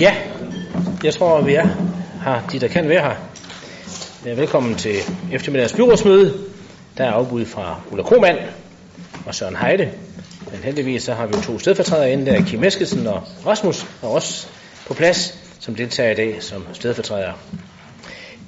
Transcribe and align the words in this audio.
Ja, 0.00 0.16
jeg 1.04 1.14
tror, 1.14 1.40
vi 1.40 1.54
er 1.54 1.66
her, 2.24 2.46
de 2.52 2.60
der 2.60 2.68
kan 2.68 2.88
være 2.88 3.00
her. 3.00 4.34
Velkommen 4.34 4.74
til 4.74 4.94
eftermiddagens 5.32 5.72
byrådsmøde. 5.72 6.38
Der 6.98 7.04
er 7.04 7.10
afbud 7.10 7.44
fra 7.44 7.80
Ulla 7.90 8.02
Kromand 8.02 8.38
og 9.26 9.34
Søren 9.34 9.56
Heide. 9.56 9.90
Men 10.50 10.60
heldigvis 10.64 11.02
så 11.02 11.14
har 11.14 11.26
vi 11.26 11.34
to 11.34 11.58
stedfortrædere 11.58 12.12
inde 12.12 12.26
der, 12.26 12.42
Kim 12.42 12.64
Eskesen 12.64 13.06
og 13.06 13.22
Rasmus, 13.46 13.86
og 14.02 14.12
også 14.12 14.46
på 14.86 14.94
plads, 14.94 15.38
som 15.60 15.74
deltager 15.74 16.10
i 16.10 16.14
dag 16.14 16.42
som 16.42 16.66
stedfortræder. 16.72 17.32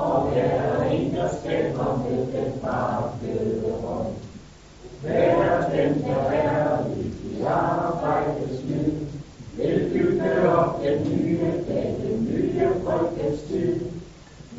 og 0.00 0.30
der 0.34 0.42
er 0.42 0.90
intet 0.90 1.30
skælder 1.40 2.04
med 2.04 2.18
den 2.32 2.52
barfede 2.62 3.72
hånd. 3.84 4.06
Hver 5.02 5.68
den, 5.70 6.02
der 6.02 6.16
er 6.16 6.78
i 6.86 7.42
arbejdets 7.42 8.62
lyd, 8.68 8.92
vil 9.56 9.90
bygge 9.92 10.48
op 10.48 10.82
den 10.82 11.12
nye 11.12 11.52
dag, 11.68 11.96
den 12.02 12.28
nye 12.30 12.68
folkets 12.84 13.42
tid. 13.42 13.80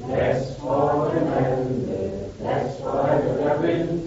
Plads 0.05 0.55
for 0.59 1.11
den 1.13 1.27
alle, 1.27 1.83
plads 2.39 2.81
for 2.83 2.89
alle, 2.89 3.37
der 3.43 3.61
vil, 3.61 4.01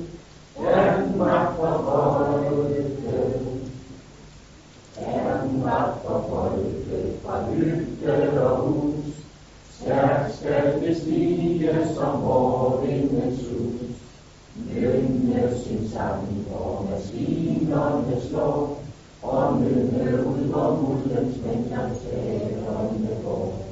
Danmark 0.59 1.56
for 1.56 1.72
folket. 1.89 2.97
Danmark 5.00 5.91
for 6.06 6.25
folket, 6.28 7.12
fra 7.25 7.44
hytte 7.50 8.42
og 8.42 8.56
hus 8.56 8.73
skal 10.45 10.81
det 10.81 10.97
stige 10.97 11.70
som 11.95 12.23
vordingens 12.23 13.41
hus. 13.48 13.81
Lynge 14.75 15.42
sin 15.64 15.91
sang, 15.91 16.47
og 16.55 16.87
maskinerne 16.91 18.20
slår, 18.28 18.83
og 19.22 19.61
nynne 19.61 20.27
ud, 20.27 20.39
hvor 20.39 20.70
muldens 20.83 21.37
mænd 21.47 21.70
langs 21.70 21.98
hælerne 22.12 23.09
går. 23.25 23.65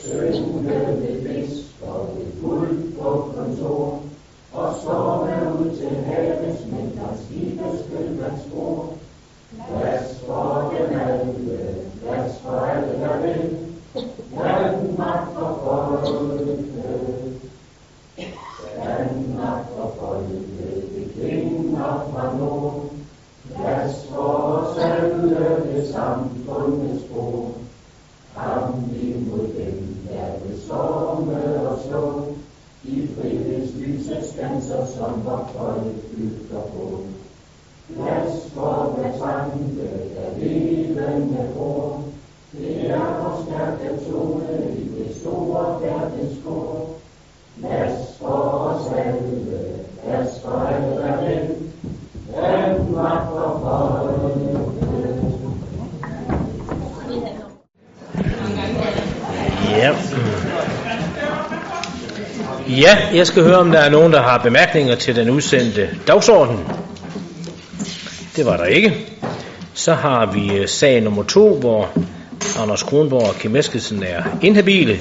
Synge 0.00 0.64
ved 0.64 1.22
fisk 1.26 1.82
og 1.86 2.08
ved 2.16 2.42
guld 2.42 2.92
på 2.98 3.32
kontor, 3.36 4.00
og 4.52 4.74
storme 4.80 5.58
ud 5.60 5.76
til 5.76 5.96
havets 6.06 6.66
mænd, 6.72 6.92
der 6.92 7.16
skibes 7.24 7.84
vil 7.92 8.16
man 8.20 8.40
spor. 8.46 8.92
Plads 9.68 10.20
for 10.26 10.74
dem 10.78 11.00
alle, 11.00 11.34
plads 12.02 12.32
for 12.42 12.50
alle, 12.50 12.92
der 13.00 13.20
vil, 13.20 13.57
Danmark 14.38 15.28
for 15.34 15.60
folket, 15.64 16.64
Danmark 18.76 19.64
for 19.76 19.92
folket, 20.00 20.44
vi 20.94 21.12
kvinder 21.14 22.08
fra 22.12 22.32
os 24.26 24.78
alle 24.78 25.36
ved 25.64 25.92
samfundets 25.92 27.04
bord. 27.14 27.52
Kamp 28.36 28.92
imod 28.92 29.38
dem, 29.38 29.96
der 30.08 30.46
vil 30.46 30.58
og 31.68 31.78
slå, 31.88 32.24
i 32.84 33.08
friheds 33.16 33.70
lysets 33.74 34.32
danser, 34.36 34.86
som 34.86 35.24
vort 35.24 35.50
folk 35.56 35.84
bygger 36.16 36.60
på. 36.60 37.00
Plads 37.94 38.50
for 38.54 38.94
hver 38.96 39.18
tanke, 39.18 39.88
der 40.14 40.38
levende 40.38 41.48
bor, 41.54 42.02
Flere 42.56 42.94
og 42.94 43.44
stærke 43.46 44.10
tone 44.10 44.46
i 44.78 44.82
det 44.98 45.16
store 45.20 45.80
verdenskår. 45.82 47.00
Plads 47.60 48.18
for 48.20 48.26
os 48.26 48.92
alle, 48.98 49.44
plads 50.04 50.28
for 50.44 50.50
alle 50.50 50.96
verden. 50.96 51.72
Danmark 52.34 53.26
for 53.28 53.48
Ja. 59.70 59.94
ja, 62.68 62.98
jeg 63.14 63.26
skal 63.26 63.42
høre, 63.42 63.56
om 63.56 63.70
der 63.70 63.78
er 63.78 63.90
nogen, 63.90 64.12
der 64.12 64.22
har 64.22 64.38
bemærkninger 64.38 64.94
til 64.94 65.16
den 65.16 65.30
udsendte 65.30 65.88
dagsorden. 66.06 66.58
Det 68.36 68.46
var 68.46 68.56
der 68.56 68.64
ikke. 68.64 69.06
Så 69.74 69.94
har 69.94 70.26
vi 70.26 70.56
øh, 70.56 70.68
sag 70.68 71.02
nummer 71.02 71.22
to, 71.22 71.54
hvor 71.54 71.88
Anders 72.58 72.82
Kronborg 72.82 73.28
og 73.28 73.34
Kim 73.34 73.56
Eskesen 73.56 74.02
er 74.02 74.22
inhabile. 74.42 74.98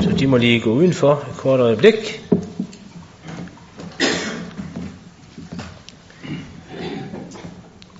Så 0.00 0.10
de 0.18 0.26
må 0.26 0.36
lige 0.36 0.60
gå 0.60 0.70
udenfor 0.70 1.12
et 1.12 1.36
kort 1.36 1.60
øjeblik. 1.60 2.22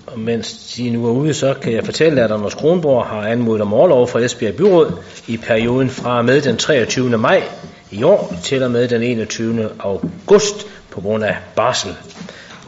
Og 0.07 0.19
mens 0.19 0.75
de 0.77 0.91
nu 0.91 1.07
er 1.07 1.11
ude, 1.11 1.35
så 1.35 1.55
kan 1.55 1.73
jeg 1.73 1.85
fortælle, 1.85 2.23
at 2.23 2.31
Anders 2.31 2.55
Kronborg 2.55 3.07
har 3.07 3.23
anmodet 3.23 3.63
om 3.63 3.75
overlov 3.75 4.09
fra 4.09 4.21
Esbjerg 4.21 4.55
Byråd 4.55 4.93
i 5.27 5.37
perioden 5.37 5.91
fra 5.91 6.23
med 6.23 6.41
den 6.41 6.57
23. 6.57 7.19
maj 7.19 7.43
i 7.91 8.03
år 8.03 8.35
til 8.43 8.63
og 8.63 8.71
med 8.71 8.89
den 8.89 9.03
21. 9.03 9.71
august 9.79 10.67
på 10.91 11.01
grund 11.01 11.25
af 11.25 11.37
barsel. 11.57 11.97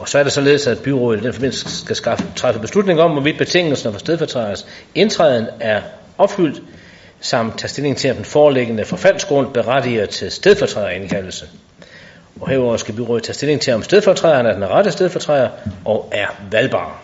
Og 0.03 0.09
så 0.09 0.19
er 0.19 0.23
det 0.23 0.31
således, 0.31 0.67
at 0.67 0.79
byrådet 0.79 1.21
i 1.21 1.23
den 1.23 1.33
forbindelse 1.33 1.79
skal 1.79 1.95
skaffe, 1.95 2.25
træffe 2.35 2.59
beslutning 2.59 2.99
om, 3.01 3.11
hvorvidt 3.11 3.37
betingelserne 3.37 3.93
for 3.93 3.99
stedfortræders 3.99 4.65
indtræden 4.95 5.47
er 5.59 5.81
opfyldt, 6.17 6.61
samt 7.21 7.59
tage 7.59 7.69
stilling 7.69 7.97
til, 7.97 8.07
at 8.07 8.15
den 8.15 8.25
foreliggende 8.25 8.85
forfaldsgrund 8.85 9.53
berettiger 9.53 10.05
til 10.05 10.31
stedfortræderindkaldelse. 10.31 11.45
Og 12.41 12.49
herudover 12.49 12.77
skal 12.77 12.95
byrådet 12.95 13.23
tage 13.23 13.33
stilling 13.33 13.61
til, 13.61 13.73
om 13.73 13.83
stedfortræderen 13.83 14.45
er 14.45 14.53
den 14.53 14.69
rette 14.69 14.91
stedfortræder 14.91 15.49
og 15.85 16.09
er 16.11 16.27
valgbar. 16.51 17.03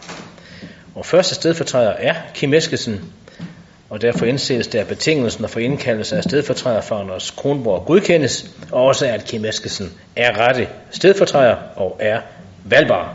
Og 0.96 1.06
første 1.06 1.36
stedfortræder 1.36 1.92
er 1.92 2.16
Kim 2.34 2.54
Eskesen, 2.54 3.12
og 3.90 4.02
derfor 4.02 4.26
indses 4.26 4.68
det, 4.68 4.80
at 4.80 4.88
betingelsen 4.88 5.50
for 5.50 5.60
indkaldelse 5.60 6.18
af 6.18 6.24
stedfortræder 6.24 6.82
for 6.82 6.96
Anders 6.96 7.32
Kronborg 7.32 7.86
godkendes, 7.86 8.52
og 8.72 8.84
også 8.84 9.06
at 9.06 9.26
Kim 9.26 9.46
Eskesen 9.46 9.94
er 10.16 10.38
rette 10.38 10.68
stedfortræder 10.92 11.56
og 11.76 11.98
er 12.00 12.20
valgbar. 12.70 13.14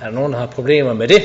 Er 0.00 0.04
der 0.04 0.10
nogen, 0.10 0.32
der 0.32 0.38
har 0.38 0.46
problemer 0.46 0.92
med 0.92 1.08
det? 1.08 1.22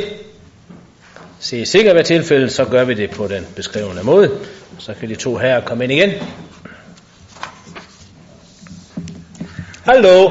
Se 1.40 1.66
sikkert 1.66 1.96
hvad 1.96 2.04
tilfælde, 2.04 2.50
så 2.50 2.66
gør 2.66 2.84
vi 2.84 2.94
det 2.94 3.12
på 3.12 3.28
den 3.28 3.48
beskrivende 3.56 4.04
måde. 4.04 4.32
Så 4.78 4.94
kan 5.00 5.10
de 5.10 5.16
to 5.16 5.38
her 5.38 5.62
komme 5.62 5.84
ind 5.84 5.94
igen. 5.94 6.10
Hallo? 9.84 10.30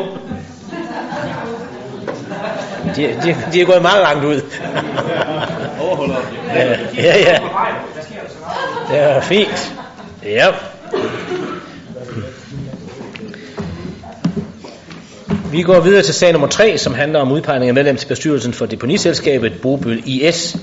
De, 2.97 3.03
de, 3.03 3.37
de 3.53 3.61
er 3.61 3.65
gået 3.67 3.83
meget 3.83 4.03
langt 4.03 4.25
ud. 4.25 4.41
ja, 6.97 7.19
ja. 7.19 7.39
Det 8.91 8.99
er 8.99 9.21
fint. 9.21 9.75
Ja. 10.23 10.47
Vi 15.51 15.63
går 15.63 15.81
videre 15.81 16.03
til 16.03 16.15
sag 16.15 16.33
nummer 16.33 16.49
3, 16.49 16.79
som 16.79 16.95
handler 16.95 17.21
om 17.21 17.33
udpegning 17.33 17.69
af 17.69 17.75
medlem 17.75 17.97
til 17.97 18.07
bestyrelsen 18.07 18.53
for 18.53 18.67
deponiselskabet 18.67 19.53
Bobøl 19.63 20.03
IS. 20.07 20.57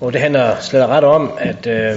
Og 0.00 0.12
det 0.12 0.20
handler 0.20 0.56
slet 0.60 0.82
og 0.82 0.88
ret 0.88 1.04
om, 1.04 1.32
at 1.38 1.66
øh, 1.66 1.92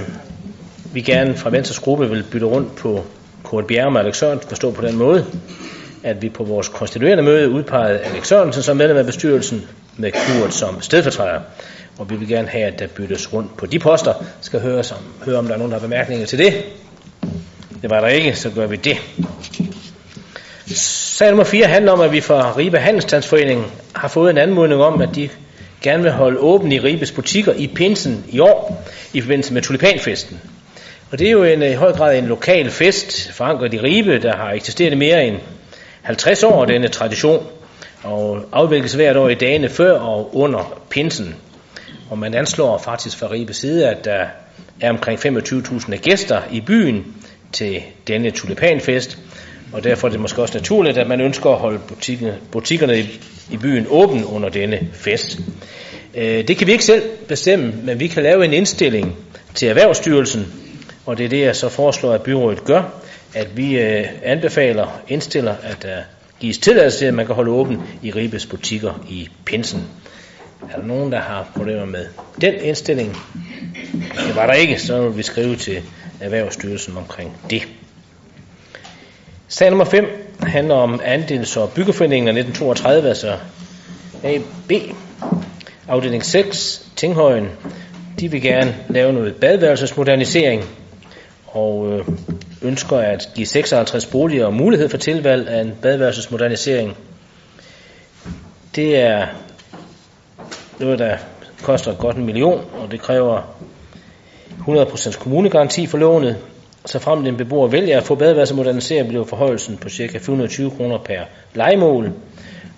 vi 0.92 1.00
gerne 1.00 1.36
fra 1.36 1.50
Venstres 1.50 1.78
gruppe 1.78 2.10
vil 2.10 2.24
bytte 2.30 2.46
rundt 2.46 2.76
på 2.76 3.04
Kurt 3.42 3.66
Bjerre 3.66 3.86
og 3.86 3.98
Alex 3.98 4.16
Sørensen, 4.16 4.48
forstå 4.48 4.70
på 4.70 4.82
den 4.82 4.96
måde, 4.96 5.26
at 6.02 6.22
vi 6.22 6.28
på 6.28 6.44
vores 6.44 6.68
konstituerende 6.68 7.22
møde 7.22 7.50
udpegede 7.50 7.98
Alex 7.98 8.26
Sørensen 8.26 8.62
som 8.62 8.76
medlem 8.76 8.96
af 8.96 9.06
bestyrelsen 9.06 9.68
med 9.96 10.12
Kurt 10.12 10.54
som 10.54 10.80
stedfortræder. 10.80 11.40
Og 11.98 12.10
vi 12.10 12.16
vil 12.16 12.28
gerne 12.28 12.48
have, 12.48 12.64
at 12.64 12.78
der 12.78 12.86
byttes 12.86 13.32
rundt 13.32 13.56
på 13.56 13.66
de 13.66 13.78
poster. 13.78 14.14
Skal 14.40 14.60
høre, 14.60 14.84
som, 14.84 14.98
høre, 15.24 15.36
om 15.36 15.46
der 15.46 15.54
er 15.54 15.58
nogen, 15.58 15.72
der 15.72 15.78
har 15.78 15.86
bemærkninger 15.86 16.26
til 16.26 16.38
det. 16.38 16.64
Det 17.82 17.90
var 17.90 18.00
der 18.00 18.08
ikke, 18.08 18.36
så 18.36 18.50
gør 18.50 18.66
vi 18.66 18.76
det. 18.76 18.96
Sag 21.20 21.28
nummer 21.28 21.44
4 21.44 21.66
handler 21.66 21.92
om, 21.92 22.00
at 22.00 22.12
vi 22.12 22.20
fra 22.20 22.56
Ribe 22.56 22.78
Handelstandsforening 22.78 23.72
har 23.94 24.08
fået 24.08 24.30
en 24.30 24.38
anmodning 24.38 24.82
om, 24.82 25.00
at 25.00 25.08
de 25.14 25.28
gerne 25.82 26.02
vil 26.02 26.12
holde 26.12 26.38
åben 26.38 26.72
i 26.72 26.78
Ribes 26.78 27.12
butikker 27.12 27.52
i 27.52 27.66
pinsen 27.66 28.24
i 28.28 28.38
år, 28.38 28.84
i 29.12 29.20
forbindelse 29.20 29.54
med 29.54 29.62
tulipanfesten. 29.62 30.40
Og 31.10 31.18
det 31.18 31.26
er 31.26 31.30
jo 31.30 31.44
en, 31.44 31.62
i 31.62 31.72
høj 31.72 31.92
grad 31.92 32.18
en 32.18 32.26
lokal 32.26 32.70
fest, 32.70 33.32
forankret 33.32 33.74
i 33.74 33.80
Ribe, 33.80 34.18
der 34.18 34.36
har 34.36 34.52
eksisteret 34.52 34.98
mere 34.98 35.26
end 35.26 35.36
50 36.02 36.42
år, 36.42 36.64
denne 36.64 36.88
tradition, 36.88 37.46
og 38.02 38.44
afvikles 38.52 38.92
hvert 38.92 39.16
år 39.16 39.28
i 39.28 39.34
dagene 39.34 39.68
før 39.68 39.98
og 39.98 40.36
under 40.36 40.80
pinsen. 40.90 41.34
Og 42.10 42.18
man 42.18 42.34
anslår 42.34 42.78
faktisk 42.78 43.18
fra 43.18 43.30
Ribe 43.30 43.54
side, 43.54 43.88
at 43.88 44.04
der 44.04 44.26
er 44.80 44.90
omkring 44.90 45.18
25.000 45.26 45.96
gæster 45.96 46.40
i 46.50 46.60
byen 46.60 47.14
til 47.52 47.82
denne 48.06 48.30
tulipanfest, 48.30 49.18
og 49.72 49.84
derfor 49.84 50.08
er 50.08 50.12
det 50.12 50.20
måske 50.20 50.42
også 50.42 50.58
naturligt, 50.58 50.98
at 50.98 51.08
man 51.08 51.20
ønsker 51.20 51.50
at 51.50 51.58
holde 51.58 51.78
butikkerne, 51.88 52.38
butikkerne 52.52 52.98
i, 52.98 53.20
i 53.50 53.56
byen 53.56 53.86
åben 53.90 54.24
under 54.24 54.48
denne 54.48 54.88
fest. 54.92 55.40
Øh, 56.14 56.48
det 56.48 56.56
kan 56.56 56.66
vi 56.66 56.72
ikke 56.72 56.84
selv 56.84 57.02
bestemme, 57.28 57.74
men 57.84 58.00
vi 58.00 58.06
kan 58.06 58.22
lave 58.22 58.44
en 58.44 58.52
indstilling 58.52 59.16
til 59.54 59.68
Erhvervsstyrelsen, 59.68 60.46
og 61.06 61.18
det 61.18 61.24
er 61.24 61.28
det, 61.28 61.40
jeg 61.40 61.56
så 61.56 61.68
foreslår, 61.68 62.12
at 62.12 62.22
byrådet 62.22 62.64
gør, 62.64 62.82
at 63.34 63.56
vi 63.56 63.78
øh, 63.78 64.06
anbefaler, 64.22 65.00
indstiller, 65.08 65.54
at 65.62 65.82
der 65.82 65.96
gives 66.40 66.58
tilladelse 66.58 66.98
til, 66.98 67.06
at 67.06 67.14
man 67.14 67.26
kan 67.26 67.34
holde 67.34 67.50
åben 67.50 67.82
i 68.02 68.10
Ribes 68.10 68.46
butikker 68.46 69.04
i 69.08 69.28
Pinsen. 69.44 69.84
Er 70.72 70.76
der 70.76 70.86
nogen, 70.86 71.12
der 71.12 71.20
har 71.20 71.50
problemer 71.56 71.84
med 71.84 72.06
den 72.40 72.54
indstilling? 72.54 73.16
Det 74.26 74.36
var 74.36 74.46
der 74.46 74.52
ikke, 74.52 74.78
så 74.78 75.02
vil 75.02 75.16
vi 75.16 75.22
skrive 75.22 75.56
til 75.56 75.82
Erhvervsstyrelsen 76.20 76.96
omkring 76.96 77.36
det. 77.50 77.62
Sag 79.52 79.70
nummer 79.70 79.84
5 79.84 80.36
handler 80.42 80.74
om 80.74 81.00
andels- 81.04 81.56
og 81.56 81.70
byggeforeningen 81.70 82.28
af 82.28 82.32
1932, 82.32 83.08
altså 83.08 83.36
AB. 84.24 84.72
Afdeling 85.88 86.24
6, 86.24 86.86
Tinghøjen, 86.96 87.48
de 88.20 88.30
vil 88.30 88.42
gerne 88.42 88.76
lave 88.88 89.12
noget 89.12 89.36
badeværelsesmodernisering 89.36 90.64
og 91.46 91.92
øh, 91.92 92.06
ønsker 92.62 92.96
at 92.96 93.28
give 93.34 93.46
56 93.46 94.06
boliger 94.06 94.50
mulighed 94.50 94.88
for 94.88 94.96
tilvalg 94.96 95.48
af 95.48 95.60
en 95.60 95.72
badeværelsesmodernisering. 95.82 96.96
Det 98.76 98.96
er 98.96 99.26
noget, 100.80 100.98
der 100.98 101.16
koster 101.62 101.94
godt 101.94 102.16
en 102.16 102.26
million, 102.26 102.64
og 102.78 102.90
det 102.90 103.00
kræver 103.00 103.56
100% 104.68 105.18
kommunegaranti 105.18 105.86
for 105.86 105.98
lånet. 105.98 106.36
Så 106.86 106.98
frem 106.98 107.26
en 107.26 107.36
beboer 107.36 107.68
vælger 107.68 107.96
at 107.98 108.04
få 108.04 108.14
badeværelse 108.14 108.54
moderniseret, 108.54 109.08
bliver 109.08 109.24
forhøjelsen 109.24 109.76
på 109.76 109.88
ca. 109.88 110.18
420 110.18 110.70
kroner 110.70 110.98
per 110.98 111.24
legemål. 111.54 112.12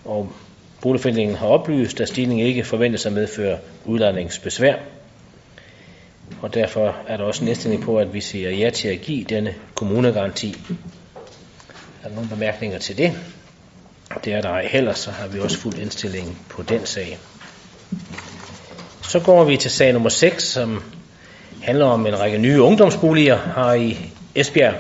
Og 0.05 0.33
boligforeningen 0.81 1.37
har 1.37 1.47
oplyst, 1.47 2.01
at 2.01 2.09
stigningen 2.09 2.47
ikke 2.47 2.65
forventes 2.65 3.07
at 3.07 3.13
medføre 3.13 3.59
udlejningsbesvær. 3.85 4.75
Og 6.43 6.55
derfor 6.55 6.97
er 7.07 7.17
der 7.17 7.25
også 7.25 7.43
en 7.43 7.49
indstilling 7.49 7.83
på, 7.83 7.99
at 7.99 8.15
vi 8.15 8.21
siger 8.21 8.51
ja 8.51 8.71
til 8.71 8.89
at 8.89 9.01
give 9.01 9.25
denne 9.25 9.55
kommunegaranti. 9.75 10.57
Er 12.05 12.09
der 12.09 12.15
nogle 12.15 12.31
bemærkninger 12.31 12.79
til 12.79 12.99
det? 12.99 13.13
Det 14.25 14.33
er 14.33 14.41
der 14.41 14.49
ej 14.49 14.67
heller, 14.67 14.93
så 14.93 15.11
har 15.11 15.29
vi 15.29 15.41
også 15.41 15.59
fuld 15.59 15.79
indstilling 15.79 16.39
på 16.49 16.63
den 16.63 16.87
sag. 16.87 17.19
Så 19.03 19.21
går 19.21 19.45
vi 19.45 19.57
til 19.57 19.71
sag 19.71 19.93
nummer 19.93 20.09
6, 20.09 20.45
som 20.45 20.83
handler 21.63 21.85
om 21.85 22.07
en 22.07 22.21
række 22.21 22.39
nye 22.39 22.63
ungdomsboliger 22.63 23.39
her 23.57 23.73
i 23.73 23.99
Esbjerg. 24.35 24.75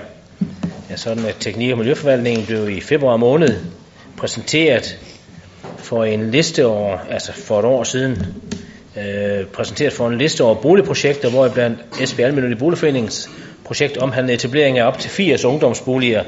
Ja, 0.91 0.97
sådan 0.97 1.25
at 1.25 1.37
Teknik- 1.41 1.73
og 1.73 1.79
Miljøforvaltningen 1.79 2.47
blev 2.47 2.71
i 2.71 2.81
februar 2.81 3.17
måned 3.17 3.49
præsenteret 4.17 4.99
for 5.79 6.05
en 6.05 6.31
liste 6.31 6.67
over, 6.67 6.99
altså 7.11 7.33
for 7.33 7.59
et 7.59 7.65
år 7.65 7.85
siden, 7.85 8.27
øh, 8.97 9.47
præsenteret 9.47 9.93
for 9.93 10.09
en 10.09 10.19
liste 10.19 10.45
over 10.45 10.55
boligprojekter, 10.55 11.31
hvor 11.31 11.49
blandt 11.49 11.79
Esbjerg 12.01 12.29
Almindelige 12.29 12.59
Boligforeningens 12.59 13.31
projekt 13.65 13.97
omhandler 13.97 14.35
etablering 14.35 14.79
af 14.79 14.87
op 14.87 14.99
til 14.99 15.11
80 15.11 15.45
ungdomsboliger 15.45 16.25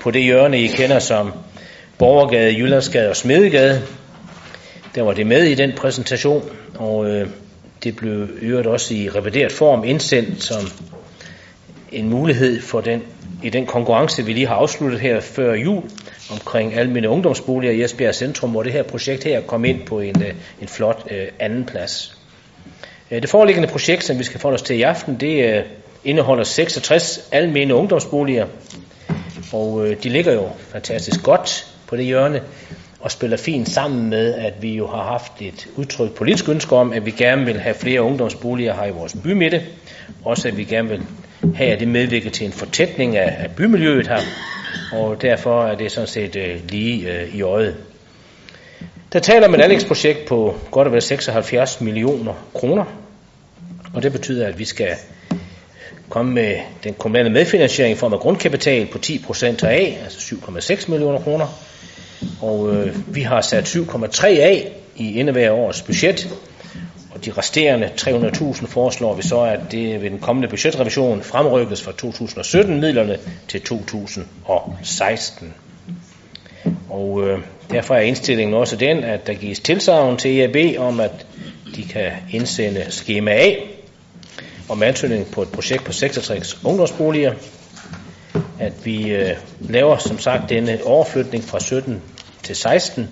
på 0.00 0.10
det 0.10 0.22
hjørne, 0.22 0.60
I 0.60 0.66
kender 0.66 0.98
som 0.98 1.32
Borgergade, 1.98 2.54
Jyllandsgade 2.58 3.10
og 3.10 3.16
Smedegade. 3.16 3.82
Der 4.94 5.02
var 5.02 5.12
det 5.12 5.26
med 5.26 5.42
i 5.44 5.54
den 5.54 5.72
præsentation, 5.72 6.42
og 6.78 7.10
øh, 7.10 7.28
det 7.84 7.96
blev 7.96 8.28
øvrigt 8.42 8.66
også 8.66 8.94
i 8.94 9.08
revideret 9.08 9.52
form 9.52 9.84
indsendt 9.84 10.42
som 10.42 10.60
en 11.92 12.10
mulighed 12.10 12.60
for 12.62 12.80
den, 12.80 13.02
i 13.42 13.50
den 13.50 13.66
konkurrence, 13.66 14.24
vi 14.24 14.32
lige 14.32 14.46
har 14.46 14.54
afsluttet 14.54 15.00
her 15.00 15.20
før 15.20 15.54
jul, 15.54 15.82
omkring 16.30 16.74
almindelige 16.74 17.10
ungdomsboliger 17.10 17.72
i 17.72 17.82
Esbjerg 17.82 18.14
Centrum, 18.14 18.50
hvor 18.50 18.62
det 18.62 18.72
her 18.72 18.82
projekt 18.82 19.24
her 19.24 19.40
kom 19.40 19.64
ind 19.64 19.86
på 19.86 20.00
en, 20.00 20.22
øh, 20.22 20.34
en 20.60 20.68
flot 20.68 21.06
øh, 21.10 21.26
anden 21.38 21.64
plads. 21.64 22.18
Øh, 23.10 23.22
det 23.22 23.30
foreliggende 23.30 23.68
projekt, 23.68 24.04
som 24.04 24.18
vi 24.18 24.24
skal 24.24 24.40
forholde 24.40 24.54
os 24.54 24.62
til 24.62 24.76
i 24.76 24.82
aften, 24.82 25.20
det 25.20 25.64
indeholder 26.04 26.44
66 26.44 27.28
almindelige 27.32 27.74
ungdomsboliger, 27.74 28.46
og 29.52 29.86
de 30.02 30.08
ligger 30.08 30.32
jo 30.32 30.48
fantastisk 30.72 31.22
godt 31.22 31.66
på 31.86 31.96
det 31.96 32.04
hjørne, 32.04 32.40
og 33.04 33.10
spiller 33.10 33.36
fint 33.36 33.68
sammen 33.68 34.10
med, 34.10 34.34
at 34.34 34.62
vi 34.62 34.74
jo 34.74 34.86
har 34.86 35.02
haft 35.02 35.32
et 35.40 35.68
udtrykt 35.76 36.14
politisk 36.14 36.48
ønske 36.48 36.76
om, 36.76 36.92
at 36.92 37.06
vi 37.06 37.10
gerne 37.10 37.44
vil 37.44 37.60
have 37.60 37.74
flere 37.74 38.02
ungdomsboliger 38.02 38.74
her 38.74 38.84
i 38.84 38.90
vores 38.90 39.16
bymitte. 39.22 39.62
Også 40.24 40.48
at 40.48 40.56
vi 40.56 40.64
gerne 40.64 40.88
vil 40.88 41.02
have, 41.54 41.70
at 41.70 41.80
det 41.80 41.88
medvirker 41.88 42.30
til 42.30 42.46
en 42.46 42.52
fortætning 42.52 43.16
af, 43.16 43.36
af 43.38 43.50
bymiljøet 43.56 44.08
her. 44.08 44.20
Og 44.92 45.22
derfor 45.22 45.64
er 45.64 45.74
det 45.74 45.92
sådan 45.92 46.06
set 46.06 46.36
øh, 46.36 46.56
lige 46.68 47.12
øh, 47.12 47.34
i 47.34 47.42
øjet. 47.42 47.76
Der 49.12 49.18
taler 49.18 49.48
om 49.48 49.54
et 49.54 49.60
anlægsprojekt 49.60 50.26
på 50.28 50.54
godt 50.70 50.88
og 50.88 50.92
vel 50.92 51.02
76 51.02 51.80
millioner 51.80 52.34
kroner. 52.54 52.84
Og 53.94 54.02
det 54.02 54.12
betyder, 54.12 54.46
at 54.46 54.58
vi 54.58 54.64
skal 54.64 54.90
komme 56.08 56.32
med 56.32 56.56
den 56.84 56.94
kommunale 56.94 57.30
medfinansiering 57.30 57.96
i 57.96 57.98
form 57.98 58.12
af 58.12 58.20
grundkapital 58.20 58.86
på 58.86 58.98
10% 59.06 59.66
af, 59.66 60.00
altså 60.04 60.36
7,6 60.36 60.90
millioner 60.90 61.20
kroner 61.20 61.46
og 62.40 62.74
øh, 62.74 63.14
vi 63.14 63.22
har 63.22 63.40
sat 63.40 63.76
7,3 63.76 64.26
af 64.26 64.72
i 64.96 65.14
indeværende 65.14 65.52
års 65.52 65.82
budget, 65.82 66.28
og 67.10 67.24
de 67.24 67.32
resterende 67.32 67.90
300.000 67.96 68.66
foreslår 68.66 69.14
vi 69.14 69.22
så, 69.22 69.40
at 69.40 69.60
det 69.70 70.02
ved 70.02 70.10
den 70.10 70.18
kommende 70.18 70.48
budgetrevision 70.48 71.22
fremrykkes 71.22 71.82
fra 71.82 71.92
2017 71.92 72.80
midlerne 72.80 73.18
til 73.48 73.62
2016. 73.62 75.54
Og 76.90 77.28
øh, 77.28 77.38
derfor 77.70 77.94
er 77.94 78.00
indstillingen 78.00 78.54
også 78.54 78.76
den, 78.76 79.04
at 79.04 79.26
der 79.26 79.34
gives 79.34 79.60
tilsavn 79.60 80.16
til 80.16 80.40
EAB 80.40 80.78
om, 80.78 81.00
at 81.00 81.26
de 81.76 81.82
kan 81.82 82.10
indsende 82.30 82.84
skema 82.88 83.30
A 83.30 83.54
om 84.68 84.82
ansøgning 84.82 85.26
på 85.26 85.42
et 85.42 85.48
projekt 85.48 85.84
på 85.84 85.92
66 85.92 86.64
ungdomsboliger, 86.64 87.34
at 88.58 88.72
vi 88.84 89.10
øh, 89.10 89.36
laver 89.60 89.98
som 89.98 90.18
sagt 90.18 90.50
denne 90.50 90.78
overflytning 90.84 91.44
fra 91.44 91.60
17 91.60 92.02
til 92.42 92.56
16, 92.56 93.08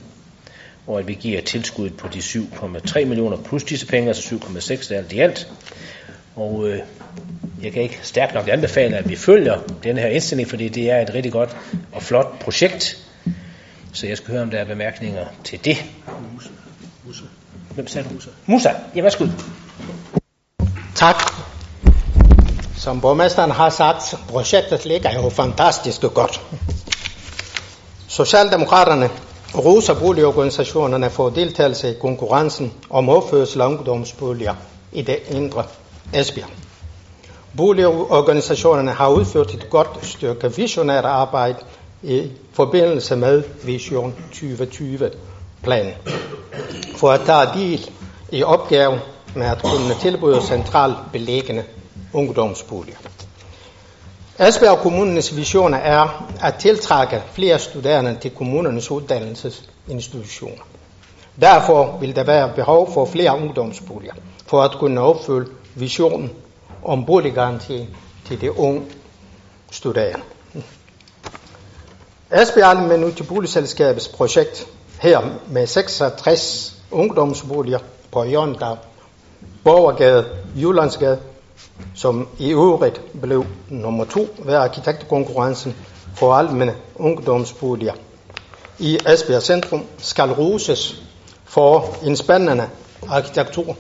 hvor 0.85 1.03
vi 1.03 1.15
giver 1.15 1.41
tilskud 1.41 1.91
på 1.91 2.09
de 2.09 2.19
7,3 2.19 3.05
millioner 3.05 3.37
plus 3.37 3.65
disse 3.65 3.87
penge, 3.87 4.09
altså 4.09 4.35
7,6 4.35 4.95
alt 4.95 5.13
i 5.13 5.19
alt. 5.19 5.49
Og 6.37 6.69
øh, 6.69 6.79
jeg 7.63 7.73
kan 7.73 7.83
ikke 7.83 7.99
stærkt 8.03 8.35
nok 8.35 8.49
anbefale, 8.49 8.97
at 8.97 9.09
vi 9.09 9.17
følger 9.17 9.59
denne 9.83 10.01
her 10.01 10.09
indstilling, 10.09 10.49
fordi 10.49 10.69
det 10.69 10.91
er 10.91 11.01
et 11.01 11.15
rigtig 11.15 11.33
godt 11.33 11.57
og 11.93 12.03
flot 12.03 12.39
projekt. 12.39 12.99
Så 13.93 14.07
jeg 14.07 14.17
skal 14.17 14.31
høre, 14.31 14.43
om 14.43 14.51
der 14.51 14.59
er 14.59 14.65
bemærkninger 14.65 15.27
til 15.45 15.65
det. 15.65 15.77
Musa. 16.35 16.49
Musa. 17.05 17.25
Hvem 17.75 17.87
sagde 17.87 18.09
du? 18.09 18.15
Musa. 18.15 18.31
Musa. 18.47 18.71
Ja, 18.97 19.01
værsgo. 19.03 19.27
Tak. 20.95 21.42
Som 22.83 23.01
borgmesteren 23.01 23.51
har 23.51 23.71
sagt, 23.71 24.15
projektet 24.29 24.85
ligger 24.85 25.13
jo 25.23 25.29
fantastisk 25.29 26.01
godt. 26.15 26.41
Socialdemokraterne 28.09 29.11
roser 29.55 29.95
boligorganisationerne 29.95 31.11
for 31.11 31.29
deltagelse 31.31 31.91
i 31.91 31.95
konkurrencen 32.01 32.73
om 32.91 33.09
opførsel 33.09 33.61
af 33.61 33.67
ungdomsboliger 33.67 34.55
i 34.93 35.03
det 35.03 35.19
indre 35.31 35.65
Esbjerg. 36.15 36.49
Boligorganisationerne 37.57 38.91
har 38.91 39.09
udført 39.09 39.55
et 39.55 39.71
godt 39.71 40.07
stykke 40.07 40.57
visionært 40.57 41.05
arbejde 41.05 41.59
i 42.03 42.31
forbindelse 42.53 43.17
med 43.17 43.43
Vision 43.65 44.15
2020-planen 44.33 45.95
for 46.97 47.11
at 47.11 47.21
tage 47.27 47.49
del 47.55 47.91
i 48.31 48.43
opgaven 48.43 48.99
med 49.35 49.47
at 49.47 49.63
kunne 49.63 49.95
tilbyde 50.01 50.43
centralt 50.43 50.97
beliggende 51.13 51.65
ungdomsboliger. 52.13 52.97
Esbjerg 54.39 54.79
Kommunens 54.79 55.37
visioner 55.37 55.79
er 55.79 56.29
at 56.43 56.55
tiltrække 56.55 57.23
flere 57.33 57.59
studerende 57.59 58.19
til 58.21 58.31
kommunernes 58.31 58.91
uddannelsesinstitutioner. 58.91 60.63
Derfor 61.41 61.99
vil 62.01 62.17
der 62.17 62.25
være 62.25 62.53
behov 62.55 62.93
for 62.95 63.05
flere 63.05 63.37
ungdomsboliger, 63.37 64.15
for 64.47 64.63
at 64.63 64.79
kunne 64.79 65.01
opfylde 65.01 65.51
visionen 65.75 66.31
om 66.85 67.07
boliggaranti 67.07 67.89
til 68.27 68.41
de 68.41 68.59
unge 68.59 68.83
studerende. 69.71 70.25
Esbjerg 72.31 72.79
Almennyttig 72.79 73.27
Boligselskabets 73.27 74.09
projekt 74.09 74.67
her 75.01 75.21
med 75.49 75.67
66 75.67 76.75
ungdomsboliger 76.91 77.79
på 78.13 78.25
Jørgen, 78.25 78.57
Borgergade, 79.65 80.27
Jyllandsgade 80.57 81.19
som 81.95 82.29
i 82.39 82.51
øvrigt 82.51 83.21
blev 83.21 83.47
nummer 83.69 84.05
to 84.05 84.27
ved 84.39 84.55
arkitektkonkurrencen 84.55 85.77
for 86.15 86.35
almene 86.35 86.75
ungdomsboliger 86.95 87.93
i 88.79 88.99
Esbjerg 89.07 89.43
Centrum 89.43 89.85
skal 89.99 90.31
roses 90.31 91.03
for 91.45 91.97
en 92.05 92.17
spændende 92.17 92.69
arkitektur 93.09 93.77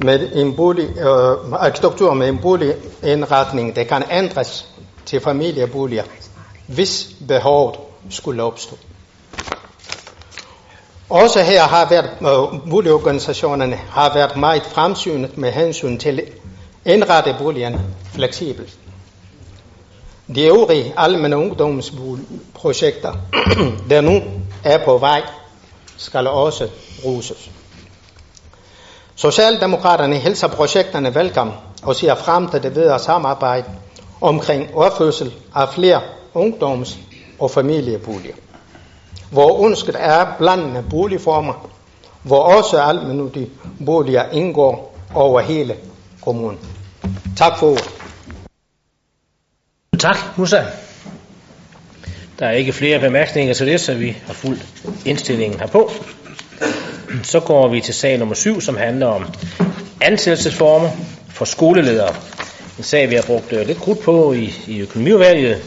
med 0.00 0.32
en 0.32 0.56
bolig, 0.56 0.88
øh, 0.98 1.52
arkitektur 1.52 2.14
med 2.14 2.28
en 2.28 2.38
boligindretning, 2.38 3.76
der 3.76 3.84
kan 3.84 4.02
ændres 4.10 4.68
til 5.06 5.20
familieboliger, 5.20 6.02
hvis 6.66 7.08
behovet 7.28 7.76
skulle 8.10 8.42
opstå. 8.42 8.76
Også 11.10 11.42
her 11.42 11.62
har 11.62 11.88
været, 11.88 12.10
øh, 12.20 12.70
boligorganisationerne 12.70 13.76
har 13.76 14.14
været 14.14 14.36
meget 14.36 14.62
fremsynet 14.62 15.38
med 15.38 15.52
hensyn 15.52 15.98
til 15.98 16.22
indrette 16.86 17.34
boligen 17.38 17.80
fleksibelt. 18.12 18.78
De 20.34 20.42
øvrige 20.46 20.92
almene 20.96 21.36
ungdomsprojekter, 21.36 23.12
der 23.90 24.00
nu 24.00 24.22
er 24.64 24.84
på 24.84 24.98
vej, 24.98 25.22
skal 25.96 26.26
også 26.26 26.68
ruses. 27.04 27.50
Socialdemokraterne 29.14 30.16
hilser 30.16 30.48
projekterne 30.48 31.14
velkommen 31.14 31.56
og 31.82 31.96
ser 31.96 32.14
frem 32.14 32.48
til 32.48 32.62
det 32.62 32.74
videre 32.74 32.98
samarbejde 32.98 33.64
omkring 34.20 34.76
opførsel 34.76 35.34
af 35.54 35.68
flere 35.68 36.00
ungdoms- 36.34 36.98
og 37.38 37.50
familieboliger, 37.50 38.34
hvor 39.30 39.66
ønsket 39.66 39.96
er 39.98 40.26
blandende 40.38 40.84
boligformer, 40.90 41.68
hvor 42.22 42.42
også 42.42 42.82
almindelige 42.82 43.50
boliger 43.86 44.30
indgår 44.30 44.96
over 45.14 45.40
hele 45.40 45.76
kommunen. 46.24 46.75
Tak 47.36 47.58
for 47.58 47.70
ordet. 47.70 47.88
Tak, 49.98 50.16
Musa. 50.36 50.62
Der 52.38 52.46
er 52.46 52.50
ikke 52.50 52.72
flere 52.72 53.00
bemærkninger 53.00 53.54
til 53.54 53.66
det, 53.66 53.80
så 53.80 53.94
vi 53.94 54.16
har 54.26 54.32
fuldt 54.32 54.66
indstillingen 55.04 55.60
herpå. 55.60 55.90
Så 57.22 57.40
går 57.40 57.68
vi 57.68 57.80
til 57.80 57.94
sag 57.94 58.18
nummer 58.18 58.34
7, 58.34 58.60
som 58.60 58.76
handler 58.76 59.06
om 59.06 59.26
ansættelsesformer 60.00 60.90
for 61.28 61.44
skoleledere. 61.44 62.14
En 62.78 62.84
sag, 62.84 63.10
vi 63.10 63.14
har 63.14 63.22
brugt 63.22 63.52
øh, 63.52 63.66
lidt 63.66 63.78
krudt 63.78 64.00
på 64.00 64.32
i, 64.32 64.54
i 64.66 64.78
økonomiudvalget. 64.80 65.62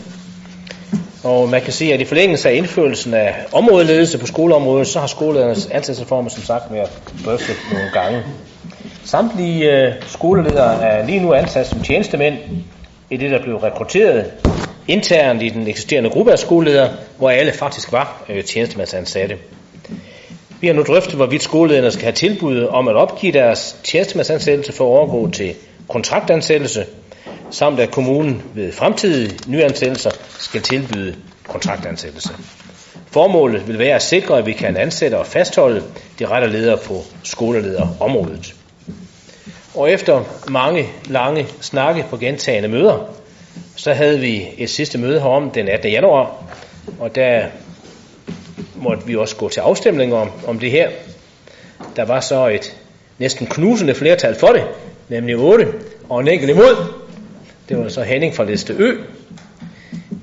Og 1.23 1.49
man 1.49 1.61
kan 1.61 1.73
se, 1.73 1.85
at 1.93 2.01
i 2.01 2.05
forlængelse 2.05 2.49
af 2.49 2.53
indførelsen 2.53 3.13
af 3.13 3.45
områdeledelse 3.51 4.17
på 4.17 4.25
skoleområdet, 4.25 4.87
så 4.87 4.99
har 4.99 5.07
skoleledernes 5.07 5.65
ansættelsesformer 5.65 6.29
som 6.29 6.43
sagt 6.43 6.73
været 6.73 6.89
drøftet 7.25 7.55
nogle 7.71 7.89
gange. 7.93 8.23
Samtlige 9.09 9.71
øh, 9.71 9.93
skoleledere 10.07 10.83
er 10.83 11.05
lige 11.05 11.19
nu 11.19 11.33
ansat 11.33 11.67
som 11.67 11.83
tjenestemænd 11.83 12.37
i 13.09 13.17
det, 13.17 13.31
der 13.31 13.43
blev 13.43 13.55
rekrutteret 13.55 14.31
internt 14.87 15.41
i 15.41 15.49
den 15.49 15.67
eksisterende 15.67 16.09
gruppe 16.09 16.31
af 16.31 16.39
skoleledere, 16.39 16.89
hvor 17.17 17.29
alle 17.29 17.53
faktisk 17.53 17.91
var 17.91 18.23
øh, 18.29 18.43
tjenestemandsansatte. 18.43 19.37
Vi 20.61 20.67
har 20.67 20.73
nu 20.73 20.83
drøftet, 20.83 21.15
hvorvidt 21.15 21.43
skolelederne 21.43 21.91
skal 21.91 22.03
have 22.03 22.13
tilbud 22.13 22.63
om 22.63 22.87
at 22.87 22.95
opgive 22.95 23.31
deres 23.31 23.75
tjenestemandsansættelse 23.83 24.73
for 24.73 24.83
at 24.83 24.99
overgå 24.99 25.31
til 25.31 25.53
kontraktansættelse, 25.87 26.85
samt 27.51 27.79
at 27.79 27.91
kommunen 27.91 28.41
ved 28.53 28.71
fremtidige 28.71 29.39
nyansættelser 29.47 30.11
skal 30.39 30.61
tilbyde 30.61 31.15
kontraktansættelse. 31.47 32.29
Formålet 33.11 33.67
vil 33.67 33.79
være 33.79 33.95
at 33.95 34.01
sikre, 34.01 34.37
at 34.37 34.45
vi 34.45 34.53
kan 34.53 34.77
ansætte 34.77 35.17
og 35.17 35.25
fastholde 35.25 35.83
de 36.19 36.25
rette 36.25 36.47
ledere 36.47 36.77
på 36.77 37.01
skolelederområdet. 37.23 38.58
Og 39.75 39.91
efter 39.91 40.23
mange 40.47 40.89
lange 41.05 41.47
snakke 41.61 42.05
på 42.09 42.17
gentagende 42.17 42.69
møder, 42.69 43.13
så 43.75 43.93
havde 43.93 44.19
vi 44.19 44.47
et 44.57 44.69
sidste 44.69 44.97
møde 44.97 45.19
herom 45.19 45.51
den 45.51 45.67
18. 45.67 45.91
januar, 45.91 46.43
og 46.99 47.15
der 47.15 47.45
måtte 48.75 49.05
vi 49.07 49.15
også 49.15 49.35
gå 49.35 49.49
til 49.49 49.59
afstemning 49.59 50.13
om, 50.13 50.29
om 50.47 50.59
det 50.59 50.71
her. 50.71 50.89
Der 51.95 52.05
var 52.05 52.19
så 52.19 52.47
et 52.47 52.77
næsten 53.17 53.47
knusende 53.47 53.95
flertal 53.95 54.35
for 54.35 54.47
det, 54.47 54.63
nemlig 55.09 55.35
8, 55.37 55.67
og 56.09 56.19
en 56.19 56.27
enkelt 56.27 56.51
imod. 56.51 56.75
Det 57.69 57.77
var 57.77 57.89
så 57.89 58.03
Henning 58.03 58.35
fra 58.35 58.43
liste 58.43 58.73
Ø. 58.73 58.97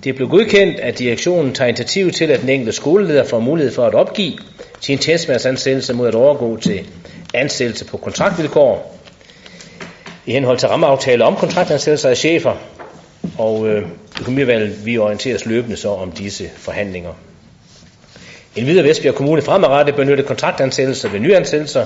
Det 0.04 0.16
blev 0.16 0.28
godkendt, 0.28 0.80
at 0.80 0.98
direktionen 0.98 1.54
tager 1.54 1.68
initiativ 1.68 2.10
til, 2.10 2.30
at 2.30 2.40
den 2.40 2.48
enkelte 2.48 2.72
skoleleder 2.72 3.24
får 3.24 3.40
mulighed 3.40 3.74
for 3.74 3.86
at 3.86 3.94
opgive 3.94 4.38
sin 4.80 4.98
tjenestemandsansættelse 4.98 5.94
mod 5.94 6.08
at 6.08 6.14
overgå 6.14 6.56
til 6.56 6.86
ansættelse 7.34 7.84
på 7.84 7.96
kontraktvilkår 7.96 8.95
i 10.26 10.32
henhold 10.32 10.58
til 10.58 10.68
rammeaftale 10.68 11.24
om 11.24 11.36
kontraktansættelser 11.36 12.08
af 12.08 12.16
chefer, 12.16 12.54
og 13.38 13.68
øh, 13.68 13.86
økonomivalget 14.20 14.86
vi 14.86 14.98
orienteres 14.98 15.46
løbende 15.46 15.76
så 15.76 15.88
om 15.88 16.12
disse 16.12 16.50
forhandlinger. 16.56 17.12
En 18.56 18.66
videre 18.66 18.84
Vestbjerg 18.84 19.14
Kommune 19.14 19.42
fremadrettet 19.42 19.94
benytte 19.94 20.22
kontraktansættelser 20.22 21.08
ved 21.08 21.20
nyansættelser, 21.20 21.84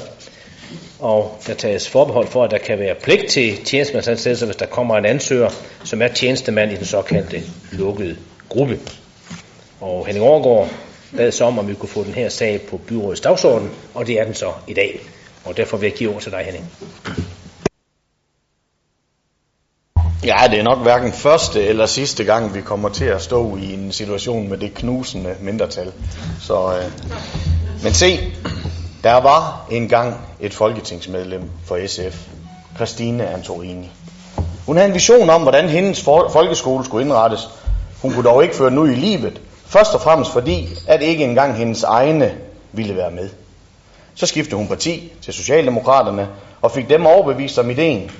og 0.98 1.38
der 1.46 1.54
tages 1.54 1.88
forbehold 1.88 2.26
for, 2.26 2.44
at 2.44 2.50
der 2.50 2.58
kan 2.58 2.78
være 2.78 2.94
pligt 2.94 3.28
til 3.28 3.64
tjenestemandsansættelser, 3.64 4.46
hvis 4.46 4.56
der 4.56 4.66
kommer 4.66 4.96
en 4.96 5.06
ansøger, 5.06 5.50
som 5.84 6.02
er 6.02 6.08
tjenestemand 6.08 6.72
i 6.72 6.76
den 6.76 6.84
såkaldte 6.84 7.42
lukkede 7.72 8.16
gruppe. 8.48 8.78
Og 9.80 10.06
Henning 10.06 10.26
Overgaard 10.26 10.68
bad 11.16 11.32
så 11.32 11.44
om, 11.44 11.58
om 11.58 11.68
vi 11.68 11.74
kunne 11.74 11.88
få 11.88 12.04
den 12.04 12.14
her 12.14 12.28
sag 12.28 12.60
på 12.60 12.76
byrådets 12.76 13.20
dagsorden, 13.20 13.70
og 13.94 14.06
det 14.06 14.20
er 14.20 14.24
den 14.24 14.34
så 14.34 14.52
i 14.66 14.74
dag. 14.74 15.00
Og 15.44 15.56
derfor 15.56 15.76
vil 15.76 15.86
jeg 15.86 15.96
give 15.96 16.14
ord 16.14 16.20
til 16.20 16.32
dig, 16.32 16.40
Henning. 16.44 16.70
Ja, 20.24 20.36
det 20.50 20.58
er 20.58 20.62
nok 20.62 20.78
hverken 20.78 21.12
første 21.12 21.66
eller 21.66 21.86
sidste 21.86 22.24
gang, 22.24 22.54
vi 22.54 22.60
kommer 22.60 22.88
til 22.88 23.04
at 23.04 23.22
stå 23.22 23.56
i 23.56 23.74
en 23.74 23.92
situation 23.92 24.48
med 24.48 24.58
det 24.58 24.74
knusende 24.74 25.34
mindretal. 25.40 25.92
Så, 26.40 26.76
øh, 26.76 26.84
men 27.82 27.94
se, 27.94 28.18
der 29.04 29.14
var 29.14 29.66
engang 29.70 30.16
et 30.40 30.54
folketingsmedlem 30.54 31.42
for 31.64 31.78
SF, 31.86 32.18
Christine 32.76 33.28
Antorini. 33.28 33.90
Hun 34.66 34.76
havde 34.76 34.88
en 34.88 34.94
vision 34.94 35.30
om, 35.30 35.42
hvordan 35.42 35.68
hendes 35.68 36.04
folkeskole 36.32 36.84
skulle 36.84 37.04
indrettes. 37.04 37.48
Hun 38.02 38.12
kunne 38.12 38.28
dog 38.28 38.42
ikke 38.42 38.56
føre 38.56 38.70
den 38.70 38.78
ud 38.78 38.90
i 38.90 38.94
livet, 38.94 39.40
først 39.66 39.94
og 39.94 40.00
fremmest 40.00 40.32
fordi, 40.32 40.68
at 40.88 41.02
ikke 41.02 41.24
engang 41.24 41.54
hendes 41.54 41.82
egne 41.82 42.34
ville 42.72 42.96
være 42.96 43.10
med. 43.10 43.28
Så 44.14 44.26
skiftede 44.26 44.56
hun 44.56 44.68
parti 44.68 45.12
til 45.22 45.34
Socialdemokraterne 45.34 46.28
og 46.62 46.70
fik 46.70 46.88
dem 46.88 47.06
overbevist 47.06 47.58
om 47.58 47.70
ideen 47.70 48.10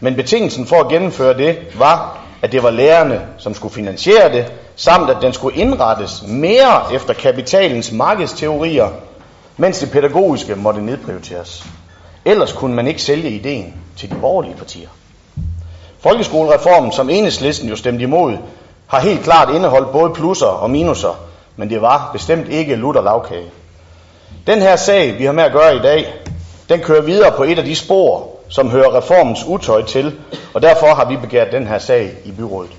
men 0.00 0.14
betingelsen 0.14 0.66
for 0.66 0.76
at 0.76 0.88
gennemføre 0.88 1.38
det 1.38 1.58
var, 1.78 2.18
at 2.42 2.52
det 2.52 2.62
var 2.62 2.70
lærerne, 2.70 3.22
som 3.38 3.54
skulle 3.54 3.74
finansiere 3.74 4.32
det, 4.32 4.52
samt 4.76 5.10
at 5.10 5.16
den 5.22 5.32
skulle 5.32 5.56
indrettes 5.56 6.22
mere 6.26 6.94
efter 6.94 7.14
kapitalens 7.14 7.92
markedsteorier, 7.92 8.88
mens 9.56 9.78
det 9.78 9.90
pædagogiske 9.90 10.54
måtte 10.54 10.80
nedprioriteres. 10.80 11.66
Ellers 12.24 12.52
kunne 12.52 12.74
man 12.74 12.86
ikke 12.86 13.02
sælge 13.02 13.30
ideen 13.30 13.74
til 13.96 14.10
de 14.10 14.14
borgerlige 14.14 14.56
partier. 14.56 14.88
Folkeskolereformen, 16.00 16.92
som 16.92 17.10
enhedslisten 17.10 17.68
jo 17.68 17.76
stemte 17.76 18.02
imod, 18.02 18.36
har 18.86 19.00
helt 19.00 19.24
klart 19.24 19.54
indeholdt 19.54 19.92
både 19.92 20.14
plusser 20.14 20.46
og 20.46 20.70
minuser, 20.70 21.20
men 21.56 21.70
det 21.70 21.82
var 21.82 22.10
bestemt 22.12 22.48
ikke 22.48 22.76
lutter 22.76 23.02
lavkage. 23.02 23.50
Den 24.46 24.62
her 24.62 24.76
sag, 24.76 25.18
vi 25.18 25.24
har 25.24 25.32
med 25.32 25.44
at 25.44 25.52
gøre 25.52 25.76
i 25.76 25.78
dag, 25.78 26.14
den 26.68 26.80
kører 26.80 27.02
videre 27.02 27.32
på 27.32 27.42
et 27.42 27.58
af 27.58 27.64
de 27.64 27.76
spor, 27.76 28.35
som 28.48 28.70
hører 28.70 28.96
reformens 28.96 29.44
utøj 29.46 29.82
til, 29.82 30.14
og 30.54 30.62
derfor 30.62 30.86
har 30.86 31.04
vi 31.04 31.16
begært 31.16 31.52
den 31.52 31.66
her 31.66 31.78
sag 31.78 32.12
i 32.24 32.30
byrådet. 32.30 32.70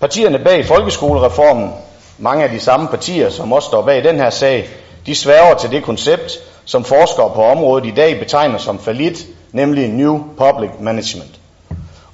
Partierne 0.00 0.38
bag 0.38 0.66
folkeskolereformen, 0.66 1.70
mange 2.18 2.44
af 2.44 2.50
de 2.50 2.60
samme 2.60 2.88
partier, 2.88 3.30
som 3.30 3.52
også 3.52 3.66
står 3.66 3.82
bag 3.82 4.04
den 4.04 4.16
her 4.16 4.30
sag, 4.30 4.68
de 5.06 5.14
sværger 5.14 5.54
til 5.54 5.70
det 5.70 5.84
koncept, 5.84 6.32
som 6.64 6.84
forskere 6.84 7.30
på 7.34 7.44
området 7.44 7.86
i 7.86 7.90
dag 7.90 8.18
betegner 8.18 8.58
som 8.58 8.78
falit, 8.78 9.26
nemlig 9.52 9.88
New 9.88 10.20
Public 10.38 10.70
Management. 10.80 11.40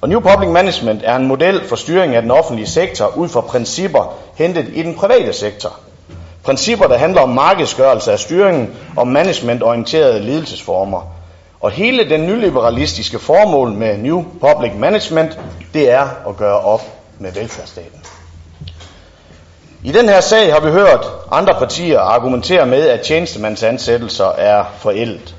Og 0.01 0.09
New 0.09 0.19
Public 0.19 0.49
Management 0.49 1.01
er 1.03 1.15
en 1.15 1.27
model 1.27 1.67
for 1.67 1.75
styring 1.75 2.15
af 2.15 2.21
den 2.21 2.31
offentlige 2.31 2.67
sektor 2.67 3.17
ud 3.17 3.29
fra 3.29 3.41
principper 3.41 4.13
hentet 4.35 4.65
i 4.73 4.83
den 4.83 4.95
private 4.95 5.33
sektor. 5.33 5.73
Principper, 6.43 6.87
der 6.87 6.97
handler 6.97 7.21
om 7.21 7.29
markedsgørelse 7.29 8.11
af 8.11 8.19
styringen 8.19 8.69
og 8.97 9.07
managementorienterede 9.07 10.19
ledelsesformer, 10.19 11.01
og 11.61 11.71
hele 11.71 12.09
den 12.09 12.27
nyliberalistiske 12.27 13.19
formål 13.19 13.71
med 13.71 13.97
New 13.97 14.23
Public 14.23 14.71
Management, 14.75 15.39
det 15.73 15.91
er 15.91 16.07
at 16.29 16.37
gøre 16.37 16.59
op 16.59 16.81
med 17.19 17.31
velfærdsstaten. 17.31 18.01
I 19.83 19.91
den 19.91 20.09
her 20.09 20.21
sag 20.21 20.53
har 20.53 20.59
vi 20.59 20.71
hørt 20.71 21.05
andre 21.31 21.53
partier 21.53 21.99
argumentere 21.99 22.65
med, 22.65 22.89
at 22.89 23.01
tjenestemandsansættelser 23.01 24.25
er 24.25 24.65
forældet. 24.77 25.35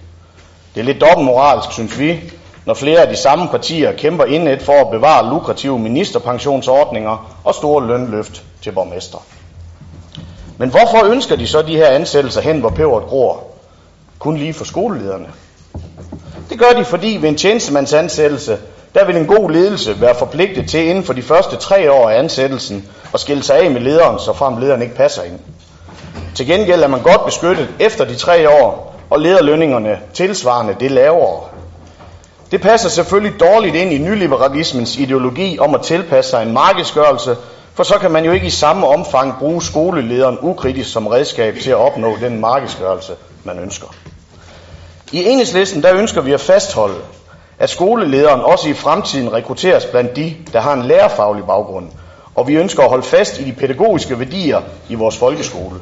Det 0.75 0.81
er 0.81 0.85
lidt 0.85 1.01
dobbeltmoralsk, 1.01 1.73
synes 1.73 1.99
vi, 1.99 2.21
når 2.67 2.75
flere 2.75 3.01
af 3.01 3.09
de 3.09 3.17
samme 3.17 3.49
partier 3.49 3.93
kæmper 3.93 4.25
indet 4.25 4.63
for 4.63 4.73
at 4.73 4.91
bevare 4.91 5.31
lukrative 5.31 5.79
ministerpensionsordninger 5.79 7.41
og 7.45 7.55
store 7.55 7.87
lønløft 7.87 8.43
til 8.63 8.73
borgmester. 8.73 9.19
Men 10.59 10.71
hvorfor 10.71 11.05
ønsker 11.05 11.37
de 11.37 11.47
så 11.47 11.63
de 11.63 11.77
her 11.77 11.87
ansættelser 11.87 12.41
hen, 12.41 12.61
hvor 12.61 12.71
peberet 12.71 13.05
gror? 13.05 13.45
Kun 14.19 14.37
lige 14.37 14.55
for 14.55 14.65
skolelederne. 14.65 15.27
Det 16.51 16.59
gør 16.59 16.71
de, 16.79 16.85
fordi 16.85 17.19
ved 17.21 17.29
en 17.29 17.37
tjenestemandsansættelse, 17.37 18.59
der 18.95 19.05
vil 19.05 19.17
en 19.17 19.27
god 19.27 19.51
ledelse 19.51 20.01
være 20.01 20.15
forpligtet 20.15 20.69
til 20.71 20.87
inden 20.89 21.05
for 21.05 21.13
de 21.13 21.23
første 21.23 21.57
tre 21.57 21.93
år 21.93 22.11
af 22.11 22.19
ansættelsen 22.19 22.89
at 23.15 23.21
skille 23.21 23.43
sig 23.43 23.57
af 23.57 23.71
med 23.71 23.81
lederen, 23.81 24.19
så 24.19 24.33
frem 24.33 24.57
lederen 24.57 24.83
ikke 24.83 24.95
passer 24.95 25.23
ind. 25.23 25.39
Til 26.35 26.47
gengæld 26.47 26.83
er 26.83 26.89
man 26.89 27.03
godt 27.03 27.25
beskyttet 27.25 27.69
efter 27.81 28.05
de 28.05 28.15
tre 28.15 28.51
år, 28.51 28.97
og 29.11 29.21
lederlønningerne 29.21 29.99
tilsvarende 30.15 30.77
det 30.81 30.91
lavere. 30.91 31.41
Det 32.51 32.61
passer 32.61 32.89
selvfølgelig 32.89 33.41
dårligt 33.41 33.77
ind 33.77 33.93
i 33.93 33.99
nyliberalismens 33.99 34.97
ideologi 34.99 35.59
om 35.59 35.75
at 35.75 35.83
tilpasse 35.83 36.31
sig 36.31 36.43
en 36.43 36.53
markedsgørelse, 36.53 37.37
for 37.75 37.83
så 37.83 37.95
kan 37.99 38.11
man 38.11 38.25
jo 38.25 38.33
ikke 38.33 38.47
i 38.47 38.51
samme 38.51 38.87
omfang 38.87 39.35
bruge 39.39 39.63
skolelederen 39.63 40.39
ukritisk 40.43 40.93
som 40.93 41.07
redskab 41.07 41.55
til 41.63 41.71
at 41.71 41.77
opnå 41.77 42.17
den 42.21 42.41
markedsgørelse, 42.41 43.13
man 43.45 43.59
ønsker. 43.59 43.87
I 45.13 45.25
enhedslisten 45.25 45.83
der 45.83 45.95
ønsker 45.95 46.21
vi 46.21 46.33
at 46.33 46.41
fastholde, 46.41 46.95
at 47.59 47.71
skolelederen 47.71 48.41
også 48.41 48.69
i 48.69 48.75
fremtiden 48.75 49.33
rekrutteres 49.33 49.85
blandt 49.85 50.17
de, 50.17 50.35
der 50.53 50.61
har 50.61 50.73
en 50.73 50.83
lærerfaglig 50.83 51.45
baggrund, 51.47 51.87
og 52.35 52.49
vi 52.49 52.55
ønsker 52.55 52.83
at 52.83 52.89
holde 52.89 53.03
fast 53.03 53.41
i 53.41 53.45
de 53.45 53.53
pædagogiske 53.53 54.19
værdier 54.19 54.61
i 54.89 54.95
vores 54.95 55.17
folkeskole. 55.17 55.77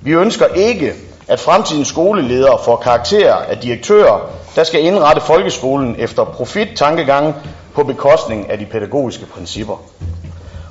Vi 0.00 0.12
ønsker 0.12 0.46
ikke, 0.46 0.92
at 1.28 1.40
fremtidens 1.40 1.88
skoleledere 1.88 2.58
får 2.64 2.76
karakter 2.76 3.34
af 3.34 3.58
direktører, 3.58 4.30
der 4.56 4.64
skal 4.64 4.84
indrette 4.84 5.22
folkeskolen 5.22 5.96
efter 5.98 6.24
profit-tankegangen 6.24 7.34
på 7.74 7.82
bekostning 7.84 8.50
af 8.50 8.58
de 8.58 8.66
pædagogiske 8.66 9.26
principper. 9.26 9.82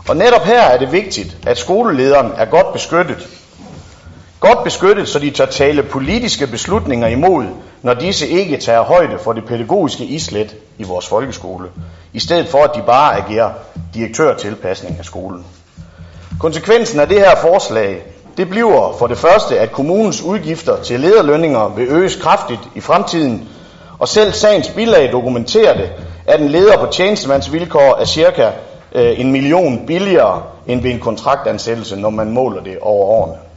Og 0.10 0.18
netop 0.18 0.44
her 0.44 0.62
er 0.62 0.78
det 0.78 0.92
vigtigt, 0.92 1.38
at 1.48 1.58
skolelederen 1.58 2.32
er 2.38 2.46
godt 2.46 2.74
beskyttet. 2.74 3.28
Godt 4.40 4.64
beskyttet, 4.64 5.08
så 5.08 5.20
de 5.20 5.30
tør 5.30 5.46
tale 5.46 5.84
politiske 5.84 6.48
beslutninger 6.48 7.08
imod, 7.08 7.46
når 7.82 7.94
disse 7.94 8.28
ikke 8.28 8.58
tager 8.58 8.82
højde 8.82 9.20
for 9.20 9.34
det 9.34 9.46
pædagogiske 9.46 10.04
islet 10.04 10.56
i 10.78 10.84
vores 10.84 11.08
folkeskole, 11.08 11.70
i 12.14 12.20
stedet 12.20 12.48
for 12.48 12.64
at 12.64 12.72
de 12.76 12.82
bare 12.86 13.18
agerer 13.18 13.52
direktørtilpasning 13.94 14.96
af 15.00 15.06
skolen. 15.06 15.46
Konsekvensen 16.40 17.00
af 17.00 17.08
det 17.08 17.20
her 17.20 17.36
forslag, 17.36 18.02
det 18.38 18.50
bliver 18.50 18.96
for 19.00 19.08
det 19.08 19.18
første, 19.18 19.60
at 19.60 19.72
kommunens 19.72 20.22
udgifter 20.22 20.84
til 20.84 21.00
lederlønninger 21.00 21.68
vil 21.68 21.88
øges 21.88 22.16
kraftigt 22.16 22.62
i 22.76 22.82
fremtiden, 22.82 23.48
og 24.00 24.08
selv 24.08 24.32
sagens 24.34 24.70
bilag 24.70 25.12
dokumenterer 25.12 25.78
det, 25.78 25.90
at 26.28 26.42
en 26.42 26.50
leder 26.50 26.78
på 26.78 26.86
tjenestemandsvilkår 26.86 27.98
er 28.02 28.06
cirka 28.06 28.52
øh, 28.92 29.20
en 29.20 29.32
million 29.32 29.86
billigere 29.88 30.44
end 30.68 30.82
ved 30.82 30.92
en 30.92 31.00
kontraktansættelse, 31.00 31.96
når 31.96 32.10
man 32.10 32.32
måler 32.32 32.64
det 32.64 32.78
over 32.82 33.06
årene. 33.06 33.49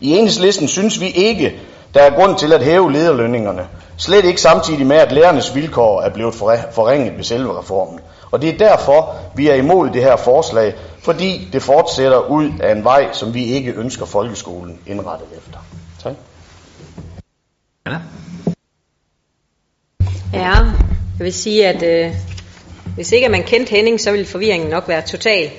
I 0.00 0.10
enhedslisten 0.10 0.68
synes 0.68 1.00
vi 1.00 1.06
ikke, 1.08 1.56
der 1.94 2.02
er 2.02 2.14
grund 2.14 2.38
til 2.38 2.52
at 2.52 2.64
hæve 2.64 2.92
lederlønningerne. 2.92 3.66
Slet 3.96 4.24
ikke 4.24 4.40
samtidig 4.40 4.86
med, 4.86 4.96
at 4.96 5.12
lærernes 5.12 5.54
vilkår 5.54 6.02
er 6.02 6.10
blevet 6.10 6.34
forringet 6.72 7.16
ved 7.16 7.24
selve 7.24 7.58
reformen. 7.58 8.00
Og 8.30 8.42
det 8.42 8.48
er 8.48 8.58
derfor, 8.58 9.16
vi 9.36 9.48
er 9.48 9.54
imod 9.54 9.90
det 9.90 10.02
her 10.02 10.16
forslag, 10.16 10.74
fordi 11.02 11.48
det 11.52 11.62
fortsætter 11.62 12.18
ud 12.18 12.50
af 12.60 12.72
en 12.72 12.84
vej, 12.84 13.12
som 13.12 13.34
vi 13.34 13.44
ikke 13.44 13.72
ønsker 13.72 14.06
folkeskolen 14.06 14.78
indrettet 14.86 15.28
efter. 15.36 15.58
Tak. 16.02 16.14
Ja, 17.86 17.96
ja 20.32 20.54
jeg 21.18 21.24
vil 21.24 21.32
sige, 21.32 21.68
at 21.68 21.82
øh, 21.82 22.14
hvis 22.94 23.12
ikke 23.12 23.28
man 23.28 23.42
kendte 23.42 23.70
Henning, 23.70 24.00
så 24.00 24.10
ville 24.10 24.26
forvirringen 24.26 24.70
nok 24.70 24.88
være 24.88 25.02
total. 25.02 25.50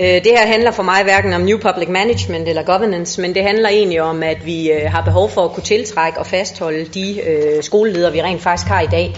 Øh, 0.00 0.24
det 0.24 0.26
her 0.26 0.46
handler 0.46 0.70
for 0.70 0.82
mig 0.82 1.02
hverken 1.02 1.32
om 1.32 1.40
New 1.40 1.58
Public 1.58 1.88
Management 1.88 2.48
eller 2.48 2.62
Governance, 2.62 3.20
men 3.20 3.34
det 3.34 3.42
handler 3.42 3.68
egentlig 3.68 4.02
om, 4.02 4.22
at 4.22 4.46
vi 4.46 4.72
øh, 4.72 4.90
har 4.90 5.02
behov 5.04 5.30
for 5.30 5.44
at 5.44 5.52
kunne 5.52 5.64
tiltrække 5.64 6.18
og 6.18 6.26
fastholde 6.26 6.84
de 6.84 7.20
øh, 7.20 7.62
skoleledere, 7.62 8.12
vi 8.12 8.22
rent 8.22 8.42
faktisk 8.42 8.68
har 8.68 8.80
i 8.80 8.86
dag. 8.86 9.16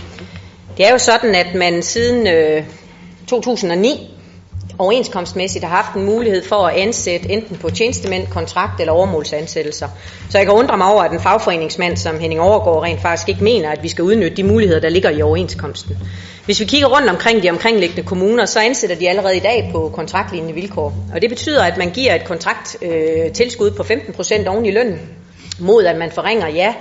Det 0.77 0.87
er 0.87 0.91
jo 0.91 0.99
sådan, 0.99 1.35
at 1.35 1.55
man 1.55 1.83
siden 1.83 2.27
øh, 2.27 2.65
2009 3.27 4.11
overenskomstmæssigt 4.79 5.65
har 5.65 5.77
haft 5.77 5.97
en 5.97 6.05
mulighed 6.05 6.45
for 6.45 6.57
at 6.57 6.77
ansætte 6.77 7.31
enten 7.31 7.57
på 7.57 7.71
tjenestemænd, 7.71 8.27
kontrakt 8.27 8.81
eller 8.81 8.93
overmålsansættelser. 8.93 9.89
Så 10.31 10.39
jeg 10.39 10.47
kan 10.47 10.55
undre 10.55 10.77
mig 10.77 10.87
over, 10.87 11.03
at 11.03 11.13
en 11.13 11.21
fagforeningsmand 11.21 11.97
som 11.97 12.19
Henning 12.19 12.41
Overgaard 12.41 12.83
rent 12.83 13.03
faktisk 13.03 13.29
ikke 13.29 13.45
mener, 13.45 13.71
at 13.71 13.83
vi 13.83 13.89
skal 13.89 14.05
udnytte 14.05 14.37
de 14.37 14.43
muligheder, 14.43 14.81
der 14.81 14.89
ligger 14.89 15.11
i 15.11 15.23
overenskomsten. 15.23 15.97
Hvis 16.45 16.61
vi 16.61 16.65
kigger 16.65 16.89
rundt 16.89 17.11
omkring 17.11 17.43
de 17.43 17.51
omkringliggende 17.51 18.03
kommuner, 18.03 18.47
så 18.47 18.61
ansætter 18.61 18.97
de 18.97 19.09
allerede 19.09 19.37
i 19.37 19.41
dag 19.41 19.69
på 19.73 19.93
kontraktlignende 19.95 20.55
vilkår. 20.55 20.95
Og 21.15 21.23
det 21.23 21.31
betyder, 21.31 21.65
at 21.65 21.77
man 21.77 21.91
giver 21.91 22.15
et 22.15 22.25
kontrakttilskud 22.25 23.71
øh, 23.71 23.77
på 23.77 23.83
15% 23.83 24.49
oven 24.49 24.67
i 24.67 24.71
lønnen, 24.71 25.01
mod 25.59 25.85
at 25.85 25.99
man 25.99 26.11
forringer, 26.11 26.49
ja, 26.49 26.75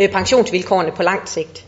øh, 0.00 0.08
pensionsvilkårene 0.08 0.92
på 0.96 1.02
lang 1.02 1.28
sigt. 1.28 1.64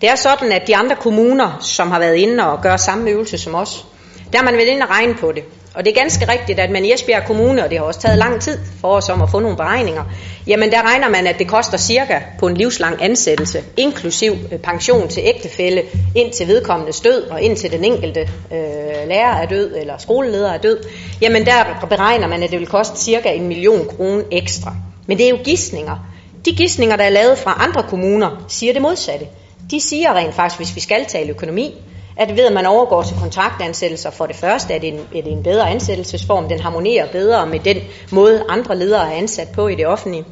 Det 0.00 0.08
er 0.08 0.14
sådan, 0.14 0.52
at 0.52 0.66
de 0.66 0.76
andre 0.76 0.96
kommuner, 0.96 1.58
som 1.60 1.90
har 1.90 1.98
været 1.98 2.16
inde 2.16 2.46
og 2.46 2.62
gør 2.62 2.76
samme 2.76 3.10
øvelse 3.10 3.38
som 3.38 3.54
os, 3.54 3.86
der 4.32 4.38
har 4.38 4.44
man 4.44 4.56
været 4.56 4.66
inde 4.68 4.82
og 4.82 4.90
regne 4.90 5.14
på 5.14 5.32
det. 5.32 5.44
Og 5.74 5.84
det 5.84 5.90
er 5.90 6.00
ganske 6.00 6.28
rigtigt, 6.28 6.58
at 6.58 6.70
man 6.70 6.84
i 6.84 6.92
Esbjerg 6.92 7.24
Kommune, 7.26 7.64
og 7.64 7.70
det 7.70 7.78
har 7.78 7.84
også 7.84 8.00
taget 8.00 8.18
lang 8.18 8.40
tid 8.40 8.58
for 8.80 8.88
os 8.88 9.08
om 9.08 9.22
at 9.22 9.30
få 9.30 9.40
nogle 9.40 9.56
beregninger, 9.56 10.04
jamen 10.46 10.70
der 10.70 10.82
regner 10.82 11.08
man, 11.08 11.26
at 11.26 11.38
det 11.38 11.48
koster 11.48 11.78
cirka 11.78 12.20
på 12.38 12.46
en 12.46 12.56
livslang 12.56 13.02
ansættelse, 13.02 13.62
inklusiv 13.76 14.32
øh, 14.52 14.58
pension 14.58 15.08
til 15.08 15.22
ægtefælle, 15.26 15.82
indtil 16.14 16.48
vedkommende 16.48 16.92
død, 16.92 17.22
og 17.22 17.42
indtil 17.42 17.72
den 17.72 17.84
enkelte 17.84 18.20
øh, 18.52 19.08
lærer 19.08 19.36
er 19.36 19.46
død, 19.46 19.76
eller 19.76 19.98
skoleleder 19.98 20.52
er 20.52 20.58
død, 20.58 20.78
jamen 21.20 21.46
der 21.46 21.86
beregner 21.88 22.26
man, 22.26 22.42
at 22.42 22.50
det 22.50 22.58
vil 22.58 22.68
koste 22.68 23.00
cirka 23.00 23.28
en 23.28 23.48
million 23.48 23.88
kroner 23.96 24.22
ekstra. 24.30 24.74
Men 25.06 25.18
det 25.18 25.26
er 25.26 25.30
jo 25.30 25.38
gissninger. 25.44 26.08
De 26.44 26.52
gissninger, 26.56 26.96
der 26.96 27.04
er 27.04 27.10
lavet 27.10 27.38
fra 27.38 27.56
andre 27.68 27.82
kommuner, 27.82 28.44
siger 28.48 28.72
det 28.72 28.82
modsatte. 28.82 29.26
De 29.70 29.80
siger 29.80 30.14
rent 30.14 30.34
faktisk, 30.34 30.58
hvis 30.58 30.76
vi 30.76 30.80
skal 30.80 31.04
tale 31.04 31.30
økonomi, 31.30 31.74
at 32.16 32.36
ved 32.36 32.46
at 32.46 32.52
man 32.52 32.66
overgår 32.66 33.02
til 33.02 33.16
kontraktansættelser, 33.20 34.10
for 34.10 34.26
det 34.26 34.36
første 34.36 34.74
er 34.74 34.78
det 34.78 34.88
en, 34.88 34.98
er 34.98 35.22
det 35.22 35.32
en 35.32 35.42
bedre 35.42 35.70
ansættelsesform, 35.70 36.48
den 36.48 36.60
harmonerer 36.60 37.12
bedre 37.12 37.46
med 37.46 37.60
den 37.60 37.76
måde, 38.12 38.44
andre 38.48 38.76
ledere 38.76 39.12
er 39.12 39.16
ansat 39.16 39.48
på 39.54 39.68
i 39.68 39.74
det 39.74 39.86
offentlige. 39.86 40.24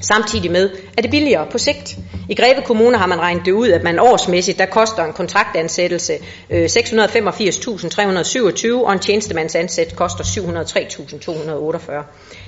Samtidig 0.00 0.50
med, 0.50 0.70
at 0.96 1.04
det 1.04 1.10
billigere 1.10 1.46
på 1.50 1.58
sigt. 1.58 1.96
I 2.28 2.34
Greve 2.34 2.62
Kommune 2.62 2.98
har 2.98 3.06
man 3.06 3.20
regnet 3.20 3.44
det 3.44 3.52
ud, 3.52 3.68
at 3.68 3.82
man 3.82 3.98
årsmæssigt, 3.98 4.58
der 4.58 4.66
koster 4.66 5.04
en 5.04 5.12
kontraktansættelse 5.12 6.12
685.327, 6.50 8.66
øh, 8.66 8.80
og 8.80 8.92
en 8.92 8.98
tjenestemandsansæt 8.98 9.96
koster 9.96 10.24
703.248. 10.24 11.92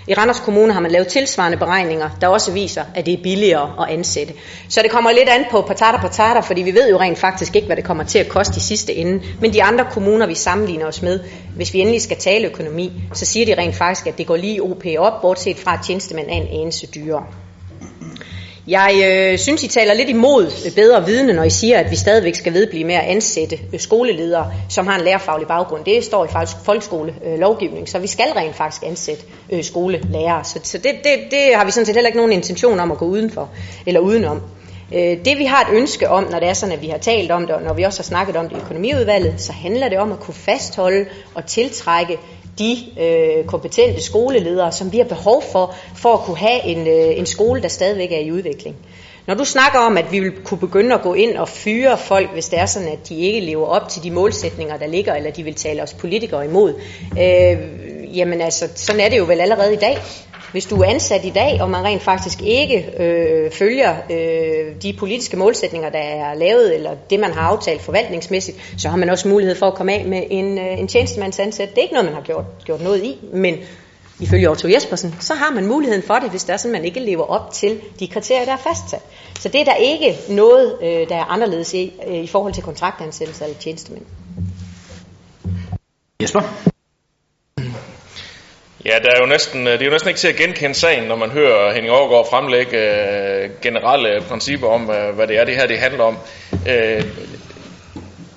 I 0.09 0.15
Randers 0.15 0.41
Kommune 0.41 0.73
har 0.73 0.81
man 0.81 0.91
lavet 0.91 1.09
tilsvarende 1.09 1.59
beregninger, 1.59 2.11
der 2.21 2.29
også 2.29 2.53
viser, 2.53 2.85
at 2.95 3.07
det 3.07 3.15
er 3.15 3.23
billigere 3.23 3.83
at 3.83 3.89
ansætte. 3.95 4.35
Så 4.69 4.81
det 4.83 4.91
kommer 4.91 5.11
lidt 5.11 5.29
an 5.29 5.45
på 5.51 5.63
patata 5.63 5.97
patata, 5.97 6.41
fordi 6.41 6.63
vi 6.63 6.75
ved 6.75 6.91
jo 6.91 7.01
rent 7.01 7.19
faktisk 7.19 7.57
ikke, 7.57 7.67
hvad 7.67 7.77
det 7.77 7.85
kommer 7.85 8.05
til 8.05 8.19
at 8.19 8.29
koste 8.29 8.57
i 8.57 8.61
sidste 8.61 8.95
ende. 8.95 9.23
Men 9.41 9.53
de 9.53 9.63
andre 9.63 9.87
kommuner, 9.91 10.27
vi 10.27 10.35
sammenligner 10.35 10.87
os 10.87 11.03
med, 11.03 11.21
hvis 11.57 11.75
vi 11.75 11.79
endelig 11.79 12.03
skal 12.03 12.17
tale 12.17 12.47
økonomi, 12.47 12.93
så 13.13 13.27
siger 13.27 13.47
de 13.47 13.63
rent 13.63 13.75
faktisk, 13.75 14.07
at 14.07 14.19
det 14.19 14.27
går 14.27 14.37
lige 14.37 14.63
OP 14.63 14.85
op, 14.99 15.23
bortset 15.23 15.57
fra 15.57 15.75
at 15.75 15.81
tjenestemand 15.87 16.29
er 16.29 16.35
en 16.35 16.61
anelse 16.61 16.87
dyrere. 16.87 17.27
Jeg 18.67 19.03
øh, 19.05 19.39
synes, 19.39 19.63
I 19.63 19.69
taler 19.69 19.95
lidt 19.95 20.09
imod 20.09 20.73
bedre 20.75 21.07
vidne, 21.07 21.33
når 21.33 21.43
I 21.43 21.51
siger, 21.51 21.79
at 21.79 21.91
vi 21.91 21.97
stadigvæk 21.97 22.35
skal 22.35 22.55
vedblive 22.55 22.85
med 22.85 22.95
at 22.95 23.05
ansætte 23.05 23.59
øh, 23.73 23.81
skoleledere, 23.81 24.53
som 24.69 24.87
har 24.87 24.99
en 24.99 25.05
lærerfaglig 25.05 25.49
baggrund. 25.49 25.85
Det 25.85 26.05
står 26.05 26.25
i 26.25 26.29
faktisk 26.29 26.57
folkeskolelovgivning, 26.65 27.83
øh, 27.83 27.89
så 27.89 27.99
vi 27.99 28.07
skal 28.07 28.27
rent 28.37 28.57
faktisk 28.57 28.83
ansætte 28.87 29.25
øh, 29.53 29.65
skolelærere. 29.65 30.45
Så, 30.45 30.61
så 30.63 30.79
det, 30.79 30.93
det, 31.05 31.19
det 31.31 31.55
har 31.55 31.65
vi 31.65 31.71
sådan 31.71 31.87
set 31.87 31.95
heller 31.95 32.09
ikke 32.09 32.19
nogen 32.19 32.33
intention 32.33 32.81
om 32.81 32.93
at 32.93 32.99
gå 32.99 33.05
udenfor 33.05 33.49
eller 33.87 34.01
udenom. 34.01 34.43
Øh, 34.95 35.25
det 35.25 35.39
vi 35.39 35.45
har 35.45 35.65
et 35.65 35.77
ønske 35.77 36.09
om, 36.09 36.27
når 36.31 36.39
det 36.39 36.49
er 36.49 36.55
sådan, 36.55 36.75
at 36.75 36.83
vi 36.83 36.89
har 36.89 36.99
talt 36.99 37.31
om 37.31 37.47
det, 37.47 37.55
og 37.55 37.63
når 37.63 37.75
vi 37.75 37.83
også 37.83 37.99
har 37.99 38.05
snakket 38.05 38.37
om 38.37 38.49
det 38.49 38.57
i 38.57 38.61
økonomiudvalget, 38.61 39.41
så 39.41 39.53
handler 39.53 39.89
det 39.89 39.99
om 39.99 40.13
at 40.13 40.21
kunne 40.21 40.35
fastholde 40.35 41.07
og 41.35 41.47
tiltrække 41.47 42.19
de 42.59 42.77
øh, 43.01 43.45
kompetente 43.45 44.03
skoleledere, 44.03 44.73
som 44.73 44.93
vi 44.93 44.97
har 44.97 45.05
behov 45.05 45.43
for, 45.53 45.75
for 45.97 46.15
at 46.15 46.21
kunne 46.21 46.39
have 46.39 46.65
en, 46.65 46.87
øh, 46.87 47.19
en 47.19 47.27
skole, 47.27 47.63
der 47.63 47.69
stadigvæk 47.69 48.13
er 48.13 48.19
i 48.19 48.33
udvikling. 48.33 48.77
Når 49.27 49.35
du 49.35 49.45
snakker 49.45 49.79
om, 49.79 49.99
at 49.99 50.13
vi 50.13 50.21
vil 50.21 50.33
kunne 50.45 50.59
begynde 50.59 50.95
at 50.95 51.03
gå 51.03 51.15
ind 51.15 51.37
og 51.37 51.49
fyre 51.49 51.99
folk, 51.99 52.33
hvis 52.33 52.49
det 52.49 52.59
er 52.59 52.67
sådan, 52.67 52.89
at 52.89 53.09
de 53.09 53.17
ikke 53.17 53.41
lever 53.41 53.67
op 53.67 53.89
til 53.89 54.03
de 54.03 54.11
målsætninger, 54.11 54.77
der 54.77 54.87
ligger, 54.87 55.15
eller 55.15 55.31
de 55.31 55.43
vil 55.43 55.55
tale 55.55 55.83
os 55.83 55.95
politikere 55.95 56.45
imod, 56.45 56.75
øh, 57.21 57.57
jamen 58.15 58.41
altså, 58.41 58.69
sådan 58.75 59.01
er 59.01 59.09
det 59.09 59.19
jo 59.19 59.25
vel 59.25 59.41
allerede 59.41 59.73
i 59.73 59.77
dag. 59.77 59.99
Hvis 60.53 60.67
du 60.67 60.81
er 60.81 60.85
ansat 60.85 61.25
i 61.25 61.31
dag, 61.31 61.63
og 61.63 61.71
man 61.71 61.85
rent 61.85 62.03
faktisk 62.03 62.43
ikke 62.43 63.03
øh, 63.03 63.51
følger 63.51 63.97
øh, 64.11 64.83
de 64.83 64.93
politiske 64.99 65.37
målsætninger, 65.37 65.91
der 65.91 65.99
er 65.99 66.35
lavet, 66.35 66.75
eller 66.75 66.91
det, 67.11 67.21
man 67.21 67.33
har 67.33 67.41
aftalt 67.41 67.83
forvaltningsmæssigt, 67.83 68.75
så 68.79 68.89
har 68.89 68.97
man 68.97 69.11
også 69.11 69.29
mulighed 69.29 69.57
for 69.57 69.67
at 69.67 69.75
komme 69.75 69.93
af 69.93 70.05
med 70.05 70.23
en, 70.31 70.59
øh, 70.59 70.79
en 70.79 70.89
tjenestemandsansat. 70.89 71.71
Det 71.71 71.79
er 71.79 71.83
ikke 71.83 71.95
noget, 71.95 72.05
man 72.05 72.15
har 72.15 72.23
gjort, 72.23 72.45
gjort 72.65 72.81
noget 72.81 73.05
i, 73.05 73.19
men 73.33 73.57
ifølge 74.21 74.51
Otto 74.51 74.69
Jespersen, 74.69 75.15
så 75.21 75.35
har 75.35 75.51
man 75.51 75.67
muligheden 75.67 76.03
for 76.03 76.15
det, 76.15 76.31
hvis 76.31 76.45
der 76.45 76.53
er 76.53 76.57
sådan, 76.57 76.73
man 76.73 76.85
ikke 76.85 77.01
lever 77.01 77.25
op 77.25 77.53
til 77.53 77.81
de 78.01 78.09
kriterier, 78.09 78.45
der 78.45 78.53
er 78.53 78.57
fastsat. 78.57 79.03
Så 79.41 79.49
det 79.49 79.61
er 79.61 79.65
der 79.65 79.75
ikke 79.75 80.17
noget, 80.29 80.77
øh, 80.83 81.09
der 81.09 81.17
er 81.17 81.25
anderledes 81.25 81.75
i, 81.75 81.93
øh, 82.07 82.15
i 82.15 82.27
forhold 82.27 82.53
til 82.53 82.63
kontraktansættelse 82.63 83.45
eller 83.45 83.59
tjenestemænd. 83.59 84.05
Jesper? 86.23 86.70
Ja, 88.85 88.99
der 89.05 89.11
er 89.11 89.21
jo 89.21 89.27
næsten, 89.27 89.67
øh, 89.67 89.73
det 89.73 89.81
er 89.81 89.85
jo 89.85 89.91
næsten 89.91 90.09
ikke 90.09 90.21
til 90.21 90.29
at 90.29 90.37
genkende 90.37 90.75
sagen, 90.75 91.05
når 91.05 91.17
man 91.17 91.31
hører 91.31 91.73
Henning 91.73 91.93
Overgaard 91.93 92.31
fremlægge 92.31 92.79
øh, 92.79 93.51
generelle 93.63 94.21
principper 94.29 94.69
om, 94.69 94.91
øh, 94.91 95.15
hvad 95.15 95.27
det 95.27 95.39
er, 95.39 95.45
det 95.45 95.57
her 95.57 95.67
det 95.67 95.79
handler 95.79 96.05
om. 96.05 96.19
Øh, 96.69 97.05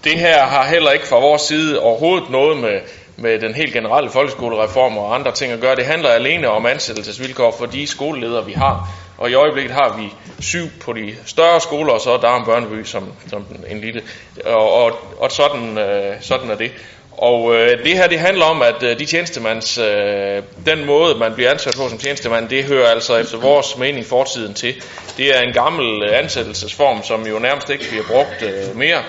det 0.04 0.20
her 0.20 0.46
har 0.46 0.66
heller 0.66 0.92
ikke 0.92 1.08
fra 1.08 1.20
vores 1.20 1.42
side 1.42 1.80
overhovedet 1.80 2.30
noget 2.30 2.58
med, 2.58 2.80
med 3.18 3.40
den 3.40 3.54
helt 3.54 3.74
generelle 3.74 4.10
folkeskolereform 4.10 4.98
og 4.98 5.16
andre 5.16 5.32
ting 5.32 5.54
at 5.54 5.60
gøre. 5.60 5.76
Det 5.76 5.86
handler 5.86 6.10
alene 6.10 6.50
om 6.50 6.66
ansættelsesvilkår 6.66 7.56
for 7.58 7.66
de 7.66 7.88
skoleledere, 7.88 8.46
vi 8.46 8.54
har. 8.54 8.90
Og 9.18 9.30
i 9.30 9.34
øjeblikket 9.34 9.74
har 9.74 9.98
vi 9.98 10.14
syv 10.40 10.68
på 10.82 10.94
de 10.94 11.16
større 11.26 11.62
skoler, 11.62 11.94
og 11.94 12.02
så 12.02 12.12
er 12.12 12.38
en 12.38 12.46
Børneby 12.46 12.84
som, 12.84 13.14
som 13.28 13.46
en 13.70 13.82
lille. 13.82 14.02
Og, 14.46 14.74
og, 14.74 14.92
og 15.20 15.32
sådan, 15.32 15.78
øh, 15.78 16.16
sådan 16.22 16.50
er 16.50 16.56
det. 16.56 16.72
Og 17.18 17.56
øh, 17.56 17.84
det 17.84 17.98
her 17.98 18.08
det 18.08 18.20
handler 18.20 18.46
om, 18.46 18.62
at 18.62 18.84
øh, 18.84 19.00
de 19.00 19.06
tjenestemands, 19.06 19.78
øh, 19.78 20.44
den 20.66 20.86
måde 20.86 21.16
man 21.16 21.34
bliver 21.34 21.52
ansat 21.52 21.76
på 21.78 21.90
som 21.90 21.98
tjenestemand, 21.98 22.50
det 22.50 22.64
hører 22.64 22.88
altså 22.88 23.18
efter 23.18 23.38
vores 23.38 23.78
mening 23.78 24.06
fortiden 24.06 24.54
til. 24.54 24.76
Det 25.18 25.38
er 25.38 25.42
en 25.42 25.54
gammel 25.54 26.04
øh, 26.04 26.20
ansættelsesform, 26.20 27.04
som 27.04 27.28
jo 27.28 27.40
nærmest 27.40 27.70
ikke 27.70 27.90
bliver 27.90 28.04
brugt 28.08 28.42
øh, 28.42 28.78
mere, 28.78 29.04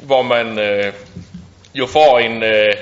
hvor 0.00 0.22
man 0.22 0.58
øh, 0.58 0.92
jo 1.74 1.86
får 1.86 2.18
en, 2.18 2.42
øh, 2.42 2.72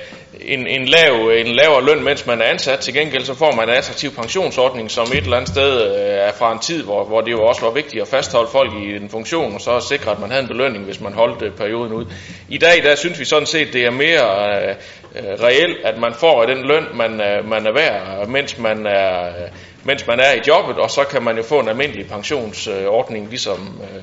en, 0.47 0.67
en, 0.67 0.85
lav, 0.85 1.29
en 1.29 1.47
lavere 1.47 1.85
løn, 1.85 2.05
mens 2.05 2.27
man 2.27 2.41
er 2.41 2.45
ansat. 2.45 2.79
Til 2.79 2.95
gengæld 2.95 3.25
så 3.25 3.35
får 3.35 3.53
man 3.53 3.69
en 3.69 3.75
attraktiv 3.75 4.11
pensionsordning, 4.11 4.91
som 4.91 5.07
et 5.07 5.17
eller 5.17 5.37
andet 5.37 5.49
sted 5.49 5.83
øh, 5.83 6.29
er 6.29 6.33
fra 6.33 6.53
en 6.53 6.59
tid, 6.59 6.83
hvor, 6.83 7.05
hvor 7.05 7.21
det 7.21 7.33
jo 7.33 7.43
også 7.43 7.63
var 7.63 7.71
vigtigt 7.71 8.03
at 8.03 8.09
fastholde 8.09 8.51
folk 8.53 8.73
i 8.73 8.97
en 8.97 9.11
funktion, 9.11 9.55
og 9.55 9.61
så 9.61 9.81
sikre, 9.81 10.11
at 10.11 10.21
man 10.21 10.31
havde 10.31 10.43
en 10.43 10.49
belønning, 10.49 10.85
hvis 10.85 11.01
man 11.01 11.13
holdt 11.13 11.43
øh, 11.43 11.53
perioden 11.53 11.93
ud. 11.93 12.05
I 12.49 12.59
dag, 12.59 12.83
der 12.83 12.95
synes 12.95 13.21
vi 13.21 13.25
sådan 13.25 13.47
set, 13.47 13.73
det 13.73 13.85
er 13.85 13.91
mere 13.91 14.63
øh, 14.63 14.75
øh 15.15 15.43
reelt, 15.43 15.77
at 15.85 15.99
man 15.99 16.15
får 16.15 16.45
den 16.45 16.67
løn, 16.67 16.85
man, 16.95 17.21
øh, 17.21 17.49
man 17.49 17.67
er 17.67 17.73
værd, 17.73 18.29
mens 18.29 18.59
man 18.59 18.87
er, 18.87 19.27
øh, 19.27 19.49
mens 19.85 20.07
man 20.07 20.21
er 20.21 20.33
i 20.33 20.41
jobbet, 20.49 20.77
og 20.77 20.91
så 20.91 21.05
kan 21.05 21.23
man 21.23 21.37
jo 21.37 21.43
få 21.43 21.61
en 21.61 21.69
almindelig 21.69 22.07
pensionsordning, 22.07 23.29
ligesom 23.29 23.81
øh, 23.83 24.03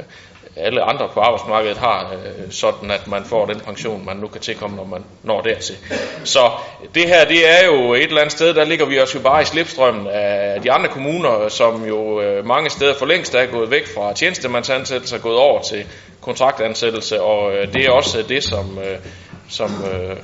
alle 0.56 0.82
andre 0.82 1.10
på 1.14 1.20
arbejdsmarkedet 1.20 1.78
har, 1.78 2.14
øh, 2.14 2.52
sådan 2.52 2.92
at 2.92 3.08
man 3.08 3.26
får 3.26 3.46
den 3.46 3.60
pension, 3.60 4.06
man 4.06 4.18
nu 4.18 4.28
kan 4.28 4.42
tilkomme, 4.42 4.76
når 4.76 4.86
man 4.86 5.04
når 5.24 5.42
dertil. 5.42 5.76
Så 6.24 6.52
det 6.96 7.08
her, 7.08 7.26
det 7.26 7.50
er 7.50 7.66
jo 7.66 7.94
et 7.94 8.04
eller 8.04 8.22
andet 8.22 8.32
sted, 8.32 8.54
der 8.54 8.64
ligger 8.64 8.86
vi 8.86 9.00
også 9.00 9.18
jo 9.18 9.24
bare 9.24 9.42
i 9.42 9.46
slipstrømmen 9.46 10.08
af 10.08 10.62
de 10.62 10.72
andre 10.72 10.90
kommuner, 10.90 11.50
som 11.50 11.86
jo 11.86 12.22
øh, 12.22 12.46
mange 12.46 12.70
steder 12.70 12.94
for 13.00 13.06
længst 13.06 13.36
er 13.36 13.46
gået 13.46 13.72
væk 13.72 13.88
fra 13.96 14.14
tjenestemandsansættelse 14.14 15.16
og 15.16 15.22
gået 15.22 15.38
over 15.38 15.62
til 15.62 15.86
kontraktansættelse, 16.22 17.22
og 17.22 17.54
øh, 17.54 17.74
det 17.74 17.86
er 17.86 17.92
også 17.92 18.24
det, 18.30 18.44
som, 18.44 18.80
øh, 18.80 18.98
som 19.50 19.86
øh, 19.94 20.18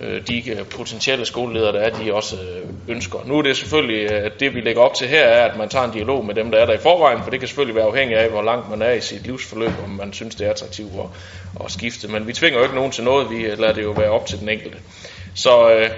øh, 0.00 0.26
de 0.28 0.50
øh, 0.50 0.64
potentielle 0.64 1.26
skoleledere, 1.26 1.72
der 1.72 1.80
er, 1.80 1.90
de 1.90 2.14
også 2.14 2.36
øh, 2.36 2.68
ønsker. 2.88 3.18
Nu 3.26 3.38
er 3.38 3.42
det 3.42 3.56
selvfølgelig, 3.56 4.12
øh, 4.12 4.26
at 4.26 4.32
det 4.40 4.54
vi 4.54 4.60
lægger 4.60 4.82
op 4.82 4.94
til 4.94 5.08
her, 5.08 5.24
er, 5.24 5.48
at 5.50 5.58
man 5.58 5.68
tager 5.68 5.84
en 5.84 5.92
dialog 5.92 6.24
med 6.26 6.34
dem, 6.34 6.50
der 6.50 6.58
er 6.58 6.66
der 6.66 6.72
i 6.72 6.78
forvejen, 6.78 7.22
for 7.22 7.30
det 7.30 7.40
kan 7.40 7.48
selvfølgelig 7.48 7.76
være 7.76 7.84
afhængigt 7.84 8.20
af, 8.20 8.30
hvor 8.30 8.42
langt 8.42 8.70
man 8.70 8.82
er 8.82 8.92
i 8.92 9.00
sit 9.00 9.26
livsforløb, 9.26 9.72
om 9.84 9.90
man 9.90 10.12
synes, 10.12 10.34
det 10.34 10.46
er 10.46 10.50
attraktivt 10.50 10.92
at, 10.98 11.06
at 11.64 11.72
skifte. 11.72 12.08
Men 12.08 12.26
vi 12.26 12.32
tvinger 12.32 12.58
jo 12.58 12.64
ikke 12.64 12.76
nogen 12.76 12.92
til 12.92 13.04
noget, 13.04 13.30
vi 13.30 13.36
øh, 13.36 13.58
lader 13.58 13.72
det 13.72 13.82
jo 13.82 13.90
være 13.90 14.10
op 14.10 14.26
til 14.26 14.40
den 14.40 14.48
enkelte. 14.48 14.78
Så 15.34 15.70
øh, 15.70 15.90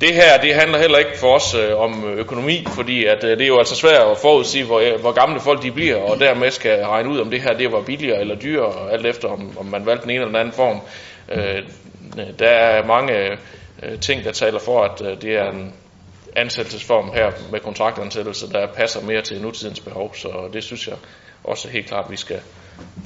det 0.00 0.14
her, 0.14 0.40
det 0.40 0.54
handler 0.54 0.78
heller 0.78 0.98
ikke 0.98 1.18
for 1.18 1.34
os 1.34 1.54
øh, 1.54 1.80
om 1.80 2.04
økonomi, 2.04 2.66
fordi 2.74 3.04
at, 3.04 3.24
øh, 3.24 3.30
det 3.30 3.42
er 3.42 3.48
jo 3.48 3.58
altså 3.58 3.74
svært 3.74 4.10
at 4.10 4.18
forudsige, 4.18 4.64
hvor, 4.64 4.98
hvor 5.00 5.12
gamle 5.12 5.40
folk 5.40 5.62
de 5.62 5.72
bliver, 5.72 5.96
og 5.96 6.20
dermed 6.20 6.50
skal 6.50 6.84
regne 6.84 7.08
ud, 7.08 7.18
om 7.18 7.30
det 7.30 7.40
her 7.42 7.52
det 7.52 7.72
var 7.72 7.80
billigere 7.80 8.20
eller 8.20 8.34
dyrere, 8.34 8.92
alt 8.92 9.06
efter 9.06 9.28
om, 9.28 9.58
om 9.58 9.66
man 9.66 9.86
valgte 9.86 10.02
den 10.02 10.10
ene 10.10 10.20
eller 10.20 10.28
den 10.28 10.40
anden 10.40 10.54
form. 10.54 10.80
Øh, 11.32 11.62
Øh, 12.18 12.38
der 12.38 12.48
er 12.48 12.86
mange 12.86 13.38
øh, 13.82 14.00
ting, 14.00 14.24
der 14.24 14.32
taler 14.32 14.58
for, 14.58 14.82
at 14.84 15.02
øh, 15.02 15.22
det 15.22 15.36
er 15.36 15.50
en 15.50 15.74
ansættelsesform 16.36 17.12
her 17.12 17.30
med 17.52 17.60
kontraktansættelse, 17.60 18.52
der 18.52 18.66
passer 18.72 19.00
mere 19.02 19.22
til 19.22 19.42
nutidens 19.42 19.80
behov. 19.80 20.14
Så 20.14 20.50
det 20.52 20.64
synes 20.64 20.88
jeg 20.88 20.96
også 21.44 21.68
helt 21.68 21.86
klart, 21.86 22.04
at 22.04 22.10
vi 22.10 22.16
skal 22.16 22.40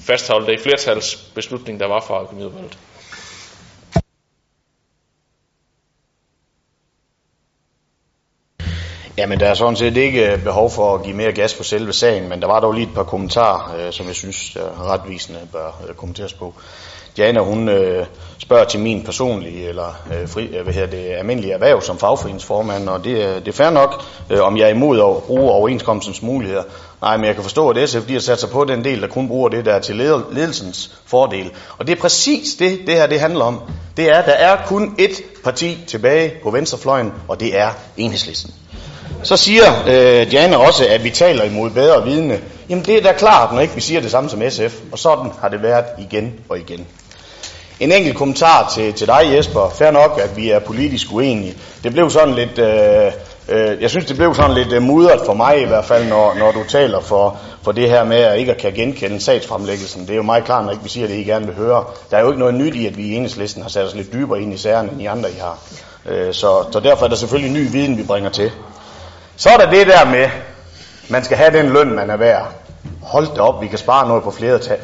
fastholde 0.06 0.46
det 0.46 0.52
i 0.52 0.62
flertalsbeslutning, 0.62 1.80
der 1.80 1.86
var 1.86 2.00
fra 2.00 2.22
økonomiudvalget. 2.22 2.78
Jamen, 9.18 9.40
der 9.40 9.48
er 9.48 9.54
sådan 9.54 9.76
set 9.76 9.96
ikke 9.96 10.40
behov 10.44 10.70
for 10.70 10.94
at 10.94 11.02
give 11.02 11.16
mere 11.16 11.32
gas 11.32 11.54
på 11.54 11.62
selve 11.62 11.92
sagen, 11.92 12.28
men 12.28 12.40
der 12.40 12.46
var 12.46 12.60
dog 12.60 12.72
lige 12.72 12.88
et 12.88 12.94
par 12.94 13.04
kommentarer, 13.04 13.90
som 13.90 14.06
jeg 14.06 14.14
synes 14.14 14.56
retvisende 14.80 15.48
bør 15.52 15.92
kommenteres 15.96 16.32
på. 16.32 16.54
Jana, 17.18 17.40
hun 17.40 17.68
øh, 17.68 18.06
spørger 18.38 18.64
til 18.64 18.80
min 18.80 19.02
personlige 19.02 19.68
eller 19.68 19.96
øh, 20.12 20.28
fri, 20.28 20.46
øh, 20.46 20.62
hvad 20.62 20.74
hedder 20.74 20.88
det, 20.88 21.06
almindelige 21.18 21.52
erhverv 21.52 21.82
som 21.82 21.98
fagforeningsformand, 21.98 22.88
og 22.88 23.04
det, 23.04 23.10
øh, 23.10 23.34
det 23.34 23.48
er 23.48 23.52
fair 23.52 23.70
nok, 23.70 24.02
øh, 24.30 24.40
om 24.40 24.56
jeg 24.56 24.64
er 24.64 24.68
imod 24.68 24.98
at 24.98 25.22
bruge 25.22 25.50
overenskomstens 25.50 26.22
muligheder. 26.22 26.62
Nej, 27.02 27.16
men 27.16 27.26
jeg 27.26 27.34
kan 27.34 27.42
forstå, 27.42 27.68
at 27.68 27.88
SF 27.88 28.06
de 28.08 28.12
har 28.12 28.20
sat 28.20 28.40
sig 28.40 28.50
på 28.50 28.64
den 28.64 28.84
del, 28.84 29.00
der 29.00 29.08
kun 29.08 29.28
bruger 29.28 29.48
det 29.48 29.64
der 29.64 29.78
til 29.78 29.96
ledelsens 30.32 30.90
fordel. 31.06 31.50
Og 31.78 31.86
det 31.86 31.96
er 31.96 32.00
præcis 32.00 32.54
det, 32.54 32.78
det 32.86 32.94
her 32.94 33.06
det 33.06 33.20
handler 33.20 33.44
om. 33.44 33.60
Det 33.96 34.08
er, 34.08 34.22
der 34.22 34.32
er 34.32 34.56
kun 34.66 34.96
ét 35.00 35.42
parti 35.44 35.78
tilbage 35.86 36.32
på 36.42 36.50
venstrefløjen, 36.50 37.12
og 37.28 37.40
det 37.40 37.58
er 37.58 37.70
enhedslisten. 37.96 38.54
Så 39.22 39.36
siger 39.36 39.64
øh, 39.86 40.30
Diana 40.30 40.56
også, 40.56 40.86
at 40.88 41.04
vi 41.04 41.10
taler 41.10 41.44
imod 41.44 41.70
bedre 41.70 42.04
vidne. 42.04 42.40
Jamen 42.68 42.84
det 42.84 42.96
er 42.96 43.02
da 43.02 43.12
klart, 43.12 43.52
når 43.52 43.60
ikke 43.60 43.74
vi 43.74 43.80
siger 43.80 44.00
det 44.00 44.10
samme 44.10 44.30
som 44.30 44.42
SF, 44.50 44.74
og 44.92 44.98
sådan 44.98 45.30
har 45.40 45.48
det 45.48 45.62
været 45.62 45.84
igen 45.98 46.34
og 46.48 46.58
igen. 46.58 46.86
En 47.84 47.92
enkelt 47.92 48.16
kommentar 48.16 48.70
til, 48.74 48.92
til 48.92 49.06
dig, 49.06 49.20
Jesper. 49.36 49.70
Fær 49.78 49.90
nok, 49.90 50.20
at 50.22 50.36
vi 50.36 50.50
er 50.50 50.58
politisk 50.58 51.12
uenige. 51.12 51.54
Det 51.82 51.92
blev 51.92 52.10
sådan 52.10 52.34
lidt... 52.34 52.58
Øh, 52.58 53.12
øh, 53.48 53.82
jeg 53.82 53.90
synes, 53.90 54.06
det 54.06 54.16
blev 54.16 54.34
sådan 54.34 54.54
lidt 54.54 54.72
øh, 54.72 54.82
mudret 54.82 55.20
for 55.26 55.34
mig 55.34 55.62
i 55.62 55.64
hvert 55.64 55.84
fald, 55.84 56.08
når, 56.08 56.34
når 56.34 56.52
du 56.52 56.64
taler 56.68 57.00
for, 57.00 57.38
for 57.62 57.72
det 57.72 57.90
her 57.90 58.04
med, 58.04 58.16
at 58.16 58.38
ikke 58.38 58.52
at 58.52 58.58
kan 58.58 58.72
genkende 58.72 59.20
sagsfremlæggelsen. 59.20 60.02
Det 60.02 60.10
er 60.10 60.16
jo 60.16 60.22
meget 60.22 60.44
klart, 60.44 60.64
når 60.64 60.72
ikke 60.72 60.82
vi 60.82 60.88
siger 60.88 61.06
det, 61.06 61.14
I 61.14 61.24
gerne 61.24 61.46
vil 61.46 61.54
høre. 61.54 61.84
Der 62.10 62.16
er 62.16 62.20
jo 62.20 62.26
ikke 62.28 62.38
noget 62.38 62.54
nyt 62.54 62.74
i, 62.74 62.86
at 62.86 62.96
vi 62.96 63.02
i 63.02 63.14
enhedslisten 63.14 63.62
har 63.62 63.70
sat 63.70 63.86
os 63.86 63.94
lidt 63.94 64.12
dybere 64.12 64.42
ind 64.42 64.54
i 64.54 64.56
sagerne, 64.56 64.92
end 64.92 65.02
I 65.02 65.06
andre, 65.06 65.30
I 65.30 65.38
har. 65.40 65.58
Øh, 66.06 66.34
så, 66.34 66.64
så 66.72 66.80
derfor 66.80 67.04
er 67.04 67.08
der 67.08 67.16
selvfølgelig 67.16 67.52
ny 67.52 67.70
viden, 67.72 67.98
vi 67.98 68.02
bringer 68.02 68.30
til. 68.30 68.50
Så 69.36 69.50
er 69.50 69.56
der 69.56 69.70
det 69.70 69.86
der 69.86 70.04
med, 70.04 70.28
man 71.08 71.24
skal 71.24 71.36
have 71.36 71.58
den 71.58 71.72
løn, 71.72 71.94
man 71.94 72.10
er 72.10 72.16
værd. 72.16 72.52
Hold 73.02 73.26
det 73.26 73.38
op, 73.38 73.62
vi 73.62 73.66
kan 73.66 73.78
spare 73.78 74.08
noget 74.08 74.22
på 74.22 74.30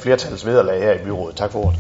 flertals 0.01 0.47
vederlag 0.47 0.83
her 0.83 0.93
i 0.93 0.99
byrådet. 1.05 1.37
Tak 1.37 1.53
for 1.53 1.59
ordet. 1.59 1.79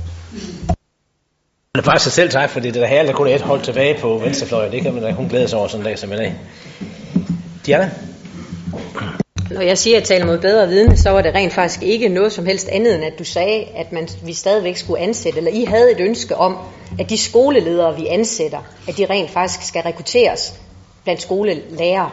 Det 1.74 1.80
er 1.80 1.84
faktisk 1.84 2.04
sig 2.04 2.12
selv 2.12 2.30
tak, 2.30 2.50
fordi 2.50 2.70
det 2.70 2.82
er 2.82 2.86
herligt, 2.86 3.10
at 3.10 3.16
kun 3.16 3.28
et 3.28 3.40
hold 3.40 3.62
tilbage 3.62 3.98
på 4.00 4.18
venstrefløjen. 4.18 4.72
Det 4.72 4.82
kan 4.82 4.94
man 4.94 5.02
da 5.02 5.12
kun 5.12 5.28
glæde 5.28 5.48
sig 5.48 5.58
over 5.58 5.68
sådan 5.68 5.80
en 5.80 5.84
dag 5.86 5.98
som 5.98 6.12
i 6.12 6.16
dag. 6.16 6.34
Diana? 7.66 7.90
Når 9.50 9.60
jeg 9.60 9.78
siger, 9.78 9.96
at 9.96 10.00
jeg 10.00 10.08
taler 10.08 10.26
mod 10.26 10.38
bedre 10.38 10.68
viden, 10.68 10.96
så 10.96 11.10
var 11.10 11.22
det 11.22 11.34
rent 11.34 11.52
faktisk 11.52 11.82
ikke 11.82 12.08
noget 12.08 12.32
som 12.32 12.46
helst 12.46 12.68
andet, 12.68 12.94
end 12.94 13.04
at 13.04 13.18
du 13.18 13.24
sagde, 13.24 13.64
at 13.76 13.92
man, 13.92 14.08
vi 14.24 14.32
stadigvæk 14.32 14.76
skulle 14.76 15.00
ansætte, 15.00 15.38
eller 15.38 15.50
I 15.50 15.64
havde 15.64 15.92
et 15.92 16.00
ønske 16.00 16.36
om, 16.36 16.56
at 16.98 17.10
de 17.10 17.18
skoleledere, 17.18 17.96
vi 17.96 18.06
ansætter, 18.06 18.60
at 18.88 18.96
de 18.96 19.06
rent 19.10 19.30
faktisk 19.30 19.68
skal 19.68 19.82
rekrutteres 19.82 20.54
blandt 21.04 21.22
skolelærere. 21.22 22.10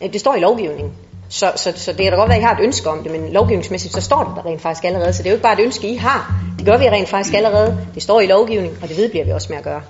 Det 0.00 0.20
står 0.20 0.34
i 0.34 0.40
lovgivningen. 0.40 0.92
Så, 1.30 1.52
så, 1.56 1.72
så 1.76 1.92
det 1.92 2.02
kan 2.02 2.12
da 2.12 2.18
godt 2.18 2.28
være, 2.28 2.36
at 2.36 2.42
I 2.42 2.44
har 2.44 2.54
et 2.54 2.64
ønske 2.64 2.90
om 2.90 3.02
det, 3.02 3.12
men 3.12 3.32
lovgivningsmæssigt, 3.32 3.94
så 3.94 4.00
står 4.00 4.24
det 4.24 4.32
der 4.36 4.50
rent 4.50 4.60
faktisk 4.60 4.84
allerede. 4.84 5.12
Så 5.12 5.22
det 5.22 5.26
er 5.28 5.30
jo 5.30 5.34
ikke 5.34 5.42
bare 5.42 5.60
et 5.60 5.64
ønske, 5.64 5.88
I 5.88 5.96
har. 5.96 6.34
Det 6.58 6.66
gør 6.66 6.76
vi 6.76 6.88
rent 6.88 7.08
faktisk 7.08 7.34
allerede. 7.34 7.86
Det 7.94 8.02
står 8.02 8.20
i 8.20 8.26
lovgivningen, 8.26 8.78
og 8.82 8.88
det 8.88 8.96
vedbliver 8.96 9.24
vi 9.24 9.30
også 9.30 9.46
med 9.50 9.58
at 9.58 9.64
gøre. 9.64 9.82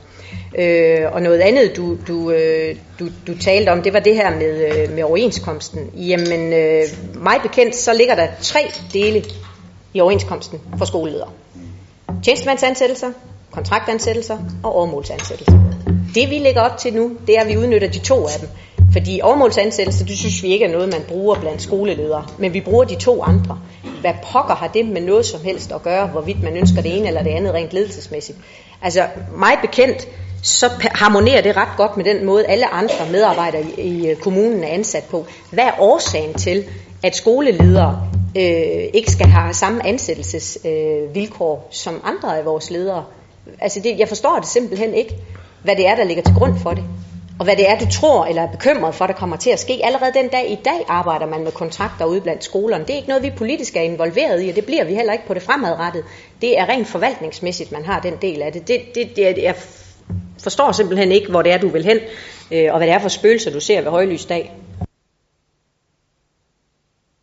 Øh, 0.58 1.12
og 1.12 1.22
noget 1.22 1.40
andet, 1.40 1.76
du, 1.76 1.96
du, 2.08 2.30
øh, 2.30 2.76
du, 2.98 3.08
du 3.26 3.38
talte 3.38 3.70
om, 3.70 3.82
det 3.82 3.92
var 3.92 3.98
det 3.98 4.14
her 4.14 4.30
med, 4.30 4.78
øh, 4.78 4.94
med 4.94 5.02
overenskomsten. 5.02 5.90
Jamen, 5.94 6.52
øh, 6.52 6.82
mig 7.14 7.36
bekendt, 7.42 7.76
så 7.76 7.92
ligger 7.92 8.14
der 8.14 8.26
tre 8.42 8.60
dele 8.92 9.24
i 9.94 10.00
overenskomsten 10.00 10.60
for 10.78 10.84
skoleledere. 10.84 11.28
Tjenestemandsansættelser, 12.24 13.12
kontraktansættelser 13.50 14.38
og 14.62 14.74
overmålsansættelser. 14.74 15.58
Det 16.14 16.30
vi 16.30 16.38
lægger 16.38 16.60
op 16.60 16.78
til 16.78 16.94
nu, 16.94 17.12
det 17.26 17.36
er, 17.36 17.40
at 17.40 17.48
vi 17.48 17.56
udnytter 17.56 17.88
de 17.88 17.98
to 17.98 18.26
af 18.26 18.40
dem. 18.40 18.48
Fordi 18.92 19.20
overmålsansættelse, 19.22 20.06
det 20.06 20.18
synes 20.18 20.42
vi 20.42 20.48
ikke 20.48 20.64
er 20.64 20.72
noget, 20.72 20.88
man 20.88 21.02
bruger 21.08 21.40
blandt 21.40 21.62
skoleledere. 21.62 22.26
Men 22.38 22.54
vi 22.54 22.60
bruger 22.60 22.84
de 22.84 22.94
to 22.94 23.22
andre. 23.22 23.60
Hvad 24.00 24.12
pokker 24.32 24.54
har 24.54 24.68
det 24.68 24.86
med 24.86 25.00
noget 25.00 25.26
som 25.26 25.40
helst 25.44 25.72
at 25.72 25.82
gøre, 25.82 26.06
hvorvidt 26.06 26.42
man 26.42 26.56
ønsker 26.56 26.82
det 26.82 26.96
ene 26.96 27.08
eller 27.08 27.22
det 27.22 27.30
andet 27.30 27.54
rent 27.54 27.72
ledelsesmæssigt? 27.72 28.38
Altså, 28.82 29.06
mig 29.36 29.52
bekendt, 29.62 30.08
så 30.42 30.70
harmonerer 30.84 31.42
det 31.42 31.56
ret 31.56 31.76
godt 31.76 31.96
med 31.96 32.04
den 32.04 32.24
måde, 32.24 32.46
alle 32.46 32.66
andre 32.66 32.94
medarbejdere 33.12 33.62
i, 33.62 33.80
i 33.80 34.10
øh, 34.10 34.16
kommunen 34.16 34.64
er 34.64 34.68
ansat 34.68 35.04
på. 35.10 35.26
Hvad 35.50 35.64
er 35.64 35.80
årsagen 35.80 36.34
til, 36.34 36.64
at 37.02 37.16
skoleledere 37.16 38.08
øh, 38.36 38.84
ikke 38.94 39.10
skal 39.10 39.26
have 39.26 39.54
samme 39.54 39.86
ansættelsesvilkår 39.86 41.54
øh, 41.54 41.74
som 41.74 42.00
andre 42.04 42.38
af 42.38 42.44
vores 42.44 42.70
ledere? 42.70 43.04
Altså, 43.60 43.80
det, 43.80 43.98
jeg 43.98 44.08
forstår 44.08 44.38
det 44.38 44.48
simpelthen 44.48 44.94
ikke, 44.94 45.16
hvad 45.62 45.76
det 45.76 45.86
er, 45.86 45.94
der 45.94 46.04
ligger 46.04 46.22
til 46.22 46.34
grund 46.34 46.58
for 46.58 46.70
det 46.70 46.84
og 47.40 47.44
hvad 47.44 47.56
det 47.56 47.70
er, 47.70 47.78
du 47.78 47.86
tror 47.92 48.26
eller 48.26 48.42
er 48.42 48.50
bekymret 48.50 48.94
for, 48.94 49.06
der 49.06 49.14
kommer 49.14 49.36
til 49.36 49.50
at 49.50 49.60
ske. 49.60 49.80
Allerede 49.84 50.12
den 50.14 50.28
dag 50.28 50.50
i 50.50 50.58
dag 50.64 50.84
arbejder 50.88 51.26
man 51.26 51.44
med 51.44 51.52
kontrakter 51.52 52.04
ude 52.04 52.20
blandt 52.20 52.44
skolerne. 52.44 52.84
Det 52.84 52.92
er 52.92 52.96
ikke 52.96 53.08
noget, 53.08 53.22
vi 53.22 53.30
politisk 53.36 53.76
er 53.76 53.80
involveret 53.80 54.46
i, 54.46 54.48
og 54.48 54.56
det 54.56 54.64
bliver 54.64 54.84
vi 54.84 54.94
heller 54.94 55.12
ikke 55.12 55.26
på 55.26 55.34
det 55.34 55.42
fremadrettet. 55.42 56.04
Det 56.40 56.58
er 56.58 56.68
rent 56.68 56.88
forvaltningsmæssigt, 56.88 57.72
man 57.72 57.84
har 57.84 58.00
den 58.00 58.14
del 58.22 58.42
af 58.42 58.52
det. 58.52 58.68
det, 58.68 58.80
det, 58.94 59.16
det 59.16 59.42
jeg 59.42 59.54
forstår 60.42 60.72
simpelthen 60.72 61.12
ikke, 61.12 61.30
hvor 61.30 61.42
det 61.42 61.52
er, 61.52 61.58
du 61.58 61.68
vil 61.68 61.84
hen, 61.84 61.98
øh, 62.50 62.72
og 62.72 62.78
hvad 62.78 62.86
det 62.86 62.94
er 62.94 62.98
for 62.98 63.08
spøgelser, 63.08 63.50
du 63.50 63.60
ser 63.60 63.82
ved 63.82 63.90
højlysdag. 63.90 64.52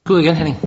Skud 0.05 0.19
igen, 0.19 0.35
Henning. 0.35 0.57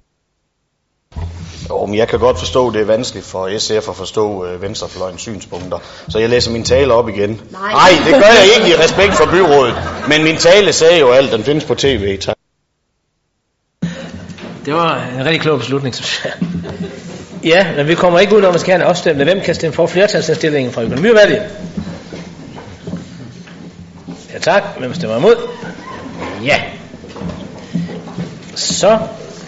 Jo, 1.70 1.86
men 1.86 1.94
jeg 1.94 2.08
kan 2.08 2.18
godt 2.18 2.38
forstå, 2.38 2.68
at 2.68 2.74
det 2.74 2.80
er 2.80 2.86
vanskeligt 2.86 3.26
for 3.26 3.58
SF 3.58 3.88
at 3.88 3.96
forstå 3.96 4.46
øh, 4.46 4.62
venstrefløjens 4.62 5.20
synspunkter. 5.20 5.78
Så 6.08 6.18
jeg 6.18 6.28
læser 6.28 6.50
min 6.50 6.64
tale 6.64 6.94
op 6.94 7.08
igen. 7.08 7.40
Nej. 7.50 7.72
Nej, 7.72 7.90
det 8.06 8.14
gør 8.14 8.20
jeg 8.20 8.48
ikke 8.58 8.70
i 8.70 8.76
respekt 8.84 9.14
for 9.14 9.26
byrådet. 9.26 9.74
Men 10.08 10.24
min 10.24 10.36
tale 10.36 10.72
sagde 10.72 10.98
jo 10.98 11.10
alt, 11.10 11.32
den 11.32 11.44
findes 11.44 11.64
på 11.64 11.74
tv. 11.74 12.18
Tak. 12.18 12.36
Det 14.64 14.74
var 14.74 15.06
en 15.18 15.24
rigtig 15.24 15.40
klog 15.40 15.58
beslutning, 15.58 15.94
synes 15.94 16.24
jeg. 16.24 16.32
Ja, 17.44 17.66
men 17.76 17.88
vi 17.88 17.94
kommer 17.94 18.18
ikke 18.18 18.36
ud, 18.36 18.40
når 18.40 18.50
man 18.50 18.60
skal 18.60 18.72
have 18.72 18.82
en 18.84 18.88
afstemning. 18.88 19.30
Hvem 19.30 19.40
kan 19.40 19.54
stemme 19.54 19.74
for 19.74 19.86
flertalsindstillingen 19.86 20.72
fra 20.72 20.82
økonomiudvalget? 20.82 21.42
Ja 24.32 24.38
tak. 24.38 24.62
Hvem 24.78 24.94
stemmer 24.94 25.16
imod? 25.16 25.36
Ja. 26.44 26.60
Så 28.54 28.98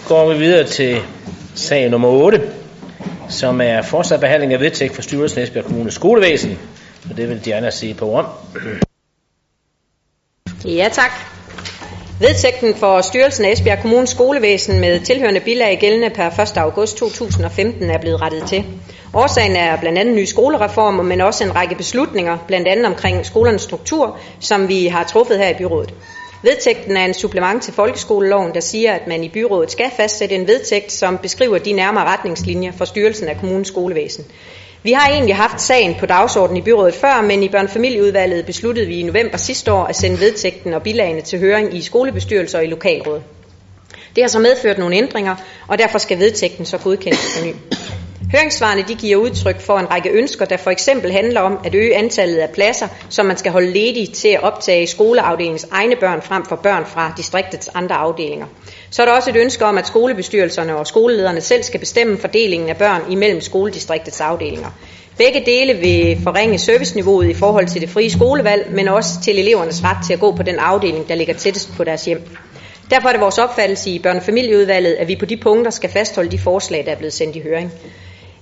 går 0.07 0.33
vi 0.33 0.37
videre 0.37 0.67
til 0.67 1.01
sag 1.63 1.89
nummer 1.89 2.09
8, 2.09 2.41
som 3.29 3.61
er 3.61 3.81
fortsat 3.81 4.19
behandling 4.19 4.53
af 4.53 4.59
vedtægt 4.59 4.95
for 4.95 5.01
styrelsen 5.01 5.39
af 5.39 5.43
Esbjerg 5.43 5.65
Kommune 5.65 5.91
Skolevæsen. 5.91 6.59
Og 7.09 7.17
det 7.17 7.29
vil 7.29 7.45
Diana 7.45 7.69
sige 7.69 7.93
på 7.93 8.13
om. 8.13 8.25
Ja, 10.65 10.89
tak. 10.91 11.11
Vedtægten 12.19 12.75
for 12.75 13.01
Styrelsen 13.01 13.45
af 13.45 13.51
Esbjerg 13.51 13.79
Kommunes 13.81 14.09
skolevæsen 14.09 14.79
med 14.79 14.99
tilhørende 14.99 15.39
bilag 15.39 15.77
gældende 15.79 16.09
per 16.09 16.39
1. 16.39 16.57
august 16.57 16.97
2015 16.97 17.89
er 17.89 17.97
blevet 17.97 18.21
rettet 18.21 18.43
til. 18.47 18.65
Årsagen 19.13 19.55
er 19.55 19.79
blandt 19.79 19.99
andet 19.99 20.15
nye 20.15 20.25
skolereformer, 20.25 21.03
men 21.03 21.21
også 21.21 21.43
en 21.43 21.55
række 21.55 21.75
beslutninger, 21.75 22.37
blandt 22.47 22.67
andet 22.67 22.85
omkring 22.85 23.25
skolernes 23.25 23.61
struktur, 23.61 24.17
som 24.39 24.67
vi 24.67 24.87
har 24.87 25.03
truffet 25.03 25.37
her 25.37 25.49
i 25.49 25.57
byrådet. 25.57 25.93
Vedtægten 26.43 26.97
er 26.97 27.05
en 27.05 27.13
supplement 27.13 27.63
til 27.63 27.73
folkeskoleloven, 27.73 28.53
der 28.53 28.59
siger, 28.59 28.93
at 28.93 29.07
man 29.07 29.23
i 29.23 29.29
byrådet 29.29 29.71
skal 29.71 29.91
fastsætte 29.97 30.35
en 30.35 30.47
vedtægt, 30.47 30.91
som 30.91 31.17
beskriver 31.17 31.57
de 31.57 31.73
nærmere 31.73 32.03
retningslinjer 32.05 32.71
for 32.71 32.85
styrelsen 32.85 33.27
af 33.27 33.37
kommunens 33.39 33.67
skolevæsen. 33.67 34.25
Vi 34.83 34.91
har 34.91 35.09
egentlig 35.09 35.35
haft 35.35 35.61
sagen 35.61 35.95
på 35.99 36.05
dagsordenen 36.05 36.57
i 36.57 36.61
byrådet 36.61 36.95
før, 36.95 37.21
men 37.21 37.43
i 37.43 37.49
børnefamilieudvalget 37.49 38.45
besluttede 38.45 38.87
vi 38.87 38.99
i 38.99 39.03
november 39.03 39.37
sidste 39.37 39.73
år 39.73 39.83
at 39.83 39.95
sende 39.95 40.19
vedtægten 40.19 40.73
og 40.73 40.83
bilagene 40.83 41.21
til 41.21 41.39
høring 41.39 41.75
i 41.77 41.81
skolebestyrelser 41.81 42.57
og 42.57 42.63
i 42.63 42.67
lokalråd. 42.67 43.21
Det 44.15 44.23
har 44.23 44.29
så 44.29 44.39
medført 44.39 44.77
nogle 44.77 44.95
ændringer, 44.95 45.35
og 45.67 45.77
derfor 45.79 45.97
skal 45.97 46.19
vedtægten 46.19 46.65
så 46.65 46.77
godkendes 46.77 47.37
på 47.39 47.45
ny. 47.45 47.53
Høringssvarene 48.35 48.83
de 48.87 48.95
giver 48.95 49.17
udtryk 49.17 49.61
for 49.61 49.77
en 49.79 49.91
række 49.91 50.09
ønsker, 50.09 50.45
der 50.45 50.57
for 50.57 50.71
eksempel 50.71 51.11
handler 51.11 51.41
om 51.41 51.59
at 51.65 51.75
øge 51.75 51.95
antallet 51.95 52.37
af 52.37 52.49
pladser, 52.49 52.87
som 53.09 53.25
man 53.25 53.37
skal 53.37 53.51
holde 53.51 53.73
ledige 53.73 54.07
til 54.07 54.27
at 54.27 54.43
optage 54.43 54.87
skoleafdelingens 54.87 55.67
egne 55.71 55.95
børn 55.95 56.21
frem 56.21 56.45
for 56.45 56.55
børn 56.55 56.85
fra 56.85 57.13
distriktets 57.17 57.69
andre 57.73 57.95
afdelinger. 57.95 58.45
Så 58.89 59.01
er 59.01 59.05
der 59.05 59.13
også 59.13 59.29
et 59.29 59.35
ønske 59.35 59.65
om, 59.65 59.77
at 59.77 59.87
skolebestyrelserne 59.87 60.75
og 60.75 60.87
skolelederne 60.87 61.41
selv 61.41 61.63
skal 61.63 61.79
bestemme 61.79 62.17
fordelingen 62.17 62.69
af 62.69 62.77
børn 62.77 63.01
imellem 63.11 63.41
skoledistriktets 63.41 64.21
afdelinger. 64.21 64.69
Begge 65.17 65.43
dele 65.45 65.73
vil 65.73 66.17
forringe 66.23 66.57
serviceniveauet 66.57 67.29
i 67.29 67.33
forhold 67.33 67.67
til 67.67 67.81
det 67.81 67.89
frie 67.89 68.09
skolevalg, 68.09 68.71
men 68.71 68.87
også 68.87 69.09
til 69.23 69.39
elevernes 69.39 69.83
ret 69.83 69.97
til 70.07 70.13
at 70.13 70.19
gå 70.19 70.31
på 70.35 70.43
den 70.43 70.55
afdeling, 70.59 71.09
der 71.09 71.15
ligger 71.15 71.33
tættest 71.33 71.69
på 71.77 71.83
deres 71.83 72.05
hjem. 72.05 72.21
Derfor 72.89 73.07
er 73.07 73.11
det 73.13 73.21
vores 73.21 73.37
opfattelse 73.37 73.89
i 73.89 73.99
børnefamilieudvalget, 73.99 74.93
at 74.93 75.07
vi 75.07 75.15
på 75.15 75.25
de 75.25 75.37
punkter 75.37 75.71
skal 75.71 75.89
fastholde 75.89 76.31
de 76.31 76.39
forslag, 76.39 76.85
der 76.85 76.91
er 76.91 76.95
blevet 76.97 77.13
sendt 77.13 77.35
i 77.35 77.41
høring. 77.41 77.71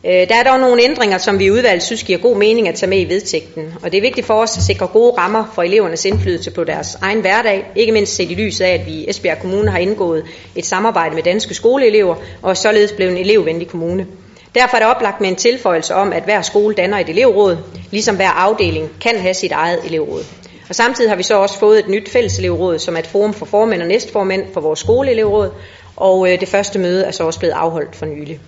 Øh, 0.05 0.11
der 0.11 0.35
er 0.35 0.43
dog 0.43 0.59
nogle 0.59 0.83
ændringer, 0.83 1.17
som 1.17 1.39
vi 1.39 1.45
i 1.45 1.51
udvalget 1.51 1.83
synes 1.83 2.03
giver 2.03 2.19
god 2.19 2.37
mening 2.37 2.67
at 2.67 2.75
tage 2.75 2.89
med 2.89 2.99
i 2.99 3.09
vedtægten, 3.09 3.73
og 3.83 3.91
det 3.91 3.97
er 3.97 4.01
vigtigt 4.01 4.27
for 4.27 4.33
os 4.33 4.57
at 4.57 4.63
sikre 4.63 4.87
gode 4.87 5.13
rammer 5.17 5.51
for 5.55 5.63
elevernes 5.63 6.05
indflydelse 6.05 6.51
på 6.51 6.63
deres 6.63 6.97
egen 7.01 7.21
hverdag, 7.21 7.65
ikke 7.75 7.91
mindst 7.91 8.15
set 8.15 8.31
i 8.31 8.35
lyset 8.35 8.65
af, 8.65 8.73
at 8.73 8.85
vi 8.85 8.91
i 8.91 9.09
Esbjerg 9.09 9.39
Kommune 9.39 9.71
har 9.71 9.77
indgået 9.77 10.23
et 10.55 10.65
samarbejde 10.65 11.15
med 11.15 11.23
danske 11.23 11.53
skoleelever 11.53 12.15
og 12.41 12.57
således 12.57 12.91
blevet 12.91 13.11
en 13.11 13.17
elevvenlig 13.17 13.67
kommune. 13.67 14.07
Derfor 14.55 14.77
er 14.77 14.79
det 14.81 14.89
oplagt 14.95 15.21
med 15.21 15.29
en 15.29 15.35
tilføjelse 15.35 15.95
om, 15.95 16.13
at 16.13 16.23
hver 16.23 16.41
skole 16.41 16.75
danner 16.75 16.97
et 16.97 17.09
elevråd, 17.09 17.57
ligesom 17.91 18.15
hver 18.15 18.29
afdeling 18.29 18.89
kan 19.01 19.19
have 19.19 19.33
sit 19.33 19.51
eget 19.51 19.79
elevråd. 19.85 20.23
Og 20.69 20.75
samtidig 20.75 21.11
har 21.11 21.15
vi 21.15 21.23
så 21.23 21.37
også 21.37 21.59
fået 21.59 21.79
et 21.79 21.87
nyt 21.87 22.09
fælleselevråd, 22.09 22.79
som 22.79 22.95
er 22.95 22.99
et 22.99 23.07
forum 23.07 23.33
for 23.33 23.45
formænd 23.45 23.81
og 23.81 23.87
næstformænd 23.87 24.43
for 24.53 24.61
vores 24.61 24.79
skoleelevråd, 24.79 25.49
og 25.95 26.31
øh, 26.31 26.39
det 26.39 26.47
første 26.47 26.79
møde 26.79 27.03
er 27.03 27.11
så 27.11 27.23
også 27.23 27.39
blevet 27.39 27.53
afholdt 27.53 27.95
for 27.95 28.05
nylig. 28.05 28.39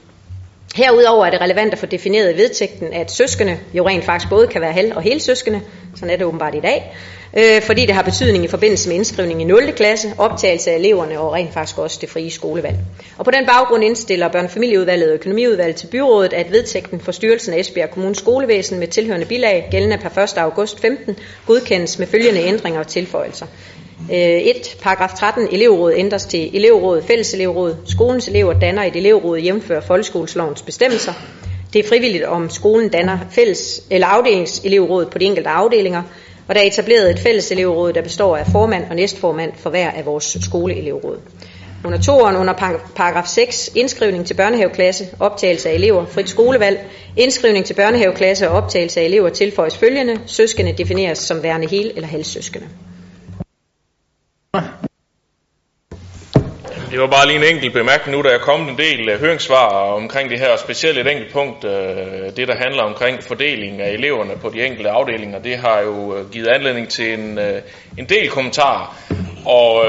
Herudover 0.75 1.25
er 1.25 1.29
det 1.29 1.41
relevant 1.41 1.73
at 1.73 1.79
få 1.79 1.85
defineret 1.85 2.33
i 2.33 2.37
vedtægten, 2.37 2.93
at 2.93 3.11
søskende 3.11 3.57
jo 3.73 3.87
rent 3.87 4.05
faktisk 4.05 4.29
både 4.29 4.47
kan 4.47 4.61
være 4.61 4.71
halv- 4.71 4.95
og 4.95 5.01
helsøskende, 5.01 5.61
sådan 5.95 6.09
er 6.09 6.15
det 6.17 6.25
åbenbart 6.25 6.55
i 6.55 6.59
dag, 6.59 6.95
øh, 7.37 7.61
fordi 7.61 7.85
det 7.85 7.95
har 7.95 8.01
betydning 8.01 8.43
i 8.43 8.47
forbindelse 8.47 8.89
med 8.89 8.95
indskrivning 8.95 9.41
i 9.41 9.43
0. 9.43 9.71
klasse, 9.75 10.13
optagelse 10.17 10.71
af 10.71 10.75
eleverne 10.75 11.19
og 11.19 11.33
rent 11.33 11.53
faktisk 11.53 11.77
også 11.77 11.97
det 12.01 12.09
frie 12.09 12.31
skolevalg. 12.31 12.75
Og 13.17 13.25
på 13.25 13.31
den 13.31 13.45
baggrund 13.45 13.83
indstiller 13.83 14.27
børnefamilieudvalget 14.27 15.09
og 15.09 15.15
økonomiudvalget 15.15 15.75
til 15.75 15.87
byrådet, 15.87 16.33
at 16.33 16.51
vedtægten 16.51 16.99
for 16.99 17.11
styrelsen 17.11 17.53
af 17.53 17.59
Esbjerg 17.59 17.91
Kommunes 17.91 18.17
skolevæsen 18.17 18.79
med 18.79 18.87
tilhørende 18.87 19.25
bilag 19.25 19.67
gældende 19.71 19.97
per 19.97 20.23
1. 20.23 20.37
august 20.37 20.81
15 20.81 21.17
godkendes 21.47 21.99
med 21.99 22.07
følgende 22.07 22.41
ændringer 22.41 22.79
og 22.79 22.87
tilføjelser. 22.87 23.45
Øh, 24.11 24.41
1. 24.41 24.77
Paragraf 24.81 25.13
13. 25.13 25.47
Elevråd 25.51 25.93
ændres 25.95 26.25
til 26.25 26.55
elevråd, 26.55 27.01
fælleselevråd. 27.01 27.75
Skolens 27.85 28.27
elever 28.27 28.53
danner 28.53 28.83
et 28.83 28.95
elevråd 28.95 29.39
jævnfør 29.39 29.79
folkeskoleslovens 29.79 30.61
bestemmelser. 30.61 31.13
Det 31.73 31.85
er 31.85 31.89
frivilligt, 31.89 32.23
om 32.23 32.49
skolen 32.49 32.89
danner 32.89 33.17
fælles 33.31 33.83
eller 33.89 34.07
afdelingselevråd 34.07 35.05
på 35.05 35.17
de 35.17 35.25
enkelte 35.25 35.49
afdelinger, 35.49 36.03
og 36.47 36.55
der 36.55 36.61
er 36.61 36.65
etableret 36.65 37.09
et 37.09 37.19
fælleselevråd, 37.19 37.93
der 37.93 38.01
består 38.01 38.37
af 38.37 38.47
formand 38.47 38.83
og 38.89 38.95
næstformand 38.95 39.51
for 39.57 39.69
hver 39.69 39.91
af 39.91 40.05
vores 40.05 40.37
skoleelevråd. 40.41 41.17
Under 41.85 42.01
toeren 42.01 42.35
under 42.35 42.53
paragraf 42.95 43.27
6, 43.27 43.71
indskrivning 43.75 44.25
til 44.25 44.33
børnehaveklasse, 44.33 45.07
optagelse 45.19 45.69
af 45.69 45.73
elever, 45.73 46.05
frit 46.05 46.29
skolevalg, 46.29 46.85
indskrivning 47.17 47.65
til 47.65 47.73
børnehaveklasse 47.73 48.49
og 48.49 48.57
optagelse 48.57 48.99
af 48.99 49.05
elever 49.05 49.29
tilføjes 49.29 49.77
følgende, 49.77 50.19
søskende 50.25 50.73
defineres 50.77 51.17
som 51.17 51.43
værende 51.43 51.67
hel- 51.67 51.91
eller 51.95 52.07
halvsøskende. 52.07 52.67
Det 56.93 57.01
var 57.01 57.07
bare 57.07 57.27
lige 57.27 57.37
en 57.37 57.55
enkelt 57.55 57.73
bemærkning 57.73 58.17
nu, 58.17 58.23
der 58.23 58.29
er 58.29 58.37
kommet 58.37 58.69
en 58.69 58.77
del 58.77 59.09
øh, 59.09 59.19
høringssvar 59.19 59.67
omkring 59.69 60.29
det 60.29 60.39
her, 60.39 60.49
og 60.49 60.59
specielt 60.59 60.97
et 60.97 61.07
enkelt 61.11 61.33
punkt, 61.33 61.65
øh, 61.65 61.71
det 62.37 62.47
der 62.47 62.55
handler 62.55 62.83
omkring 62.83 63.23
fordeling 63.23 63.81
af 63.81 63.91
eleverne 63.91 64.33
på 64.41 64.49
de 64.49 64.65
enkelte 64.65 64.89
afdelinger, 64.89 65.39
det 65.39 65.57
har 65.57 65.81
jo 65.81 66.15
øh, 66.15 66.31
givet 66.31 66.47
anledning 66.47 66.89
til 66.89 67.13
en, 67.13 67.39
en 67.97 68.05
del 68.09 68.29
kommentarer, 68.29 68.97
og 69.45 69.85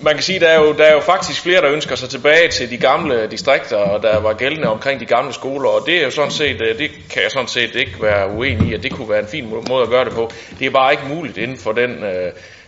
man 0.00 0.14
kan 0.14 0.22
sige, 0.22 0.40
der 0.40 0.48
er, 0.48 0.60
jo, 0.60 0.72
der 0.72 0.84
er 0.84 0.92
jo 0.92 1.00
faktisk 1.00 1.42
flere, 1.42 1.60
der 1.60 1.72
ønsker 1.72 1.96
sig 1.96 2.08
tilbage 2.08 2.48
til 2.48 2.70
de 2.70 2.76
gamle 2.76 3.30
distrikter, 3.30 3.76
og 3.76 4.02
der 4.02 4.20
var 4.20 4.32
gældende 4.32 4.68
omkring 4.68 5.00
de 5.00 5.06
gamle 5.06 5.32
skoler, 5.32 5.68
og 5.68 5.86
det 5.86 5.98
er 5.98 6.04
jo 6.04 6.10
sådan 6.10 6.30
set, 6.30 6.58
det 6.78 6.90
kan 7.10 7.22
jeg 7.22 7.30
sådan 7.30 7.48
set 7.48 7.74
ikke 7.74 8.02
være 8.02 8.30
uenig 8.30 8.68
i, 8.68 8.74
at 8.74 8.82
det 8.82 8.92
kunne 8.92 9.10
være 9.10 9.20
en 9.20 9.28
fin 9.28 9.48
måde 9.68 9.82
at 9.82 9.88
gøre 9.88 10.04
det 10.04 10.12
på. 10.12 10.30
Det 10.58 10.66
er 10.66 10.70
bare 10.70 10.92
ikke 10.92 11.04
muligt 11.14 11.38
inden 11.38 11.58
for 11.58 11.72
den 11.72 12.04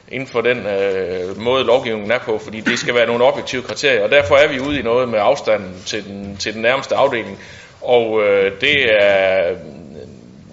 inden 0.09 0.29
for 0.29 0.41
den 0.41 0.67
øh, 0.67 1.41
måde 1.41 1.65
lovgivningen 1.65 2.11
er 2.11 2.19
på, 2.19 2.39
fordi 2.39 2.61
det 2.61 2.79
skal 2.79 2.95
være 2.95 3.07
nogle 3.07 3.25
objektive 3.25 3.63
kriterier, 3.63 4.05
og 4.05 4.11
derfor 4.11 4.37
er 4.37 4.49
vi 4.49 4.61
ude 4.61 4.79
i 4.79 4.83
noget 4.83 5.09
med 5.09 5.19
afstanden 5.23 5.83
til 5.87 6.05
den, 6.05 6.37
til 6.37 6.55
den 6.55 6.63
nærmeste 6.63 6.95
afdeling, 6.95 7.39
og 7.83 8.23
øh, 8.23 8.61
det 8.61 8.93
er, 9.03 9.57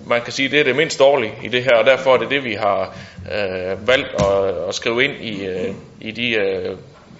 man 0.07 0.21
kan 0.21 0.33
sige, 0.33 0.49
det 0.49 0.59
er 0.59 0.63
det 0.63 0.75
mindst 0.75 0.99
dårlige 0.99 1.33
i 1.43 1.47
det 1.47 1.63
her, 1.63 1.77
og 1.77 1.85
derfor 1.85 2.13
er 2.13 2.17
det 2.17 2.29
det, 2.29 2.43
vi 2.43 2.53
har 2.53 2.97
øh, 3.31 3.87
valgt 3.87 4.07
at, 4.21 4.67
at 4.67 4.75
skrive 4.75 5.03
ind 5.03 5.13
i, 5.21 5.45
øh, 5.45 5.73
i 6.01 6.11
de 6.11 6.35
øh, 6.35 6.77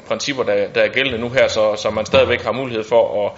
principper, 0.08 0.44
der, 0.44 0.68
der 0.68 0.82
er 0.82 0.88
gældende 0.88 1.20
nu 1.20 1.30
her, 1.30 1.48
så, 1.48 1.76
så 1.76 1.90
man 1.90 2.06
stadigvæk 2.06 2.42
har 2.42 2.52
mulighed 2.52 2.84
for 2.84 3.26
at 3.26 3.32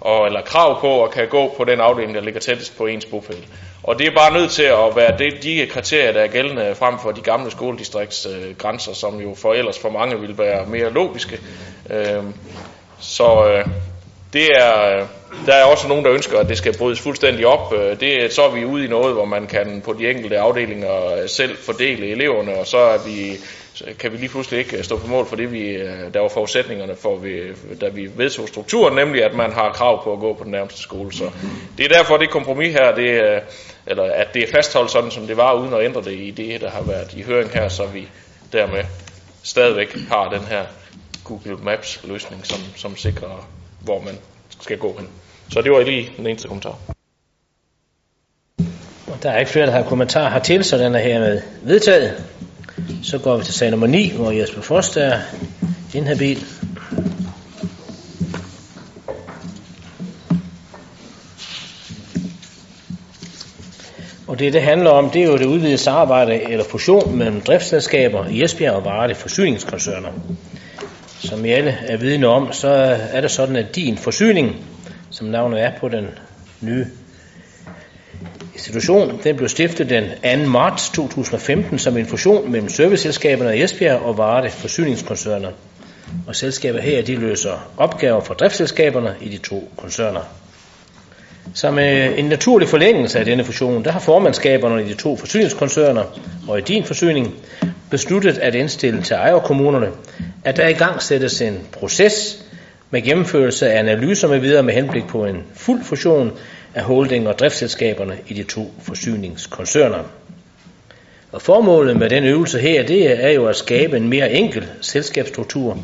og, 0.00 0.26
eller 0.26 0.42
krav 0.42 0.80
på 0.80 1.04
at 1.04 1.10
kan 1.10 1.28
gå 1.28 1.54
på 1.56 1.64
den 1.64 1.80
afdeling, 1.80 2.14
der 2.14 2.20
ligger 2.20 2.40
tættest 2.40 2.78
på 2.78 2.86
ens 2.86 3.04
bopæl. 3.04 3.46
Og 3.82 3.98
det 3.98 4.06
er 4.06 4.10
bare 4.10 4.32
nødt 4.32 4.50
til 4.50 4.62
at 4.62 4.96
være 4.96 5.18
det, 5.18 5.42
de 5.42 5.66
kriterier, 5.70 6.12
der 6.12 6.20
er 6.20 6.26
gældende 6.26 6.74
frem 6.74 6.94
for 7.02 7.12
de 7.12 7.20
gamle 7.20 7.50
skoledistriktsgrænser, 7.50 8.90
øh, 8.90 8.96
som 8.96 9.20
jo 9.20 9.34
for 9.34 9.54
ellers 9.54 9.78
for 9.78 9.90
mange 9.90 10.20
vil 10.20 10.38
være 10.38 10.66
mere 10.66 10.92
logiske. 10.92 11.40
Øh, 11.90 12.22
så 12.98 13.48
øh, 13.48 13.66
det 14.32 14.46
er, 14.54 14.96
øh, 14.96 15.06
der 15.46 15.52
er 15.52 15.64
også 15.64 15.88
nogen, 15.88 16.04
der 16.04 16.12
ønsker, 16.12 16.38
at 16.38 16.48
det 16.48 16.58
skal 16.58 16.78
brydes 16.78 17.00
fuldstændig 17.00 17.46
op. 17.46 17.72
Øh, 17.72 18.00
det, 18.00 18.32
så 18.32 18.42
er 18.42 18.50
vi 18.50 18.64
ude 18.64 18.84
i 18.84 18.88
noget, 18.88 19.14
hvor 19.14 19.24
man 19.24 19.46
kan 19.46 19.82
på 19.84 19.92
de 19.92 20.10
enkelte 20.10 20.38
afdelinger 20.38 21.14
øh, 21.14 21.28
selv 21.28 21.56
fordele 21.56 22.06
eleverne, 22.06 22.58
og 22.58 22.66
så 22.66 22.78
er 22.78 22.98
vi 23.06 23.36
kan 23.98 24.12
vi 24.12 24.16
lige 24.16 24.28
pludselig 24.28 24.58
ikke 24.58 24.76
øh, 24.76 24.84
stå 24.84 24.98
på 24.98 25.06
mål 25.06 25.26
for 25.26 25.36
det, 25.36 25.52
vi, 25.52 25.68
øh, 25.68 26.14
der 26.14 26.20
var 26.20 26.28
forudsætningerne 26.28 26.96
for, 26.96 27.16
vi, 27.16 27.40
da 27.80 27.88
vi 27.88 28.10
vedtog 28.16 28.48
strukturen, 28.48 28.94
nemlig 28.94 29.24
at 29.24 29.34
man 29.34 29.52
har 29.52 29.72
krav 29.72 30.04
på 30.04 30.12
at 30.12 30.18
gå 30.18 30.34
på 30.34 30.44
den 30.44 30.52
nærmeste 30.52 30.80
skole. 30.80 31.12
Så 31.12 31.30
det 31.78 31.84
er 31.84 31.96
derfor, 31.96 32.16
det 32.16 32.30
kompromis 32.30 32.72
her, 32.72 32.94
det, 32.94 33.10
øh, 33.10 33.40
eller 33.86 34.02
at 34.02 34.34
det 34.34 34.42
er 34.42 34.52
fastholdt 34.52 34.90
sådan, 34.90 35.10
som 35.10 35.26
det 35.26 35.36
var, 35.36 35.54
uden 35.54 35.74
at 35.74 35.84
ændre 35.84 36.02
det 36.02 36.12
i 36.12 36.30
det, 36.30 36.60
der 36.60 36.70
har 36.70 36.82
været 36.82 37.14
i 37.14 37.22
høring 37.22 37.50
her, 37.50 37.68
så 37.68 37.86
vi 37.86 38.08
dermed 38.52 38.84
stadigvæk 39.42 39.96
har 40.08 40.30
den 40.30 40.42
her 40.42 40.64
Google 41.24 41.56
Maps 41.64 42.00
løsning, 42.04 42.46
som, 42.46 42.58
som 42.76 42.96
sikrer, 42.96 43.48
hvor 43.80 44.00
man 44.00 44.18
skal 44.60 44.78
gå 44.78 44.96
hen. 44.98 45.08
Så 45.50 45.62
det 45.62 45.72
var 45.72 45.82
lige 45.82 46.12
den 46.16 46.26
eneste 46.26 46.48
kommentar. 46.48 46.78
Der 49.22 49.30
er 49.30 49.38
ikke 49.38 49.50
flere, 49.50 49.66
der 49.66 49.72
har 49.72 49.82
kommentarer 49.82 50.30
hertil, 50.30 50.64
så 50.64 50.78
den 50.78 50.94
er 50.94 50.98
hermed 50.98 51.42
vedtaget. 51.62 52.24
Så 53.02 53.18
går 53.18 53.36
vi 53.36 53.44
til 53.44 53.54
sag 53.54 53.70
nummer 53.70 53.86
9, 53.86 54.12
hvor 54.16 54.30
Jesper 54.30 54.62
Frost 54.62 54.96
er 54.96 55.18
inhabil. 55.94 56.44
Og 64.26 64.38
det, 64.38 64.52
det 64.52 64.62
handler 64.62 64.90
om, 64.90 65.10
det 65.10 65.22
er 65.22 65.26
jo 65.26 65.38
det 65.38 65.46
udvidede 65.46 65.78
samarbejde 65.78 66.42
eller 66.42 66.64
fusion 66.64 67.16
mellem 67.16 67.40
driftsselskaber 67.40 68.26
i 68.26 68.44
Esbjerg 68.44 68.74
og 68.74 68.84
Varde 68.84 69.14
forsyningskoncerner. 69.14 70.08
Som 71.18 71.44
I 71.44 71.50
alle 71.50 71.70
er 71.70 71.96
vidne 71.96 72.26
om, 72.26 72.52
så 72.52 72.68
er 73.12 73.20
det 73.20 73.30
sådan, 73.30 73.56
at 73.56 73.76
din 73.76 73.98
forsyning, 73.98 74.56
som 75.10 75.26
navnet 75.26 75.62
er 75.62 75.72
på 75.80 75.88
den 75.88 76.06
nye 76.60 76.86
institution, 78.56 79.20
den 79.24 79.36
blev 79.36 79.48
stiftet 79.48 79.90
den 79.90 80.04
2. 80.44 80.50
marts 80.50 80.88
2015 80.88 81.78
som 81.78 81.96
en 81.96 82.06
fusion 82.06 82.50
mellem 82.52 82.68
serviceselskaberne 82.68 83.56
i 83.58 83.62
Esbjerg 83.62 84.00
og 84.00 84.18
Varde 84.18 84.50
forsyningskoncerner. 84.50 85.48
Og 86.26 86.36
selskaber 86.36 86.80
her, 86.80 87.02
de 87.02 87.16
løser 87.16 87.70
opgaver 87.76 88.20
for 88.20 88.34
driftsselskaberne 88.34 89.14
i 89.20 89.28
de 89.28 89.38
to 89.38 89.68
koncerner. 89.76 90.20
Som 91.54 91.78
en 91.78 92.24
naturlig 92.24 92.68
forlængelse 92.68 93.18
af 93.18 93.24
denne 93.24 93.44
fusion, 93.44 93.84
der 93.84 93.92
har 93.92 94.00
formandskaberne 94.00 94.84
i 94.84 94.88
de 94.88 94.94
to 94.94 95.16
forsyningskoncerner 95.16 96.04
og 96.48 96.58
i 96.58 96.62
din 96.62 96.84
forsyning 96.84 97.34
besluttet 97.90 98.38
at 98.38 98.54
indstille 98.54 99.02
til 99.02 99.14
ejerkommunerne, 99.14 99.88
at 100.44 100.56
der 100.56 100.68
i 100.68 100.72
gang 100.72 101.02
sættes 101.02 101.40
en 101.40 101.58
proces 101.72 102.44
med 102.90 103.02
gennemførelse 103.02 103.70
af 103.70 103.78
analyser 103.78 104.28
med 104.28 104.38
videre 104.38 104.62
med 104.62 104.74
henblik 104.74 105.06
på 105.06 105.24
en 105.24 105.42
fuld 105.54 105.84
fusion 105.84 106.32
af 106.76 106.82
holding- 106.82 107.28
og 107.28 107.38
driftsselskaberne 107.38 108.18
i 108.28 108.34
de 108.34 108.42
to 108.42 108.74
forsyningskoncerner. 108.82 110.02
Og 111.32 111.42
formålet 111.42 111.96
med 111.96 112.10
den 112.10 112.24
øvelse 112.24 112.58
her, 112.58 112.82
det 112.86 113.24
er 113.24 113.30
jo 113.30 113.46
at 113.46 113.56
skabe 113.56 113.96
en 113.96 114.08
mere 114.08 114.32
enkel 114.32 114.66
selskabsstruktur, 114.80 115.78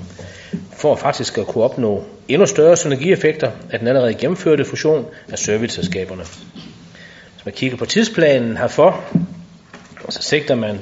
for 0.76 0.96
faktisk 0.96 1.38
at 1.38 1.46
kunne 1.46 1.64
opnå 1.64 2.04
endnu 2.28 2.46
større 2.46 2.76
synergieffekter 2.76 3.50
af 3.70 3.78
den 3.78 3.88
allerede 3.88 4.14
gennemførte 4.14 4.64
fusion 4.64 5.06
af 5.32 5.38
serviceselskaberne. 5.38 6.22
Hvis 7.34 7.44
man 7.44 7.54
kigger 7.54 7.76
på 7.76 7.86
tidsplanen 7.86 8.56
herfor, 8.56 9.04
så 10.08 10.22
sigter 10.22 10.54
man 10.54 10.78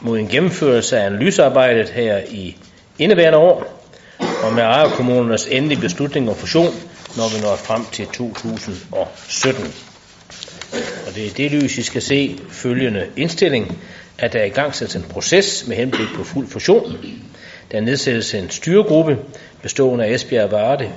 mod 0.00 0.18
en 0.18 0.28
gennemførelse 0.28 0.98
af 0.98 1.06
analysearbejdet 1.06 1.88
her 1.88 2.18
i 2.30 2.56
indeværende 2.98 3.38
år, 3.38 3.84
og 4.18 4.52
med 4.54 4.62
ejerkommunernes 4.62 5.46
endelige 5.46 5.80
beslutning 5.80 6.30
om 6.30 6.36
fusion, 6.36 6.74
når 7.16 7.28
vi 7.28 7.40
når 7.40 7.56
frem 7.56 7.84
til 7.92 8.06
2017. 8.06 9.74
Og 11.06 11.14
det 11.14 11.26
er 11.26 11.30
det 11.36 11.50
lys, 11.50 11.78
I 11.78 11.82
skal 11.82 12.02
se 12.02 12.38
følgende 12.48 13.06
indstilling, 13.16 13.78
at 14.18 14.32
der 14.32 14.38
er 14.38 14.44
i 14.44 14.48
gang 14.48 14.96
en 14.96 15.02
proces 15.10 15.66
med 15.66 15.76
henblik 15.76 16.08
på 16.14 16.24
fuld 16.24 16.48
fusion. 16.48 16.96
Der 17.72 17.80
nedsættes 17.80 18.34
en 18.34 18.50
styregruppe 18.50 19.18
bestående 19.62 20.04
af 20.04 20.10
Esbjerg 20.10 20.50
Varde, 20.50 20.90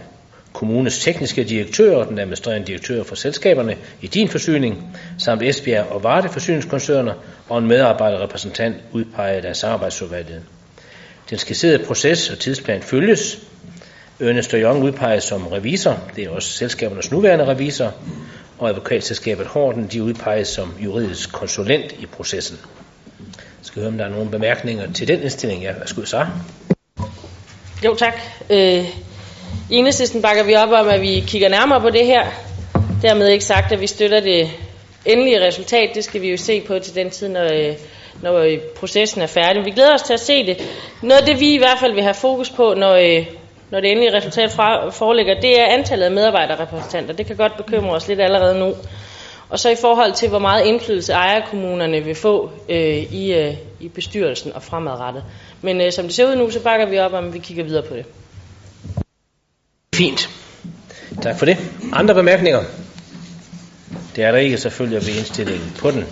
kommunens 0.54 1.00
tekniske 1.00 1.44
direktør 1.44 1.96
og 1.96 2.08
den 2.08 2.20
administrerende 2.20 2.68
direktør 2.68 3.04
for 3.04 3.16
selskaberne 3.16 3.78
i 4.02 4.08
din 4.08 4.30
forsyning, 4.30 4.98
samt 5.18 5.44
Esbjerg 5.44 5.88
og 5.88 6.04
Varde 6.04 6.30
forsyningskoncerner 6.30 7.14
og 7.50 7.58
en 7.58 7.68
medarbejderrepræsentant 7.68 8.76
udpeget 8.92 9.46
af 9.46 9.56
samarbejdsudvalget. 9.56 10.42
Den 11.30 11.38
skitserede 11.38 11.86
proces 11.86 12.30
og 12.30 12.40
tidsplan 12.40 12.82
følges. 12.82 13.40
Ernest 14.20 14.52
Young 14.52 14.84
udpeges 14.84 15.24
som 15.24 15.48
revisor, 15.48 16.00
det 16.16 16.24
er 16.24 16.30
også 16.30 16.50
selskabernes 16.50 17.12
nuværende 17.12 17.46
revisor, 17.46 17.94
og 18.60 18.70
advokatselskabet 18.70 19.46
Horten, 19.48 19.88
de 19.88 20.04
udpeges 20.04 20.48
som 20.48 20.74
juridisk 20.80 21.32
konsulent 21.32 21.92
i 21.92 22.06
processen. 22.06 22.60
Jeg 23.20 23.36
skal 23.62 23.80
høre, 23.80 23.92
om 23.92 23.98
der 23.98 24.06
er 24.06 24.10
nogle 24.10 24.30
bemærkninger 24.30 24.94
til 24.94 25.08
den 25.08 25.22
indstilling. 25.22 25.64
Ja, 25.64 25.74
værsgo, 25.80 26.06
så. 26.06 26.26
Jo, 27.86 27.96
tak. 27.96 28.14
Øh, 28.50 28.86
I 29.70 29.76
enhedslisten 29.76 30.22
bakker 30.22 30.44
vi 30.44 30.56
op 30.56 30.70
om, 30.70 30.88
at 30.88 31.02
vi 31.02 31.24
kigger 31.28 31.50
nærmere 31.50 31.82
på 31.82 31.90
det 31.90 32.06
her. 32.06 32.26
Dermed 33.02 33.28
ikke 33.28 33.46
sagt, 33.46 33.72
at 33.72 33.82
vi 33.82 33.88
støtter 33.88 34.20
det 34.20 34.50
endelige 35.06 35.48
resultat. 35.48 35.90
Det 35.96 36.04
skal 36.04 36.22
vi 36.22 36.32
jo 36.32 36.38
se 36.38 36.62
på 36.62 36.80
til 36.80 36.96
den 36.96 37.10
tid, 37.10 37.28
når, 37.28 37.54
øh, 37.54 37.76
når 38.22 38.38
øh, 38.38 38.58
processen 38.60 39.22
er 39.22 39.28
færdig. 39.28 39.66
Vi 39.66 39.72
glæder 39.72 39.94
os 39.94 40.02
til 40.02 40.14
at 40.14 40.20
se 40.20 40.46
det. 40.46 40.58
Noget 41.02 41.22
af 41.22 41.26
det, 41.26 41.40
vi 41.40 41.54
i 41.54 41.58
hvert 41.58 41.80
fald 41.80 41.94
vil 41.94 42.04
have 42.04 42.14
fokus 42.14 42.50
på, 42.50 42.74
når, 42.78 42.94
øh, 42.94 43.26
når 43.70 43.80
det 43.80 43.92
endelige 43.92 44.18
resultat 44.18 44.52
fra, 44.52 44.90
foreligger, 44.90 45.40
det 45.42 45.60
er 45.60 45.66
antallet 45.66 46.06
af 46.06 46.12
medarbejderrepræsentanter. 46.12 47.14
Det 47.14 47.26
kan 47.26 47.36
godt 47.36 47.58
bekymre 47.58 47.96
os 47.96 48.08
lidt 48.08 48.22
allerede 48.22 48.60
nu. 48.60 48.74
Og 49.50 49.60
så 49.60 49.70
i 49.70 49.76
forhold 49.82 50.14
til, 50.14 50.30
hvor 50.30 50.40
meget 50.40 50.66
indflydelse 50.66 51.14
ejerkommunerne 51.14 52.04
vil 52.04 52.16
få 52.16 52.52
øh, 52.70 53.14
i, 53.14 53.34
øh, 53.34 53.54
i 53.80 53.88
bestyrelsen 53.88 54.54
og 54.54 54.64
fremadrettet. 54.64 55.24
Men 55.62 55.82
øh, 55.82 55.92
som 55.92 56.06
det 56.06 56.14
ser 56.14 56.32
ud 56.32 56.36
nu, 56.36 56.50
så 56.50 56.60
bakker 56.60 56.86
vi 56.86 57.00
op 57.00 57.14
om, 57.14 57.34
vi 57.34 57.40
kigger 57.40 57.64
videre 57.64 57.84
på 57.84 57.96
det. 57.96 58.06
Fint. 59.96 60.30
Tak 61.22 61.40
for 61.40 61.46
det. 61.46 61.58
Andre 61.94 62.14
bemærkninger? 62.14 62.64
Det 64.16 64.24
er 64.24 64.32
der 64.32 64.38
ikke 64.38 64.58
selvfølgelig 64.58 65.08
ved 65.08 65.16
indstillingen 65.16 65.76
på 65.80 65.92
den. 65.92 66.06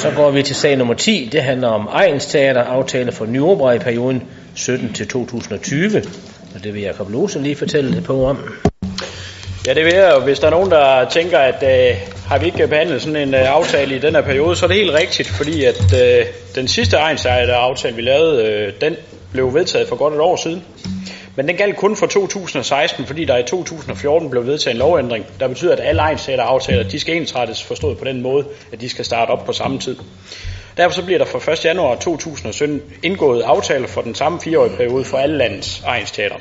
Så 0.00 0.10
går 0.16 0.30
vi 0.30 0.42
til 0.42 0.56
sag 0.56 0.76
nummer 0.76 0.94
10. 0.94 1.28
Det 1.32 1.42
handler 1.42 1.68
om 1.68 1.86
Ejens 1.86 2.26
Teater, 2.26 2.62
aftale 2.62 3.12
for 3.12 3.26
nyopera 3.26 3.72
i 3.72 3.78
perioden 3.78 4.22
17 4.54 4.92
til 4.92 5.08
2020. 5.08 6.02
Og 6.54 6.64
det 6.64 6.74
vil 6.74 6.82
Jacob 6.82 7.10
Lose 7.10 7.42
lige 7.42 7.56
fortælle 7.56 7.90
lidt 7.90 8.04
på 8.04 8.24
om. 8.26 8.38
Ja, 9.66 9.74
det 9.74 9.84
vil 9.84 9.94
jeg. 9.94 10.20
Hvis 10.24 10.38
der 10.38 10.46
er 10.46 10.50
nogen, 10.50 10.70
der 10.70 11.08
tænker, 11.08 11.38
at 11.38 11.62
øh, 11.62 11.96
har 12.26 12.38
vi 12.38 12.46
ikke 12.46 12.66
behandlet 12.66 13.02
sådan 13.02 13.28
en 13.28 13.34
øh, 13.34 13.54
aftale 13.54 13.96
i 13.96 13.98
den 13.98 14.14
her 14.14 14.22
periode, 14.22 14.56
så 14.56 14.66
er 14.66 14.68
det 14.68 14.76
helt 14.76 14.94
rigtigt, 14.94 15.28
fordi 15.28 15.64
at 15.64 15.94
øh, 16.02 16.26
den 16.54 16.68
sidste 16.68 16.96
egensejer 16.96 17.54
aftale, 17.54 17.96
vi 17.96 18.02
lavede, 18.02 18.44
øh, 18.44 18.72
den 18.80 18.96
blev 19.32 19.54
vedtaget 19.54 19.88
for 19.88 19.96
godt 19.96 20.14
et 20.14 20.20
år 20.20 20.36
siden. 20.36 20.62
Men 21.36 21.48
den 21.48 21.56
galt 21.56 21.76
kun 21.76 21.96
for 21.96 22.06
2016, 22.06 23.06
fordi 23.06 23.24
der 23.24 23.36
i 23.36 23.42
2014 23.42 24.30
blev 24.30 24.46
vedtaget 24.46 24.74
en 24.74 24.78
lovændring, 24.78 25.26
der 25.40 25.48
betyder, 25.48 25.72
at 25.72 25.80
alle 25.82 26.02
egensejer 26.02 26.42
aftaler, 26.42 26.82
de 26.82 27.00
skal 27.00 27.16
ensrettes 27.16 27.62
forstået 27.62 27.98
på 27.98 28.04
den 28.04 28.22
måde, 28.22 28.46
at 28.72 28.80
de 28.80 28.88
skal 28.88 29.04
starte 29.04 29.30
op 29.30 29.44
på 29.44 29.52
samme 29.52 29.78
tid. 29.78 29.96
Derfor 30.76 30.94
så 30.94 31.04
bliver 31.04 31.18
der 31.18 31.24
fra 31.24 31.52
1. 31.52 31.64
januar 31.64 31.94
2017 31.94 32.82
indgået 33.02 33.42
aftaler 33.42 33.86
for 33.86 34.00
den 34.00 34.14
samme 34.14 34.40
fireårige 34.40 34.76
periode 34.76 35.04
for 35.04 35.18
alle 35.18 35.36
landets 35.36 35.82
egensteater. 35.86 36.36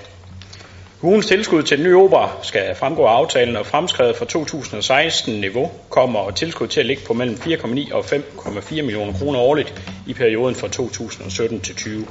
Kommunens 1.02 1.25
tilskud 1.25 1.63
til 1.63 1.78
den 1.78 1.86
nye 1.86 1.97
opera 1.97 2.32
skal 2.41 2.75
fremgå 2.75 3.04
af 3.04 3.12
aftalen, 3.12 3.56
og 3.56 3.65
fremskrevet 3.65 4.15
fra 4.15 4.25
2016-niveau 4.25 5.71
kommer 5.89 6.19
og 6.19 6.36
tilskud 6.36 6.67
til 6.67 6.80
at 6.80 6.86
ligge 6.86 7.04
på 7.06 7.13
mellem 7.13 7.36
4,9 7.36 7.93
og 7.93 8.06
5,4 8.06 8.82
millioner 8.82 9.13
kroner 9.13 9.39
årligt 9.39 9.82
i 10.08 10.13
perioden 10.13 10.56
fra 10.56 10.67
2017 10.67 11.60
til 11.60 11.75
20. 11.75 12.06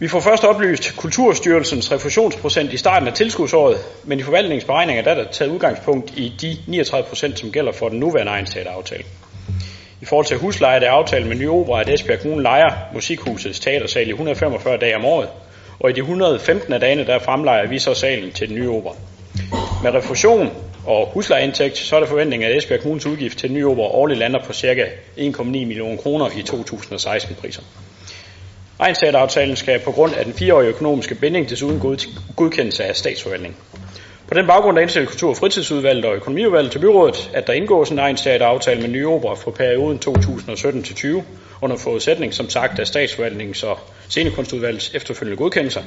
Vi 0.00 0.08
får 0.08 0.20
først 0.20 0.44
oplyst 0.44 0.96
Kulturstyrelsens 0.96 1.92
refusionsprocent 1.92 2.72
i 2.72 2.76
starten 2.76 3.08
af 3.08 3.14
tilskudsåret, 3.14 3.76
men 4.04 4.18
i 4.18 4.22
forvaltningsberegninger 4.22 5.02
der 5.02 5.10
er 5.10 5.14
der 5.14 5.30
taget 5.30 5.50
udgangspunkt 5.50 6.12
i 6.16 6.32
de 6.40 6.56
39 6.66 7.08
procent, 7.08 7.38
som 7.38 7.50
gælder 7.52 7.72
for 7.72 7.88
den 7.88 7.98
nuværende 7.98 8.32
egenteateraftale. 8.32 9.04
I 10.00 10.04
forhold 10.04 10.26
til 10.26 10.36
husleje, 10.36 10.80
der 10.80 10.86
er 10.86 10.90
aftalen 10.90 11.28
med 11.28 11.36
nye 11.36 11.50
opera, 11.50 11.80
at 11.80 11.88
Esbjerg 11.88 12.20
Kommune 12.20 12.42
lejer 12.42 12.70
Musikhusets 12.94 13.60
teatersal 13.60 14.06
i 14.08 14.10
145 14.10 14.76
dage 14.76 14.96
om 14.96 15.04
året, 15.04 15.28
og 15.80 15.90
i 15.90 15.92
de 15.92 16.00
115 16.00 16.72
af 16.72 16.80
dagene, 16.80 17.06
der 17.06 17.18
fremlejer 17.18 17.68
vi 17.68 17.78
så 17.78 17.94
salen 17.94 18.32
til 18.32 18.48
den 18.48 18.56
nye 18.56 18.70
opera. 18.70 18.94
Med 19.82 19.94
refusion 19.94 20.50
og 20.86 21.10
huslejeindtægt, 21.14 21.78
så 21.78 21.96
er 21.96 22.00
der 22.00 22.06
forventning, 22.06 22.44
at 22.44 22.56
Esbjerg 22.56 22.80
Kommunes 22.80 23.06
udgift 23.06 23.38
til 23.38 23.48
den 23.48 23.56
nye 23.56 23.66
opera 23.66 23.86
årligt 23.86 24.18
lander 24.18 24.44
på 24.44 24.52
ca. 24.52 24.84
1,9 25.16 25.42
millioner 25.42 25.96
kroner 25.96 26.28
i 26.36 26.42
2016 26.42 27.34
priser. 27.34 27.62
Egenstateraftalen 28.80 29.56
skal 29.56 29.80
på 29.84 29.92
grund 29.92 30.14
af 30.14 30.24
den 30.24 30.34
fireårige 30.34 30.68
økonomiske 30.68 31.14
binding 31.14 31.50
desuden 31.50 31.98
godkendes 32.36 32.80
af 32.80 32.96
statsforvaltningen. 32.96 33.58
På 34.28 34.34
den 34.34 34.46
baggrund 34.46 34.76
der 34.76 34.82
indstiller 34.82 35.08
Kultur- 35.08 35.30
og 35.30 35.36
Fritidsudvalget 35.36 36.04
og 36.04 36.14
Økonomiudvalget 36.14 36.72
til 36.72 36.78
byrådet, 36.78 37.30
at 37.34 37.46
der 37.46 37.52
indgås 37.52 37.90
en 37.90 37.98
egenstateraftale 37.98 38.80
med 38.80 38.88
nye 38.88 39.08
opera 39.08 39.34
for 39.34 39.50
perioden 39.50 40.00
2017-20 40.08 41.22
under 41.62 41.76
forudsætning, 41.76 42.34
som 42.34 42.50
sagt, 42.50 42.78
af 42.78 42.86
statsforvaltningens 42.86 43.62
og 43.62 43.78
scenekunstudvalgets 44.08 44.94
efterfølgende 44.94 45.36
godkendelser. 45.36 45.82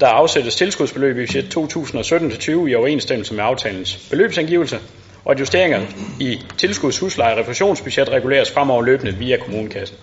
Der 0.00 0.06
afsættes 0.06 0.54
tilskudsbeløb 0.56 1.18
i 1.18 1.26
budget 1.26 1.56
2017-20 1.56 2.50
i 2.50 2.74
overensstemmelse 2.74 3.34
med 3.34 3.44
aftalens 3.44 4.06
beløbsangivelse, 4.10 4.78
og 5.24 5.32
at 5.32 5.40
justeringer 5.40 5.80
i 6.20 6.40
tilskuds, 6.58 6.98
husleje 6.98 7.34
og 7.34 7.40
refusionsbudget 7.40 8.08
reguleres 8.08 8.50
fremover 8.50 8.82
løbende 8.82 9.14
via 9.14 9.36
kommunekassen. 9.36 9.96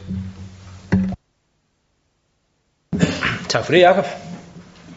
Tak 3.56 3.66
for 3.66 3.72
det, 3.72 3.82
Jacob. 3.82 4.06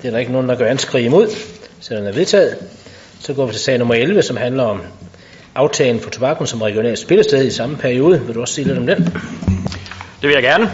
Det 0.02 0.09
er 0.09 0.11
der 0.11 0.18
ikke 0.18 0.32
nogen, 0.32 0.48
der 0.48 0.54
gør 0.54 0.66
anskrig 0.66 1.04
imod, 1.04 1.28
så 1.80 1.94
den 1.94 2.06
er 2.06 2.12
vedtaget. 2.12 2.56
Så 3.20 3.34
går 3.34 3.46
vi 3.46 3.52
til 3.52 3.61
sag 3.61 3.78
nummer 3.78 3.94
11, 3.94 4.22
som 4.22 4.36
handler 4.36 4.62
om 4.62 4.82
aftalen 5.54 6.00
for 6.00 6.11
tobakken 6.11 6.46
som 6.46 6.62
regionalt 6.62 6.98
spillested 6.98 7.46
i 7.46 7.50
samme 7.50 7.76
periode. 7.76 8.20
Vil 8.20 8.34
du 8.34 8.40
også 8.40 8.54
sige 8.54 8.66
lidt 8.66 8.78
om 8.78 8.86
den? 8.86 8.96
Det 10.20 10.22
vil 10.22 10.30
jeg 10.30 10.42
gerne. 10.42 10.70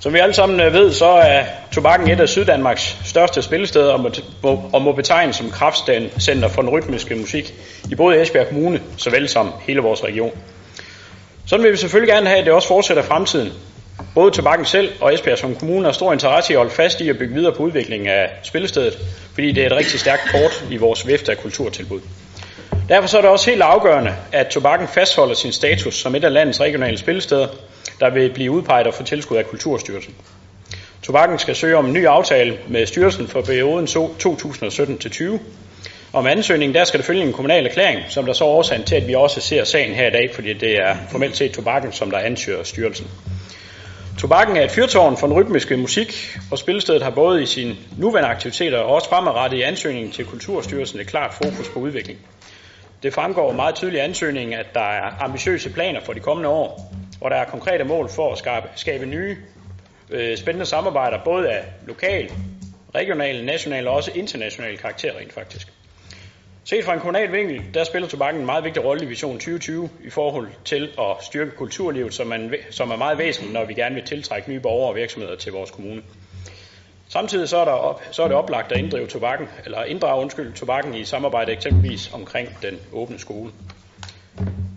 Som 0.00 0.14
vi 0.14 0.18
alle 0.18 0.34
sammen 0.34 0.60
øh, 0.60 0.72
ved, 0.72 0.92
så 0.92 1.06
er 1.06 1.44
tobakken 1.72 2.10
et 2.10 2.20
af 2.20 2.28
Syddanmarks 2.28 2.96
største 3.04 3.42
spillesteder 3.42 3.92
og 3.92 4.00
må, 4.42 4.62
og 4.72 4.82
må 4.82 4.92
betegnes 4.92 5.36
som 5.36 5.50
kraftcenter 5.50 6.48
for 6.48 6.62
den 6.62 6.70
rytmiske 6.70 7.14
musik 7.14 7.54
i 7.90 7.94
både 7.94 8.22
Esbjerg 8.22 8.48
Kommune, 8.48 8.80
såvel 8.96 9.28
som 9.28 9.52
hele 9.66 9.80
vores 9.80 10.04
region. 10.04 10.32
Sådan 11.46 11.64
vil 11.64 11.72
vi 11.72 11.76
selvfølgelig 11.76 12.14
gerne 12.14 12.26
have, 12.26 12.38
at 12.38 12.44
det 12.44 12.52
også 12.52 12.68
fortsætter 12.68 13.02
fremtiden. 13.02 13.52
Både 14.14 14.30
tobakken 14.30 14.66
selv 14.66 14.92
og 15.00 15.14
Esbjerg 15.14 15.38
som 15.38 15.54
kommune 15.56 15.84
har 15.84 15.92
stor 15.92 16.12
interesse 16.12 16.52
i 16.52 16.54
at 16.54 16.58
holde 16.58 16.70
fast 16.70 17.00
i 17.00 17.08
at 17.08 17.18
bygge 17.18 17.34
videre 17.34 17.52
på 17.52 17.62
udviklingen 17.62 18.08
af 18.08 18.30
spillestedet, 18.42 18.98
fordi 19.34 19.52
det 19.52 19.62
er 19.62 19.66
et 19.66 19.76
rigtig 19.76 20.00
stærkt 20.00 20.22
kort 20.30 20.64
i 20.70 20.76
vores 20.76 21.06
vifte 21.06 21.32
af 21.32 21.38
kulturtilbud. 21.38 22.00
Derfor 22.88 23.08
så 23.08 23.16
er 23.16 23.20
det 23.20 23.30
også 23.30 23.50
helt 23.50 23.62
afgørende, 23.62 24.14
at 24.32 24.46
tobakken 24.46 24.88
fastholder 24.88 25.34
sin 25.34 25.52
status 25.52 25.94
som 25.94 26.14
et 26.14 26.24
af 26.24 26.32
landets 26.32 26.60
regionale 26.60 26.98
spillesteder, 26.98 27.48
der 28.00 28.10
vil 28.10 28.32
blive 28.34 28.50
udpeget 28.50 28.86
og 28.86 28.94
få 28.94 29.02
tilskud 29.02 29.36
af 29.36 29.46
Kulturstyrelsen. 29.46 30.14
Tobakken 31.02 31.38
skal 31.38 31.56
søge 31.56 31.76
om 31.76 31.86
en 31.86 31.92
ny 31.92 32.06
aftale 32.06 32.58
med 32.68 32.86
styrelsen 32.86 33.28
for 33.28 33.40
perioden 33.40 33.86
2017-20. 33.86 35.38
Om 36.12 36.26
ansøgningen, 36.26 36.74
der 36.74 36.84
skal 36.84 37.00
der 37.00 37.06
følge 37.06 37.22
en 37.22 37.32
kommunal 37.32 37.66
erklæring, 37.66 38.00
som 38.08 38.26
der 38.26 38.32
så 38.32 38.44
er 38.44 38.48
årsagen 38.48 38.84
til, 38.84 38.94
at 38.94 39.08
vi 39.08 39.14
også 39.14 39.40
ser 39.40 39.64
sagen 39.64 39.94
her 39.94 40.06
i 40.06 40.10
dag, 40.10 40.30
fordi 40.34 40.52
det 40.52 40.72
er 40.72 40.96
formelt 41.10 41.36
set 41.36 41.52
tobakken, 41.52 41.92
som 41.92 42.10
der 42.10 42.18
ansøger 42.18 42.62
styrelsen. 42.62 43.06
Tobakken 44.18 44.56
er 44.56 44.64
et 44.64 44.70
fyrtårn 44.70 45.16
for 45.16 45.26
den 45.26 45.36
rytmiske 45.36 45.76
musik, 45.76 46.38
og 46.50 46.58
spillestedet 46.58 47.02
har 47.02 47.10
både 47.10 47.42
i 47.42 47.46
sine 47.46 47.76
nuværende 47.98 48.30
aktiviteter 48.30 48.78
og 48.78 48.94
også 48.94 49.08
fremadrettet 49.08 49.58
i 49.58 49.62
ansøgningen 49.62 50.12
til 50.12 50.24
Kulturstyrelsen 50.24 51.00
et 51.00 51.06
klart 51.06 51.34
fokus 51.34 51.68
på 51.68 51.78
udvikling. 51.78 52.18
Det 53.02 53.14
fremgår 53.14 53.52
meget 53.52 53.74
tydeligt 53.74 54.00
i 54.00 54.04
ansøgningen, 54.04 54.58
at 54.58 54.66
der 54.74 54.80
er 54.80 55.22
ambitiøse 55.22 55.70
planer 55.70 56.00
for 56.04 56.12
de 56.12 56.20
kommende 56.20 56.48
år, 56.48 56.92
og 57.20 57.30
der 57.30 57.36
er 57.36 57.44
konkrete 57.44 57.84
mål 57.84 58.08
for 58.08 58.32
at 58.32 58.38
skabe, 58.38 58.66
skabe 58.76 59.06
nye 59.06 59.36
øh, 60.10 60.36
spændende 60.36 60.66
samarbejder, 60.66 61.18
både 61.24 61.50
af 61.50 61.64
lokal, 61.86 62.32
regional, 62.94 63.44
national 63.44 63.88
og 63.88 63.94
også 63.94 64.10
international 64.14 64.78
karakter 64.78 65.12
rent 65.18 65.32
faktisk. 65.32 65.68
Set 66.68 66.84
fra 66.84 66.94
en 66.94 67.00
kommunal 67.00 67.32
vinkel, 67.32 67.62
der 67.74 67.84
spiller 67.84 68.08
tobakken 68.08 68.40
en 68.40 68.46
meget 68.46 68.64
vigtig 68.64 68.84
rolle 68.84 69.04
i 69.04 69.06
Vision 69.06 69.32
2020 69.34 69.90
i 70.04 70.10
forhold 70.10 70.48
til 70.64 70.90
at 70.98 71.16
styrke 71.20 71.50
kulturlivet, 71.50 72.14
som, 72.14 72.26
man, 72.26 72.54
som 72.70 72.90
er 72.90 72.96
meget 72.96 73.18
væsentligt, 73.18 73.52
når 73.52 73.64
vi 73.64 73.74
gerne 73.74 73.94
vil 73.94 74.04
tiltrække 74.04 74.50
nye 74.50 74.60
borgere 74.60 74.88
og 74.88 74.96
virksomheder 74.96 75.36
til 75.36 75.52
vores 75.52 75.70
kommune. 75.70 76.02
Samtidig 77.08 77.48
så 77.48 77.56
er, 77.56 77.64
der 77.64 77.72
op, 77.72 78.02
så 78.10 78.22
er 78.22 78.28
det 78.28 78.36
oplagt 78.36 78.72
at 78.72 78.78
inddrive 78.78 79.06
tobakken, 79.06 79.48
eller 79.64 79.84
inddrage 79.84 80.22
undskyld, 80.22 80.52
tobakken 80.52 80.94
i 80.94 81.04
samarbejde 81.04 81.52
eksempelvis 81.52 82.10
omkring 82.14 82.48
den 82.62 82.80
åbne 82.92 83.18
skole. 83.18 83.50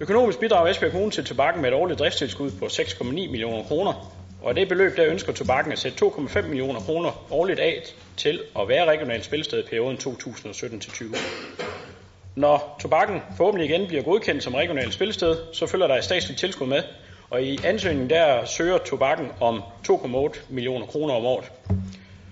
Økonomisk 0.02 0.40
bidrager 0.40 0.72
Esbjerg 0.72 0.92
Kommune 0.92 1.12
til 1.12 1.26
tobakken 1.26 1.62
med 1.62 1.70
et 1.70 1.76
årligt 1.76 2.00
driftstilskud 2.00 2.52
på 2.60 2.66
6,9 2.66 3.04
millioner 3.04 3.64
kroner, 3.64 4.16
og 4.42 4.50
af 4.50 4.56
det 4.56 4.68
beløb 4.70 4.98
der 4.98 5.06
ønsker 5.06 5.34
tobakken 5.34 5.74
at 5.74 5.80
sætte 5.80 6.06
2,5 6.06 6.42
millioner 6.42 6.80
kroner 6.80 7.26
årligt 7.32 7.60
af 7.60 7.84
til 8.18 8.42
at 8.60 8.68
være 8.68 8.86
regionalt 8.86 9.26
spilsted 9.26 9.64
i 9.64 9.68
perioden 9.68 9.98
2017-20. 9.98 11.71
Når 12.42 12.78
tobakken 12.82 13.22
forhåbentlig 13.38 13.70
igen 13.70 13.88
bliver 13.88 14.04
godkendt 14.04 14.44
som 14.44 14.56
regionalt 14.56 14.94
spilsted, 14.94 15.38
så 15.54 15.68
følger 15.68 15.88
der 15.88 15.96
et 15.96 16.04
statsligt 16.04 16.40
tilskud 16.40 16.68
med, 16.68 16.84
og 17.30 17.44
i 17.44 17.60
ansøgningen 17.66 18.10
der 18.10 18.46
søger 18.46 18.78
tobakken 18.78 19.28
om 19.40 19.64
2,8 19.90 20.40
millioner 20.50 20.86
kroner 20.86 21.14
om 21.14 21.26
året. 21.26 21.52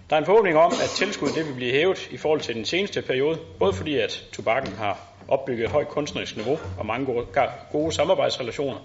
Der 0.09 0.15
er 0.15 0.19
en 0.19 0.25
forhåbning 0.25 0.57
om, 0.57 0.71
at 0.83 0.89
tilskuddet 0.89 1.35
det 1.35 1.47
vil 1.47 1.53
blive 1.53 1.71
hævet 1.71 2.07
i 2.11 2.17
forhold 2.17 2.41
til 2.41 2.55
den 2.55 2.65
seneste 2.65 3.01
periode, 3.01 3.37
både 3.59 3.73
fordi 3.73 3.97
at 3.97 4.23
tobakken 4.33 4.73
har 4.73 4.99
opbygget 5.27 5.65
et 5.65 5.71
højt 5.71 5.87
kunstnerisk 5.87 6.35
niveau 6.35 6.59
og 6.79 6.85
mange 6.85 7.05
gode, 7.05 7.25
gode 7.71 7.91
samarbejdsrelationer, 7.91 8.77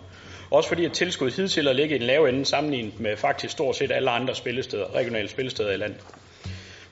også 0.51 0.69
fordi 0.69 0.85
at 0.85 0.93
tilskuddet 0.93 1.37
hidtil 1.37 1.67
har 1.67 1.73
ligget 1.73 1.97
i 1.97 1.99
den 1.99 2.07
lave 2.07 2.29
ende 2.29 2.45
sammenlignet 2.45 3.01
med 3.01 3.17
faktisk 3.17 3.53
stort 3.53 3.77
set 3.77 3.93
alle 3.93 4.11
andre 4.11 4.35
spillesteder, 4.35 4.95
regionale 4.95 5.29
spillesteder 5.29 5.73
i 5.73 5.77
landet. 5.77 6.01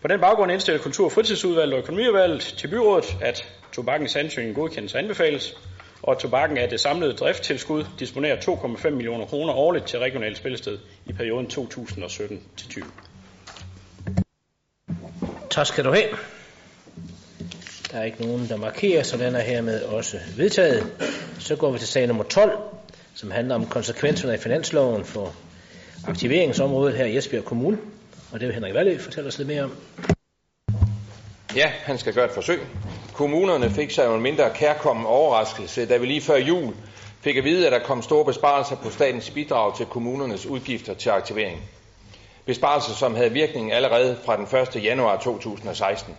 På 0.02 0.08
den 0.08 0.20
baggrund 0.20 0.52
indstiller 0.52 0.82
Kultur- 0.82 1.04
og 1.04 1.12
Fritidsudvalget 1.12 1.74
og 1.74 1.80
Økonomiudvalget 1.80 2.40
til 2.40 2.68
byrådet, 2.68 3.16
at 3.20 3.44
tobakkens 3.72 4.16
ansøgning 4.16 4.54
godkendes 4.54 4.94
og 4.94 5.00
anbefales, 5.00 5.54
og 6.02 6.12
at 6.12 6.18
tobakken 6.18 6.58
af 6.58 6.68
det 6.68 6.80
samlede 6.80 7.12
drifttilskud 7.12 7.84
disponerer 7.98 8.36
2,5 8.36 8.90
millioner 8.90 9.26
kroner 9.26 9.52
årligt 9.52 9.86
til 9.86 9.98
regionalt 9.98 10.36
spillested 10.36 10.78
i 11.06 11.12
perioden 11.12 11.46
2017-20. 11.46 12.84
Tak 15.50 15.66
skal 15.66 15.84
du 15.84 15.92
have. 15.92 16.08
Der 17.92 17.98
er 17.98 18.04
ikke 18.04 18.26
nogen, 18.26 18.48
der 18.48 18.56
markerer, 18.56 19.02
så 19.02 19.16
den 19.16 19.34
er 19.34 19.40
hermed 19.40 19.82
også 19.82 20.18
vedtaget. 20.36 20.86
Så 21.38 21.56
går 21.56 21.70
vi 21.70 21.78
til 21.78 21.88
sag 21.88 22.06
nummer 22.06 22.24
12, 22.24 22.58
som 23.14 23.30
handler 23.30 23.54
om 23.54 23.66
konsekvenserne 23.66 24.32
af 24.32 24.40
finansloven 24.40 25.04
for 25.04 25.34
aktiveringsområdet 26.08 26.96
her 26.96 27.04
i 27.04 27.16
Esbjerg 27.16 27.44
Kommune. 27.44 27.78
Og 28.32 28.40
det 28.40 28.48
vil 28.48 28.54
Henrik 28.54 28.74
Valle 28.74 28.98
fortælle 28.98 29.28
os 29.28 29.38
lidt 29.38 29.48
mere 29.48 29.62
om. 29.62 29.76
Ja, 31.56 31.68
han 31.68 31.98
skal 31.98 32.14
gøre 32.14 32.24
et 32.24 32.30
forsøg. 32.30 32.60
Kommunerne 33.14 33.70
fik 33.70 33.90
sig 33.90 34.06
jo 34.06 34.14
en 34.14 34.20
mindre 34.20 34.50
kærkommen 34.54 35.06
overraskelse, 35.06 35.86
da 35.86 35.96
vi 35.96 36.06
lige 36.06 36.20
før 36.20 36.36
jul 36.36 36.74
fik 37.20 37.36
at 37.36 37.44
vide, 37.44 37.66
at 37.66 37.72
der 37.72 37.78
kom 37.78 38.02
store 38.02 38.24
besparelser 38.24 38.76
på 38.76 38.90
statens 38.90 39.30
bidrag 39.30 39.76
til 39.76 39.86
kommunernes 39.86 40.46
udgifter 40.46 40.94
til 40.94 41.10
aktivering. 41.10 41.60
Besparelser, 42.46 42.92
som 42.94 43.14
havde 43.14 43.32
virkning 43.32 43.72
allerede 43.72 44.18
fra 44.24 44.36
den 44.36 44.76
1. 44.76 44.84
januar 44.84 45.16
2016. 45.16 46.14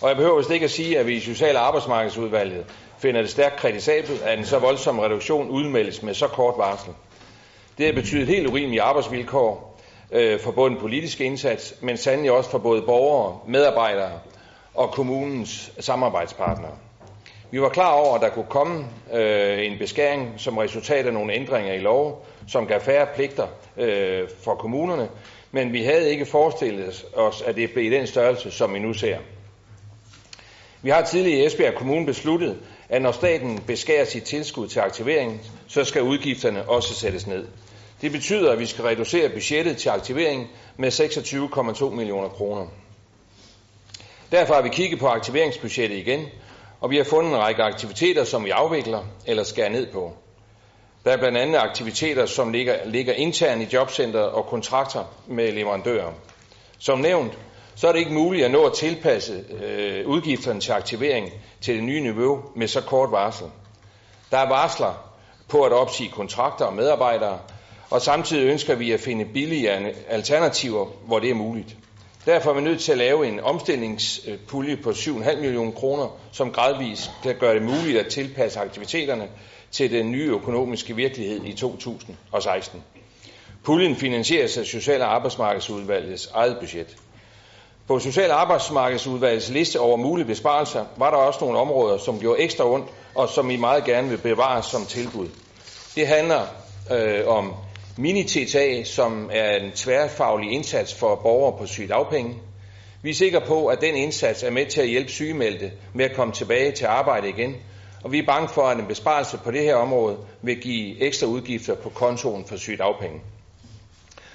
Og 0.00 0.08
jeg 0.08 0.16
behøver 0.16 0.36
vist 0.36 0.50
ikke 0.50 0.64
at 0.64 0.70
sige, 0.70 0.98
at 0.98 1.06
vi 1.06 1.16
i 1.16 1.20
Social- 1.20 1.56
og 1.56 1.66
Arbejdsmarkedsudvalget 1.66 2.64
finder 2.98 3.20
det 3.20 3.30
stærkt 3.30 3.56
kritisabelt, 3.56 4.22
at 4.22 4.38
en 4.38 4.44
så 4.44 4.58
voldsom 4.58 4.98
reduktion 4.98 5.48
udmeldes 5.48 6.02
med 6.02 6.14
så 6.14 6.26
kort 6.26 6.54
varsel. 6.58 6.92
Det 7.78 7.86
har 7.86 7.92
betydet 7.92 8.26
helt 8.26 8.46
urimelige 8.46 8.82
arbejdsvilkår 8.82 9.80
øh, 10.12 10.40
for 10.40 10.50
både 10.50 10.70
den 10.70 10.80
politiske 10.80 11.24
indsats, 11.24 11.74
men 11.80 11.96
sandelig 11.96 12.32
også 12.32 12.50
for 12.50 12.58
både 12.58 12.82
borgere, 12.82 13.38
medarbejdere 13.46 14.10
og 14.78 14.90
kommunens 14.90 15.72
samarbejdspartnere. 15.80 16.72
Vi 17.50 17.60
var 17.60 17.68
klar 17.68 17.92
over, 17.92 18.14
at 18.14 18.20
der 18.20 18.28
kunne 18.28 18.46
komme 18.48 18.86
øh, 19.12 19.66
en 19.66 19.78
beskæring 19.78 20.34
som 20.36 20.58
resultat 20.58 21.06
af 21.06 21.12
nogle 21.12 21.32
ændringer 21.32 21.72
i 21.72 21.78
lov, 21.78 22.26
som 22.48 22.66
gav 22.66 22.80
færre 22.80 23.06
pligter 23.14 23.46
øh, 23.76 24.28
for 24.44 24.54
kommunerne, 24.54 25.08
men 25.50 25.72
vi 25.72 25.82
havde 25.82 26.10
ikke 26.10 26.26
forestillet 26.26 27.04
os, 27.14 27.42
at 27.42 27.56
det 27.56 27.70
blev 27.72 27.84
i 27.84 27.96
den 27.96 28.06
størrelse, 28.06 28.50
som 28.50 28.74
vi 28.74 28.78
nu 28.78 28.92
ser. 28.92 29.18
Vi 30.82 30.90
har 30.90 31.02
tidligere 31.02 31.40
i 31.40 31.46
Esbjerg 31.46 31.74
Kommune 31.74 32.06
besluttet, 32.06 32.58
at 32.88 33.02
når 33.02 33.12
staten 33.12 33.58
beskærer 33.66 34.04
sit 34.04 34.22
tilskud 34.22 34.68
til 34.68 34.80
aktivering, 34.80 35.40
så 35.68 35.84
skal 35.84 36.02
udgifterne 36.02 36.68
også 36.68 36.94
sættes 36.94 37.26
ned. 37.26 37.46
Det 38.00 38.12
betyder, 38.12 38.52
at 38.52 38.58
vi 38.58 38.66
skal 38.66 38.84
reducere 38.84 39.28
budgettet 39.28 39.76
til 39.76 39.88
aktivering 39.88 40.48
med 40.76 40.92
26,2 40.92 41.90
millioner 41.90 42.28
kroner. 42.28 42.66
Derfor 44.32 44.54
har 44.54 44.62
vi 44.62 44.68
kigget 44.68 44.98
på 44.98 45.06
aktiveringsbudgettet 45.06 45.96
igen, 45.96 46.26
og 46.80 46.90
vi 46.90 46.96
har 46.96 47.04
fundet 47.04 47.30
en 47.30 47.38
række 47.38 47.62
aktiviteter, 47.62 48.24
som 48.24 48.44
vi 48.44 48.50
afvikler 48.50 49.04
eller 49.26 49.44
skærer 49.44 49.68
ned 49.68 49.86
på. 49.92 50.12
Der 51.04 51.10
er 51.10 51.16
blandt 51.16 51.38
andet 51.38 51.58
aktiviteter, 51.58 52.26
som 52.26 52.52
ligger, 52.52 52.76
ligger 52.84 53.12
internt 53.12 53.62
i 53.62 53.74
jobcentret 53.76 54.28
og 54.28 54.46
kontrakter 54.46 55.04
med 55.26 55.52
leverandører. 55.52 56.12
Som 56.78 56.98
nævnt, 56.98 57.38
så 57.74 57.88
er 57.88 57.92
det 57.92 57.98
ikke 57.98 58.12
muligt 58.12 58.44
at 58.44 58.50
nå 58.50 58.66
at 58.66 58.72
tilpasse 58.72 59.44
øh, 59.62 60.06
udgifterne 60.06 60.60
til 60.60 60.72
aktivering 60.72 61.30
til 61.60 61.74
det 61.74 61.84
nye 61.84 62.00
niveau 62.00 62.42
med 62.56 62.68
så 62.68 62.80
kort 62.80 63.10
varsel. 63.10 63.46
Der 64.30 64.38
er 64.38 64.48
varsler 64.48 65.14
på 65.48 65.62
at 65.62 65.72
opsige 65.72 66.10
kontrakter 66.10 66.64
og 66.64 66.74
medarbejdere, 66.74 67.38
og 67.90 68.02
samtidig 68.02 68.50
ønsker 68.50 68.74
vi 68.74 68.92
at 68.92 69.00
finde 69.00 69.24
billigere 69.24 69.92
alternativer, 70.08 70.86
hvor 71.06 71.18
det 71.18 71.30
er 71.30 71.34
muligt. 71.34 71.76
Derfor 72.26 72.50
er 72.50 72.54
vi 72.54 72.60
nødt 72.60 72.80
til 72.80 72.92
at 72.92 72.98
lave 72.98 73.26
en 73.28 73.40
omstillingspulje 73.40 74.76
på 74.76 74.90
7,5 74.90 75.36
millioner 75.36 75.72
kroner, 75.72 76.08
som 76.32 76.52
gradvist 76.52 77.10
kan 77.22 77.34
gøre 77.40 77.54
det 77.54 77.62
muligt 77.62 77.98
at 77.98 78.06
tilpasse 78.06 78.60
aktiviteterne 78.60 79.28
til 79.70 79.90
den 79.90 80.12
nye 80.12 80.30
økonomiske 80.30 80.96
virkelighed 80.96 81.44
i 81.44 81.52
2016. 81.52 82.82
Puljen 83.64 83.96
finansieres 83.96 84.56
af 84.56 84.66
Social- 84.66 85.02
og 85.02 85.14
Arbejdsmarkedsudvalgets 85.14 86.30
eget 86.34 86.56
budget. 86.60 86.96
På 87.86 87.98
Social- 87.98 88.30
og 88.30 88.40
Arbejdsmarkedsudvalgets 88.40 89.48
liste 89.50 89.80
over 89.80 89.96
mulige 89.96 90.26
besparelser 90.26 90.84
var 90.96 91.10
der 91.10 91.16
også 91.16 91.40
nogle 91.40 91.58
områder, 91.58 91.98
som 91.98 92.20
gjorde 92.20 92.40
ekstra 92.40 92.70
ondt, 92.70 92.86
og 93.14 93.28
som 93.28 93.50
I 93.50 93.56
meget 93.56 93.84
gerne 93.84 94.08
vil 94.08 94.18
bevare 94.18 94.62
som 94.62 94.86
tilbud. 94.86 95.28
Det 95.94 96.06
handler 96.06 96.42
øh, 96.92 97.28
om 97.28 97.54
mini-TTA, 97.98 98.84
som 98.84 99.30
er 99.32 99.56
en 99.56 99.72
tværfaglig 99.72 100.52
indsats 100.52 100.94
for 100.94 101.14
borgere 101.14 101.58
på 101.58 101.66
sygedagpenge. 101.66 102.34
Vi 103.02 103.10
er 103.10 103.14
sikre 103.14 103.40
på, 103.40 103.66
at 103.66 103.80
den 103.80 103.94
indsats 103.94 104.42
er 104.42 104.50
med 104.50 104.66
til 104.66 104.80
at 104.80 104.88
hjælpe 104.88 105.10
sygemeldte 105.10 105.72
med 105.94 106.04
at 106.04 106.16
komme 106.16 106.34
tilbage 106.34 106.72
til 106.72 106.84
arbejde 106.84 107.28
igen, 107.28 107.56
og 108.04 108.12
vi 108.12 108.18
er 108.18 108.26
bange 108.26 108.48
for, 108.48 108.62
at 108.62 108.78
en 108.78 108.86
besparelse 108.86 109.38
på 109.44 109.50
det 109.50 109.62
her 109.62 109.74
område 109.74 110.16
vil 110.42 110.60
give 110.60 111.02
ekstra 111.02 111.26
udgifter 111.26 111.74
på 111.74 111.88
kontoen 111.88 112.44
for 112.44 112.56
sygedagpenge. 112.56 113.20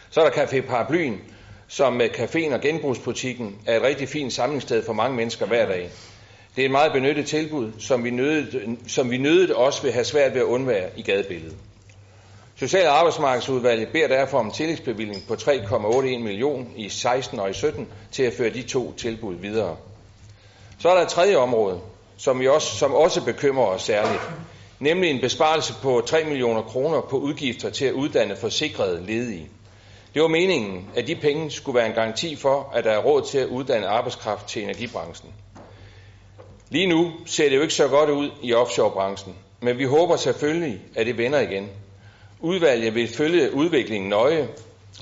Så 0.09 0.21
er 0.21 0.29
der 0.29 0.45
Café 0.45 0.61
Paraplyen, 0.61 1.21
som 1.67 1.93
med 1.93 2.09
caféen 2.09 2.53
og 2.53 2.61
genbrugsbutikken 2.61 3.55
er 3.65 3.77
et 3.77 3.83
rigtig 3.83 4.09
fint 4.09 4.33
samlingssted 4.33 4.85
for 4.85 4.93
mange 4.93 5.17
mennesker 5.17 5.45
hver 5.45 5.67
dag. 5.67 5.89
Det 6.55 6.61
er 6.61 6.65
et 6.65 6.71
meget 6.71 6.93
benyttet 6.93 7.25
tilbud, 7.25 7.71
som 7.79 8.03
vi, 8.03 8.09
nødet, 8.09 8.77
som 8.87 9.11
vi 9.11 9.17
nødet 9.17 9.51
også 9.51 9.81
vil 9.81 9.91
have 9.91 10.05
svært 10.05 10.33
ved 10.33 10.41
at 10.41 10.45
undvære 10.45 10.89
i 10.97 11.01
gadebilledet. 11.01 11.57
Social- 12.59 12.87
og 12.87 12.97
Arbejdsmarkedsudvalget 12.97 13.87
beder 13.87 14.07
derfor 14.07 14.39
om 14.39 14.51
tillægsbevilling 14.51 15.23
på 15.27 15.33
3,81 15.33 16.01
million 16.19 16.73
i 16.75 16.89
16 16.89 17.39
og 17.39 17.49
i 17.49 17.53
17 17.53 17.87
til 18.11 18.23
at 18.23 18.33
føre 18.33 18.49
de 18.49 18.61
to 18.61 18.93
tilbud 18.93 19.35
videre. 19.35 19.77
Så 20.79 20.89
er 20.89 20.95
der 20.95 21.01
et 21.01 21.07
tredje 21.07 21.35
område, 21.35 21.79
som, 22.17 22.39
vi 22.39 22.47
også, 22.47 22.77
som 22.77 22.93
også 22.93 23.23
bekymrer 23.25 23.65
os 23.65 23.81
særligt, 23.81 24.21
nemlig 24.79 25.09
en 25.09 25.21
besparelse 25.21 25.73
på 25.81 26.03
3 26.07 26.23
millioner 26.23 26.61
kroner 26.61 27.01
på 27.01 27.17
udgifter 27.17 27.69
til 27.69 27.85
at 27.85 27.93
uddanne 27.93 28.35
forsikrede 28.35 29.05
ledige. 29.05 29.49
Det 30.13 30.21
var 30.21 30.27
meningen, 30.27 30.89
at 30.95 31.07
de 31.07 31.15
penge 31.15 31.51
skulle 31.51 31.75
være 31.77 31.87
en 31.87 31.93
garanti 31.93 32.35
for, 32.35 32.71
at 32.73 32.83
der 32.83 32.91
er 32.91 32.99
råd 32.99 33.21
til 33.21 33.37
at 33.37 33.47
uddanne 33.47 33.87
arbejdskraft 33.87 34.47
til 34.47 34.63
energibranchen. 34.63 35.29
Lige 36.69 36.87
nu 36.87 37.11
ser 37.25 37.49
det 37.49 37.55
jo 37.55 37.61
ikke 37.61 37.73
så 37.73 37.87
godt 37.87 38.09
ud 38.09 38.31
i 38.41 38.53
offshorebranchen, 38.53 39.35
men 39.59 39.77
vi 39.77 39.83
håber 39.83 40.15
selvfølgelig, 40.15 40.81
at 40.95 41.05
det 41.05 41.17
vender 41.17 41.39
igen. 41.39 41.69
Udvalget 42.43 42.95
vil 42.95 43.07
følge 43.07 43.53
udviklingen 43.53 44.09
nøje, 44.09 44.47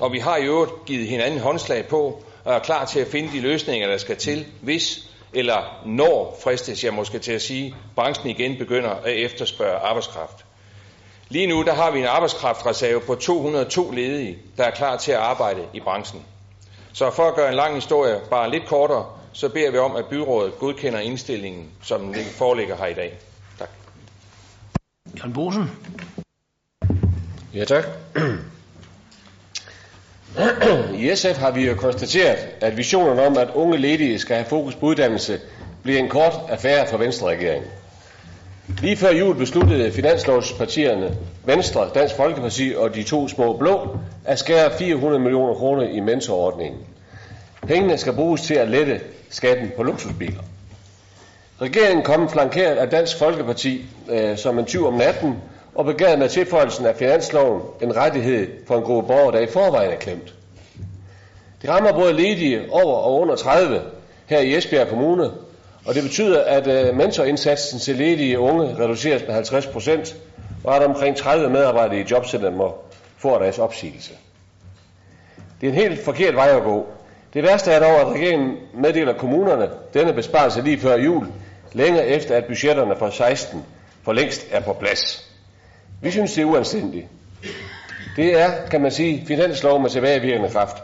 og 0.00 0.12
vi 0.12 0.18
har 0.18 0.36
i 0.36 0.44
øvrigt 0.44 0.72
givet 0.86 1.08
hinanden 1.08 1.40
håndslag 1.40 1.86
på, 1.86 2.22
og 2.44 2.54
er 2.54 2.58
klar 2.58 2.84
til 2.84 3.00
at 3.00 3.06
finde 3.06 3.32
de 3.32 3.40
løsninger, 3.40 3.88
der 3.88 3.96
skal 3.96 4.16
til, 4.16 4.46
hvis 4.60 5.08
eller 5.32 5.82
når, 5.86 6.38
fristes 6.44 6.84
jeg 6.84 6.94
måske 6.94 7.18
til 7.18 7.32
at 7.32 7.42
sige, 7.42 7.74
branchen 7.94 8.30
igen 8.30 8.58
begynder 8.58 8.90
at 8.90 9.12
efterspørge 9.12 9.78
arbejdskraft. 9.78 10.44
Lige 11.28 11.46
nu 11.46 11.62
der 11.62 11.74
har 11.74 11.90
vi 11.90 11.98
en 11.98 12.04
arbejdskraftreserve 12.04 13.00
på 13.00 13.14
202 13.14 13.90
ledige, 13.90 14.38
der 14.56 14.64
er 14.64 14.70
klar 14.70 14.96
til 14.96 15.12
at 15.12 15.18
arbejde 15.18 15.62
i 15.74 15.80
branchen. 15.80 16.24
Så 16.92 17.10
for 17.10 17.22
at 17.22 17.34
gøre 17.34 17.48
en 17.48 17.54
lang 17.54 17.74
historie 17.74 18.20
bare 18.30 18.50
lidt 18.50 18.66
kortere, 18.66 19.06
så 19.32 19.48
beder 19.48 19.70
vi 19.70 19.78
om, 19.78 19.96
at 19.96 20.06
byrådet 20.06 20.58
godkender 20.58 20.98
indstillingen, 20.98 21.70
som 21.82 22.12
den 22.12 22.24
foreligger 22.24 22.76
her 22.76 22.86
i 22.86 22.94
dag. 22.94 23.18
Tak. 23.58 23.70
Jan 25.22 25.32
Bosen. 25.32 25.70
Ja, 27.54 27.64
tak. 27.64 27.84
I 30.94 31.10
SF 31.14 31.38
har 31.38 31.50
vi 31.50 31.66
jo 31.66 31.74
konstateret, 31.74 32.38
at 32.60 32.76
visionen 32.76 33.18
om, 33.18 33.38
at 33.38 33.48
unge 33.54 33.78
ledige 33.78 34.18
skal 34.18 34.36
have 34.36 34.46
fokus 34.46 34.74
på 34.74 34.86
uddannelse, 34.86 35.40
bliver 35.82 35.98
en 35.98 36.08
kort 36.08 36.32
affære 36.48 36.86
for 36.86 36.98
Venstre-regeringen. 36.98 37.70
Lige 38.80 38.96
før 38.96 39.10
jul 39.10 39.36
besluttede 39.36 39.92
finanslovspartierne 39.92 41.16
Venstre, 41.44 41.90
Dansk 41.94 42.14
Folkeparti 42.16 42.74
og 42.76 42.94
de 42.94 43.02
to 43.02 43.28
små 43.28 43.56
blå 43.56 43.98
at 44.24 44.38
skære 44.38 44.70
400 44.78 45.22
millioner 45.22 45.54
kroner 45.54 45.82
i 45.82 46.00
mentorordningen. 46.00 46.80
Pengene 47.66 47.98
skal 47.98 48.12
bruges 48.12 48.42
til 48.42 48.54
at 48.54 48.68
lette 48.68 49.00
skatten 49.30 49.70
på 49.76 49.82
luksusbiler. 49.82 50.40
Regeringen 51.60 52.04
kom 52.04 52.30
flankeret 52.30 52.76
af 52.76 52.90
Dansk 52.90 53.18
Folkeparti 53.18 53.84
øh, 54.10 54.38
som 54.38 54.58
en 54.58 54.64
tyv 54.64 54.86
om 54.86 54.94
natten 54.94 55.36
og 55.74 55.84
begærede 55.84 56.16
med 56.16 56.28
tilføjelsen 56.28 56.86
af 56.86 56.96
finansloven 56.96 57.62
en 57.80 57.96
rettighed 57.96 58.48
for 58.66 58.76
en 58.76 58.82
gruppe 58.82 59.08
borgere, 59.08 59.32
der 59.32 59.40
i 59.40 59.46
forvejen 59.46 59.90
er 59.90 59.96
klemt. 59.96 60.34
Det 61.62 61.70
rammer 61.70 61.92
både 61.92 62.12
ledige 62.12 62.66
over 62.70 62.96
og 62.96 63.20
under 63.20 63.36
30 63.36 63.82
her 64.26 64.38
i 64.38 64.56
Esbjerg 64.56 64.88
Kommune, 64.88 65.30
og 65.86 65.94
det 65.94 66.02
betyder, 66.02 66.44
at 66.44 66.66
øh, 66.66 66.96
mentorindsatsen 66.96 67.78
til 67.78 67.96
ledige 67.96 68.38
unge 68.38 68.76
reduceres 68.78 69.22
med 69.26 69.34
50 69.34 69.66
procent, 69.66 70.16
og 70.64 70.76
at 70.76 70.82
omkring 70.82 71.16
30 71.16 71.50
medarbejdere 71.50 72.00
i 72.00 72.04
jobcenteret 72.10 72.54
må 72.54 72.74
få 73.16 73.38
deres 73.38 73.58
opsigelse. 73.58 74.12
Det 75.60 75.66
er 75.66 75.72
en 75.72 75.78
helt 75.78 76.04
forkert 76.04 76.34
vej 76.34 76.56
at 76.56 76.62
gå. 76.62 76.86
Det 77.34 77.42
værste 77.42 77.72
er 77.72 77.80
dog, 77.80 78.00
at 78.00 78.06
regeringen 78.06 78.56
meddeler 78.74 79.12
kommunerne 79.12 79.70
denne 79.94 80.12
besparelse 80.12 80.62
lige 80.62 80.78
før 80.78 80.96
jul, 80.96 81.26
længere 81.72 82.06
efter 82.06 82.36
at 82.36 82.44
budgetterne 82.44 82.96
for 82.98 83.10
16 83.10 83.64
for 84.04 84.12
længst 84.12 84.46
er 84.50 84.60
på 84.60 84.72
plads. 84.72 85.31
Vi 86.02 86.10
synes, 86.10 86.32
det 86.32 86.42
er 86.42 86.46
uanstændigt. 86.46 87.06
Det 88.16 88.40
er, 88.40 88.50
kan 88.70 88.80
man 88.80 88.90
sige, 88.92 89.24
finanslov 89.26 89.80
med 89.80 89.90
tilbagevirkende 89.90 90.48
kraft. 90.50 90.76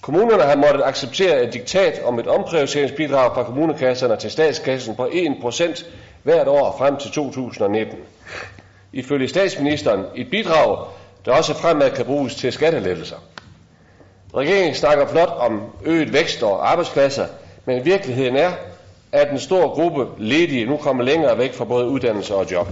Kommunerne 0.00 0.42
har 0.42 0.56
måttet 0.56 0.82
acceptere 0.84 1.42
et 1.44 1.52
diktat 1.52 2.00
om 2.04 2.18
et 2.18 2.26
omprioriteringsbidrag 2.26 3.34
fra 3.34 3.42
kommunekasserne 3.42 4.16
til 4.16 4.30
statskassen 4.30 4.94
på 4.96 5.06
1% 5.06 5.84
hvert 6.22 6.48
år 6.48 6.74
frem 6.78 6.96
til 6.96 7.10
2019. 7.10 7.98
Ifølge 8.92 9.28
statsministeren 9.28 10.04
et 10.14 10.30
bidrag, 10.30 10.86
der 11.24 11.32
også 11.32 11.54
fremad 11.54 11.90
kan 11.90 12.04
bruges 12.04 12.34
til 12.34 12.52
skattelettelser. 12.52 13.16
Regeringen 14.36 14.74
snakker 14.74 15.06
flot 15.06 15.36
om 15.38 15.62
øget 15.84 16.12
vækst 16.12 16.42
og 16.42 16.70
arbejdspladser, 16.70 17.26
men 17.64 17.84
virkeligheden 17.84 18.36
er, 18.36 18.50
at 19.12 19.30
en 19.30 19.38
stor 19.38 19.68
gruppe 19.68 20.06
ledige 20.24 20.66
nu 20.66 20.76
kommer 20.76 21.04
længere 21.04 21.38
væk 21.38 21.54
fra 21.54 21.64
både 21.64 21.86
uddannelse 21.86 22.34
og 22.34 22.52
job. 22.52 22.68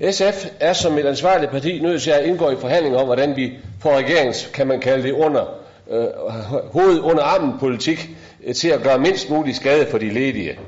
SF 0.00 0.46
er 0.60 0.72
som 0.72 0.98
et 0.98 1.06
ansvarligt 1.06 1.50
parti 1.50 1.80
nødt 1.80 2.02
til 2.02 2.10
at 2.10 2.24
indgå 2.24 2.50
i 2.50 2.56
forhandlinger 2.56 2.98
om, 2.98 3.06
hvordan 3.06 3.36
vi 3.36 3.52
får 3.80 3.96
regeringens, 3.96 4.50
kan 4.54 4.66
man 4.66 4.80
kalde 4.80 5.02
det, 5.02 5.12
under, 5.12 5.44
øh, 5.90 6.06
hoved 6.72 7.00
under 7.00 7.22
armen 7.22 7.58
politik 7.58 8.10
øh, 8.44 8.54
til 8.54 8.68
at 8.68 8.82
gøre 8.82 8.98
mindst 8.98 9.30
mulig 9.30 9.56
skade 9.56 9.86
for 9.90 9.98
de 9.98 10.10
ledige. 10.10 10.58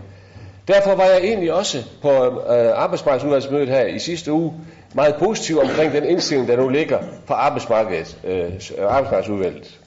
Derfor 0.68 0.95
var 0.95 1.05
jeg 1.05 1.18
egentlig 1.18 1.53
også 1.53 1.83
på 2.03 2.11
øh, 2.12 2.83
arbejdsmarkedsudvalgsmødet 2.83 3.68
her 3.68 3.87
i 3.87 3.99
sidste 3.99 4.33
uge 4.33 4.53
meget 4.95 5.14
positiv 5.14 5.59
omkring 5.59 5.93
den 5.93 6.05
indstilling, 6.05 6.49
der 6.49 6.57
nu 6.57 6.68
ligger 6.68 6.99
på 7.27 7.35
arbejdsmarkedet, 7.35 8.16
øh, 8.24 8.53
arbejdsmarkedsudvalget. 8.89 9.79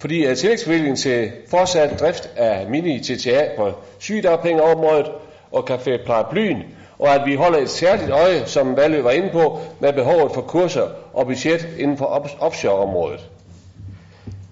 Fordi 0.00 0.26
øh, 0.26 0.36
tillægsbevillingen 0.36 0.96
til 0.96 1.30
fortsat 1.50 2.00
drift 2.00 2.30
af 2.36 2.66
mini-TTA 2.66 3.56
på 3.56 3.72
sygedagpengeområdet 3.98 5.06
og 5.52 5.70
Café 5.70 6.06
Paraplyen, 6.06 6.62
og 7.00 7.14
at 7.14 7.26
vi 7.26 7.34
holder 7.34 7.58
et 7.58 7.70
særligt 7.70 8.10
øje, 8.10 8.46
som 8.46 8.76
Valø 8.76 9.02
var 9.02 9.10
inde 9.10 9.30
på, 9.30 9.58
med 9.80 9.92
behovet 9.92 10.32
for 10.34 10.40
kurser 10.40 10.88
og 11.12 11.26
budget 11.26 11.68
inden 11.78 11.96
for 11.98 12.30
offshore-området. 12.40 13.20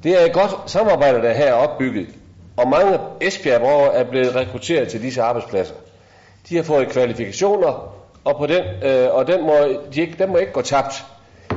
Det 0.03 0.23
er 0.23 0.27
et 0.27 0.33
godt 0.33 0.51
samarbejde, 0.67 1.23
der 1.23 1.33
her 1.33 1.47
er 1.47 1.53
opbygget, 1.53 2.07
og 2.57 2.69
mange 2.69 2.99
Esbjerg 3.21 3.91
er 3.95 4.05
blevet 4.05 4.35
rekrutteret 4.35 4.89
til 4.89 5.03
disse 5.03 5.23
arbejdspladser. 5.23 5.75
De 6.49 6.57
har 6.57 6.63
fået 6.63 6.89
kvalifikationer, 6.89 7.95
og, 8.25 8.37
på 8.37 8.47
den, 8.47 8.65
øh, 8.83 9.15
og 9.15 9.27
den 9.27 9.43
må, 9.43 9.55
de 9.95 10.01
ikke, 10.01 10.15
den 10.19 10.29
må 10.31 10.37
ikke 10.37 10.53
gå 10.53 10.63
tabt. 10.63 11.05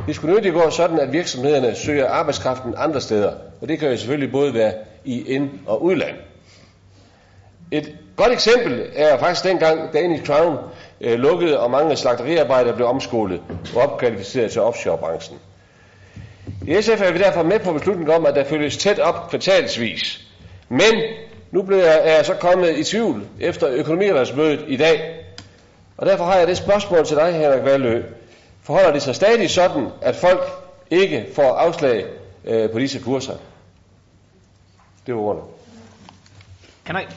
Det 0.07 0.15
skulle 0.15 0.35
nødigt 0.35 0.53
gå 0.53 0.69
sådan, 0.69 0.99
at 0.99 1.13
virksomhederne 1.13 1.75
søger 1.75 2.09
arbejdskraften 2.09 2.73
andre 2.77 3.01
steder, 3.01 3.31
og 3.61 3.69
det 3.69 3.79
kan 3.79 3.89
jo 3.89 3.97
selvfølgelig 3.97 4.31
både 4.31 4.53
være 4.53 4.73
i 5.05 5.33
ind- 5.33 5.59
og 5.65 5.83
udland. 5.83 6.15
Et 7.71 7.95
godt 8.15 8.31
eksempel 8.31 8.89
er 8.95 9.17
faktisk 9.17 9.43
dengang 9.43 9.93
Danish 9.93 10.25
Crown 10.25 10.57
øh, 11.01 11.19
lukkede, 11.19 11.59
og 11.59 11.71
mange 11.71 11.95
slagteriarbejdere 11.95 12.75
blev 12.75 12.87
omskolet 12.87 13.41
og 13.75 13.81
opkvalificeret 13.81 14.51
til 14.51 14.61
offshorebranchen. 14.61 15.39
I 16.67 16.81
SF 16.81 17.01
er 17.01 17.11
vi 17.11 17.19
derfor 17.19 17.43
med 17.43 17.59
på 17.59 17.73
beslutningen 17.73 18.15
om, 18.15 18.25
at 18.25 18.35
der 18.35 18.43
følges 18.43 18.77
tæt 18.77 18.99
op 18.99 19.29
kvartalsvis. 19.29 20.21
Men 20.69 20.93
nu 21.51 21.61
bliver 21.61 21.83
jeg, 21.83 22.01
er 22.03 22.15
jeg 22.15 22.25
så 22.25 22.33
kommet 22.33 22.77
i 22.77 22.83
tvivl 22.83 23.23
efter 23.39 23.69
økonomiudvalgsmødet 23.69 24.65
i 24.67 24.77
dag. 24.77 25.25
Og 25.97 26.05
derfor 26.05 26.25
har 26.25 26.35
jeg 26.35 26.47
det 26.47 26.57
spørgsmål 26.57 27.05
til 27.05 27.17
dig, 27.17 27.33
Henrik 27.33 27.65
Valø. 27.65 28.03
Forholder 28.63 28.91
det 28.91 29.01
sig 29.01 29.15
stadig 29.15 29.49
sådan, 29.49 29.87
at 30.01 30.15
folk 30.15 30.41
ikke 30.89 31.25
får 31.35 31.53
afslag 31.55 32.05
øh, 32.45 32.71
på 32.71 32.79
disse 32.79 32.99
kurser? 32.99 33.33
Det 35.05 35.15
var 35.15 35.21
ordene. 35.21 35.43
Henrik. 36.87 37.07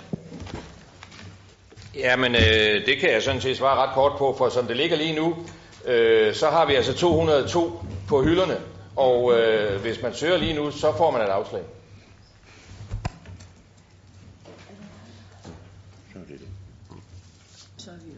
Jamen, 1.96 2.34
øh, 2.34 2.86
det 2.86 2.98
kan 3.00 3.12
jeg 3.12 3.22
sådan 3.22 3.40
set 3.40 3.56
svare 3.56 3.86
ret 3.86 3.94
kort 3.94 4.12
på, 4.18 4.34
for 4.38 4.48
som 4.48 4.66
det 4.66 4.76
ligger 4.76 4.96
lige 4.96 5.14
nu, 5.14 5.36
øh, 5.84 6.34
så 6.34 6.50
har 6.50 6.66
vi 6.66 6.74
altså 6.74 6.94
202 6.94 7.80
på 8.08 8.22
hylderne, 8.22 8.60
og 8.96 9.38
øh, 9.38 9.80
hvis 9.80 10.02
man 10.02 10.14
søger 10.14 10.36
lige 10.36 10.54
nu, 10.54 10.70
så 10.70 10.92
får 10.96 11.10
man 11.10 11.20
et 11.20 11.26
afslag. 11.26 11.62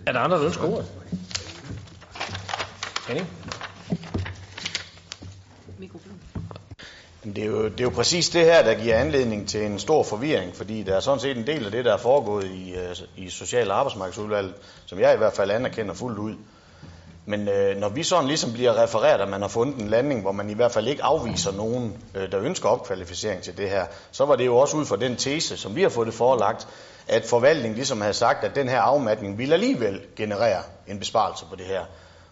Er 0.06 0.12
der 0.12 0.20
andre, 0.20 0.36
der 0.36 0.44
ønsker 0.46 0.64
ordet? 0.64 0.86
Henning? 3.08 3.35
Det 7.34 7.38
er, 7.38 7.46
jo, 7.46 7.64
det 7.64 7.80
er 7.80 7.84
jo 7.84 7.90
præcis 7.90 8.28
det 8.28 8.44
her, 8.44 8.62
der 8.62 8.74
giver 8.74 8.96
anledning 8.96 9.48
til 9.48 9.66
en 9.66 9.78
stor 9.78 10.02
forvirring, 10.02 10.56
fordi 10.56 10.82
der 10.82 10.96
er 10.96 11.00
sådan 11.00 11.20
set 11.20 11.36
en 11.36 11.46
del 11.46 11.64
af 11.64 11.70
det, 11.70 11.84
der 11.84 11.92
er 11.92 11.96
foregået 11.96 12.44
i, 12.44 12.74
øh, 12.74 12.96
i 13.16 13.30
Social- 13.30 13.70
og 13.70 13.78
Arbejdsmarkedsudvalget, 13.78 14.54
som 14.86 14.98
jeg 14.98 15.14
i 15.14 15.16
hvert 15.16 15.32
fald 15.32 15.50
anerkender 15.50 15.94
fuldt 15.94 16.18
ud. 16.18 16.34
Men 17.24 17.48
øh, 17.48 17.76
når 17.76 17.88
vi 17.88 18.02
sådan 18.02 18.26
ligesom 18.26 18.52
bliver 18.52 18.82
refereret, 18.82 19.20
at 19.20 19.28
man 19.28 19.40
har 19.40 19.48
fundet 19.48 19.80
en 19.80 19.88
landing, 19.88 20.20
hvor 20.20 20.32
man 20.32 20.50
i 20.50 20.54
hvert 20.54 20.72
fald 20.72 20.88
ikke 20.88 21.02
afviser 21.02 21.52
nogen, 21.52 21.96
øh, 22.14 22.32
der 22.32 22.40
ønsker 22.40 22.68
opkvalificering 22.68 23.42
til 23.42 23.56
det 23.56 23.70
her, 23.70 23.86
så 24.12 24.24
var 24.24 24.36
det 24.36 24.46
jo 24.46 24.56
også 24.56 24.76
ud 24.76 24.84
fra 24.84 24.96
den 24.96 25.16
tese, 25.16 25.56
som 25.56 25.76
vi 25.76 25.82
har 25.82 25.88
fået 25.88 26.06
det 26.06 26.14
forelagt, 26.14 26.68
at 27.08 27.24
forvaltningen 27.24 27.76
ligesom 27.76 28.00
havde 28.00 28.14
sagt, 28.14 28.44
at 28.44 28.54
den 28.54 28.68
her 28.68 28.80
afmatning 28.80 29.38
ville 29.38 29.54
alligevel 29.54 30.00
generere 30.16 30.62
en 30.86 30.98
besparelse 30.98 31.44
på 31.50 31.56
det 31.56 31.66
her. 31.66 31.80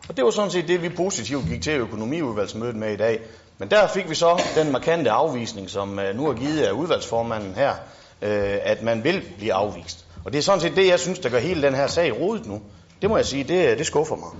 Og 0.09 0.16
det 0.16 0.24
var 0.24 0.30
sådan 0.30 0.51
set 0.51 0.68
det, 0.68 0.82
vi 0.82 0.88
positivt 0.88 1.47
gik 1.49 1.62
til 1.62 1.72
økonomiudvalgsmødet 1.72 2.76
med 2.76 2.92
i 2.92 2.97
dag. 2.97 3.20
Men 3.59 3.70
der 3.70 3.86
fik 3.86 4.11
vi 4.11 4.14
så 4.14 4.42
den 4.57 4.72
markante 4.72 5.11
afvisning, 5.11 5.70
som 5.70 5.98
øh, 5.98 6.16
nu 6.16 6.26
er 6.26 6.34
givet 6.34 6.62
af 6.62 6.72
udvalgsformanden 6.72 7.55
her, 7.55 7.70
øh, 8.22 8.59
at 8.62 8.82
man 8.82 9.05
vil 9.05 9.22
blive 9.38 9.52
afvist. 9.52 10.07
Og 10.24 10.32
det 10.32 10.38
er 10.38 10.42
sådan 10.42 10.61
set 10.61 10.76
det, 10.76 10.88
jeg 10.88 11.00
synes, 11.00 11.18
der 11.18 11.28
gør 11.28 11.38
hele 11.38 11.62
den 11.62 11.74
her 11.74 11.86
sag 11.86 12.20
rodet 12.20 12.46
nu. 12.46 12.62
Det 13.02 13.11
må 13.11 13.16
jeg 13.16 13.26
sige, 13.26 13.44
det, 13.44 13.78
det 13.78 13.86
skuffer 13.86 14.16
mig. 14.16 14.30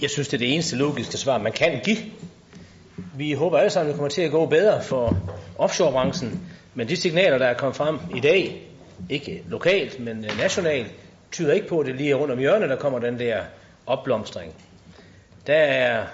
Jeg 0.00 0.10
synes, 0.10 0.28
det 0.28 0.34
er 0.34 0.38
det 0.38 0.54
eneste 0.54 0.76
logiske 0.76 1.16
svar, 1.16 1.38
man 1.38 1.52
kan 1.52 1.80
give. 1.84 1.98
Vi 3.16 3.32
håber 3.32 3.58
alle 3.58 3.70
sammen, 3.70 3.88
at 3.88 3.92
det 3.92 3.98
kommer 3.98 4.10
til 4.10 4.22
at 4.22 4.30
gå 4.30 4.46
bedre 4.46 4.82
for 4.82 5.16
offshorebranchen, 5.58 6.40
men 6.74 6.88
de 6.88 6.96
signaler, 6.96 7.38
der 7.38 7.46
er 7.46 7.54
kommet 7.54 7.76
frem 7.76 7.98
i 8.14 8.20
dag, 8.20 8.68
ikke 9.10 9.42
lokalt, 9.48 10.00
men 10.00 10.24
øh, 10.24 10.38
nationalt, 10.38 10.92
tyder 11.32 11.52
ikke 11.52 11.68
på, 11.68 11.80
at 11.80 11.86
det 11.86 11.94
lige 11.94 12.10
er 12.10 12.14
rundt 12.14 12.32
om 12.32 12.38
hjørnet, 12.38 12.68
der 12.68 12.76
kommer 12.76 12.98
den 12.98 13.18
der 13.18 13.42
opblomstring. 13.86 14.52
Der 15.46 15.54
er 15.54 16.06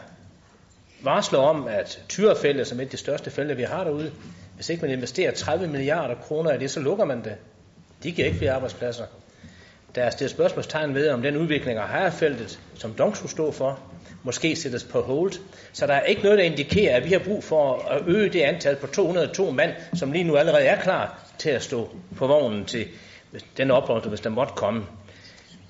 varsler 1.03 1.39
om, 1.39 1.69
at 1.69 2.03
Tyrefældet, 2.09 2.67
som 2.67 2.79
er 2.79 2.83
et 2.83 2.87
af 2.87 2.91
de 2.91 2.97
største 2.97 3.31
fælde, 3.31 3.57
vi 3.57 3.63
har 3.63 3.85
derude, 3.85 4.13
hvis 4.55 4.69
ikke 4.69 4.83
man 4.83 4.91
investerer 4.91 5.31
30 5.33 5.67
milliarder 5.67 6.15
kroner 6.15 6.53
i 6.53 6.59
det, 6.59 6.71
så 6.71 6.81
lukker 6.81 7.05
man 7.05 7.25
det. 7.25 7.35
De 8.03 8.13
giver 8.13 8.27
ikke 8.27 8.39
flere 8.39 8.53
arbejdspladser. 8.53 9.05
Der 9.95 10.03
er 10.03 10.11
stillet 10.11 10.31
spørgsmålstegn 10.31 10.95
ved, 10.95 11.11
om 11.11 11.23
den 11.23 11.37
udvikling 11.37 11.79
af 11.79 11.89
herrefeltet, 11.89 12.61
som 12.75 12.93
Dong 12.93 13.17
skulle 13.17 13.33
stå 13.33 13.53
for, 13.53 13.81
måske 14.23 14.57
sættes 14.57 14.85
på 14.85 15.01
hold. 15.01 15.33
Så 15.73 15.87
der 15.87 15.95
er 15.95 16.01
ikke 16.01 16.23
noget, 16.23 16.39
der 16.39 16.45
indikerer, 16.45 16.97
at 16.97 17.05
vi 17.05 17.13
har 17.13 17.19
brug 17.19 17.45
for 17.45 17.75
at 17.91 18.03
øge 18.07 18.29
det 18.29 18.41
antal 18.41 18.77
på 18.77 18.87
202 18.87 19.51
mand, 19.51 19.73
som 19.95 20.13
lige 20.13 20.25
nu 20.25 20.37
allerede 20.37 20.65
er 20.65 20.81
klar 20.81 21.19
til 21.39 21.51
at 21.51 21.63
stå 21.63 21.89
på 22.17 22.27
vognen 22.27 22.65
til 22.65 22.87
den 23.57 23.71
oprørelse, 23.71 24.09
hvis 24.09 24.21
der 24.21 24.31
måtte 24.31 24.53
komme. 24.57 24.87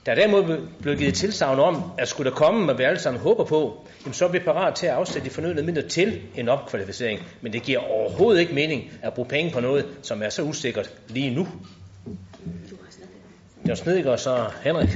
Der 0.09 0.14
er 0.14 0.18
derimod 0.18 0.66
blevet 0.82 0.98
givet 0.98 1.14
tilsavn 1.14 1.59
om, 1.61 1.82
at 1.98 2.09
skulle 2.09 2.30
der 2.30 2.36
komme, 2.36 2.64
hvad 2.64 2.74
vi 2.74 2.82
alle 2.82 2.98
sammen 2.98 3.22
håber 3.22 3.44
på, 3.44 3.86
jamen 4.04 4.14
så 4.14 4.24
er 4.24 4.28
vi 4.28 4.38
parat 4.38 4.74
til 4.74 4.86
at 4.86 4.92
afsætte 4.92 5.28
de 5.28 5.34
fornødne 5.34 5.62
midler 5.62 5.88
til 5.88 6.20
en 6.36 6.48
opkvalificering. 6.48 7.20
Men 7.40 7.52
det 7.52 7.62
giver 7.62 7.78
overhovedet 7.78 8.40
ikke 8.40 8.54
mening 8.54 8.90
at 9.02 9.14
bruge 9.14 9.28
penge 9.28 9.50
på 9.50 9.61
noget, 9.61 9.86
som 10.02 10.22
er 10.22 10.28
så 10.28 10.42
usikkert 10.42 10.90
lige 11.09 11.34
nu. 11.34 11.48
Det 13.62 13.68
var 13.68 13.74
Snedgaard 13.74 14.12
og 14.12 14.20
så 14.20 14.50
Henrik. 14.64 14.88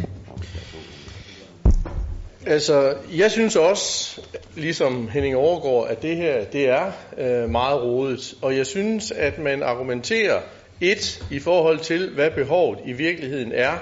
Altså, 2.47 2.95
jeg 3.17 3.31
synes 3.31 3.57
også, 3.57 4.21
ligesom 4.57 5.09
Henning 5.09 5.37
overgår, 5.37 5.85
at 5.85 6.03
det 6.03 6.17
her, 6.17 6.45
det 6.45 6.69
er 6.69 6.93
øh, 7.19 7.51
meget 7.51 7.83
rodet. 7.83 8.35
Og 8.43 8.57
jeg 8.57 8.67
synes, 8.67 9.11
at 9.11 9.39
man 9.39 9.63
argumenterer 9.63 10.41
et 10.81 11.25
i 11.31 11.39
forhold 11.39 11.79
til, 11.79 12.11
hvad 12.15 12.31
behovet 12.31 12.79
i 12.87 12.93
virkeligheden 12.93 13.53
er. 13.53 13.73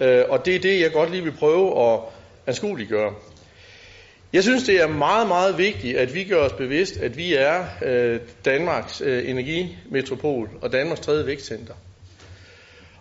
Øh, 0.00 0.24
og 0.28 0.46
det 0.46 0.56
er 0.56 0.60
det, 0.60 0.80
jeg 0.80 0.92
godt 0.92 1.10
lige 1.10 1.22
vil 1.22 1.32
prøve 1.38 1.92
at 1.92 2.00
anskueliggøre. 2.46 3.12
Jeg 4.32 4.42
synes, 4.42 4.64
det 4.64 4.80
er 4.80 4.86
meget, 4.86 5.28
meget 5.28 5.58
vigtigt, 5.58 5.96
at 5.96 6.14
vi 6.14 6.24
gør 6.24 6.36
os 6.36 6.52
bevidst, 6.52 6.96
at 6.96 7.16
vi 7.16 7.34
er 7.34 7.64
øh, 7.82 8.20
Danmarks 8.44 9.00
øh, 9.00 9.30
energimetropol 9.30 10.50
og 10.62 10.72
Danmarks 10.72 11.00
tredje 11.00 11.26
vækstcenter. 11.26 11.74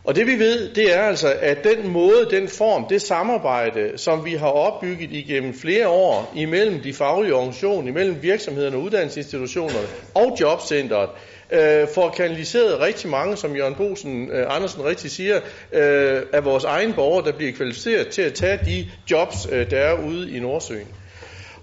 Og 0.04 0.16
det 0.16 0.28
vi 0.28 0.40
ved, 0.40 0.74
det 0.74 0.96
er 0.96 1.02
altså, 1.02 1.34
at 1.42 1.64
den 1.64 1.88
måde, 1.88 2.28
den 2.32 2.48
form, 2.48 2.88
det 2.88 3.02
samarbejde, 3.02 3.98
som 3.98 4.26
vi 4.26 4.34
har 4.34 4.48
opbygget 4.48 5.12
igennem 5.12 5.54
flere 5.54 5.88
år 5.88 6.32
imellem 6.36 6.80
de 6.80 6.94
faglige 6.94 7.36
organisationer, 7.36 7.90
imellem 7.90 8.24
virksomhederne, 8.24 8.78
uddannelsesinstitutionerne 8.78 9.88
og 10.14 10.38
jobcentret, 10.42 11.10
øh, 11.52 11.88
får 11.96 12.10
kanaliseret 12.10 12.80
rigtig 12.80 13.10
mange, 13.10 13.38
som 13.38 13.56
Jørgen 13.56 13.76
Bosen 13.76 14.32
øh, 14.32 14.56
Andersen 14.56 14.86
rigtig 14.86 15.12
siger, 15.12 15.36
øh, 15.72 16.22
af 16.34 16.46
vores 16.46 16.64
egen 16.64 16.94
borgere, 16.94 17.26
der 17.26 17.32
bliver 17.32 17.52
kvalificeret 17.52 18.08
til 18.08 18.22
at 18.22 18.34
tage 18.34 18.60
de 18.66 18.90
jobs, 19.12 19.48
øh, 19.52 19.72
der 19.72 19.78
er 19.78 19.94
ude 20.08 20.32
i 20.32 20.40
Nordsøen. 20.40 20.88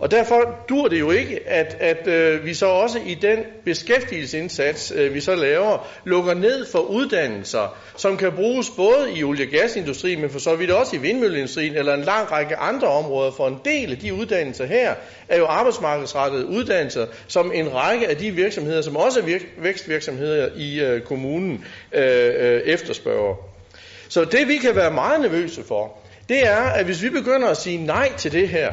Og 0.03 0.11
derfor 0.11 0.65
dur 0.69 0.89
det 0.89 1.01
jo 1.01 1.11
ikke, 1.11 1.49
at, 1.49 1.77
at 1.81 2.07
øh, 2.07 2.45
vi 2.45 2.55
så 2.55 2.67
også 2.67 2.99
i 3.07 3.15
den 3.15 3.39
beskæftigelsesindsats, 3.65 4.93
øh, 4.97 5.15
vi 5.15 5.21
så 5.21 5.35
laver, 5.35 5.89
lukker 6.05 6.35
ned 6.35 6.67
for 6.67 6.79
uddannelser, 6.79 7.77
som 7.97 8.17
kan 8.17 8.33
bruges 8.33 8.71
både 8.77 9.13
i 9.17 9.25
olie- 9.25 9.47
og 9.47 9.51
gasindustrien, 9.51 10.21
men 10.21 10.31
for 10.31 10.39
så 10.39 10.57
vidt 10.57 10.71
også 10.71 10.97
i 10.97 10.99
vindmølleindustrien, 10.99 11.75
eller 11.75 11.95
en 11.95 12.01
lang 12.01 12.33
række 12.33 12.57
andre 12.57 12.89
områder. 12.89 13.33
For 13.33 13.49
en 13.49 13.59
del 13.65 13.91
af 13.91 13.99
de 13.99 14.15
uddannelser 14.15 14.67
her 14.67 14.95
er 15.29 15.39
jo 15.39 15.47
arbejdsmarkedsrettede 15.47 16.47
uddannelser, 16.47 17.07
som 17.29 17.53
en 17.55 17.75
række 17.75 18.09
af 18.09 18.17
de 18.17 18.31
virksomheder, 18.31 18.83
som 18.83 18.97
også 18.97 19.21
er 19.21 19.25
virk- 19.25 19.63
vækstvirksomheder 19.63 20.49
i 20.57 20.81
øh, 20.81 21.01
kommunen, 21.01 21.65
øh, 21.93 22.31
øh, 22.39 22.61
efterspørger. 22.61 23.35
Så 24.09 24.25
det 24.25 24.49
vi 24.49 24.57
kan 24.57 24.77
være 24.77 24.91
meget 24.91 25.21
nervøse 25.21 25.65
for, 25.69 25.93
det 26.29 26.47
er, 26.47 26.63
at 26.63 26.85
hvis 26.85 27.03
vi 27.03 27.11
begynder 27.11 27.49
at 27.49 27.57
sige 27.57 27.87
nej 27.87 28.13
til 28.17 28.33
det 28.33 28.49
her, 28.49 28.73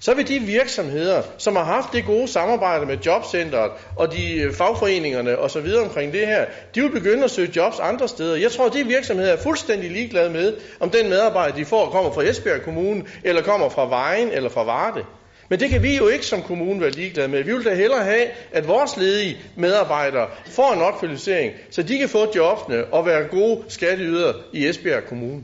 så 0.00 0.14
vil 0.14 0.28
de 0.28 0.38
virksomheder, 0.40 1.22
som 1.38 1.56
har 1.56 1.64
haft 1.64 1.92
det 1.92 2.04
gode 2.04 2.28
samarbejde 2.28 2.86
med 2.86 2.98
jobcentret 3.06 3.70
og 3.96 4.12
de 4.12 4.40
øh, 4.40 4.54
fagforeningerne 4.54 5.38
og 5.38 5.50
så 5.50 5.60
videre 5.60 5.82
omkring 5.82 6.12
det 6.12 6.26
her, 6.26 6.44
de 6.74 6.82
vil 6.82 6.90
begynde 6.90 7.24
at 7.24 7.30
søge 7.30 7.52
jobs 7.56 7.78
andre 7.78 8.08
steder. 8.08 8.36
Jeg 8.36 8.52
tror, 8.52 8.66
at 8.66 8.72
de 8.72 8.86
virksomheder 8.86 9.32
er 9.32 9.36
fuldstændig 9.42 9.90
ligeglade 9.90 10.30
med, 10.30 10.56
om 10.80 10.90
den 10.90 11.08
medarbejder, 11.08 11.56
de 11.56 11.64
får, 11.64 11.90
kommer 11.90 12.12
fra 12.12 12.22
Esbjerg 12.22 12.62
Kommune, 12.62 13.04
eller 13.24 13.42
kommer 13.42 13.68
fra 13.68 13.88
Vejen 13.88 14.28
eller 14.32 14.50
fra 14.50 14.64
Varde. 14.64 15.04
Men 15.48 15.60
det 15.60 15.70
kan 15.70 15.82
vi 15.82 15.96
jo 15.96 16.08
ikke 16.08 16.26
som 16.26 16.42
kommune 16.42 16.80
være 16.80 16.90
ligeglade 16.90 17.28
med. 17.28 17.42
Vi 17.42 17.52
vil 17.52 17.64
da 17.64 17.74
hellere 17.74 18.04
have, 18.04 18.26
at 18.52 18.68
vores 18.68 18.96
ledige 18.96 19.36
medarbejdere 19.56 20.28
får 20.46 20.72
en 20.72 20.82
opkvalificering, 20.82 21.52
så 21.70 21.82
de 21.82 21.98
kan 21.98 22.08
få 22.08 22.32
jobbene 22.36 22.84
og 22.84 23.06
være 23.06 23.24
gode 23.24 23.64
skatteyder 23.68 24.32
i 24.52 24.68
Esbjerg 24.68 25.04
Kommune. 25.04 25.42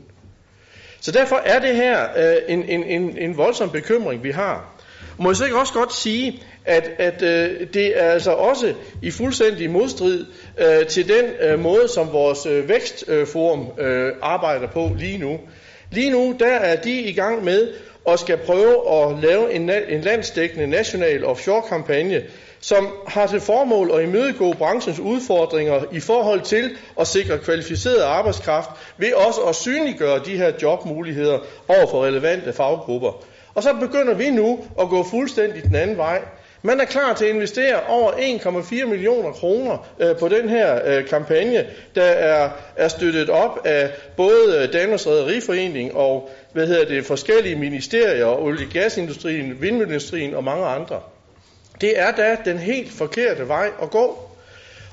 Så 1.01 1.11
derfor 1.11 1.35
er 1.35 1.59
det 1.59 1.75
her 1.75 2.03
øh, 2.17 2.35
en, 2.47 2.63
en, 2.69 2.83
en, 2.83 3.17
en 3.17 3.37
voldsom 3.37 3.69
bekymring, 3.69 4.23
vi 4.23 4.31
har. 4.31 4.73
Må 5.19 5.29
jeg 5.29 5.35
så 5.35 5.45
ikke 5.45 5.59
også 5.59 5.73
godt 5.73 5.93
sige, 5.93 6.43
at, 6.65 6.89
at 6.97 7.21
øh, 7.21 7.67
det 7.73 8.03
er 8.03 8.11
altså 8.11 8.31
også 8.31 8.73
i 9.01 9.11
fuldstændig 9.11 9.69
modstrid 9.69 10.25
øh, 10.57 10.87
til 10.87 11.07
den 11.07 11.25
øh, 11.41 11.59
måde, 11.59 11.87
som 11.87 12.11
vores 12.11 12.45
øh, 12.45 12.69
vækstforum 12.69 13.67
øh, 13.79 14.13
arbejder 14.21 14.67
på 14.67 14.91
lige 14.97 15.17
nu. 15.17 15.39
Lige 15.91 16.11
nu, 16.11 16.35
der 16.39 16.53
er 16.53 16.81
de 16.81 17.01
i 17.01 17.13
gang 17.13 17.43
med 17.43 17.73
at 18.07 18.19
skal 18.19 18.37
prøve 18.37 18.91
at 18.93 19.19
lave 19.23 19.53
en, 19.53 19.69
en 19.89 20.01
landsdækkende 20.01 20.67
national 20.67 21.25
offshore-kampagne, 21.25 22.23
som 22.59 22.87
har 23.07 23.27
til 23.27 23.41
formål 23.41 23.91
at 23.93 24.03
imødegå 24.03 24.53
branchens 24.53 24.99
udfordringer 24.99 25.83
i 25.91 25.99
forhold 25.99 26.41
til 26.41 26.71
at 26.99 27.07
sikre 27.07 27.37
kvalificeret 27.37 28.01
arbejdskraft 28.01 28.69
ved 28.97 29.13
også 29.13 29.41
at 29.41 29.55
synliggøre 29.55 30.19
de 30.25 30.37
her 30.37 30.51
jobmuligheder 30.61 31.39
over 31.67 31.87
for 31.87 32.05
relevante 32.05 32.53
faggrupper. 32.53 33.23
Og 33.55 33.63
så 33.63 33.73
begynder 33.73 34.13
vi 34.13 34.29
nu 34.29 34.59
at 34.79 34.89
gå 34.89 35.03
fuldstændig 35.03 35.63
den 35.63 35.75
anden 35.75 35.97
vej. 35.97 36.21
Man 36.61 36.79
er 36.79 36.85
klar 36.85 37.13
til 37.13 37.25
at 37.25 37.35
investere 37.35 37.83
over 37.87 38.11
1,4 38.11 38.85
millioner 38.85 39.31
kroner 39.31 39.87
øh, 39.99 40.17
på 40.17 40.27
den 40.27 40.49
her 40.49 40.79
øh, 40.85 41.07
kampagne, 41.07 41.65
der 41.95 42.03
er, 42.03 42.49
er 42.75 42.87
støttet 42.87 43.29
op 43.29 43.59
af 43.65 43.91
både 44.17 44.69
Danmarks 44.73 45.07
Rederiforening 45.07 45.95
og 45.95 46.29
hvad 46.53 46.67
hedder 46.67 46.85
det, 46.85 47.05
forskellige 47.05 47.55
ministerier, 47.55 48.25
olie- 48.25 48.65
og 48.65 48.71
gasindustrien, 48.73 49.61
vindmølleindustrien 49.61 50.35
og 50.35 50.43
mange 50.43 50.65
andre. 50.65 51.01
Det 51.81 51.99
er 51.99 52.11
da 52.11 52.37
den 52.45 52.57
helt 52.57 52.91
forkerte 52.91 53.47
vej 53.47 53.69
at 53.81 53.89
gå. 53.89 54.29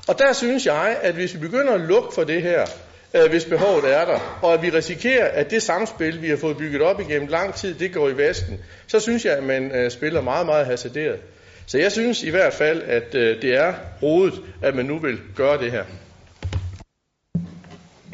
Og 0.07 0.19
der 0.19 0.33
synes 0.33 0.65
jeg, 0.65 0.97
at 1.01 1.13
hvis 1.13 1.33
vi 1.33 1.39
begynder 1.39 1.73
at 1.73 1.81
lukke 1.81 2.13
for 2.13 2.23
det 2.23 2.41
her, 2.41 2.65
øh, 3.13 3.29
hvis 3.29 3.45
behovet 3.45 3.93
er 3.93 4.05
der, 4.05 4.39
og 4.41 4.53
at 4.53 4.61
vi 4.61 4.69
risikerer, 4.69 5.27
at 5.27 5.51
det 5.51 5.63
samspil, 5.63 6.21
vi 6.21 6.29
har 6.29 6.37
fået 6.37 6.57
bygget 6.57 6.81
op 6.81 6.99
igennem 6.99 7.27
lang 7.27 7.53
tid, 7.53 7.73
det 7.73 7.93
går 7.93 8.09
i 8.09 8.17
vasken, 8.17 8.59
så 8.87 8.99
synes 8.99 9.25
jeg, 9.25 9.33
at 9.33 9.43
man 9.43 9.71
øh, 9.71 9.91
spiller 9.91 10.21
meget, 10.21 10.45
meget 10.45 10.65
hasarderet. 10.65 11.19
Så 11.65 11.77
jeg 11.77 11.91
synes 11.91 12.23
i 12.23 12.29
hvert 12.29 12.53
fald, 12.53 12.81
at 12.81 13.15
øh, 13.15 13.41
det 13.41 13.55
er 13.55 13.73
rodet, 14.01 14.41
at 14.61 14.75
man 14.75 14.85
nu 14.85 14.99
vil 14.99 15.19
gøre 15.35 15.57
det 15.57 15.71
her. 15.71 15.83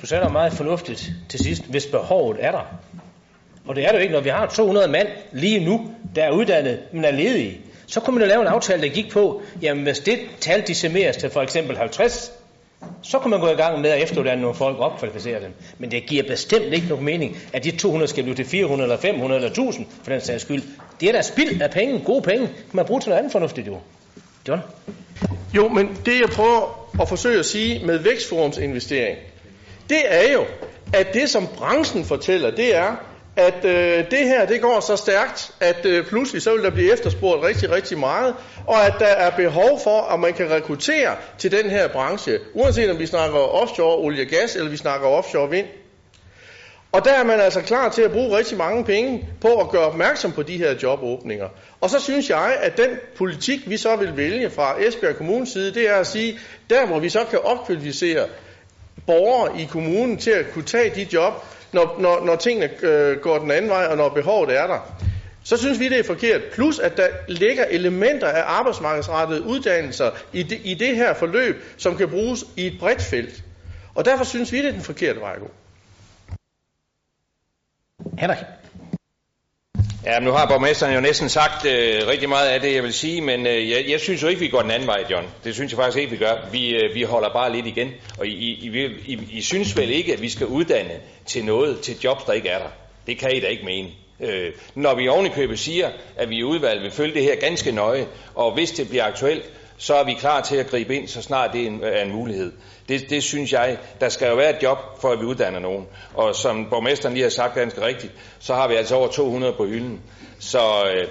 Du 0.01 0.05
sagde 0.05 0.21
noget 0.21 0.33
meget 0.33 0.53
fornuftigt 0.53 1.11
til 1.29 1.39
sidst, 1.39 1.65
hvis 1.69 1.85
behovet 1.85 2.37
er 2.39 2.51
der. 2.51 2.79
Og 3.67 3.75
det 3.75 3.83
er 3.83 3.87
det 3.87 3.97
jo 3.97 4.01
ikke, 4.01 4.13
når 4.13 4.21
vi 4.21 4.29
har 4.29 4.47
200 4.47 4.87
mand 4.87 5.07
lige 5.31 5.65
nu, 5.65 5.95
der 6.15 6.23
er 6.23 6.31
uddannet, 6.31 6.79
men 6.93 7.05
er 7.05 7.11
ledige. 7.11 7.61
Så 7.91 7.99
kunne 7.99 8.13
man 8.13 8.23
jo 8.23 8.29
lave 8.29 8.41
en 8.41 8.47
aftale, 8.47 8.81
der 8.81 8.89
gik 8.89 9.11
på, 9.11 9.41
jamen 9.61 9.83
hvis 9.83 9.99
det 9.99 10.19
tal 10.39 10.67
decimeres 10.67 11.17
til 11.17 11.29
for 11.29 11.41
eksempel 11.41 11.77
50, 11.77 12.31
så 13.01 13.19
kunne 13.19 13.31
man 13.31 13.39
gå 13.39 13.47
i 13.47 13.53
gang 13.55 13.81
med 13.81 13.89
at 13.89 14.03
efteruddanne 14.03 14.41
nogle 14.41 14.57
folk 14.57 14.77
og 14.77 14.83
opkvalificere 14.91 15.41
dem. 15.41 15.53
Men 15.77 15.91
det 15.91 16.05
giver 16.05 16.23
bestemt 16.23 16.73
ikke 16.73 16.87
nogen 16.87 17.05
mening, 17.05 17.37
at 17.53 17.63
de 17.63 17.71
200 17.71 18.09
skal 18.09 18.23
blive 18.23 18.35
til 18.35 18.45
400 18.45 18.85
eller 18.85 19.01
500 19.01 19.37
eller 19.37 19.49
1000 19.49 19.85
for 20.03 20.11
den 20.11 20.21
sags 20.21 20.41
skyld. 20.41 20.63
Det 20.99 21.09
er 21.09 21.13
da 21.13 21.21
spild 21.21 21.61
af 21.61 21.71
penge, 21.71 21.99
gode 22.05 22.21
penge. 22.21 22.47
Kan 22.47 22.55
man 22.73 22.85
bruge 22.85 23.01
til 23.01 23.09
noget 23.09 23.19
andet 23.19 23.31
fornuftigt 23.31 23.67
jo. 23.67 23.77
John? 24.47 24.61
Jo, 25.55 25.67
men 25.67 25.97
det 26.05 26.19
jeg 26.19 26.29
prøver 26.29 26.89
at 27.01 27.09
forsøge 27.09 27.39
at 27.39 27.45
sige 27.45 27.85
med 27.85 27.97
Vækstforums 27.97 28.57
investering, 28.57 29.17
det 29.89 30.01
er 30.05 30.33
jo, 30.33 30.45
at 30.93 31.13
det 31.13 31.29
som 31.29 31.47
branchen 31.57 32.05
fortæller, 32.05 32.51
det 32.51 32.75
er, 32.75 32.95
at 33.41 33.65
øh, 33.65 34.11
det 34.11 34.19
her 34.19 34.45
det 34.45 34.61
går 34.61 34.79
så 34.79 34.95
stærkt, 34.95 35.51
at 35.59 35.85
øh, 35.85 36.05
pludselig 36.05 36.41
så 36.41 36.53
vil 36.53 36.63
der 36.63 36.69
blive 36.69 36.93
efterspurgt 36.93 37.43
rigtig, 37.43 37.71
rigtig 37.71 37.97
meget, 37.97 38.35
og 38.67 38.85
at 38.85 38.93
der 38.99 39.05
er 39.05 39.29
behov 39.35 39.79
for, 39.83 40.01
at 40.01 40.19
man 40.19 40.33
kan 40.33 40.49
rekruttere 40.51 41.15
til 41.37 41.51
den 41.51 41.69
her 41.69 41.87
branche, 41.87 42.39
uanset 42.53 42.91
om 42.91 42.99
vi 42.99 43.05
snakker 43.05 43.37
offshore 43.37 43.97
olie 43.97 44.23
og 44.23 44.27
gas, 44.27 44.55
eller 44.55 44.69
vi 44.69 44.77
snakker 44.77 45.07
offshore 45.07 45.49
vind. 45.49 45.67
Og 46.91 47.05
der 47.05 47.11
er 47.13 47.23
man 47.23 47.39
altså 47.39 47.61
klar 47.61 47.89
til 47.89 48.01
at 48.01 48.11
bruge 48.11 48.37
rigtig 48.37 48.57
mange 48.57 48.85
penge 48.85 49.29
på 49.41 49.47
at 49.47 49.69
gøre 49.69 49.85
opmærksom 49.85 50.31
på 50.31 50.43
de 50.43 50.57
her 50.57 50.75
jobåbninger. 50.83 51.47
Og 51.81 51.89
så 51.89 51.99
synes 51.99 52.29
jeg, 52.29 52.57
at 52.61 52.77
den 52.77 52.89
politik, 53.17 53.69
vi 53.69 53.77
så 53.77 53.95
vil 53.95 54.17
vælge 54.17 54.49
fra 54.49 54.81
Esbjerg 54.81 55.15
Kommunes 55.15 55.49
side, 55.49 55.73
det 55.73 55.89
er 55.89 55.95
at 55.95 56.07
sige, 56.07 56.39
der 56.69 56.85
hvor 56.85 56.99
vi 56.99 57.09
så 57.09 57.19
kan 57.29 57.39
opkvalificere 57.39 58.27
borgere 59.05 59.61
i 59.61 59.65
kommunen 59.65 60.17
til 60.17 60.31
at 60.31 60.45
kunne 60.53 60.65
tage 60.65 60.95
de 60.95 61.07
job, 61.13 61.33
når, 61.71 61.95
når, 61.99 62.25
når 62.25 62.35
tingene 62.35 62.69
øh, 62.81 63.17
går 63.17 63.37
den 63.39 63.51
anden 63.51 63.71
vej, 63.71 63.85
og 63.85 63.97
når 63.97 64.09
behovet 64.09 64.57
er 64.57 64.67
der. 64.67 64.79
Så 65.43 65.57
synes 65.57 65.79
vi, 65.79 65.89
det 65.89 65.99
er 65.99 66.03
forkert. 66.03 66.41
Plus, 66.53 66.79
at 66.79 66.97
der 66.97 67.07
ligger 67.27 67.65
elementer 67.65 68.27
af 68.27 68.43
arbejdsmarkedsrettede 68.45 69.41
uddannelser 69.41 70.11
i 70.33 70.43
det, 70.43 70.61
i 70.63 70.73
det 70.73 70.95
her 70.95 71.13
forløb, 71.13 71.63
som 71.77 71.97
kan 71.97 72.09
bruges 72.09 72.45
i 72.57 72.67
et 72.67 72.79
bredt 72.79 73.01
felt. 73.01 73.43
Og 73.95 74.05
derfor 74.05 74.23
synes 74.23 74.51
vi, 74.51 74.57
det 74.57 74.67
er 74.67 74.71
den 74.71 74.81
forkerte 74.81 75.19
vej 75.19 75.33
at 75.33 75.39
gå. 75.39 75.51
Henrik? 78.17 78.37
Ja, 80.05 80.19
nu 80.19 80.31
har 80.31 80.47
borgmesteren 80.47 80.93
jo 80.93 81.01
næsten 81.01 81.29
sagt 81.29 81.65
øh, 81.65 82.07
rigtig 82.07 82.29
meget 82.29 82.49
af 82.49 82.61
det, 82.61 82.75
jeg 82.75 82.83
vil 82.83 82.93
sige, 82.93 83.21
men 83.21 83.47
øh, 83.47 83.69
jeg, 83.69 83.85
jeg 83.87 83.99
synes 83.99 84.23
jo 84.23 84.27
ikke, 84.27 84.39
vi 84.39 84.47
går 84.47 84.61
den 84.61 84.71
anden 84.71 84.87
vej, 84.87 85.05
John. 85.11 85.27
Det 85.43 85.53
synes 85.53 85.71
jeg 85.71 85.77
faktisk 85.77 85.97
ikke, 85.97 86.11
vi 86.11 86.17
gør. 86.17 86.49
Vi, 86.51 86.75
øh, 86.75 86.95
vi 86.95 87.03
holder 87.03 87.33
bare 87.33 87.53
lidt 87.53 87.67
igen. 87.67 87.91
Og 88.19 88.27
I, 88.27 88.31
I, 88.31 88.85
I, 89.05 89.19
I 89.31 89.41
synes 89.41 89.77
vel 89.77 89.91
ikke, 89.91 90.13
at 90.13 90.21
vi 90.21 90.29
skal 90.29 90.47
uddanne 90.47 90.93
til 91.25 91.45
noget, 91.45 91.79
til 91.79 91.97
jobs, 92.03 92.23
der 92.23 92.33
ikke 92.33 92.49
er 92.49 92.59
der. 92.59 92.69
Det 93.07 93.17
kan 93.17 93.35
I 93.35 93.39
da 93.39 93.47
ikke 93.47 93.65
mene. 93.65 93.89
Øh, 94.19 94.51
når 94.75 94.95
vi 94.95 95.07
ovenikøbet 95.07 95.59
siger, 95.59 95.89
at 96.17 96.29
vi 96.29 96.35
i 96.35 96.43
udvalget 96.43 96.83
vil 96.83 96.91
følge 96.91 97.13
det 97.13 97.23
her 97.23 97.35
ganske 97.35 97.71
nøje, 97.71 98.07
og 98.35 98.53
hvis 98.53 98.71
det 98.71 98.89
bliver 98.89 99.05
aktuelt, 99.05 99.51
så 99.77 99.95
er 99.95 100.03
vi 100.03 100.13
klar 100.13 100.41
til 100.41 100.55
at 100.55 100.67
gribe 100.67 100.95
ind, 100.95 101.07
så 101.07 101.21
snart 101.21 101.53
det 101.53 101.61
er 101.61 101.67
en, 101.67 101.83
er 101.83 102.03
en 102.03 102.11
mulighed. 102.11 102.51
Det, 102.89 103.09
det 103.09 103.23
synes 103.23 103.53
jeg, 103.53 103.77
der 104.01 104.09
skal 104.09 104.29
jo 104.29 104.35
være 104.35 104.57
et 104.57 104.63
job, 104.63 104.77
for 105.01 105.11
at 105.11 105.19
vi 105.19 105.25
uddanner 105.25 105.59
nogen. 105.59 105.85
Og 106.13 106.35
som 106.35 106.69
borgmesteren 106.69 107.13
lige 107.13 107.23
har 107.23 107.29
sagt 107.29 107.55
ganske 107.55 107.81
rigtigt, 107.81 108.13
så 108.39 108.53
har 108.53 108.67
vi 108.67 108.75
altså 108.75 108.95
over 108.95 109.07
200 109.07 109.53
på 109.53 109.65
hylden. 109.65 110.01
Så 110.39 110.59
øh, 110.95 111.07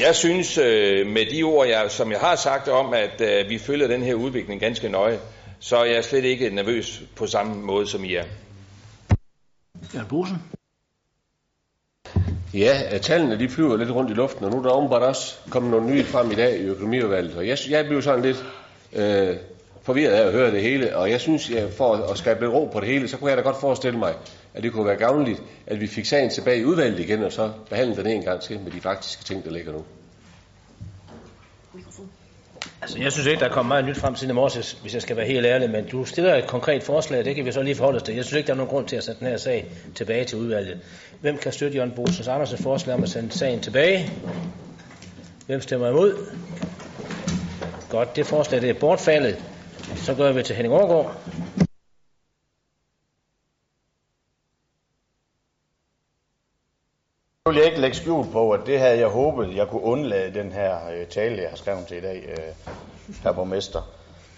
jeg 0.00 0.14
synes, 0.14 0.58
øh, 0.58 1.06
med 1.06 1.26
de 1.26 1.42
ord, 1.42 1.66
jeg, 1.66 1.90
som 1.90 2.12
jeg 2.12 2.20
har 2.20 2.36
sagt 2.36 2.68
om, 2.68 2.94
at 2.94 3.20
øh, 3.20 3.48
vi 3.50 3.58
følger 3.58 3.86
den 3.86 4.02
her 4.02 4.14
udvikling 4.14 4.60
ganske 4.60 4.88
nøje, 4.88 5.18
så 5.60 5.76
er 5.76 5.84
jeg 5.84 6.04
slet 6.04 6.24
ikke 6.24 6.50
nervøs 6.50 7.02
på 7.16 7.26
samme 7.26 7.54
måde, 7.54 7.86
som 7.86 8.04
I 8.04 8.14
er. 8.14 8.24
Jan 9.94 10.06
Bosen. 10.08 10.57
Ja, 12.54 12.94
øh, 12.94 13.00
tallene 13.00 13.38
de 13.38 13.48
flyver 13.48 13.76
lidt 13.76 13.90
rundt 13.90 14.10
i 14.10 14.14
luften, 14.14 14.44
og 14.44 14.50
nu 14.50 14.58
er 14.58 14.62
der 14.62 14.70
åbenbart 14.70 15.02
også 15.02 15.34
kommet 15.50 15.70
nogle 15.70 15.86
nye 15.86 16.04
frem 16.04 16.30
i 16.30 16.34
dag 16.34 16.58
i 16.58 16.62
økonomiudvalget. 16.62 17.36
Og 17.36 17.48
jeg, 17.48 17.58
jeg 17.68 17.84
bliver 17.84 18.00
sådan 18.00 18.24
lidt 18.24 18.44
øh, 18.92 19.36
forvirret 19.82 20.12
af 20.12 20.26
at 20.26 20.32
høre 20.32 20.50
det 20.50 20.62
hele, 20.62 20.96
og 20.96 21.10
jeg 21.10 21.20
synes, 21.20 21.50
at 21.50 21.72
for 21.72 21.94
at 21.94 22.18
skabe 22.18 22.40
lidt 22.40 22.52
ro 22.52 22.64
på 22.72 22.80
det 22.80 22.88
hele, 22.88 23.08
så 23.08 23.16
kunne 23.16 23.30
jeg 23.30 23.36
da 23.36 23.42
godt 23.42 23.60
forestille 23.60 23.98
mig, 23.98 24.14
at 24.54 24.62
det 24.62 24.72
kunne 24.72 24.86
være 24.86 24.96
gavnligt, 24.96 25.42
at 25.66 25.80
vi 25.80 25.86
fik 25.86 26.04
sagen 26.04 26.30
tilbage 26.30 26.60
i 26.60 26.64
udvalget 26.64 27.00
igen, 27.00 27.22
og 27.22 27.32
så 27.32 27.50
behandle 27.70 27.96
den 27.96 28.06
en 28.06 28.22
gang 28.22 28.40
til 28.40 28.60
med 28.60 28.72
de 28.72 28.80
faktiske 28.80 29.24
ting, 29.24 29.44
der 29.44 29.50
ligger 29.50 29.72
nu. 29.72 29.84
Altså, 32.82 32.98
jeg 32.98 33.12
synes 33.12 33.26
ikke, 33.26 33.40
der 33.40 33.46
er 33.46 33.52
kommet 33.52 33.68
meget 33.68 33.84
nyt 33.84 33.96
frem 33.96 34.16
siden 34.16 34.30
i 34.30 34.34
morges, 34.34 34.72
hvis 34.82 34.94
jeg 34.94 35.02
skal 35.02 35.16
være 35.16 35.26
helt 35.26 35.46
ærlig, 35.46 35.70
men 35.70 35.84
du 35.86 36.04
stiller 36.04 36.34
et 36.34 36.46
konkret 36.46 36.82
forslag, 36.82 37.24
det 37.24 37.36
kan 37.36 37.44
vi 37.44 37.52
så 37.52 37.62
lige 37.62 37.74
forholde 37.74 37.96
os 37.96 38.02
til. 38.02 38.14
Jeg 38.14 38.24
synes 38.24 38.36
ikke, 38.36 38.46
der 38.46 38.52
er 38.52 38.56
nogen 38.56 38.70
grund 38.70 38.86
til 38.86 38.96
at 38.96 39.04
sætte 39.04 39.20
den 39.20 39.28
her 39.28 39.36
sag 39.36 39.66
tilbage 39.94 40.24
til 40.24 40.38
udvalget. 40.38 40.78
Hvem 41.20 41.38
kan 41.38 41.52
støtte 41.52 41.76
Jørgen 41.76 41.92
Bosens 41.96 42.28
Andersen 42.28 42.58
forslag 42.58 42.94
om 42.94 43.02
at 43.02 43.08
sende 43.08 43.32
sagen 43.32 43.60
tilbage? 43.60 44.10
Hvem 45.46 45.60
stemmer 45.60 45.88
imod? 45.88 46.26
Godt, 47.88 48.16
det 48.16 48.26
forslag 48.26 48.60
det 48.60 48.70
er 48.70 48.74
bortfaldet. 48.74 49.36
Så 49.96 50.14
går 50.14 50.32
vi 50.32 50.42
til 50.42 50.56
Henning 50.56 50.74
Overgaard. 50.74 51.67
Nu 57.48 57.52
vil 57.52 57.58
jeg 57.58 57.66
ikke 57.66 57.80
lægge 57.80 57.96
skjul 57.96 58.26
på, 58.32 58.50
at 58.50 58.60
det 58.66 58.78
havde 58.80 58.98
jeg 58.98 59.08
håbet, 59.08 59.56
jeg 59.56 59.68
kunne 59.68 59.82
undlade 59.82 60.34
den 60.34 60.52
her 60.52 60.76
øh, 60.94 61.06
tale, 61.06 61.42
jeg 61.42 61.50
har 61.50 61.56
skrevet 61.56 61.86
til 61.86 61.96
i 61.96 62.00
dag, 62.00 62.24
øh, 62.28 62.74
her 63.22 63.32
borgmester. 63.32 63.82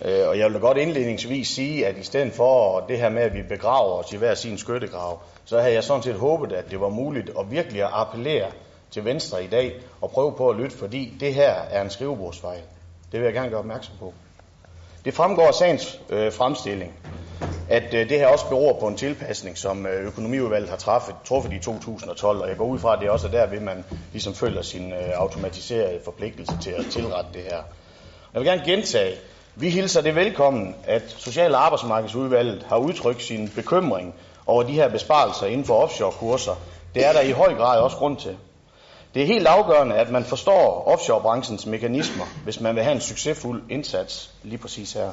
Øh, 0.04 0.28
og 0.28 0.38
jeg 0.38 0.46
vil 0.46 0.54
da 0.54 0.58
godt 0.58 0.78
indledningsvis 0.78 1.48
sige, 1.48 1.86
at 1.86 1.98
i 1.98 2.02
stedet 2.02 2.32
for 2.32 2.80
det 2.80 2.98
her 2.98 3.08
med, 3.08 3.22
at 3.22 3.34
vi 3.34 3.42
begraver 3.42 3.92
os 3.92 4.12
i 4.12 4.16
hver 4.16 4.34
sin 4.34 4.58
skyttegrav, 4.58 5.20
så 5.44 5.60
havde 5.60 5.74
jeg 5.74 5.84
sådan 5.84 6.02
set 6.02 6.14
håbet, 6.14 6.52
at 6.52 6.70
det 6.70 6.80
var 6.80 6.88
muligt 6.88 7.30
at 7.40 7.50
virkelig 7.50 7.82
at 7.82 7.90
appellere 7.92 8.50
til 8.90 9.04
Venstre 9.04 9.44
i 9.44 9.46
dag 9.46 9.74
og 10.00 10.10
prøve 10.10 10.32
på 10.32 10.50
at 10.50 10.56
lytte, 10.56 10.76
fordi 10.76 11.16
det 11.20 11.34
her 11.34 11.52
er 11.52 11.82
en 11.82 11.90
skrivebordsfejl. 11.90 12.62
Det 13.12 13.20
vil 13.20 13.24
jeg 13.24 13.34
gerne 13.34 13.48
gøre 13.50 13.60
opmærksom 13.60 13.94
på. 13.98 14.14
Det 15.04 15.14
fremgår 15.14 15.46
af 15.46 15.54
sagens 15.54 16.00
øh, 16.10 16.32
fremstilling, 16.32 16.94
at 17.68 17.94
øh, 17.94 18.08
det 18.08 18.18
her 18.18 18.26
også 18.26 18.48
beror 18.48 18.80
på 18.80 18.86
en 18.86 18.96
tilpasning, 18.96 19.58
som 19.58 19.86
øh, 19.86 20.06
økonomiudvalget 20.06 20.70
har 20.70 20.76
truffet, 20.76 21.14
truffet 21.24 21.52
i 21.52 21.58
2012, 21.58 22.40
og 22.40 22.48
jeg 22.48 22.56
går 22.56 22.64
ud 22.66 22.78
fra, 22.78 22.94
at 22.94 23.00
det 23.00 23.10
også 23.10 23.26
er 23.26 23.30
derved, 23.30 23.60
man 23.60 23.84
ligesom 24.12 24.34
følger 24.34 24.62
sin 24.62 24.92
øh, 24.92 25.10
automatiserede 25.14 26.00
forpligtelse 26.04 26.58
til 26.62 26.70
at 26.70 26.86
tilrette 26.90 27.30
det 27.34 27.42
her. 27.42 27.62
Jeg 28.34 28.40
vil 28.40 28.44
gerne 28.44 28.62
gentage, 28.64 29.16
vi 29.56 29.70
hilser 29.70 30.00
det 30.00 30.14
velkommen, 30.14 30.74
at 30.84 31.02
Social- 31.18 31.54
og 31.54 31.64
Arbejdsmarkedsudvalget 31.64 32.66
har 32.68 32.76
udtrykt 32.76 33.22
sin 33.22 33.48
bekymring 33.48 34.14
over 34.46 34.62
de 34.62 34.72
her 34.72 34.88
besparelser 34.88 35.46
inden 35.46 35.64
for 35.66 35.74
offshore-kurser. 35.74 36.54
Det 36.94 37.06
er 37.06 37.12
der 37.12 37.20
i 37.20 37.30
høj 37.30 37.54
grad 37.54 37.80
også 37.80 37.96
grund 37.96 38.16
til. 38.16 38.36
Det 39.14 39.22
er 39.22 39.26
helt 39.26 39.46
afgørende, 39.46 39.94
at 39.94 40.10
man 40.10 40.24
forstår 40.24 40.84
offshorebranchens 40.86 41.66
mekanismer, 41.66 42.24
hvis 42.44 42.60
man 42.60 42.74
vil 42.74 42.82
have 42.82 42.94
en 42.94 43.00
succesfuld 43.00 43.62
indsats 43.70 44.30
lige 44.42 44.58
præcis 44.58 44.92
her. 44.92 45.10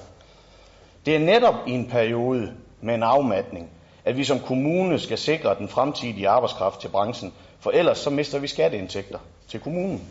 Det 1.08 1.16
er 1.16 1.20
netop 1.20 1.56
i 1.68 1.72
en 1.72 1.90
periode 1.90 2.54
med 2.82 2.96
en 2.96 3.04
afmatning, 3.04 3.70
at 4.06 4.18
vi 4.18 4.24
som 4.24 4.40
kommune 4.40 5.00
skal 5.00 5.18
sikre 5.18 5.56
den 5.56 5.70
fremtidige 5.70 6.30
arbejdskraft 6.30 6.82
til 6.82 6.88
branchen, 6.88 7.34
for 7.60 7.72
ellers 7.72 7.98
så 7.98 8.10
mister 8.10 8.40
vi 8.40 8.48
skatteindtægter 8.48 9.20
til 9.50 9.60
kommunen. 9.60 10.08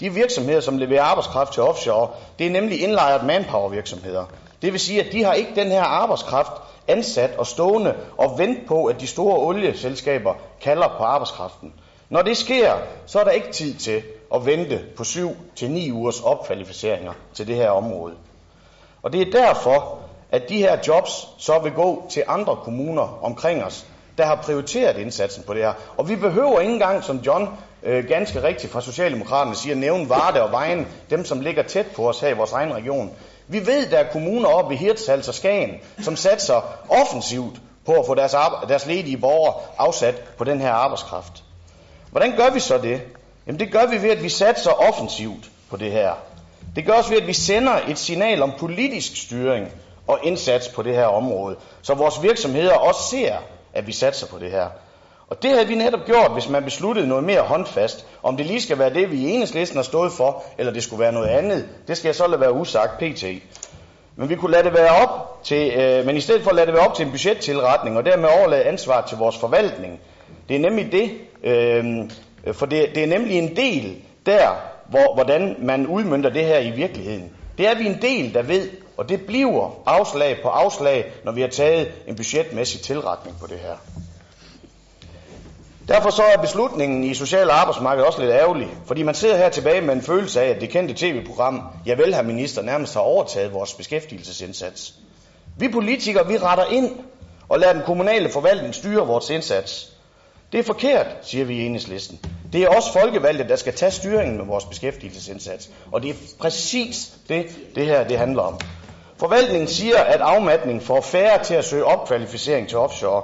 De 0.00 0.10
virksomheder, 0.10 0.60
som 0.60 0.78
leverer 0.78 1.02
arbejdskraft 1.02 1.52
til 1.52 1.62
offshore, 1.62 2.10
det 2.38 2.46
er 2.46 2.50
nemlig 2.50 2.82
indlejret 2.82 3.26
manpower 3.26 3.68
virksomheder. 3.68 4.24
Det 4.62 4.72
vil 4.72 4.80
sige, 4.80 5.04
at 5.04 5.12
de 5.12 5.24
har 5.24 5.32
ikke 5.32 5.54
den 5.54 5.68
her 5.68 5.82
arbejdskraft 5.82 6.52
ansat 6.88 7.36
og 7.38 7.46
stående 7.46 7.94
og 8.16 8.38
vent 8.38 8.66
på, 8.66 8.84
at 8.84 9.00
de 9.00 9.06
store 9.06 9.38
olieselskaber 9.38 10.34
kalder 10.60 10.88
på 10.88 11.04
arbejdskraften. 11.04 11.72
Når 12.08 12.22
det 12.22 12.36
sker, 12.36 12.72
så 13.06 13.20
er 13.20 13.24
der 13.24 13.30
ikke 13.30 13.52
tid 13.52 13.74
til 13.74 14.02
at 14.34 14.46
vente 14.46 14.84
på 14.96 15.04
7 15.04 15.36
til 15.56 15.70
9 15.70 15.92
ugers 15.92 16.20
opkvalificeringer 16.20 17.12
til 17.34 17.46
det 17.46 17.56
her 17.56 17.70
område. 17.70 18.14
Og 19.02 19.12
det 19.12 19.20
er 19.20 19.30
derfor, 19.30 20.03
at 20.34 20.48
de 20.48 20.58
her 20.58 20.78
jobs 20.86 21.28
så 21.38 21.58
vil 21.58 21.72
gå 21.72 22.06
til 22.10 22.22
andre 22.28 22.56
kommuner 22.56 23.18
omkring 23.22 23.64
os, 23.64 23.86
der 24.18 24.24
har 24.26 24.34
prioriteret 24.34 24.96
indsatsen 24.96 25.42
på 25.46 25.54
det 25.54 25.62
her. 25.62 25.72
Og 25.96 26.08
vi 26.08 26.16
behøver 26.16 26.60
ikke 26.60 26.72
engang, 26.72 27.04
som 27.04 27.16
John 27.16 27.48
øh, 27.82 28.04
ganske 28.08 28.42
rigtigt 28.42 28.72
fra 28.72 28.80
Socialdemokraterne 28.80 29.56
siger, 29.56 29.76
nævne 29.76 30.08
Varde 30.08 30.42
og 30.42 30.52
Vejen, 30.52 30.86
dem 31.10 31.24
som 31.24 31.40
ligger 31.40 31.62
tæt 31.62 31.86
på 31.86 32.08
os 32.08 32.20
her 32.20 32.28
i 32.28 32.32
vores 32.32 32.52
egen 32.52 32.74
region. 32.74 33.10
Vi 33.48 33.66
ved, 33.66 33.90
der 33.90 33.98
er 33.98 34.12
kommuner 34.12 34.48
oppe 34.48 34.74
i 34.74 34.76
Hirtshals 34.76 35.28
og 35.28 35.34
Skagen, 35.34 35.70
som 36.00 36.16
satser 36.16 36.76
offensivt 36.88 37.60
på 37.86 37.92
at 37.92 38.06
få 38.06 38.14
deres, 38.14 38.34
deres 38.68 38.86
ledige 38.86 39.16
borgere 39.16 39.54
afsat 39.78 40.14
på 40.38 40.44
den 40.44 40.60
her 40.60 40.72
arbejdskraft. 40.72 41.44
Hvordan 42.10 42.36
gør 42.36 42.50
vi 42.50 42.60
så 42.60 42.78
det? 42.78 43.00
Jamen 43.46 43.60
det 43.60 43.72
gør 43.72 43.86
vi 43.86 44.02
ved, 44.02 44.10
at 44.10 44.22
vi 44.22 44.28
satser 44.28 44.70
offensivt 44.70 45.50
på 45.70 45.76
det 45.76 45.92
her. 45.92 46.12
Det 46.76 46.86
gør 46.86 46.92
også 46.92 47.10
ved, 47.10 47.20
at 47.20 47.26
vi 47.26 47.32
sender 47.32 47.80
et 47.88 47.98
signal 47.98 48.42
om 48.42 48.52
politisk 48.58 49.22
styring 49.22 49.68
og 50.06 50.18
indsats 50.22 50.68
på 50.68 50.82
det 50.82 50.94
her 50.94 51.06
område, 51.06 51.56
så 51.82 51.94
vores 51.94 52.22
virksomheder 52.22 52.74
også 52.74 53.00
ser, 53.10 53.34
at 53.72 53.86
vi 53.86 53.92
satser 53.92 54.26
på 54.26 54.38
det 54.38 54.50
her. 54.50 54.66
Og 55.28 55.42
det 55.42 55.50
havde 55.50 55.66
vi 55.66 55.74
netop 55.74 56.04
gjort, 56.06 56.32
hvis 56.32 56.48
man 56.48 56.64
besluttede 56.64 57.06
noget 57.06 57.24
mere 57.24 57.40
håndfast. 57.40 58.06
Om 58.22 58.36
det 58.36 58.46
lige 58.46 58.62
skal 58.62 58.78
være 58.78 58.94
det, 58.94 59.10
vi 59.10 59.16
i 59.16 59.30
enhedslisten 59.30 59.76
har 59.76 59.82
stået 59.82 60.12
for, 60.12 60.44
eller 60.58 60.72
det 60.72 60.82
skulle 60.82 61.00
være 61.00 61.12
noget 61.12 61.28
andet, 61.28 61.68
det 61.88 61.96
skal 61.96 62.08
jeg 62.08 62.14
så 62.14 62.26
lade 62.26 62.40
være 62.40 62.52
usagt 62.52 62.98
pt. 62.98 63.24
Men 64.16 64.28
vi 64.28 64.34
kunne 64.34 64.52
lade 64.52 64.64
det 64.64 64.74
være 64.74 65.02
op 65.02 65.40
til, 65.44 65.72
øh, 65.72 66.06
men 66.06 66.16
i 66.16 66.20
stedet 66.20 66.42
for 66.42 66.50
at 66.50 66.56
lade 66.56 66.66
det 66.66 66.74
være 66.74 66.86
op 66.86 66.94
til 66.94 67.04
en 67.06 67.10
budgettilretning, 67.10 67.96
og 67.96 68.04
dermed 68.04 68.28
overlade 68.28 68.64
ansvar 68.64 69.06
til 69.06 69.18
vores 69.18 69.38
forvaltning. 69.38 70.00
Det 70.48 70.56
er 70.56 70.60
nemlig 70.60 70.92
det, 70.92 71.10
øh, 71.44 71.84
for 72.52 72.66
det, 72.66 72.88
det 72.94 73.02
er 73.02 73.06
nemlig 73.06 73.38
en 73.38 73.56
del 73.56 73.96
der, 74.26 74.48
hvor, 74.88 75.14
hvordan 75.14 75.56
man 75.58 75.86
udmyndter 75.86 76.30
det 76.30 76.44
her 76.44 76.58
i 76.58 76.70
virkeligheden. 76.70 77.32
Det 77.58 77.68
er 77.68 77.74
vi 77.74 77.86
en 77.86 78.02
del, 78.02 78.34
der 78.34 78.42
ved, 78.42 78.70
og 78.96 79.08
det 79.08 79.26
bliver 79.26 79.82
afslag 79.86 80.38
på 80.42 80.48
afslag, 80.48 81.12
når 81.24 81.32
vi 81.32 81.40
har 81.40 81.48
taget 81.48 81.92
en 82.06 82.16
budgetmæssig 82.16 82.80
tilretning 82.80 83.36
på 83.40 83.46
det 83.46 83.58
her. 83.58 83.76
Derfor 85.88 86.10
så 86.10 86.22
er 86.22 86.36
beslutningen 86.36 87.04
i 87.04 87.14
social 87.14 87.50
og 87.50 87.60
arbejdsmarked 87.60 88.04
også 88.04 88.20
lidt 88.20 88.32
ærgerlig, 88.32 88.68
fordi 88.86 89.02
man 89.02 89.14
sidder 89.14 89.36
her 89.36 89.48
tilbage 89.48 89.80
med 89.80 89.94
en 89.94 90.02
følelse 90.02 90.40
af, 90.40 90.48
at 90.48 90.60
det 90.60 90.70
kendte 90.70 90.94
tv-program, 90.94 91.62
jeg 91.86 91.98
vel 91.98 92.14
har 92.14 92.22
minister, 92.22 92.62
nærmest 92.62 92.94
har 92.94 93.00
overtaget 93.00 93.52
vores 93.52 93.74
beskæftigelsesindsats. 93.74 94.94
Vi 95.58 95.68
politikere, 95.68 96.28
vi 96.28 96.38
retter 96.38 96.64
ind 96.64 96.90
og 97.48 97.58
lader 97.58 97.72
den 97.72 97.82
kommunale 97.82 98.28
forvaltning 98.28 98.74
styre 98.74 99.06
vores 99.06 99.30
indsats. 99.30 99.92
Det 100.52 100.60
er 100.60 100.64
forkert, 100.64 101.06
siger 101.22 101.44
vi 101.44 101.54
i 101.54 101.66
enhedslisten. 101.66 102.20
Det 102.52 102.62
er 102.62 102.68
også 102.68 102.92
folkevalgte, 102.92 103.48
der 103.48 103.56
skal 103.56 103.74
tage 103.74 103.90
styringen 103.90 104.36
med 104.36 104.46
vores 104.46 104.64
beskæftigelsesindsats. 104.64 105.70
Og 105.92 106.02
det 106.02 106.10
er 106.10 106.14
præcis 106.38 107.12
det, 107.28 107.46
det 107.74 107.86
her 107.86 108.08
det 108.08 108.18
handler 108.18 108.42
om. 108.42 108.60
Forvaltningen 109.24 109.68
siger, 109.68 109.98
at 109.98 110.20
afmatning 110.20 110.82
får 110.82 111.00
færre 111.00 111.44
til 111.44 111.54
at 111.54 111.64
søge 111.64 111.84
opkvalificering 111.84 112.68
til 112.68 112.78
offshore. 112.78 113.22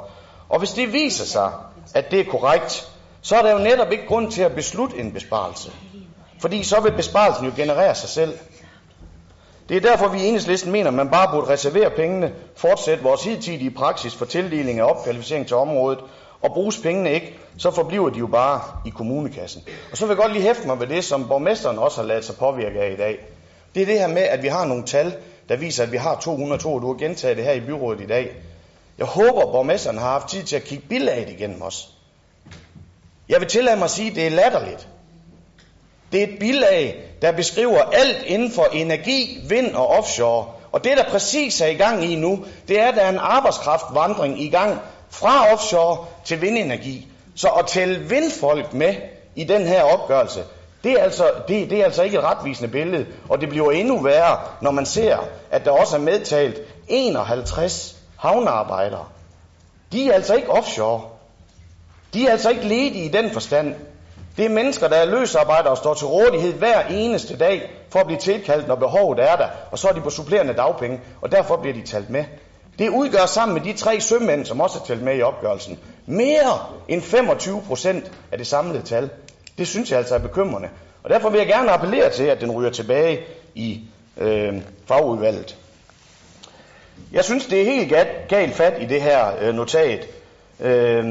Og 0.49 0.59
hvis 0.59 0.71
det 0.71 0.93
viser 0.93 1.25
sig, 1.25 1.53
at 1.95 2.11
det 2.11 2.21
er 2.21 2.25
korrekt, 2.25 2.89
så 3.23 3.37
er 3.37 3.43
der 3.43 3.53
jo 3.53 3.59
netop 3.59 3.93
ikke 3.93 4.07
grund 4.07 4.31
til 4.31 4.43
at 4.43 4.55
beslutte 4.55 4.97
en 4.97 5.13
besparelse. 5.13 5.71
Fordi 6.41 6.63
så 6.63 6.81
vil 6.81 6.93
besparelsen 6.93 7.47
jo 7.47 7.53
generere 7.57 7.95
sig 7.95 8.09
selv. 8.09 8.39
Det 9.69 9.77
er 9.77 9.81
derfor, 9.81 10.09
vi 10.09 10.19
i 10.21 10.27
enhedslisten 10.27 10.73
mener, 10.73 10.89
at 10.89 10.95
man 10.95 11.09
bare 11.09 11.29
burde 11.33 11.53
reservere 11.53 11.91
pengene, 11.91 12.33
fortsætte 12.57 13.03
vores 13.03 13.25
hidtidige 13.25 13.71
praksis 13.71 14.15
for 14.15 14.25
tildeling 14.25 14.81
af 14.81 14.85
opkvalificering 14.85 15.47
til 15.47 15.57
området, 15.57 15.99
og 16.43 16.53
bruges 16.55 16.79
pengene 16.79 17.13
ikke, 17.13 17.39
så 17.59 17.71
forbliver 17.71 18.11
de 18.11 18.19
jo 18.19 18.27
bare 18.27 18.61
i 18.87 18.91
kommunekassen. 18.91 19.63
Og 19.91 19.97
så 19.97 20.07
vil 20.07 20.15
jeg 20.15 20.23
godt 20.23 20.33
lige 20.33 20.43
hæfte 20.43 20.67
mig 20.67 20.81
ved 20.81 20.87
det, 20.87 21.05
som 21.05 21.29
borgmesteren 21.29 21.79
også 21.79 22.01
har 22.01 22.09
lavet 22.09 22.25
sig 22.25 22.37
påvirke 22.37 22.81
af 22.81 22.93
i 22.93 22.97
dag. 22.97 23.19
Det 23.75 23.83
er 23.83 23.87
det 23.87 23.99
her 23.99 24.09
med, 24.09 24.23
at 24.23 24.43
vi 24.43 24.49
har 24.49 24.65
nogle 24.65 24.85
tal, 24.85 25.15
der 25.51 25.57
viser, 25.57 25.83
at 25.83 25.93
vi 25.93 25.97
har 25.97 26.21
202, 26.21 26.75
og 26.75 26.83
du 26.83 26.87
har 26.87 26.99
gentaget 26.99 27.37
det 27.37 27.45
her 27.45 27.53
i 27.53 27.61
byrådet 27.61 28.01
i 28.01 28.07
dag. 28.07 28.31
Jeg 28.99 29.07
håber, 29.07 29.43
at 29.43 29.53
borgmesteren 29.53 29.99
har 29.99 30.11
haft 30.11 30.29
tid 30.29 30.43
til 30.43 30.57
at 30.57 30.65
kigge 30.65 30.85
bilaget 30.89 31.29
igennem 31.29 31.63
os. 31.63 31.89
Jeg 33.29 33.41
vil 33.41 33.49
tillade 33.49 33.77
mig 33.77 33.85
at 33.85 33.91
sige, 33.91 34.11
at 34.11 34.17
det 34.17 34.27
er 34.27 34.31
latterligt. 34.31 34.89
Det 36.13 36.23
er 36.23 36.27
et 36.27 36.39
bilag, 36.39 37.05
der 37.23 37.33
beskriver 37.33 37.81
alt 37.83 38.23
inden 38.27 38.53
for 38.53 38.65
energi, 38.73 39.45
vind 39.49 39.75
og 39.75 39.87
offshore. 39.89 40.47
Og 40.73 40.85
det, 40.85 40.97
der 40.97 41.05
præcis 41.05 41.61
er 41.61 41.67
i 41.67 41.75
gang 41.75 42.05
i 42.05 42.17
nu, 42.17 42.45
det 42.69 42.81
er, 42.81 42.89
at 42.89 42.95
der 42.95 43.03
er 43.03 43.09
en 43.09 43.19
arbejdskraftvandring 43.19 44.43
i 44.43 44.49
gang 44.49 44.79
fra 45.09 45.53
offshore 45.53 46.07
til 46.25 46.43
vindenergi. 46.43 47.09
Så 47.35 47.49
at 47.49 47.67
tælle 47.67 47.99
vindfolk 47.99 48.75
med 48.75 48.95
i 49.35 49.45
den 49.45 49.67
her 49.67 49.83
opgørelse, 49.83 50.41
det 50.85 50.93
er, 50.93 51.03
altså, 51.03 51.31
det, 51.49 51.71
det 51.71 51.81
er 51.81 51.85
altså 51.85 52.03
ikke 52.03 52.19
et 52.19 52.25
retvisende 52.25 52.71
billede, 52.71 53.07
og 53.29 53.41
det 53.41 53.49
bliver 53.49 53.71
endnu 53.71 54.03
værre, 54.03 54.39
når 54.61 54.71
man 54.71 54.87
ser, 54.87 55.19
at 55.51 55.65
der 55.65 55.71
også 55.71 55.97
er 55.97 56.01
medtalt 56.01 56.61
51 56.89 57.97
havnearbejdere. 58.17 59.05
De 59.93 60.11
er 60.11 60.15
altså 60.15 60.35
ikke 60.35 60.51
offshore. 60.51 61.03
De 62.15 62.27
er 62.27 62.31
altså 62.31 62.51
ikke 62.51 62.63
ledige 62.63 63.05
i 63.05 63.09
den 63.09 63.31
forstand. 63.31 63.75
Det 64.37 64.45
er 64.45 64.49
mennesker, 64.49 64.89
der 64.89 64.97
er 64.97 65.05
løsarbejdere 65.05 65.71
og 65.71 65.77
står 65.77 65.95
til 65.95 66.07
rådighed 66.07 66.53
hver 66.53 66.81
eneste 66.81 67.39
dag 67.39 67.71
for 67.91 67.99
at 67.99 68.07
blive 68.07 68.19
tilkaldt, 68.19 68.69
når 68.69 68.75
behovet 68.75 69.19
er 69.19 69.37
der, 69.37 69.49
og 69.71 69.79
så 69.79 69.89
er 69.89 69.93
de 69.93 70.01
på 70.01 70.11
supplerende 70.11 70.55
dagpenge, 70.55 71.01
og 71.21 71.33
derfor 71.33 71.57
bliver 71.57 71.75
de 71.75 71.83
talt 71.83 72.11
med. 72.11 72.25
Det 72.79 72.89
udgør 72.89 73.27
sammen 73.27 73.55
med 73.55 73.73
de 73.73 73.79
tre 73.79 74.01
sømænd, 74.01 74.45
som 74.45 74.61
også 74.61 74.79
er 74.79 74.87
talt 74.87 75.03
med 75.03 75.17
i 75.17 75.23
opgørelsen, 75.23 75.79
mere 76.07 76.59
end 76.89 77.03
25 77.03 77.63
procent 77.63 78.13
af 78.33 78.39
det 78.39 78.47
samlede 78.47 78.83
tal. 78.83 79.11
Det 79.61 79.69
synes 79.69 79.91
jeg 79.91 79.99
altså 79.99 80.15
er 80.15 80.19
bekymrende. 80.19 80.69
Og 81.03 81.11
derfor 81.11 81.31
vil 81.31 81.39
jeg 81.39 81.47
gerne 81.47 81.71
appellere 81.71 82.11
til, 82.11 82.25
at 82.25 82.41
den 82.41 82.51
ryger 82.51 82.71
tilbage 82.71 83.21
i 83.55 83.81
øh, 84.17 84.55
fagudvalget. 84.87 85.57
Jeg 87.13 87.25
synes, 87.25 87.47
det 87.47 87.61
er 87.61 87.65
helt 87.65 87.93
galt 88.29 88.55
fat 88.55 88.83
i 88.83 88.87
det 88.87 89.03
her 89.03 89.33
øh, 89.41 89.55
notat. 89.55 90.07
Øh, 90.61 91.05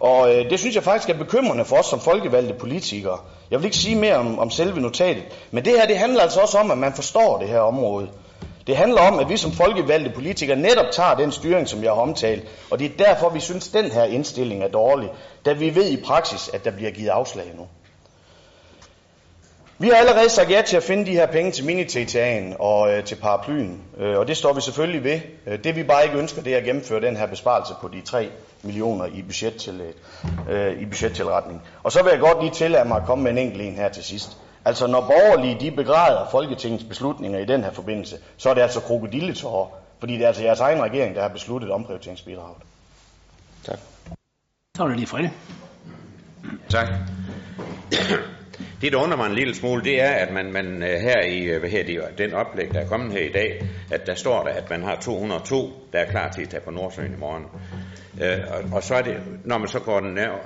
og 0.00 0.34
øh, 0.34 0.50
det 0.50 0.58
synes 0.58 0.74
jeg 0.74 0.82
faktisk 0.82 1.10
er 1.10 1.18
bekymrende 1.18 1.64
for 1.64 1.76
os 1.76 1.86
som 1.86 2.00
folkevalgte 2.00 2.54
politikere. 2.54 3.18
Jeg 3.50 3.58
vil 3.58 3.64
ikke 3.64 3.76
sige 3.76 3.96
mere 3.96 4.16
om, 4.16 4.38
om 4.38 4.50
selve 4.50 4.80
notatet, 4.80 5.24
men 5.50 5.64
det 5.64 5.72
her 5.72 5.86
det 5.86 5.98
handler 5.98 6.22
altså 6.22 6.40
også 6.40 6.58
om, 6.58 6.70
at 6.70 6.78
man 6.78 6.92
forstår 6.92 7.38
det 7.38 7.48
her 7.48 7.60
område. 7.60 8.08
Det 8.70 8.78
handler 8.78 9.00
om, 9.00 9.18
at 9.18 9.28
vi 9.28 9.36
som 9.36 9.52
folkevalgte 9.52 10.10
politikere 10.10 10.56
netop 10.56 10.90
tager 10.92 11.14
den 11.14 11.32
styring, 11.32 11.68
som 11.68 11.82
jeg 11.82 11.92
har 11.92 12.00
omtalt, 12.00 12.44
og 12.70 12.78
det 12.78 12.84
er 12.84 13.04
derfor, 13.04 13.28
vi 13.28 13.40
synes, 13.40 13.68
at 13.68 13.74
den 13.82 13.90
her 13.90 14.04
indstilling 14.04 14.62
er 14.62 14.68
dårlig, 14.68 15.08
da 15.44 15.52
vi 15.52 15.74
ved 15.74 15.90
i 15.90 16.02
praksis, 16.02 16.50
at 16.54 16.64
der 16.64 16.70
bliver 16.70 16.90
givet 16.90 17.08
afslag 17.08 17.52
nu. 17.56 17.66
Vi 19.78 19.88
har 19.88 19.96
allerede 19.96 20.28
sagt 20.28 20.50
ja 20.50 20.62
til 20.62 20.76
at 20.76 20.82
finde 20.82 21.06
de 21.06 21.10
her 21.10 21.26
penge 21.26 21.52
til 21.52 21.62
mini-TTA'en 21.62 22.56
og 22.58 22.92
øh, 22.92 23.04
til 23.04 23.14
paraplyen, 23.14 23.82
øh, 23.98 24.18
og 24.18 24.28
det 24.28 24.36
står 24.36 24.52
vi 24.52 24.60
selvfølgelig 24.60 25.04
ved. 25.04 25.20
Øh, 25.46 25.64
det 25.64 25.76
vi 25.76 25.82
bare 25.82 26.04
ikke 26.04 26.18
ønsker, 26.18 26.42
det 26.42 26.52
er 26.52 26.58
at 26.58 26.64
gennemføre 26.64 27.00
den 27.00 27.16
her 27.16 27.26
besparelse 27.26 27.74
på 27.80 27.88
de 27.88 28.00
3 28.00 28.28
millioner 28.62 29.06
i, 29.06 29.22
budget 29.22 29.56
til, 29.56 29.82
øh, 30.50 30.80
i 30.80 30.86
budgettilretning. 30.86 31.62
Og 31.82 31.92
så 31.92 32.02
vil 32.02 32.10
jeg 32.10 32.20
godt 32.20 32.42
lige 32.42 32.54
tillade 32.54 32.88
mig 32.88 32.96
at 32.96 33.06
komme 33.06 33.24
med 33.24 33.30
en 33.30 33.38
enkelt 33.38 33.62
en 33.62 33.74
her 33.74 33.88
til 33.88 34.04
sidst. 34.04 34.36
Altså 34.64 34.86
når 34.86 35.00
borgerlige 35.00 35.60
de 35.60 35.76
begræder 35.76 36.28
Folketingets 36.30 36.84
beslutninger 36.84 37.38
i 37.38 37.44
den 37.44 37.64
her 37.64 37.72
forbindelse, 37.72 38.16
så 38.36 38.50
er 38.50 38.54
det 38.54 38.60
altså 38.60 38.80
krokodilletårer, 38.80 39.68
fordi 39.98 40.14
det 40.14 40.22
er 40.22 40.26
altså 40.26 40.42
jeres 40.42 40.60
egen 40.60 40.82
regering, 40.82 41.14
der 41.14 41.22
har 41.22 41.28
besluttet 41.28 41.70
omprioriteringsbidraget. 41.70 42.56
Tak. 43.64 43.78
Så 44.76 44.82
er 44.82 44.88
det 44.88 44.96
lige 44.96 45.06
Frede. 45.06 45.30
Tak. 46.68 46.88
Det, 48.80 48.92
der 48.92 48.98
undrer 48.98 49.16
mig 49.16 49.26
en 49.26 49.34
lille 49.34 49.54
smule, 49.54 49.84
det 49.84 50.02
er, 50.02 50.10
at 50.10 50.32
man, 50.32 50.52
man 50.52 50.82
øh, 50.82 50.88
her 50.88 51.22
i 51.22 51.42
øh, 51.42 51.60
hvad 51.60 51.70
her, 51.70 51.84
det, 51.84 52.18
den 52.18 52.34
oplæg, 52.34 52.74
der 52.74 52.80
er 52.80 52.86
kommet 52.86 53.12
her 53.12 53.20
i 53.20 53.32
dag, 53.32 53.66
at 53.90 54.06
der 54.06 54.14
står 54.14 54.42
der, 54.42 54.50
at 54.50 54.70
man 54.70 54.82
har 54.82 54.96
202, 54.96 55.72
der 55.92 55.98
er 55.98 56.10
klar 56.10 56.28
til 56.28 56.42
at 56.42 56.48
tage 56.48 56.60
på 56.64 56.70
Nordsøen 56.70 57.12
i 57.12 57.16
morgen. 57.18 57.44
Øh, 58.22 58.38
og, 58.50 58.76
og 58.76 58.82
så 58.82 58.94
er 58.94 59.02
det, 59.02 59.16
når 59.44 59.58
man 59.58 59.68
så 59.68 59.80
går 59.80 60.00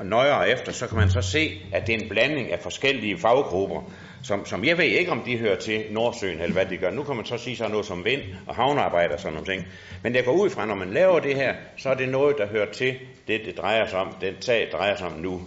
nøjere 0.05 0.51
efter, 0.51 0.73
så 0.73 0.87
kan 0.89 0.99
man 0.99 1.11
så 1.11 1.21
se, 1.21 1.63
at 1.73 1.87
det 1.87 1.95
er 1.95 1.99
en 1.99 2.09
blanding 2.09 2.53
af 2.53 2.59
forskellige 2.61 3.19
faggrupper, 3.19 3.93
som, 4.23 4.47
som 4.47 4.65
jeg 4.65 4.79
ved 4.79 4.85
ikke, 4.85 5.11
om 5.11 5.23
de 5.27 5.39
hører 5.39 5.57
til 5.57 5.85
Nordsøen, 5.91 6.41
eller 6.41 6.53
hvad 6.53 6.67
de 6.67 6.77
gør. 6.77 6.91
Nu 6.91 7.03
kan 7.03 7.17
man 7.17 7.25
så 7.25 7.37
sige 7.37 7.57
sådan 7.57 7.71
noget 7.71 7.87
som 7.87 8.05
vind 8.05 8.23
og 8.47 8.55
havnearbejder 8.55 9.15
og 9.15 9.21
sådan 9.21 9.33
nogle 9.33 9.53
ting. 9.53 9.67
Men 10.03 10.15
jeg 10.15 10.25
går 10.25 10.33
ud 10.33 10.51
fra, 10.51 10.67
når 10.67 10.75
man 10.75 10.91
laver 10.91 11.19
det 11.19 11.35
her, 11.35 11.55
så 11.77 11.89
er 11.89 11.95
det 11.95 12.09
noget, 12.09 12.37
der 12.39 12.47
hører 12.47 12.71
til 12.73 12.95
det, 13.29 13.41
det 13.47 13.59
drejer 13.59 13.87
sig 13.87 13.99
om, 13.99 14.15
den 14.21 14.35
sag 14.41 14.69
drejer 14.73 14.97
sig 14.97 15.07
om 15.07 15.13
nu. 15.13 15.41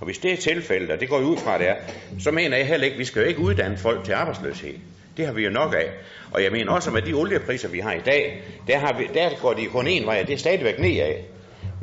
Og 0.00 0.04
hvis 0.04 0.18
det 0.18 0.32
er 0.32 0.36
tilfældet, 0.36 0.90
og 0.90 1.00
det 1.00 1.08
går 1.08 1.18
ud 1.18 1.36
fra 1.36 1.58
det 1.58 1.68
er, 1.68 1.74
så 2.18 2.30
mener 2.30 2.56
jeg 2.56 2.66
heller 2.66 2.84
ikke, 2.84 2.98
vi 2.98 3.04
skal 3.04 3.22
jo 3.22 3.28
ikke 3.28 3.40
uddanne 3.40 3.76
folk 3.76 4.04
til 4.04 4.12
arbejdsløshed. 4.12 4.74
Det 5.16 5.26
har 5.26 5.32
vi 5.32 5.44
jo 5.44 5.50
nok 5.50 5.74
af. 5.74 5.90
Og 6.32 6.42
jeg 6.42 6.52
mener 6.52 6.72
også, 6.72 6.90
at 6.90 6.94
med 6.94 7.02
de 7.02 7.12
oliepriser, 7.12 7.68
vi 7.68 7.78
har 7.78 7.92
i 7.92 8.00
dag, 8.00 8.42
der, 8.66 8.78
har 8.78 8.98
vi, 8.98 9.08
der 9.14 9.30
går 9.42 9.52
de 9.52 9.66
kun 9.66 9.86
en 9.86 10.06
vej, 10.06 10.20
og 10.20 10.26
det 10.26 10.34
er 10.34 10.38
stadigvæk 10.38 10.78
nedad. 10.78 11.14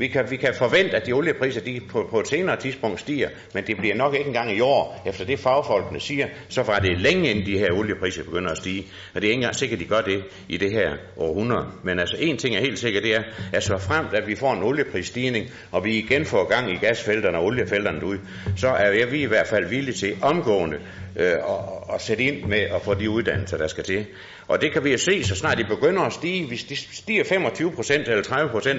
Vi 0.02 0.08
kan, 0.08 0.32
vi 0.32 0.36
kan 0.36 0.54
forvente, 0.54 0.98
at 0.98 1.06
de 1.06 1.12
oliepriser 1.14 1.62
de 1.62 1.82
på, 1.90 2.08
på 2.10 2.20
et 2.20 2.28
senere 2.28 2.56
tidspunkt 2.56 3.00
stiger, 3.00 3.30
men 3.54 3.64
det 3.68 3.78
bliver 3.78 3.96
nok 3.96 4.14
ikke 4.14 4.28
engang 4.28 4.58
i 4.58 4.60
år, 4.60 5.04
efter 5.06 5.26
det 5.26 5.40
fagfolkene 5.40 6.00
siger, 6.00 6.28
så 6.50 6.64
var 6.64 6.80
det 6.80 7.00
længe 7.00 7.30
inden 7.30 7.46
de 7.46 7.58
her 7.58 7.72
oliepriser 7.72 8.24
begynder 8.24 8.52
at 8.52 8.58
stige. 8.58 8.86
Og 9.16 9.22
det 9.22 9.28
er 9.28 9.32
ikke 9.32 9.34
engang 9.34 9.56
sikkert, 9.56 9.82
at 9.82 9.84
de 9.84 9.90
gør 9.90 10.02
det 10.02 10.24
i 10.50 10.58
det 10.58 10.72
her 10.72 10.92
århundrede. 11.18 11.68
Men 11.84 12.00
altså 12.00 12.16
en 12.20 12.38
ting 12.38 12.56
er 12.56 12.60
helt 12.60 12.80
sikkert, 12.80 13.04
det 13.04 13.16
er, 13.16 13.24
at 13.54 13.64
så 13.64 13.78
frem, 13.78 14.06
at 14.14 14.28
vi 14.28 14.36
får 14.36 14.54
en 14.54 14.64
olieprisstigning, 14.64 15.48
og 15.72 15.86
vi 15.86 15.98
igen 15.98 16.26
får 16.26 16.50
gang 16.50 16.72
i 16.72 16.76
gasfelterne 16.76 17.38
og 17.38 17.46
oliefelterne 17.46 18.06
ud, 18.06 18.18
så 18.58 18.68
er 18.68 19.06
vi 19.06 19.22
i 19.22 19.26
hvert 19.26 19.48
fald 19.48 19.70
villige 19.70 19.96
til 19.96 20.16
omgående 20.22 20.78
øh, 21.16 21.34
og, 21.44 21.90
og 21.90 22.02
sætte 22.02 22.24
ind 22.24 22.44
med 22.46 22.60
at 22.60 22.82
få 22.82 22.94
de 22.94 23.10
uddannelser, 23.10 23.58
der 23.58 23.68
skal 23.68 23.84
til. 23.84 24.06
Og 24.48 24.62
det 24.62 24.74
kan 24.74 24.84
vi 24.84 24.92
jo 24.92 24.98
se, 24.98 25.24
så 25.24 25.36
snart 25.36 25.58
de 25.58 25.64
begynder 25.64 26.02
at 26.02 26.14
stige, 26.14 26.48
hvis 26.48 26.64
de 26.64 26.76
stiger 26.76 27.24
25 27.24 27.72
eller 27.90 28.24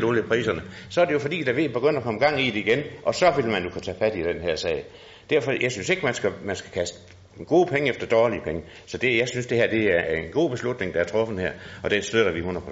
30% 0.00 0.04
oliepriserne, 0.04 0.62
så 0.88 1.00
er 1.00 1.04
det 1.04 1.12
jo 1.12 1.18
fordi, 1.18 1.42
der 1.42 1.52
ved 1.52 1.68
begynder 1.68 1.98
at 1.98 2.04
komme 2.04 2.20
gang 2.20 2.40
i 2.40 2.50
det 2.50 2.56
igen, 2.56 2.82
og 3.02 3.14
så 3.14 3.32
vil 3.36 3.46
man 3.46 3.64
jo 3.64 3.70
kunne 3.70 3.82
tage 3.82 3.96
fat 3.98 4.16
i 4.16 4.22
den 4.22 4.40
her 4.40 4.56
sag. 4.56 4.84
Derfor, 5.30 5.52
jeg 5.60 5.72
synes 5.72 5.88
ikke, 5.88 6.04
man 6.04 6.14
skal, 6.14 6.32
man 6.44 6.56
skal 6.56 6.70
kaste 6.70 6.98
gode 7.46 7.66
penge 7.66 7.90
efter 7.90 8.06
dårlige 8.06 8.40
penge. 8.44 8.62
Så 8.86 8.98
det, 8.98 9.18
jeg 9.18 9.28
synes, 9.28 9.46
det 9.46 9.58
her 9.58 9.70
det 9.70 9.94
er 9.94 10.02
en 10.02 10.32
god 10.32 10.50
beslutning, 10.50 10.94
der 10.94 11.00
er 11.00 11.04
truffet 11.04 11.38
her, 11.38 11.52
og 11.82 11.90
den 11.90 12.02
støtter 12.02 12.32
vi 12.32 12.38
100 12.38 12.64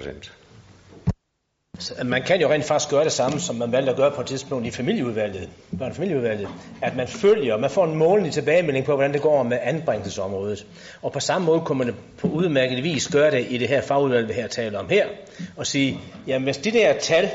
man 2.05 2.21
kan 2.23 2.41
jo 2.41 2.49
rent 2.51 2.63
faktisk 2.65 2.89
gøre 2.89 3.03
det 3.03 3.11
samme, 3.11 3.39
som 3.39 3.55
man 3.55 3.71
valgte 3.71 3.91
at 3.91 3.97
gøre 3.97 4.11
på 4.11 4.21
et 4.21 4.27
tidspunkt 4.27 4.67
i 4.67 4.71
familieudvalget, 4.71 5.49
børn- 5.79 5.93
familieudvalget, 5.93 6.47
at 6.81 6.95
man 6.95 7.07
følger, 7.07 7.57
man 7.57 7.69
får 7.69 7.85
en 7.85 7.95
målende 7.95 8.31
tilbagemelding 8.31 8.85
på, 8.85 8.91
hvordan 8.95 9.13
det 9.13 9.21
går 9.21 9.43
med 9.43 9.57
anbringelsesområdet. 9.63 10.65
Og 11.01 11.11
på 11.11 11.19
samme 11.19 11.45
måde 11.45 11.61
kunne 11.61 11.77
man 11.77 11.95
på 12.17 12.27
udmærket 12.27 12.83
vis 12.83 13.07
gøre 13.07 13.31
det 13.31 13.45
i 13.49 13.57
det 13.57 13.67
her 13.67 13.81
fagudvalg, 13.81 14.27
vi 14.27 14.33
her 14.33 14.47
taler 14.47 14.79
om 14.79 14.89
her, 14.89 15.05
og 15.57 15.67
sige, 15.67 15.99
jamen 16.27 16.43
hvis 16.43 16.57
de 16.57 16.71
der 16.71 16.93
tal, 16.93 17.29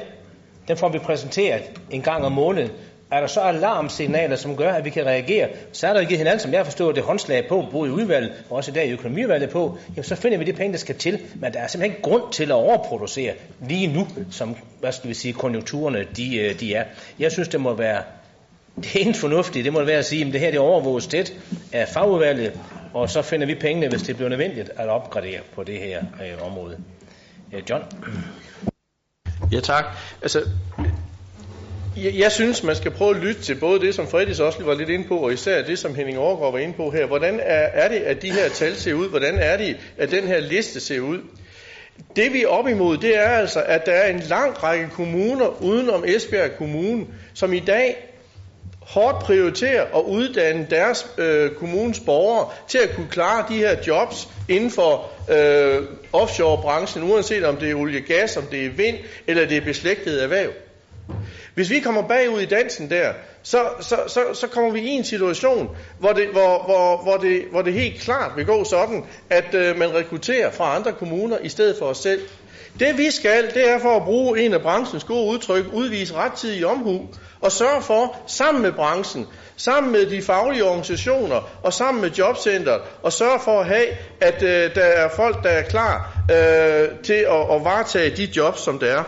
dem 0.68 0.76
får 0.76 0.88
vi 0.88 0.98
præsenteret 0.98 1.62
en 1.90 2.02
gang 2.02 2.24
om 2.24 2.32
måneden, 2.32 2.70
er 3.10 3.20
der 3.20 3.26
så 3.26 3.40
alarmsignaler, 3.40 4.36
som 4.36 4.56
gør, 4.56 4.72
at 4.72 4.84
vi 4.84 4.90
kan 4.90 5.06
reagere, 5.06 5.48
så 5.72 5.86
er 5.86 5.92
der 5.92 6.04
givet 6.04 6.18
hinanden, 6.18 6.40
som 6.40 6.52
jeg 6.52 6.64
forstår 6.64 6.92
det, 6.92 7.02
håndslag 7.02 7.48
på, 7.48 7.66
både 7.70 7.88
i 7.88 7.92
udvalget 7.92 8.32
og 8.50 8.56
også 8.56 8.70
i 8.70 8.74
dag 8.74 8.88
i 8.88 8.92
økonomiudvalget 8.92 9.50
på, 9.50 9.78
jamen 9.88 10.04
så 10.04 10.14
finder 10.14 10.38
vi 10.38 10.44
de 10.44 10.52
penge, 10.52 10.72
der 10.72 10.78
skal 10.78 10.94
til, 10.94 11.20
men 11.34 11.52
der 11.52 11.58
er 11.60 11.66
simpelthen 11.66 11.96
ikke 11.96 12.02
grund 12.02 12.32
til 12.32 12.44
at 12.44 12.50
overproducere 12.50 13.34
lige 13.68 13.86
nu, 13.86 14.08
som 14.30 14.56
hvad 14.80 14.92
skal 14.92 15.08
vi 15.08 15.14
sige, 15.14 15.32
konjunkturerne 15.32 16.06
de, 16.16 16.36
øh, 16.36 16.60
de 16.60 16.74
er. 16.74 16.84
Jeg 17.18 17.32
synes, 17.32 17.48
det 17.48 17.60
må 17.60 17.74
være 17.74 18.02
det 18.76 18.96
eneste 18.96 19.20
fornuftige, 19.20 19.64
det 19.64 19.72
må 19.72 19.84
være 19.84 19.98
at 19.98 20.04
sige, 20.04 20.26
at 20.26 20.32
det 20.32 20.40
her 20.40 20.50
det 20.50 20.60
overvåges 20.60 21.06
tæt 21.06 21.32
af 21.72 21.88
fagudvalget, 21.88 22.52
og 22.94 23.10
så 23.10 23.22
finder 23.22 23.46
vi 23.46 23.54
pengene, 23.54 23.88
hvis 23.88 24.02
det 24.02 24.16
bliver 24.16 24.28
nødvendigt 24.28 24.70
at 24.76 24.88
opgradere 24.88 25.40
på 25.54 25.64
det 25.64 25.78
her 25.78 26.02
øh, 26.22 26.46
område. 26.46 26.78
Øh, 27.52 27.62
John? 27.70 27.84
Ja 29.52 29.60
tak. 29.60 29.84
Altså, 30.22 30.40
jeg, 31.96 32.14
jeg 32.14 32.32
synes, 32.32 32.62
man 32.62 32.76
skal 32.76 32.90
prøve 32.90 33.16
at 33.16 33.22
lytte 33.22 33.42
til 33.42 33.54
både 33.54 33.80
det, 33.80 33.94
som 33.94 34.08
Fredis 34.08 34.40
også 34.40 34.64
var 34.64 34.74
lidt 34.74 34.88
inde 34.88 35.08
på, 35.08 35.16
og 35.16 35.32
især 35.32 35.62
det, 35.62 35.78
som 35.78 35.94
Henning 35.94 36.18
Overgaard 36.18 36.52
var 36.52 36.58
inde 36.58 36.74
på 36.74 36.90
her. 36.90 37.06
Hvordan 37.06 37.40
er, 37.40 37.68
er 37.72 37.88
det, 37.88 37.96
at 37.96 38.22
de 38.22 38.32
her 38.32 38.48
tal 38.48 38.76
ser 38.76 38.94
ud? 38.94 39.08
Hvordan 39.08 39.38
er 39.38 39.56
det, 39.56 39.76
at 39.98 40.10
den 40.10 40.26
her 40.26 40.40
liste 40.40 40.80
ser 40.80 41.00
ud? 41.00 41.18
Det 42.16 42.32
vi 42.32 42.42
er 42.42 42.48
op 42.48 42.68
imod, 42.68 42.96
det 42.96 43.16
er 43.16 43.28
altså, 43.28 43.62
at 43.62 43.86
der 43.86 43.92
er 43.92 44.10
en 44.10 44.20
lang 44.20 44.62
række 44.62 44.88
kommuner 44.90 45.62
udenom 45.62 46.04
Esbjerg 46.06 46.56
Kommune, 46.58 47.06
som 47.34 47.52
i 47.52 47.60
dag 47.60 47.96
hårdt 48.80 49.18
prioriterer 49.18 49.82
at 49.98 50.02
uddanne 50.02 50.66
deres 50.70 51.06
øh, 51.18 51.50
kommunens 51.50 52.00
borgere 52.00 52.48
til 52.68 52.78
at 52.78 52.96
kunne 52.96 53.08
klare 53.10 53.44
de 53.48 53.54
her 53.54 53.76
jobs 53.86 54.28
inden 54.48 54.70
for 54.70 55.10
øh, 55.30 55.82
offshore-branchen, 56.12 57.10
uanset 57.10 57.44
om 57.44 57.56
det 57.56 57.70
er 57.70 57.74
olie 57.74 58.00
gas, 58.00 58.36
om 58.36 58.44
det 58.50 58.66
er 58.66 58.70
vind, 58.70 58.96
eller 59.26 59.46
det 59.46 59.56
er 59.56 59.64
beslægtet 59.64 60.22
erhverv. 60.22 60.50
Hvis 61.56 61.70
vi 61.70 61.80
kommer 61.80 62.02
bagud 62.02 62.40
i 62.40 62.44
dansen 62.44 62.90
der, 62.90 63.12
så, 63.42 63.58
så, 63.80 63.96
så, 64.06 64.20
så 64.32 64.46
kommer 64.46 64.70
vi 64.70 64.80
i 64.80 64.88
en 64.88 65.04
situation, 65.04 65.76
hvor 65.98 66.12
det, 66.12 66.28
hvor, 66.28 66.62
hvor, 66.64 67.02
hvor 67.02 67.16
det, 67.16 67.42
hvor 67.50 67.62
det 67.62 67.72
helt 67.72 68.00
klart 68.00 68.32
vil 68.36 68.46
gå 68.46 68.64
sådan, 68.64 69.04
at 69.30 69.54
øh, 69.54 69.78
man 69.78 69.94
rekrutterer 69.94 70.50
fra 70.50 70.76
andre 70.76 70.92
kommuner 70.92 71.38
i 71.38 71.48
stedet 71.48 71.76
for 71.78 71.86
os 71.86 71.98
selv. 71.98 72.20
Det 72.78 72.98
vi 72.98 73.10
skal, 73.10 73.54
det 73.54 73.70
er 73.70 73.78
for 73.78 73.96
at 73.96 74.02
bruge 74.02 74.40
en 74.40 74.54
af 74.54 74.62
branchens 74.62 75.04
gode 75.04 75.32
udtryk, 75.32 75.64
udvise 75.72 76.14
rettidig 76.14 76.66
omhu, 76.66 77.08
og 77.40 77.52
sørge 77.52 77.82
for, 77.82 78.16
sammen 78.26 78.62
med 78.62 78.72
branchen, 78.72 79.26
sammen 79.56 79.92
med 79.92 80.06
de 80.06 80.22
faglige 80.22 80.64
organisationer 80.64 81.50
og 81.62 81.72
sammen 81.72 82.02
med 82.02 82.10
jobcenteret, 82.10 82.80
og 83.02 83.12
sørge 83.12 83.40
for 83.40 83.60
at 83.60 83.66
have, 83.66 83.86
at 84.20 84.42
øh, 84.42 84.74
der 84.74 84.84
er 84.84 85.08
folk, 85.16 85.42
der 85.42 85.50
er 85.50 85.62
klar 85.62 86.18
øh, 86.30 86.88
til 87.04 87.12
at, 87.12 87.54
at 87.54 87.64
varetage 87.64 88.16
de 88.16 88.28
jobs, 88.36 88.60
som 88.60 88.78
der 88.78 88.86
er. 88.86 89.04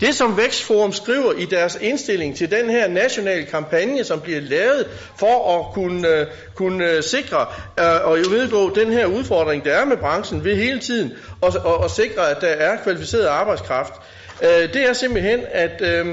Det, 0.00 0.14
som 0.14 0.36
Vækstforum 0.36 0.92
skriver 0.92 1.32
i 1.32 1.44
deres 1.44 1.78
indstilling 1.80 2.36
til 2.36 2.50
den 2.50 2.70
her 2.70 2.88
nationale 2.88 3.46
kampagne, 3.46 4.04
som 4.04 4.20
bliver 4.20 4.40
lavet 4.40 4.86
for 5.18 5.58
at 5.58 5.74
kunne, 5.74 6.08
øh, 6.08 6.26
kunne 6.54 6.90
øh, 6.90 7.02
sikre 7.02 7.46
øh, 7.78 8.08
og 8.08 8.16
vedgå 8.16 8.74
den 8.74 8.92
her 8.92 9.06
udfordring, 9.06 9.64
der 9.64 9.72
er 9.72 9.84
med 9.84 9.96
branchen 9.96 10.44
ved 10.44 10.56
hele 10.56 10.80
tiden, 10.80 11.12
og, 11.40 11.52
og, 11.64 11.78
og 11.78 11.90
sikre, 11.90 12.30
at 12.30 12.40
der 12.40 12.46
er 12.46 12.76
kvalificeret 12.82 13.26
arbejdskraft, 13.26 13.92
uh, 14.42 14.46
det 14.48 14.88
er 14.88 14.92
simpelthen, 14.92 15.40
at... 15.52 15.80
Øh, 15.80 16.06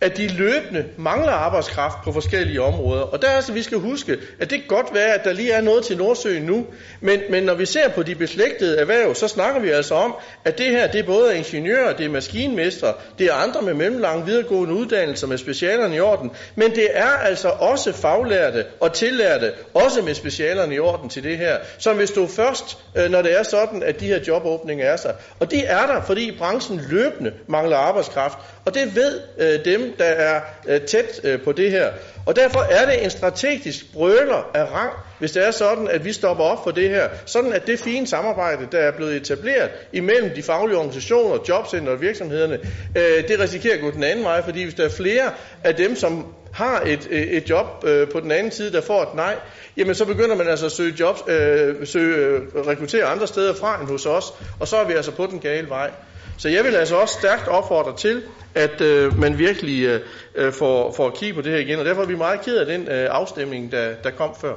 at 0.00 0.16
de 0.16 0.28
løbende 0.28 0.84
mangler 0.98 1.32
arbejdskraft 1.32 1.96
på 2.04 2.12
forskellige 2.12 2.62
områder. 2.62 3.02
Og 3.02 3.22
der 3.22 3.28
er 3.28 3.32
altså, 3.32 3.52
vi 3.52 3.62
skal 3.62 3.78
huske, 3.78 4.16
at 4.40 4.50
det 4.50 4.58
kan 4.58 4.68
godt 4.68 4.94
være, 4.94 5.14
at 5.14 5.24
der 5.24 5.32
lige 5.32 5.52
er 5.52 5.60
noget 5.60 5.84
til 5.84 5.96
Nordsøen 5.96 6.42
nu, 6.42 6.66
men, 7.00 7.20
men 7.30 7.42
når 7.42 7.54
vi 7.54 7.66
ser 7.66 7.88
på 7.88 8.02
de 8.02 8.14
beslægtede 8.14 8.78
erhverv, 8.78 9.14
så 9.14 9.28
snakker 9.28 9.60
vi 9.60 9.70
altså 9.70 9.94
om, 9.94 10.14
at 10.44 10.58
det 10.58 10.66
her, 10.66 10.86
det 10.86 11.00
er 11.00 11.06
både 11.06 11.36
ingeniører, 11.36 11.96
det 11.96 12.06
er 12.06 12.10
maskinmestre, 12.10 12.92
det 13.18 13.26
er 13.26 13.32
andre 13.32 13.62
med 13.62 13.74
mellemlange 13.74 14.26
videregående 14.26 14.74
uddannelser 14.74 15.26
med 15.26 15.38
specialerne 15.38 15.96
i 15.96 16.00
orden, 16.00 16.30
men 16.54 16.70
det 16.70 16.88
er 16.92 17.10
altså 17.10 17.48
også 17.48 17.92
faglærte 17.92 18.64
og 18.80 18.92
tillærte, 18.92 19.52
også 19.74 20.02
med 20.02 20.14
specialerne 20.14 20.74
i 20.74 20.78
orden 20.78 21.08
til 21.08 21.22
det 21.22 21.38
her, 21.38 21.56
som 21.78 21.98
vil 21.98 22.08
stå 22.08 22.26
først, 22.26 22.78
øh, 22.96 23.10
når 23.10 23.22
det 23.22 23.38
er 23.38 23.42
sådan, 23.42 23.82
at 23.82 24.00
de 24.00 24.06
her 24.06 24.18
jobåbninger 24.28 24.86
er 24.86 24.96
sig. 24.96 25.14
Og 25.40 25.50
det 25.50 25.70
er 25.70 25.86
der, 25.86 26.02
fordi 26.02 26.36
branchen 26.38 26.80
løbende 26.90 27.32
mangler 27.48 27.76
arbejdskraft, 27.76 28.38
og 28.64 28.74
det 28.74 28.96
ved 28.96 29.20
øh, 29.38 29.64
dem, 29.64 29.85
der 29.98 30.04
er 30.04 30.40
øh, 30.68 30.80
tæt 30.80 31.20
øh, 31.24 31.42
på 31.42 31.52
det 31.52 31.70
her. 31.70 31.90
Og 32.26 32.36
derfor 32.36 32.60
er 32.60 32.86
det 32.86 33.04
en 33.04 33.10
strategisk 33.10 33.92
brøler 33.92 34.50
af 34.54 34.72
rang, 34.72 34.92
hvis 35.18 35.32
det 35.32 35.46
er 35.46 35.50
sådan, 35.50 35.88
at 35.88 36.04
vi 36.04 36.12
stopper 36.12 36.44
op 36.44 36.64
for 36.64 36.70
det 36.70 36.90
her. 36.90 37.08
Sådan 37.26 37.52
at 37.52 37.66
det 37.66 37.80
fine 37.80 38.06
samarbejde, 38.06 38.68
der 38.72 38.78
er 38.78 38.90
blevet 38.90 39.16
etableret 39.16 39.70
imellem 39.92 40.30
de 40.34 40.42
faglige 40.42 40.76
organisationer, 40.76 41.38
jobcenter 41.48 41.92
og 41.92 42.00
virksomhederne, 42.00 42.58
øh, 42.96 43.28
det 43.28 43.40
risikerer 43.40 43.74
at 43.74 43.80
gå 43.80 43.90
den 43.90 44.04
anden 44.04 44.24
vej, 44.24 44.42
fordi 44.44 44.62
hvis 44.62 44.74
der 44.74 44.84
er 44.84 44.88
flere 44.88 45.30
af 45.64 45.74
dem, 45.74 45.96
som 45.96 46.26
har 46.52 46.82
et, 46.86 47.08
øh, 47.10 47.22
et 47.22 47.50
job 47.50 47.66
øh, 47.86 48.08
på 48.08 48.20
den 48.20 48.30
anden 48.30 48.52
side, 48.52 48.72
der 48.72 48.80
får 48.80 49.02
et 49.02 49.14
nej, 49.14 49.36
jamen 49.76 49.94
så 49.94 50.04
begynder 50.04 50.36
man 50.36 50.48
altså 50.48 50.66
at 50.66 50.72
søge, 50.72 50.94
jobs, 51.00 51.20
øh, 51.28 51.86
søge 51.86 52.16
øh, 52.16 52.66
rekruttere 52.66 53.04
andre 53.04 53.26
steder 53.26 53.54
fra 53.54 53.80
end 53.80 53.88
hos 53.88 54.06
os, 54.06 54.24
og 54.60 54.68
så 54.68 54.76
er 54.76 54.84
vi 54.84 54.92
altså 54.92 55.10
på 55.10 55.26
den 55.26 55.38
gale 55.38 55.68
vej. 55.68 55.90
Så 56.38 56.48
jeg 56.48 56.64
vil 56.64 56.74
altså 56.74 56.96
også 56.96 57.14
stærkt 57.18 57.48
opfordre 57.48 57.96
til, 57.96 58.22
at 58.54 58.80
øh, 58.80 59.18
man 59.18 59.38
virkelig 59.38 59.82
øh, 59.82 60.00
øh, 60.34 60.52
får, 60.52 60.92
får 60.92 61.10
kigge 61.10 61.34
på 61.34 61.42
det 61.42 61.52
her 61.52 61.58
igen, 61.58 61.78
og 61.78 61.84
derfor 61.84 62.02
er 62.02 62.06
vi 62.06 62.16
meget 62.16 62.40
ked 62.40 62.56
af 62.56 62.66
den 62.66 62.88
øh, 62.88 63.08
afstemning, 63.10 63.72
der, 63.72 63.94
der 64.04 64.10
kom 64.10 64.34
før. 64.40 64.56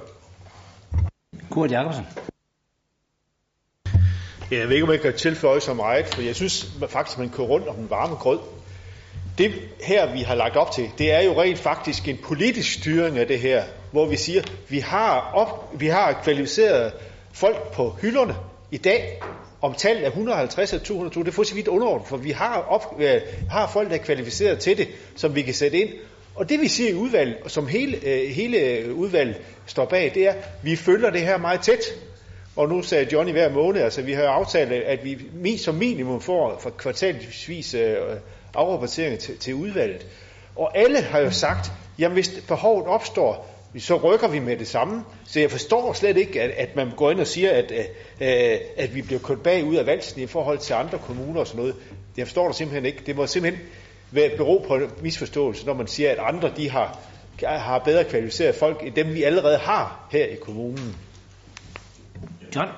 Kurt 1.49 1.71
Jacobsen. 1.71 2.05
Ja, 4.51 4.57
jeg 4.57 4.67
ved 4.67 4.75
ikke, 4.75 4.85
om 4.85 4.91
jeg 4.91 5.01
kan 5.01 5.13
tilføje 5.13 5.59
så 5.59 5.73
meget, 5.73 6.05
for 6.05 6.21
jeg 6.21 6.35
synes 6.35 6.67
faktisk, 6.89 7.17
man 7.17 7.29
kører 7.29 7.47
rundt 7.47 7.67
om 7.67 7.75
den 7.75 7.89
varme 7.89 8.15
grød. 8.15 8.39
Det 9.37 9.53
her, 9.83 10.13
vi 10.13 10.21
har 10.21 10.35
lagt 10.35 10.55
op 10.55 10.71
til, 10.71 10.89
det 10.97 11.11
er 11.11 11.21
jo 11.21 11.41
rent 11.41 11.59
faktisk 11.59 12.07
en 12.07 12.17
politisk 12.17 12.73
styring 12.73 13.17
af 13.17 13.27
det 13.27 13.39
her, 13.39 13.63
hvor 13.91 14.05
vi 14.05 14.15
siger, 14.15 14.41
vi 14.69 14.79
har, 14.79 15.31
op, 15.33 15.73
vi 15.79 15.87
har 15.87 16.19
kvalificeret 16.23 16.93
folk 17.33 17.71
på 17.73 17.97
hylderne 18.01 18.35
i 18.71 18.77
dag, 18.77 19.21
om 19.61 19.73
tallet 19.73 20.03
er 20.03 20.07
150 20.07 20.73
eller 20.73 20.85
200, 20.85 21.19
det 21.19 21.27
er 21.27 21.31
fuldstændig 21.31 21.69
underordnet, 21.69 22.07
for 22.07 22.17
vi 22.17 22.31
har, 22.31 22.57
op, 22.69 22.95
øh, 22.99 23.21
har 23.49 23.67
folk, 23.67 23.89
der 23.89 23.95
er 23.95 23.99
kvalificeret 24.03 24.59
til 24.59 24.77
det, 24.77 24.87
som 25.15 25.35
vi 25.35 25.41
kan 25.41 25.53
sætte 25.53 25.77
ind. 25.77 25.89
Og 26.35 26.49
det 26.49 26.61
vi 26.61 26.67
siger 26.67 26.89
i 26.89 26.93
udvalget, 26.93 27.37
og 27.43 27.51
som 27.51 27.67
hele, 27.67 27.97
øh, 28.03 28.29
hele 28.29 28.93
udvalget 28.93 29.41
står 29.65 29.85
bag, 29.85 30.11
det 30.15 30.27
er, 30.27 30.31
at 30.31 30.37
vi 30.61 30.75
følger 30.75 31.09
det 31.09 31.21
her 31.21 31.37
meget 31.37 31.61
tæt. 31.61 31.83
Og 32.55 32.69
nu 32.69 32.81
sagde 32.81 33.07
Johnny 33.11 33.31
hver 33.31 33.49
måned, 33.49 33.81
altså 33.81 34.01
vi 34.01 34.13
har 34.13 34.23
aftalt, 34.23 34.71
at 34.71 34.99
vi 35.33 35.57
som 35.57 35.75
minimum 35.75 36.21
får 36.21 36.59
for 36.59 36.69
kvartalsvis 36.69 37.73
øh, 37.73 37.95
afrapportering 38.53 39.19
til, 39.19 39.37
til 39.37 39.53
udvalget. 39.53 40.05
Og 40.55 40.77
alle 40.77 41.01
har 41.01 41.19
jo 41.19 41.31
sagt, 41.31 41.71
jamen 41.99 42.13
hvis 42.13 42.41
behovet 42.47 42.87
opstår, 42.87 43.58
så 43.77 43.97
rykker 43.97 44.27
vi 44.27 44.39
med 44.39 44.57
det 44.57 44.67
samme. 44.67 45.03
Så 45.25 45.39
jeg 45.39 45.51
forstår 45.51 45.93
slet 45.93 46.17
ikke, 46.17 46.41
at, 46.41 46.49
at 46.49 46.75
man 46.75 46.91
går 46.97 47.11
ind 47.11 47.19
og 47.19 47.27
siger, 47.27 47.51
at, 47.51 47.71
øh, 47.71 47.85
øh 48.21 48.59
at 48.77 48.95
vi 48.95 49.01
bliver 49.01 49.19
kørt 49.19 49.41
bagud 49.41 49.75
af 49.75 49.85
valsen 49.85 50.21
i 50.21 50.27
forhold 50.27 50.57
til 50.57 50.73
andre 50.73 50.97
kommuner 50.97 51.39
og 51.39 51.47
sådan 51.47 51.59
noget. 51.59 51.75
Jeg 52.17 52.27
forstår 52.27 52.47
det 52.47 52.55
simpelthen 52.55 52.85
ikke. 52.85 53.03
Det 53.05 53.15
må 53.15 53.27
simpelthen 53.27 53.65
være 54.11 54.37
bero 54.37 54.65
på 54.67 54.75
en 54.75 54.89
misforståelse, 55.01 55.65
når 55.65 55.73
man 55.73 55.87
siger, 55.87 56.11
at 56.11 56.17
andre 56.21 56.51
de 56.57 56.69
har, 56.69 56.99
har 57.43 57.79
bedre 57.79 58.03
kvalificerede 58.03 58.53
folk, 58.53 58.83
end 58.83 58.95
dem 58.95 59.13
vi 59.13 59.23
allerede 59.23 59.57
har 59.57 60.07
her 60.11 60.25
i 60.25 60.35
kommunen. 60.35 60.95
John? 62.55 62.69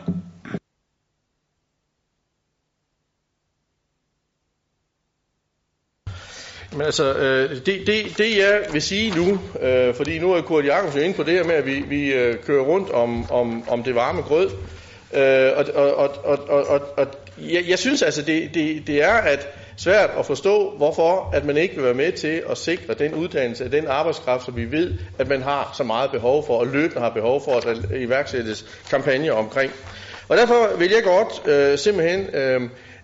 Men 6.71 6.81
altså, 6.81 7.13
øh, 7.13 7.49
det, 7.49 7.65
det, 7.65 8.17
det 8.17 8.37
jeg 8.37 8.61
vil 8.71 8.81
sige 8.81 9.15
nu, 9.15 9.39
øh, 9.61 9.93
fordi 9.95 10.19
nu 10.19 10.33
er 10.33 10.41
Kurt 10.41 10.65
Jacobsen 10.65 11.01
inde 11.01 11.13
på 11.13 11.23
det 11.23 11.33
her 11.33 11.43
med, 11.43 11.55
at 11.55 11.65
vi, 11.65 11.83
vi 11.89 12.13
øh, 12.13 12.35
kører 12.45 12.63
rundt 12.63 12.89
om, 12.89 13.31
om, 13.31 13.69
om 13.69 13.83
det 13.83 13.95
varme 13.95 14.21
grød, 14.21 14.49
øh, 15.13 15.51
og, 15.55 15.65
og, 15.75 15.95
og, 15.95 16.39
og, 16.49 16.67
og, 16.67 16.81
og 16.97 17.07
jeg, 17.37 17.63
jeg 17.67 17.79
synes 17.79 18.01
altså, 18.01 18.21
det, 18.21 18.49
det, 18.53 18.87
det 18.87 19.03
er 19.03 19.13
at 19.13 19.47
svært 19.77 20.09
at 20.19 20.25
forstå, 20.25 20.73
hvorfor 20.77 21.29
at 21.33 21.45
man 21.45 21.57
ikke 21.57 21.75
vil 21.75 21.83
være 21.83 21.93
med 21.93 22.11
til 22.11 22.43
at 22.49 22.57
sikre 22.57 22.93
den 22.93 23.13
uddannelse 23.13 23.63
af 23.63 23.71
den 23.71 23.87
arbejdskraft, 23.87 24.45
som 24.45 24.55
vi 24.55 24.71
ved, 24.71 24.93
at 25.19 25.29
man 25.29 25.41
har 25.41 25.73
så 25.77 25.83
meget 25.83 26.11
behov 26.11 26.45
for, 26.45 26.59
og 26.59 26.67
løbende 26.67 27.01
har 27.01 27.09
behov 27.09 27.43
for 27.43 27.51
at 27.51 27.77
iværksættes 28.01 28.65
kampagner 28.89 29.33
omkring. 29.33 29.71
Og 30.29 30.37
derfor 30.37 30.77
vil 30.77 30.91
jeg 30.91 31.03
godt 31.03 31.47
øh, 31.47 31.77
simpelthen... 31.77 32.35
Øh, 32.35 32.61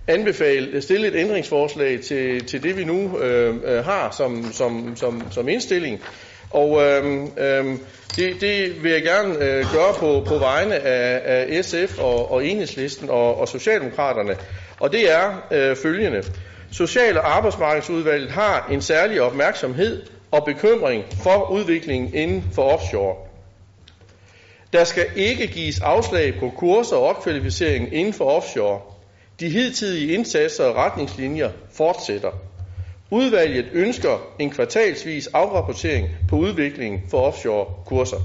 anbefale, 0.08 0.82
stille 0.82 1.08
et 1.08 1.16
ændringsforslag 1.16 2.00
til, 2.02 2.46
til 2.46 2.64
det, 2.64 2.78
vi 2.78 2.84
nu 2.84 3.20
øh, 3.20 3.56
øh, 3.64 3.86
har 3.86 4.12
som, 4.18 4.52
som, 4.52 4.96
som, 4.96 5.32
som 5.32 5.48
indstilling. 5.48 6.02
Og 6.52 6.82
øh, 6.84 7.24
øh, 7.38 7.66
det, 8.16 8.42
det 8.42 8.84
vil 8.84 8.92
jeg 8.92 9.04
gerne 9.04 9.34
øh, 9.34 9.66
gøre 9.74 9.94
på, 9.98 10.24
på 10.28 10.38
vegne 10.38 10.76
af, 10.76 11.22
af 11.48 11.66
SF 11.66 12.00
og, 12.00 12.32
og 12.32 12.46
Enhedslisten 12.46 13.10
og, 13.10 13.40
og 13.40 13.48
Socialdemokraterne. 13.48 14.36
Og 14.80 14.92
det 14.92 15.12
er 15.12 15.48
øh, 15.52 15.76
følgende. 15.76 16.24
Social- 16.72 17.18
og 17.18 17.38
arbejdsmarkedsudvalget 17.38 18.32
har 18.32 18.68
en 18.72 18.82
særlig 18.82 19.22
opmærksomhed 19.22 20.04
og 20.32 20.46
bekymring 20.46 21.04
for 21.24 21.52
udviklingen 21.52 22.14
inden 22.14 22.44
for 22.54 22.62
offshore. 22.62 23.16
Der 24.74 24.84
skal 24.84 25.06
ikke 25.16 25.48
gives 25.48 25.82
afslag 25.82 26.34
på 26.40 26.50
kurser 26.58 26.96
og 26.96 27.08
opkvalificering 27.08 27.94
inden 27.94 28.14
for 28.14 28.26
offshore. 28.26 28.82
De 29.40 29.50
hidtidige 29.50 30.14
indsatser 30.14 30.64
og 30.64 30.76
retningslinjer 30.76 31.52
fortsætter. 31.72 32.32
Udvalget 33.12 33.66
ønsker 33.74 34.36
en 34.40 34.50
kvartalsvis 34.50 35.28
afrapportering 35.28 36.10
på 36.28 36.36
udviklingen 36.36 37.02
for 37.10 37.22
offshore 37.22 37.66
kurser. 37.86 38.18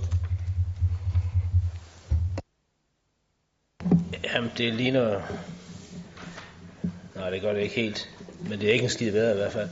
Jamen, 4.35 4.51
det 4.59 4.75
ligner... 4.75 5.21
Nej, 7.15 7.31
det 7.31 7.41
gør 7.41 7.53
det 7.53 7.61
ikke 7.61 7.75
helt. 7.75 8.09
Men 8.49 8.61
det 8.61 8.69
er 8.69 8.73
ikke 8.73 8.85
en 8.85 8.91
skide 8.91 9.13
bedre 9.13 9.33
i 9.33 9.37
hvert 9.37 9.53
fald. 9.53 9.69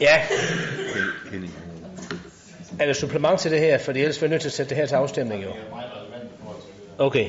ja. 0.00 0.22
Er 2.80 2.86
der 2.86 2.92
supplement 2.92 3.40
til 3.40 3.50
det 3.50 3.60
her? 3.60 3.78
For 3.78 3.92
ellers 3.92 4.16
er 4.16 4.20
vi 4.20 4.28
nødt 4.28 4.40
til 4.40 4.48
at 4.48 4.52
sætte 4.52 4.70
det 4.70 4.76
her 4.76 4.86
til 4.86 4.94
afstemning 4.94 5.44
jo. 5.44 5.50
Okay. 6.98 7.28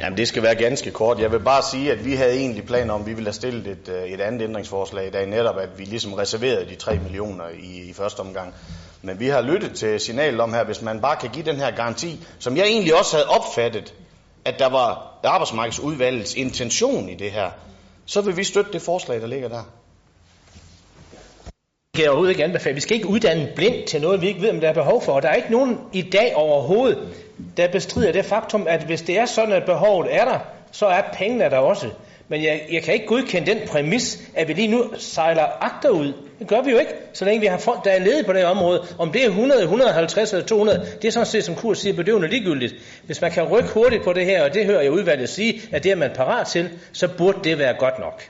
Jamen 0.00 0.16
det 0.16 0.28
skal 0.28 0.42
være 0.42 0.54
ganske 0.54 0.90
kort. 0.90 1.18
Jeg 1.18 1.32
vil 1.32 1.40
bare 1.40 1.62
sige, 1.62 1.92
at 1.92 2.04
vi 2.04 2.14
havde 2.14 2.36
egentlig 2.36 2.64
planer 2.66 2.94
om, 2.94 3.00
at 3.00 3.06
vi 3.06 3.12
ville 3.12 3.26
have 3.26 3.32
stillet 3.32 3.66
et, 3.66 3.88
øh, 3.88 4.04
et 4.04 4.20
andet 4.20 4.42
ændringsforslag 4.42 5.06
i 5.06 5.10
dag, 5.10 5.26
netop 5.26 5.58
at 5.58 5.78
vi 5.78 5.84
ligesom 5.84 6.12
reserverede 6.12 6.68
de 6.68 6.74
3 6.74 6.98
millioner 6.98 7.48
i, 7.48 7.88
i 7.88 7.92
første 7.92 8.20
omgang. 8.20 8.54
Men 9.02 9.20
vi 9.20 9.28
har 9.28 9.40
lyttet 9.40 9.74
til 9.74 10.00
signalet 10.00 10.40
om 10.40 10.52
her, 10.52 10.64
hvis 10.64 10.82
man 10.82 11.00
bare 11.00 11.16
kan 11.16 11.30
give 11.30 11.44
den 11.44 11.56
her 11.56 11.70
garanti, 11.70 12.26
som 12.38 12.56
jeg 12.56 12.66
egentlig 12.66 12.98
også 12.98 13.16
havde 13.16 13.28
opfattet, 13.28 13.94
at 14.44 14.58
der 14.58 14.68
var 14.68 15.18
arbejdsmarkedsudvalgets 15.24 16.34
intention 16.34 17.08
i 17.08 17.14
det 17.14 17.30
her, 17.30 17.50
så 18.06 18.20
vil 18.20 18.36
vi 18.36 18.44
støtte 18.44 18.72
det 18.72 18.82
forslag, 18.82 19.20
der 19.20 19.26
ligger 19.26 19.48
der 19.48 19.62
kan 21.94 22.02
jeg 22.02 22.10
overhovedet 22.10 22.32
ikke 22.32 22.44
anbefale. 22.44 22.74
Vi 22.74 22.80
skal 22.80 22.96
ikke 22.96 23.08
uddanne 23.08 23.48
blind 23.56 23.86
til 23.86 24.00
noget, 24.00 24.20
vi 24.22 24.28
ikke 24.28 24.42
ved, 24.42 24.50
om 24.50 24.60
der 24.60 24.68
er 24.68 24.72
behov 24.72 25.02
for. 25.02 25.12
Og 25.12 25.22
der 25.22 25.28
er 25.28 25.34
ikke 25.34 25.52
nogen 25.52 25.78
i 25.92 26.02
dag 26.02 26.32
overhovedet, 26.34 26.98
der 27.56 27.68
bestrider 27.68 28.12
det 28.12 28.24
faktum, 28.24 28.66
at 28.68 28.82
hvis 28.82 29.02
det 29.02 29.18
er 29.18 29.26
sådan, 29.26 29.52
at 29.52 29.64
behovet 29.64 30.14
er 30.14 30.24
der, 30.24 30.38
så 30.72 30.86
er 30.86 31.02
pengene 31.12 31.44
der 31.44 31.58
også. 31.58 31.86
Men 32.28 32.42
jeg, 32.42 32.62
jeg 32.72 32.82
kan 32.82 32.94
ikke 32.94 33.06
godkende 33.06 33.50
den 33.50 33.58
præmis, 33.68 34.22
at 34.34 34.48
vi 34.48 34.52
lige 34.52 34.68
nu 34.68 34.84
sejler 34.98 35.44
agterud. 35.60 36.12
Det 36.38 36.48
gør 36.48 36.60
vi 36.62 36.70
jo 36.70 36.78
ikke, 36.78 36.92
så 37.12 37.24
længe 37.24 37.40
vi 37.40 37.46
har 37.46 37.58
folk, 37.58 37.84
der 37.84 37.90
er 37.90 37.98
ledige 37.98 38.24
på 38.24 38.32
det 38.32 38.44
område. 38.44 38.86
Om 38.98 39.12
det 39.12 39.22
er 39.22 39.26
100, 39.26 39.62
150 39.62 40.32
eller 40.32 40.46
200, 40.46 40.86
det 41.02 41.08
er 41.08 41.12
sådan 41.12 41.26
set, 41.26 41.44
som 41.44 41.54
Kurs 41.54 41.78
siger, 41.78 41.96
bedøvende 41.96 42.28
ligegyldigt. 42.28 42.74
Hvis 43.06 43.20
man 43.20 43.30
kan 43.30 43.42
rykke 43.42 43.68
hurtigt 43.74 44.04
på 44.04 44.12
det 44.12 44.24
her, 44.24 44.44
og 44.44 44.54
det 44.54 44.66
hører 44.66 44.80
jeg 44.82 44.92
udvalget 44.92 45.28
sige, 45.28 45.60
at 45.72 45.84
det 45.84 45.92
er 45.92 45.96
man 45.96 46.10
parat 46.14 46.46
til, 46.46 46.70
så 46.92 47.08
burde 47.08 47.38
det 47.44 47.58
være 47.58 47.74
godt 47.78 47.98
nok. 47.98 48.22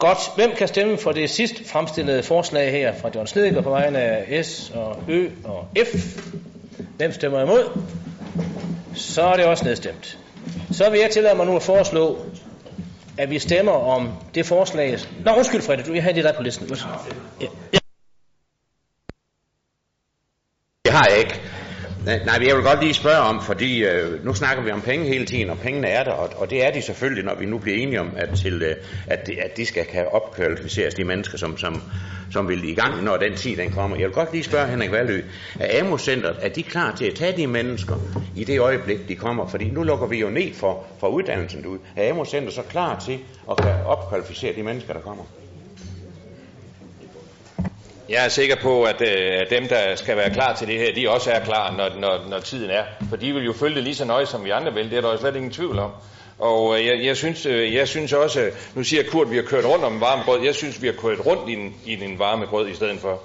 Godt. 0.00 0.18
Hvem 0.36 0.50
kan 0.56 0.68
stemme 0.68 0.98
for 0.98 1.12
det 1.12 1.30
sidst 1.30 1.68
fremstillede 1.70 2.22
forslag 2.22 2.70
her 2.70 2.94
fra 3.00 3.10
John 3.14 3.26
Snedgaard 3.26 3.64
på 3.64 3.70
vegne 3.70 3.98
af 3.98 4.44
S 4.44 4.72
og 4.74 4.96
Ø 5.08 5.28
og 5.44 5.68
F? 5.86 6.18
Hvem 6.96 7.12
stemmer 7.12 7.42
imod? 7.42 7.80
Så 8.94 9.22
er 9.22 9.36
det 9.36 9.44
også 9.44 9.64
nedstemt. 9.64 10.18
Så 10.72 10.90
Så 10.90 10.90
vil 10.90 11.00
jeg 11.00 11.10
tillade 11.10 11.34
mig 11.34 11.46
nu 11.46 11.56
at 11.56 11.62
foreslå, 11.62 12.18
at 13.18 13.30
vi 13.30 13.38
stemmer 13.38 13.72
om 13.72 14.12
det 14.34 14.46
forslag. 14.46 14.98
Nå, 15.24 15.32
undskyld 15.32 15.62
Frederik, 15.62 15.86
du 15.86 15.92
jeg 15.92 16.02
har 16.02 16.12
det 16.12 16.24
der 16.24 16.32
på 16.32 16.42
listen. 16.42 16.76
Ja. 17.40 17.46
Det 20.84 20.92
har 20.92 21.06
jeg 21.10 21.18
ikke. 21.18 21.40
Nej, 22.04 22.38
men 22.38 22.48
jeg 22.48 22.56
vil 22.56 22.64
godt 22.64 22.80
lige 22.80 22.94
spørge 22.94 23.18
om, 23.18 23.42
fordi 23.42 23.84
øh, 23.84 24.24
nu 24.24 24.34
snakker 24.34 24.62
vi 24.62 24.70
om 24.70 24.80
penge 24.80 25.06
hele 25.06 25.26
tiden, 25.26 25.50
og 25.50 25.58
pengene 25.58 25.88
er 25.88 26.04
der, 26.04 26.10
og, 26.10 26.30
og 26.36 26.50
det 26.50 26.66
er 26.66 26.70
de 26.70 26.82
selvfølgelig, 26.82 27.24
når 27.24 27.34
vi 27.34 27.46
nu 27.46 27.58
bliver 27.58 27.76
enige 27.76 28.00
om, 28.00 28.12
at, 28.16 28.28
til, 28.36 28.62
øh, 28.62 28.76
at, 29.06 29.26
de, 29.26 29.42
at 29.42 29.56
de 29.56 29.66
skal 29.66 29.84
kan 29.84 30.06
opkvalificeres, 30.12 30.94
de 30.94 31.04
mennesker, 31.04 31.38
som, 31.38 31.56
som, 31.56 31.82
som 32.30 32.48
vil 32.48 32.68
i 32.68 32.74
gang, 32.74 33.04
når 33.04 33.16
den 33.16 33.36
tid 33.36 33.56
den 33.56 33.70
kommer. 33.70 33.96
Jeg 33.96 34.06
vil 34.06 34.14
godt 34.14 34.32
lige 34.32 34.44
spørge 34.44 34.68
Henrik 34.68 34.92
Valø, 34.92 35.22
er 35.60 35.80
AMO-centret, 35.80 36.36
er 36.40 36.48
de 36.48 36.62
klar 36.62 36.94
til 36.96 37.04
at 37.04 37.14
tage 37.14 37.36
de 37.36 37.46
mennesker 37.46 37.96
i 38.36 38.44
det 38.44 38.60
øjeblik, 38.60 39.08
de 39.08 39.14
kommer? 39.14 39.46
Fordi 39.46 39.70
nu 39.70 39.82
lukker 39.82 40.06
vi 40.06 40.20
jo 40.20 40.30
ned 40.30 40.54
for, 40.54 40.84
for 41.00 41.08
uddannelsen 41.08 41.66
ud. 41.66 41.78
Er 41.96 42.10
AMO-centret 42.10 42.52
så 42.52 42.62
klar 42.62 42.98
til 42.98 43.18
at 43.50 43.56
kan 43.56 43.74
opkvalificere 43.86 44.54
de 44.56 44.62
mennesker, 44.62 44.92
der 44.92 45.00
kommer? 45.00 45.24
Jeg 48.10 48.24
er 48.24 48.28
sikker 48.28 48.56
på, 48.62 48.82
at, 48.82 49.00
øh, 49.00 49.40
at 49.40 49.50
dem, 49.50 49.68
der 49.68 49.94
skal 49.94 50.16
være 50.16 50.30
klar 50.30 50.54
til 50.54 50.66
det 50.66 50.78
her, 50.78 50.94
de 50.94 51.10
også 51.10 51.30
er 51.30 51.44
klar, 51.44 51.72
når, 51.76 52.00
når, 52.00 52.28
når 52.28 52.38
tiden 52.40 52.70
er. 52.70 52.84
For 53.08 53.16
de 53.16 53.32
vil 53.32 53.44
jo 53.44 53.52
følge 53.52 53.74
det 53.74 53.84
lige 53.84 53.94
så 53.94 54.04
nøje, 54.04 54.26
som 54.26 54.44
vi 54.44 54.50
andre 54.50 54.74
vil. 54.74 54.90
Det 54.90 54.96
er 54.96 55.00
der 55.00 55.10
jo 55.10 55.18
slet 55.18 55.36
ingen 55.36 55.50
tvivl 55.50 55.78
om. 55.78 55.90
Og 56.38 56.78
øh, 56.78 56.86
jeg, 56.86 57.04
jeg, 57.04 57.16
synes, 57.16 57.46
øh, 57.46 57.74
jeg 57.74 57.88
synes 57.88 58.12
også, 58.12 58.50
nu 58.74 58.84
siger 58.84 59.02
Kurt, 59.10 59.26
at 59.26 59.30
vi 59.30 59.36
har 59.36 59.42
kørt 59.42 59.64
rundt 59.64 59.84
om 59.84 59.94
en 59.94 60.00
varme 60.00 60.22
brød. 60.24 60.44
Jeg 60.44 60.54
synes, 60.54 60.82
vi 60.82 60.86
har 60.86 60.94
kørt 60.94 61.26
rundt 61.26 61.48
i 61.48 61.52
en, 61.52 61.74
i 61.86 62.04
en 62.04 62.18
varme 62.18 62.46
brød 62.46 62.68
i 62.68 62.74
stedet 62.74 63.00
for. 63.00 63.22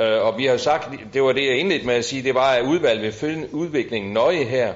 Øh, 0.00 0.26
og 0.26 0.38
vi 0.38 0.46
har 0.46 0.56
sagt, 0.56 0.90
det 1.12 1.22
var 1.22 1.32
det, 1.32 1.46
jeg 1.46 1.58
indledte 1.58 1.86
med 1.86 1.94
at 1.94 2.04
sige, 2.04 2.22
det 2.22 2.34
var, 2.34 2.50
at 2.50 2.62
udvalget 2.62 3.02
vil 3.02 3.12
følge 3.12 3.54
udviklingen 3.54 4.12
nøje 4.12 4.44
her. 4.44 4.72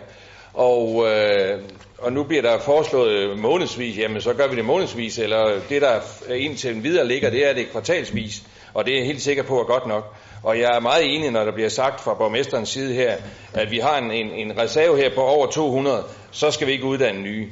Og, 0.55 1.07
øh, 1.09 1.59
og 1.98 2.12
nu 2.12 2.24
bliver 2.24 2.42
der 2.42 2.59
foreslået 2.59 3.38
månedsvis, 3.38 3.98
jamen 3.98 4.20
så 4.20 4.32
gør 4.32 4.46
vi 4.46 4.57
det 4.57 4.64
månedsvis, 4.64 5.18
eller 5.18 5.61
det 5.68 5.82
der 5.82 6.00
indtil 6.34 6.82
videre 6.82 7.07
ligger, 7.07 7.30
det 7.30 7.50
er 7.50 7.55
det 7.55 7.70
kvartalsvis 7.70 8.42
og 8.74 8.84
det 8.84 8.94
er 8.94 8.98
jeg 8.98 9.06
helt 9.06 9.22
sikker 9.22 9.42
på 9.42 9.60
er 9.60 9.64
godt 9.64 9.86
nok. 9.86 10.16
Og 10.42 10.58
jeg 10.58 10.76
er 10.76 10.80
meget 10.80 11.14
enig, 11.14 11.30
når 11.30 11.44
der 11.44 11.52
bliver 11.52 11.68
sagt 11.68 12.00
fra 12.00 12.14
borgmesterens 12.14 12.68
side 12.68 12.94
her, 12.94 13.16
at 13.54 13.70
vi 13.70 13.78
har 13.78 13.98
en, 13.98 14.10
en, 14.10 14.30
en 14.30 14.58
reserve 14.58 14.96
her 14.96 15.14
på 15.14 15.20
over 15.20 15.46
200, 15.46 16.04
så 16.30 16.50
skal 16.50 16.66
vi 16.66 16.72
ikke 16.72 16.84
uddanne 16.84 17.22
nye. 17.22 17.48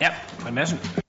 Ja, 0.00 0.10
en 0.48 0.54
masse. 0.54 1.03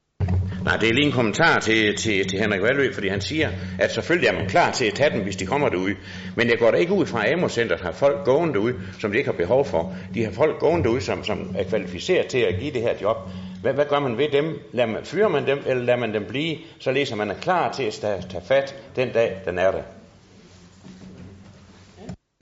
Nej, 0.65 0.77
det 0.77 0.89
er 0.89 0.93
lige 0.93 1.05
en 1.05 1.11
kommentar 1.11 1.59
til, 1.59 1.95
til, 1.95 2.27
til 2.27 2.39
Henrik 2.39 2.61
Valø, 2.61 2.93
fordi 2.93 3.07
han 3.07 3.21
siger, 3.21 3.49
at 3.79 3.91
selvfølgelig 3.91 4.27
er 4.27 4.33
man 4.33 4.49
klar 4.49 4.71
til 4.71 4.85
at 4.85 4.93
tage 4.93 5.09
dem, 5.09 5.23
hvis 5.23 5.35
de 5.35 5.45
kommer 5.45 5.69
derude. 5.69 5.95
Men 6.35 6.49
jeg 6.49 6.59
går 6.59 6.71
da 6.71 6.77
ikke 6.77 6.93
ud 6.93 7.05
fra, 7.05 7.25
at 7.25 7.33
AMO-centret 7.33 7.81
har 7.81 7.91
folk 7.91 8.25
gående 8.25 8.59
ud, 8.59 8.73
som 8.99 9.11
de 9.11 9.17
ikke 9.17 9.29
har 9.29 9.37
behov 9.37 9.65
for. 9.65 9.95
De 10.13 10.23
har 10.23 10.31
folk 10.31 10.59
gående 10.59 10.89
ud, 10.89 11.01
som, 11.01 11.23
som 11.23 11.55
er 11.57 11.63
kvalificeret 11.63 12.27
til 12.27 12.37
at 12.37 12.59
give 12.59 12.73
det 12.73 12.81
her 12.81 12.93
job. 13.01 13.17
Hvad, 13.61 13.73
hvad 13.73 13.85
gør 13.85 13.99
man 13.99 14.17
ved 14.17 14.29
dem? 14.31 14.59
Lader 14.71 14.89
man, 14.89 15.05
fyrer 15.05 15.27
man 15.27 15.47
dem, 15.47 15.59
eller 15.65 15.83
lader 15.83 15.99
man 15.99 16.13
dem 16.13 16.25
blive, 16.25 16.57
så 16.79 16.91
læser 16.91 17.15
man 17.15 17.29
er 17.29 17.35
klar 17.35 17.71
til 17.71 17.83
at 17.83 17.93
tage 18.29 18.43
fat 18.47 18.75
den 18.95 19.09
dag, 19.13 19.41
den 19.45 19.57
er 19.57 19.71
der? 19.71 19.81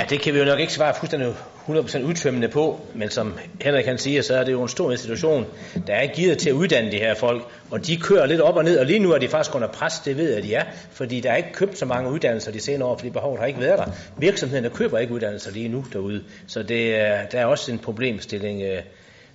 Ja, 0.01 0.05
det 0.09 0.21
kan 0.21 0.33
vi 0.33 0.39
jo 0.39 0.45
nok 0.45 0.59
ikke 0.59 0.73
svare 0.73 0.93
fuldstændig 0.99 1.35
100% 1.67 2.03
udtømmende 2.03 2.47
på, 2.47 2.81
men 2.95 3.09
som 3.09 3.37
Henrik 3.61 3.83
kan 3.83 3.97
sige, 3.97 4.23
så 4.23 4.35
er 4.35 4.43
det 4.43 4.51
jo 4.51 4.61
en 4.61 4.67
stor 4.67 4.91
institution, 4.91 5.45
der 5.87 5.93
er 5.93 6.07
givet 6.07 6.37
til 6.37 6.49
at 6.49 6.53
uddanne 6.53 6.91
de 6.91 6.97
her 6.97 7.15
folk, 7.15 7.43
og 7.71 7.87
de 7.87 7.97
kører 7.97 8.25
lidt 8.25 8.41
op 8.41 8.55
og 8.55 8.63
ned, 8.63 8.79
og 8.79 8.85
lige 8.85 8.99
nu 8.99 9.11
er 9.11 9.17
de 9.17 9.27
faktisk 9.27 9.55
under 9.55 9.67
pres, 9.67 9.93
det 10.05 10.17
ved 10.17 10.29
jeg, 10.29 10.37
at 10.37 10.43
de 10.43 10.55
er, 10.55 10.63
fordi 10.91 11.19
der 11.19 11.31
er 11.31 11.35
ikke 11.35 11.53
købt 11.53 11.77
så 11.77 11.85
mange 11.85 12.11
uddannelser 12.11 12.51
de 12.51 12.59
senere 12.59 12.87
år, 12.89 12.97
fordi 12.97 13.09
behovet 13.09 13.39
har 13.39 13.45
ikke 13.45 13.59
været 13.59 13.77
der. 13.77 13.85
Virksomhederne 14.17 14.69
køber 14.69 14.99
ikke 14.99 15.13
uddannelser 15.13 15.51
lige 15.51 15.69
nu 15.69 15.85
derude, 15.93 16.23
så 16.47 16.63
det, 16.63 16.95
er, 16.95 17.25
der 17.25 17.39
er 17.39 17.45
også 17.45 17.71
en 17.71 17.79
problemstilling, 17.79 18.61
øh, 18.61 18.81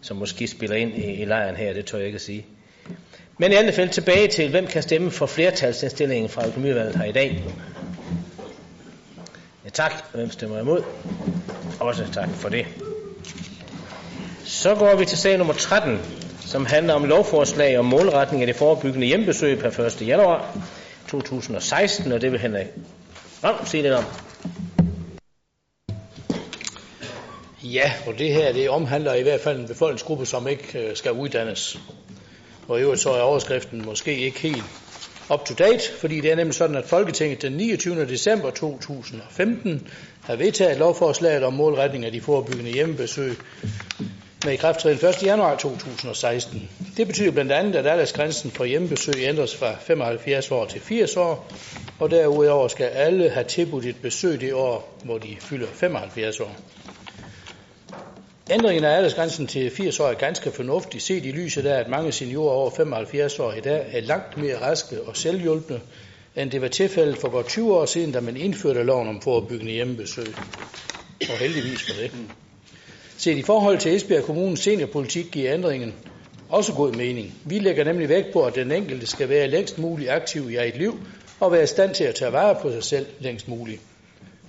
som 0.01 0.17
måske 0.17 0.47
spiller 0.47 0.77
ind 0.77 0.99
i, 0.99 1.13
i 1.13 1.25
lejren 1.25 1.57
her, 1.57 1.73
det 1.73 1.87
tør 1.87 1.99
jeg 1.99 2.07
ikke 2.07 2.17
at 2.17 2.23
sige. 2.23 2.47
Men 3.39 3.53
i 3.53 3.55
andet 3.55 3.75
fald 3.75 3.89
tilbage 3.89 4.29
til, 4.29 4.51
hvem 4.51 4.67
kan 4.67 4.83
stemme 4.83 5.11
for 5.11 5.27
flertalsindstillingen 5.27 6.29
fra 6.29 6.47
økonomivalget 6.47 6.97
her 6.97 7.05
i 7.05 7.13
dag. 7.13 7.45
Ja, 9.69 9.73
tak. 9.73 9.93
Hvem 10.15 10.31
stemmer 10.31 10.61
imod? 10.61 10.83
Også 11.81 12.05
tak 12.13 12.29
for 12.35 12.49
det. 12.49 12.67
Så 14.45 14.75
går 14.75 14.97
vi 14.97 15.05
til 15.05 15.19
sag 15.19 15.39
nummer 15.39 15.55
13, 15.55 15.99
som 16.41 16.67
handler 16.67 16.95
om 16.95 17.05
lovforslag 17.05 17.79
om 17.79 17.85
målretning 17.85 18.43
af 18.43 18.47
det 18.47 18.57
forebyggende 18.57 19.07
hjembesøg 19.07 19.59
per 19.59 19.81
1. 19.81 20.07
januar 20.07 20.59
2016, 21.09 22.13
og 22.13 22.21
det 22.21 22.33
vil 22.33 22.41
Henrik 22.41 22.67
Ram 23.45 23.67
sige 23.67 23.83
lidt 23.83 23.95
om. 23.95 24.05
Ja, 27.63 27.93
og 28.07 28.19
det 28.19 28.33
her 28.33 28.53
det 28.53 28.71
omhandler 28.71 29.15
i 29.15 29.23
hvert 29.23 29.41
fald 29.41 29.61
en 29.61 29.69
befolkningsgruppe, 29.69 30.27
som 30.27 30.49
ikke 30.49 30.79
øh, 30.79 30.97
skal 30.97 31.13
uddannes. 31.13 31.81
Og 32.69 32.79
i 32.79 32.83
øvrigt 32.83 33.01
så 33.01 33.11
er 33.11 33.21
overskriften 33.21 33.85
måske 33.85 34.17
ikke 34.17 34.39
helt 34.39 34.65
up 35.31 35.45
to 35.45 35.55
date, 35.55 35.93
fordi 36.01 36.21
det 36.21 36.31
er 36.31 36.37
nemlig 36.37 36.55
sådan, 36.55 36.77
at 36.77 36.85
Folketinget 36.85 37.43
den 37.43 37.53
29. 37.53 38.07
december 38.07 38.51
2015 38.51 39.89
har 40.23 40.37
vedtaget 40.37 40.79
lovforslaget 40.79 41.43
om 41.45 41.53
målretning 41.53 42.05
af 42.05 42.13
de 42.13 42.21
forebyggende 42.21 42.71
hjemmebesøg 42.71 43.37
med 44.45 44.53
ikrafttræden 44.53 45.09
1. 45.09 45.23
januar 45.23 45.57
2016. 45.57 46.69
Det 46.97 47.07
betyder 47.07 47.31
blandt 47.31 47.53
andet, 47.53 47.77
at 47.77 47.87
aldersgrænsen 47.87 48.51
for 48.51 48.65
hjemmebesøg 48.65 49.15
ændres 49.19 49.57
fra 49.57 49.75
75 49.81 50.51
år 50.51 50.67
til 50.67 50.81
80 50.81 51.17
år, 51.17 51.53
og 51.99 52.11
derudover 52.11 52.69
skal 52.69 52.87
alle 52.87 53.31
have 53.31 53.45
tilbudt 53.45 53.87
et 53.87 53.97
besøg 54.03 54.41
det 54.41 54.53
år, 54.55 54.99
hvor 55.05 55.19
de 55.19 55.37
fylder 55.41 55.67
75 55.75 56.41
år. 56.41 56.57
Ændringen 58.51 58.85
af 58.85 58.97
aldersgrænsen 58.97 59.47
til 59.47 59.71
80 59.71 60.01
år 60.01 60.09
er 60.09 60.15
ganske 60.15 60.53
fornuftig, 60.53 61.03
set 61.03 61.27
i 61.27 61.31
lyset 61.31 61.67
af, 61.67 61.81
at 61.81 61.89
mange 61.89 62.13
seniorer 62.13 62.53
over 62.53 62.71
75 62.71 63.39
år 63.39 63.53
i 63.53 63.61
dag 63.61 63.87
er 63.93 64.01
langt 64.01 64.37
mere 64.37 64.61
raske 64.61 65.03
og 65.03 65.17
selvhjulpne, 65.17 65.81
end 66.37 66.51
det 66.51 66.61
var 66.63 66.69
tilfældet 66.69 67.19
for 67.19 67.29
godt 67.29 67.49
20 67.49 67.77
år 67.77 67.85
siden, 67.87 68.13
da 68.13 68.21
man 68.21 68.37
indførte 68.37 68.83
loven 68.83 69.09
om 69.09 69.21
forebyggende 69.21 69.73
hjemmebesøg. 69.73 70.27
Og 71.21 71.39
heldigvis 71.39 71.83
for 71.83 71.93
det. 72.03 72.11
Set 73.17 73.37
i 73.39 73.43
forhold 73.43 73.79
til 73.79 73.97
Esbjerg 73.97 74.25
Kommunes 74.25 74.61
seniorpolitik 74.61 75.27
giver 75.33 75.55
ændringen 75.55 75.95
også 76.49 76.73
god 76.73 76.93
mening. 76.93 77.35
Vi 77.45 77.59
lægger 77.59 77.85
nemlig 77.85 78.09
vægt 78.09 78.33
på, 78.33 78.45
at 78.45 78.55
den 78.55 78.73
enkelte 78.73 79.07
skal 79.07 79.29
være 79.29 79.47
længst 79.49 79.79
muligt 79.79 80.11
aktiv 80.11 80.51
i 80.51 80.57
eget 80.57 80.77
liv 80.77 81.01
og 81.41 81.53
være 81.53 81.63
i 81.63 81.67
stand 81.67 81.95
til 81.95 82.05
at 82.05 82.15
tage 82.15 82.33
vare 82.33 82.57
på 82.63 82.73
sig 82.73 82.85
selv 82.85 83.07
længst 83.21 83.49
muligt. 83.49 83.81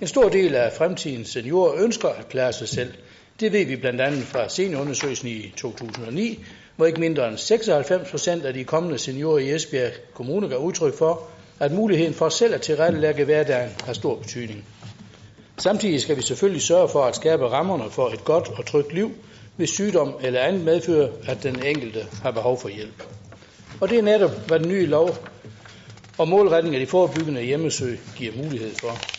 En 0.00 0.06
stor 0.06 0.28
del 0.28 0.54
af 0.54 0.72
fremtidens 0.72 1.28
seniorer 1.28 1.82
ønsker 1.84 2.08
at 2.08 2.28
klare 2.28 2.52
sig 2.52 2.68
selv– 2.68 2.92
det 3.40 3.52
ved 3.52 3.64
vi 3.66 3.76
blandt 3.76 4.00
andet 4.00 4.24
fra 4.24 4.48
seniorundersøgelsen 4.48 5.28
i 5.28 5.52
2009, 5.56 6.44
hvor 6.76 6.86
ikke 6.86 7.00
mindre 7.00 7.28
end 7.28 7.38
96 7.38 8.10
procent 8.10 8.44
af 8.44 8.54
de 8.54 8.64
kommende 8.64 8.98
seniorer 8.98 9.38
i 9.38 9.54
Esbjerg 9.54 9.92
Kommune 10.14 10.48
gav 10.48 10.58
udtryk 10.58 10.98
for, 10.98 11.28
at 11.60 11.72
muligheden 11.72 12.14
for 12.14 12.28
selv 12.28 12.54
at 12.54 12.60
tilrettelægge 12.62 13.24
hverdagen 13.24 13.70
har 13.84 13.92
stor 13.92 14.14
betydning. 14.14 14.64
Samtidig 15.58 16.00
skal 16.00 16.16
vi 16.16 16.22
selvfølgelig 16.22 16.62
sørge 16.62 16.88
for 16.88 17.04
at 17.04 17.16
skabe 17.16 17.46
rammerne 17.46 17.90
for 17.90 18.08
et 18.08 18.24
godt 18.24 18.48
og 18.48 18.66
trygt 18.66 18.94
liv, 18.94 19.12
hvis 19.56 19.70
sygdom 19.70 20.14
eller 20.22 20.40
andet 20.40 20.64
medfører, 20.64 21.08
at 21.26 21.42
den 21.42 21.62
enkelte 21.62 22.06
har 22.22 22.30
behov 22.30 22.60
for 22.60 22.68
hjælp. 22.68 23.02
Og 23.80 23.88
det 23.90 23.98
er 23.98 24.02
netop, 24.02 24.46
hvad 24.46 24.58
den 24.58 24.68
nye 24.68 24.86
lov 24.86 25.16
og 26.18 26.28
målretning 26.28 26.74
af 26.74 26.80
de 26.80 26.86
forebyggende 26.86 27.42
hjemmesøg 27.42 28.00
giver 28.16 28.32
mulighed 28.44 28.74
for. 28.74 29.09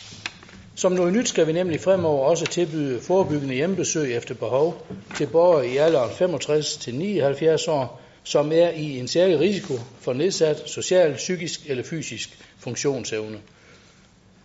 Som 0.74 0.92
noget 0.92 1.12
nyt 1.12 1.28
skal 1.28 1.46
vi 1.46 1.52
nemlig 1.52 1.80
fremover 1.80 2.28
også 2.28 2.46
tilbyde 2.46 3.00
forebyggende 3.00 3.54
hjemmebesøg 3.54 4.16
efter 4.16 4.34
behov 4.34 4.86
til 5.16 5.26
borgere 5.26 5.68
i 5.68 5.76
alderen 5.76 6.10
65-79 6.10 7.70
år, 7.70 8.00
som 8.24 8.52
er 8.52 8.68
i 8.68 8.98
en 8.98 9.08
særlig 9.08 9.40
risiko 9.40 9.74
for 10.00 10.12
nedsat 10.12 10.62
social, 10.66 11.14
psykisk 11.14 11.60
eller 11.70 11.84
fysisk 11.84 12.38
funktionsevne. 12.58 13.38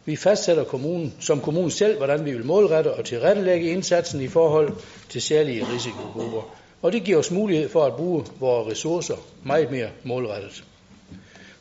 Vi 0.06 0.16
fastsætter 0.16 0.64
kommunen, 0.64 1.14
som 1.20 1.42
kommunen 1.42 1.72
selv, 1.72 1.98
hvordan 1.98 2.26
vi 2.26 2.32
vil 2.32 2.46
målrette 2.46 2.94
og 2.94 3.06
tilrettelægge 3.06 3.70
indsatsen 3.72 4.22
i 4.22 4.28
forhold 4.28 4.72
til 5.10 5.22
særlige 5.22 5.66
risikogrupper. 5.76 6.56
Og 6.82 6.92
det 6.92 7.04
giver 7.04 7.18
os 7.18 7.32
mulighed 7.32 7.70
for 7.70 7.86
at 7.86 7.96
bruge 7.96 8.26
vores 8.40 8.72
ressourcer 8.72 9.16
meget 9.44 9.72
mere 9.72 9.90
målrettet. 10.04 10.64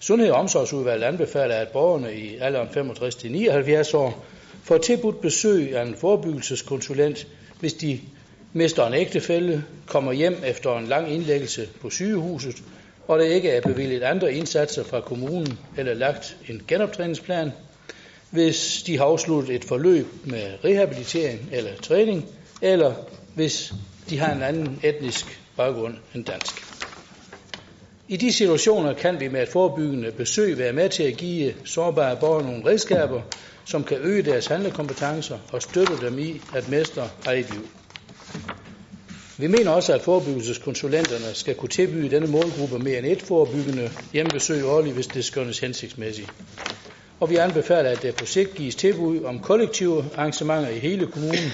Sundhed- 0.01 0.31
og 0.31 0.39
omsorgsudvalget 0.41 1.07
anbefaler, 1.07 1.55
at 1.55 1.69
borgerne 1.69 2.15
i 2.15 2.37
alderen 2.37 2.69
65-79 2.69 3.97
år 3.97 4.25
får 4.67 4.79
tilbudt 4.79 5.21
besøg 5.21 5.77
af 5.77 5.83
en 5.83 5.95
forebyggelseskonsulent, 6.01 7.27
hvis 7.61 7.75
de 7.75 8.01
mister 8.53 8.87
en 8.87 8.95
ægtefælde, 8.95 9.63
kommer 9.87 10.13
hjem 10.13 10.37
efter 10.47 10.79
en 10.79 10.87
lang 10.87 11.13
indlæggelse 11.13 11.69
på 11.81 11.91
sygehuset, 11.91 12.57
og 13.09 13.19
der 13.19 13.25
ikke 13.25 13.51
er 13.51 13.61
bevilget 13.61 14.03
andre 14.03 14.33
indsatser 14.35 14.85
fra 14.85 15.01
kommunen 15.01 15.59
eller 15.77 15.95
lagt 15.95 16.37
en 16.49 16.63
genoptræningsplan, 16.69 17.53
hvis 18.31 18.83
de 18.87 18.99
har 18.99 19.05
afsluttet 19.05 19.55
et 19.55 19.65
forløb 19.65 20.07
med 20.25 20.43
rehabilitering 20.65 21.49
eller 21.53 21.71
træning, 21.83 22.27
eller 22.63 22.95
hvis 23.35 23.75
de 24.11 24.19
har 24.19 24.33
en 24.35 24.43
anden 24.43 24.81
etnisk 24.85 25.41
baggrund 25.57 25.95
end 26.15 26.25
dansk. 26.25 26.55
I 28.09 28.17
de 28.17 28.33
situationer 28.33 28.93
kan 28.95 29.21
vi 29.21 29.29
med 29.29 29.43
et 29.43 29.49
forebyggende 29.49 30.13
besøg 30.13 30.59
være 30.59 30.73
med 30.73 30.89
til 30.89 31.03
at 31.03 31.17
give 31.17 31.55
sårbare 31.65 32.17
borgere 32.17 32.43
nogle 32.47 32.67
redskaber 32.67 33.23
som 33.67 33.85
kan 33.85 33.99
øge 34.01 34.23
deres 34.23 34.47
handlekompetencer 34.47 35.39
og 35.53 35.63
støtte 35.63 36.01
dem 36.01 36.19
i 36.19 36.41
at 36.55 36.69
mestre 36.69 37.09
eget 37.27 37.51
liv. 37.51 37.69
Vi 39.39 39.47
mener 39.47 39.71
også, 39.71 39.93
at 39.95 40.03
forebyggelseskonsulenterne 40.03 41.35
skal 41.35 41.55
kunne 41.55 41.69
tilbyde 41.69 42.11
denne 42.11 42.27
målgruppe 42.27 42.79
mere 42.79 42.99
end 42.99 43.07
et 43.07 43.23
forebyggende 43.23 43.91
hjemmebesøg 44.13 44.65
årligt, 44.65 44.95
hvis 44.95 45.07
det 45.07 45.25
skønnes 45.25 45.59
hensigtsmæssigt. 45.59 46.31
Og 47.21 47.31
vi 47.31 47.37
anbefaler, 47.37 47.91
at 47.91 48.03
der 48.03 48.13
på 48.13 48.27
sigt 48.27 48.55
gives 48.55 48.75
tilbud 48.75 49.25
om 49.25 49.41
kollektive 49.41 50.05
arrangementer 50.17 50.69
i 50.69 50.79
hele 50.79 51.07
kommunen, 51.07 51.53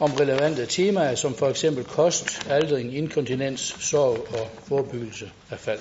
om 0.00 0.12
relevante 0.12 0.66
temaer 0.66 1.14
som 1.14 1.34
for 1.34 1.48
eksempel 1.48 1.84
kost, 1.84 2.46
aldring, 2.50 2.96
inkontinens, 2.96 3.76
sorg 3.80 4.26
og 4.40 4.50
forebyggelse 4.68 5.30
af 5.50 5.58
fald. 5.58 5.80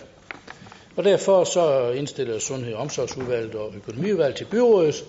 Og 0.95 1.03
derfor 1.03 1.43
så 1.43 1.91
indstiller 1.91 2.39
Sundhed- 2.39 2.73
og 2.73 2.81
Omsorgsudvalget 2.81 3.55
og 3.55 3.73
Økonomiudvalget 3.75 4.35
til 4.35 4.45
byrådet, 4.45 5.03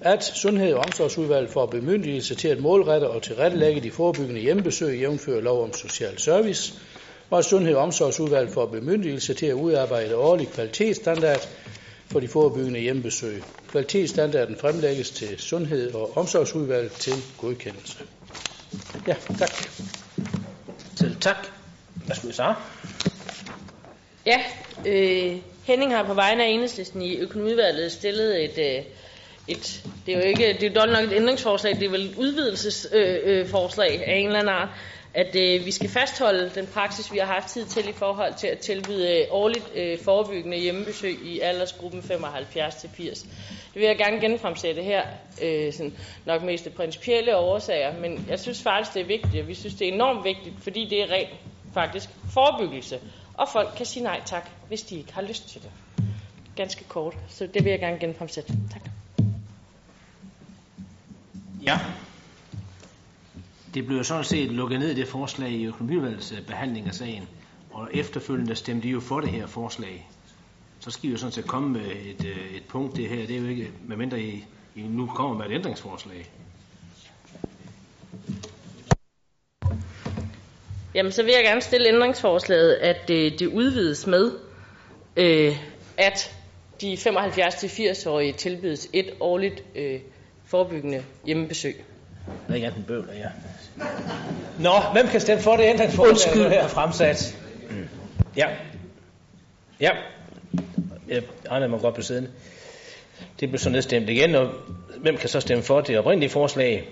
at 0.00 0.24
Sundhed- 0.24 0.74
og 0.74 0.84
Omsorgsudvalget 0.84 1.50
får 1.50 1.66
bemyndigelse 1.66 2.34
til 2.34 2.48
at 2.48 2.60
målrette 2.60 3.10
og 3.10 3.22
tilrettelægge 3.22 3.80
de 3.80 3.90
forebyggende 3.90 4.40
hjemmebesøg 4.40 4.98
jævnfører 4.98 5.40
lov 5.40 5.62
om 5.62 5.72
social 5.74 6.18
service, 6.18 6.74
og 7.30 7.38
at 7.38 7.44
Sundhed- 7.44 7.74
og 7.74 7.82
Omsorgsudvalget 7.82 8.54
får 8.54 8.66
bemyndigelse 8.66 9.34
til 9.34 9.46
at 9.46 9.52
udarbejde 9.54 10.16
årlig 10.16 10.48
kvalitetsstandard 10.48 11.48
for 12.06 12.20
de 12.20 12.28
forebyggende 12.28 12.80
hjemmebesøg. 12.80 13.42
Kvalitetsstandarden 13.68 14.56
fremlægges 14.56 15.10
til 15.10 15.38
Sundhed- 15.38 15.94
og 15.94 16.16
Omsorgsudvalget 16.16 16.92
til 16.92 17.14
godkendelse. 17.38 17.98
Ja, 19.06 19.14
tak. 19.38 19.50
Selv 20.96 21.16
tak. 21.20 21.36
Værsgo, 22.06 22.30
Sara. 22.32 22.62
Ja, 24.26 24.40
øh, 24.86 25.36
Henning 25.64 25.94
har 25.94 26.02
på 26.06 26.14
vegne 26.14 26.44
af 26.44 26.48
enhedslisten 26.48 27.02
i 27.02 27.16
økonomiudvalget 27.16 27.92
stillet 27.92 28.44
et, 28.44 28.78
øh, 28.78 28.84
et 29.50 29.82
det 30.06 30.14
er 30.14 30.18
jo 30.18 30.24
ikke, 30.24 30.56
det 30.60 30.62
er 30.62 30.74
dog 30.74 30.88
nok 30.88 31.04
et 31.04 31.12
ændringsforslag, 31.12 31.74
det 31.74 31.82
er 31.82 31.90
vel 31.90 32.06
et 32.06 32.16
udvidelsesforslag 32.16 33.20
øh, 33.24 33.40
øh, 33.40 33.46
forslag 33.46 34.06
af 34.06 34.16
en 34.16 34.26
eller 34.26 34.38
anden 34.38 34.54
art, 34.54 34.68
at 35.14 35.36
øh, 35.36 35.66
vi 35.66 35.70
skal 35.70 35.88
fastholde 35.88 36.50
den 36.54 36.66
praksis, 36.66 37.12
vi 37.12 37.18
har 37.18 37.26
haft 37.26 37.48
tid 37.48 37.66
til 37.66 37.88
i 37.88 37.92
forhold 37.92 38.34
til 38.34 38.46
at 38.46 38.58
tilbyde 38.58 39.18
øh, 39.18 39.26
årligt 39.30 39.70
øh, 39.74 39.98
forebyggende 39.98 40.56
hjemmebesøg 40.56 41.18
i 41.24 41.40
aldersgruppen 41.40 42.00
75-80. 42.00 43.26
Det 43.74 43.74
vil 43.74 43.82
jeg 43.82 43.98
gerne 43.98 44.20
genfremsætte 44.20 44.82
her, 44.82 45.02
øh, 45.42 45.72
sådan 45.72 45.94
nok 46.26 46.42
mest 46.42 46.66
af 46.66 46.72
principielle 46.72 47.36
årsager, 47.36 48.00
men 48.00 48.26
jeg 48.28 48.40
synes 48.40 48.62
faktisk, 48.62 48.94
det 48.94 49.00
er 49.00 49.06
vigtigt, 49.06 49.42
og 49.42 49.48
vi 49.48 49.54
synes, 49.54 49.74
det 49.74 49.88
er 49.88 49.92
enormt 49.92 50.24
vigtigt, 50.24 50.54
fordi 50.62 50.86
det 50.90 51.02
er 51.02 51.10
rent 51.12 51.30
faktisk 51.74 52.08
forebyggelse, 52.34 52.98
og 53.34 53.48
folk 53.52 53.68
kan 53.76 53.86
sige 53.86 54.02
nej 54.02 54.20
tak, 54.26 54.50
hvis 54.68 54.82
de 54.82 54.96
ikke 54.96 55.12
har 55.12 55.22
lyst 55.22 55.48
til 55.48 55.62
det. 55.62 55.70
Ganske 56.56 56.84
kort, 56.84 57.16
så 57.28 57.46
det 57.46 57.64
vil 57.64 57.70
jeg 57.70 57.80
gerne 57.80 57.98
genfremsætte. 57.98 58.52
Tak. 58.72 58.99
Ja. 61.62 61.78
Det 63.74 63.86
blev 63.86 64.04
sådan 64.04 64.24
set 64.24 64.50
lukket 64.52 64.80
ned 64.80 64.94
det 64.94 65.08
forslag 65.08 65.50
i 65.50 65.66
økonomivalgets 65.66 66.34
behandling 66.46 66.86
af 66.86 66.94
sagen, 66.94 67.28
og 67.70 67.88
efterfølgende 67.92 68.54
stemte 68.54 68.88
de 68.88 68.92
jo 68.92 69.00
for 69.00 69.20
det 69.20 69.30
her 69.30 69.46
forslag. 69.46 70.08
Så 70.80 70.90
skal 70.90 71.08
I 71.08 71.12
jo 71.12 71.18
sådan 71.18 71.32
set 71.32 71.46
komme 71.46 71.68
med 71.68 71.90
et, 71.90 72.24
øh, 72.24 72.56
et 72.56 72.62
punkt, 72.68 72.96
det 72.96 73.08
her, 73.08 73.26
det 73.26 73.36
er 73.36 73.40
jo 73.40 73.46
ikke, 73.46 73.70
medmindre 73.86 74.20
I, 74.20 74.44
I 74.74 74.82
nu 74.82 75.06
kommer 75.06 75.36
med 75.36 75.46
et 75.46 75.52
ændringsforslag. 75.54 76.30
Jamen, 80.94 81.12
så 81.12 81.22
vil 81.22 81.32
jeg 81.32 81.44
gerne 81.44 81.60
stille 81.60 81.88
ændringsforslaget, 81.88 82.74
at 82.74 83.10
øh, 83.10 83.38
det 83.38 83.46
udvides 83.46 84.06
med, 84.06 84.32
øh, 85.16 85.56
at 85.98 86.36
de 86.80 86.94
75-80-årige 86.94 88.32
tilbydes 88.32 88.88
et 88.92 89.10
årligt 89.20 89.64
øh, 89.74 90.00
forebyggende 90.50 91.02
hjemmebesøg. 91.26 91.84
Det 92.26 92.52
er 92.52 92.54
ikke 92.54 92.66
andet 92.66 92.86
bøvler, 92.86 93.12
ja. 93.14 93.28
Nå, 94.58 94.72
hvem 94.92 95.08
kan 95.08 95.20
stemme 95.20 95.42
for 95.42 95.56
det 95.56 95.64
ændringsforslag, 95.64 96.10
Undskyld. 96.10 96.42
der 96.42 96.48
her 96.48 96.62
er 96.62 96.68
fremsat? 96.68 97.38
Ja. 98.36 98.46
Ja. 99.80 99.90
Jeg 101.08 101.22
regner, 101.50 101.66
man 101.68 101.80
godt 101.80 101.94
blive 101.94 102.04
siddende. 102.04 102.30
Det 103.40 103.48
blev 103.48 103.58
så 103.58 103.70
nedstemt 103.70 104.08
igen, 104.08 104.34
og 104.34 104.50
hvem 105.00 105.16
kan 105.16 105.28
så 105.28 105.40
stemme 105.40 105.64
for 105.64 105.80
det 105.80 105.98
oprindelige 105.98 106.30
forslag 106.30 106.88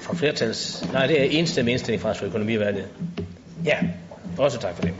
fra 0.00 0.14
flertals... 0.14 0.84
Nej, 0.92 1.06
det 1.06 1.20
er 1.20 1.24
enstemmig 1.24 1.72
indstilling 1.72 2.02
fra 2.02 2.12
fra 2.12 2.26
økonomivalget. 2.26 2.88
Ja, 3.64 3.78
også 4.38 4.58
tak 4.58 4.74
for 4.74 4.82
det. 4.82 4.94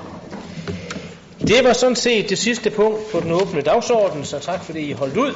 Det 1.41 1.65
var 1.65 1.73
sådan 1.73 1.97
set 1.97 2.31
det 2.31 2.39
sidste 2.39 2.71
punkt 2.71 2.99
på 3.13 3.21
den 3.21 3.33
åbne 3.33 3.61
dagsorden, 3.61 4.25
så 4.25 4.39
tak 4.39 4.65
fordi 4.65 4.81
I 4.81 4.93
holdt 4.93 5.17
ud. 5.17 5.35